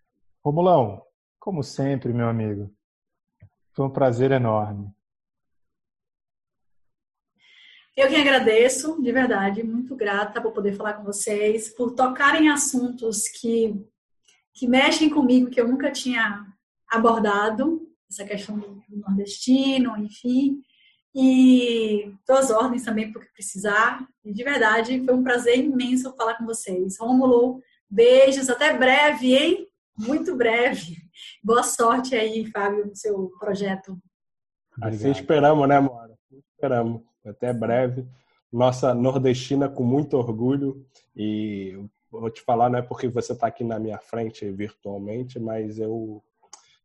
Romulão, 0.43 1.03
como 1.39 1.62
sempre, 1.62 2.12
meu 2.12 2.28
amigo, 2.28 2.74
foi 3.73 3.87
um 3.87 3.91
prazer 3.91 4.32
enorme. 4.32 4.93
Eu 7.97 8.09
que 8.09 8.16
agradeço, 8.16 9.01
de 9.03 9.12
verdade, 9.12 9.62
muito 9.62 9.95
grata 9.95 10.41
por 10.41 10.53
poder 10.53 10.73
falar 10.73 10.95
com 10.95 11.05
vocês, 11.05 11.69
por 11.69 11.93
tocarem 11.93 12.49
assuntos 12.49 13.28
que, 13.28 13.85
que 14.55 14.66
mexem 14.66 15.11
comigo, 15.11 15.51
que 15.51 15.61
eu 15.61 15.69
nunca 15.69 15.91
tinha 15.91 16.47
abordado, 16.89 17.90
essa 18.11 18.24
questão 18.24 18.59
do 18.59 18.82
nordestino, 18.91 19.97
enfim. 19.97 20.61
E 21.15 22.12
duas 22.27 22.51
ordens 22.51 22.85
também 22.85 23.12
porque 23.12 23.28
precisar. 23.32 24.07
E 24.24 24.32
de 24.32 24.45
verdade, 24.45 25.05
foi 25.05 25.15
um 25.15 25.23
prazer 25.23 25.59
imenso 25.59 26.15
falar 26.16 26.35
com 26.35 26.45
vocês. 26.45 26.99
Rômulo, 26.99 27.62
beijos, 27.89 28.51
até 28.51 28.77
breve, 28.77 29.35
hein? 29.35 29.66
Muito 29.97 30.37
breve. 30.37 30.97
Boa 31.43 31.62
sorte 31.62 32.15
aí, 32.15 32.47
Fábio, 32.51 32.87
no 32.87 32.97
seu 32.97 33.31
projeto. 33.39 33.99
Assim 34.81 35.11
esperamos, 35.11 35.69
né, 35.69 35.78
Mora? 35.78 36.16
Esperamos 36.55 37.03
até 37.24 37.53
breve. 37.53 38.07
Nossa 38.53 38.95
nordestina 38.95 39.69
com 39.69 39.85
muito 39.85 40.16
orgulho 40.16 40.85
e 41.15 41.78
vou 42.11 42.31
te 42.31 42.41
falar, 42.41 42.69
não 42.69 42.78
é 42.78 42.82
porque 42.82 43.07
você 43.07 43.32
está 43.32 43.47
aqui 43.47 43.62
na 43.62 43.78
minha 43.78 43.99
frente 43.99 44.51
virtualmente, 44.51 45.39
mas 45.39 45.78
eu 45.78 46.23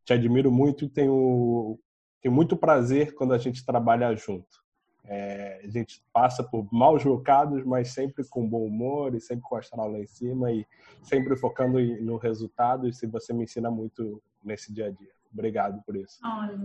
te 0.06 0.12
admiro 0.12 0.52
muito 0.52 0.84
e 0.84 0.88
tenho, 0.88 1.78
tenho 2.22 2.34
muito 2.34 2.56
prazer 2.56 3.14
quando 3.14 3.34
a 3.34 3.38
gente 3.38 3.66
trabalha 3.66 4.14
junto. 4.14 4.64
É, 5.04 5.60
a 5.64 5.68
gente 5.68 6.02
passa 6.12 6.42
por 6.42 6.66
maus 6.72 7.04
bocados, 7.04 7.64
mas 7.64 7.92
sempre 7.92 8.24
com 8.28 8.48
bom 8.48 8.64
humor 8.64 9.14
e 9.14 9.20
sempre 9.20 9.42
com 9.42 9.56
a 9.56 9.58
astral 9.58 9.90
lá 9.90 9.98
em 9.98 10.06
cima 10.06 10.50
e 10.52 10.64
sempre 11.02 11.36
focando 11.36 11.78
no 12.02 12.16
resultado. 12.16 12.88
E 12.88 12.92
se 12.92 13.06
você 13.06 13.32
me 13.32 13.44
ensina 13.44 13.70
muito 13.70 14.22
nesse 14.44 14.72
dia 14.72 14.86
a 14.86 14.90
dia. 14.90 15.10
Obrigado 15.32 15.82
por 15.84 15.96
isso. 15.96 16.18
Olha, 16.24 16.58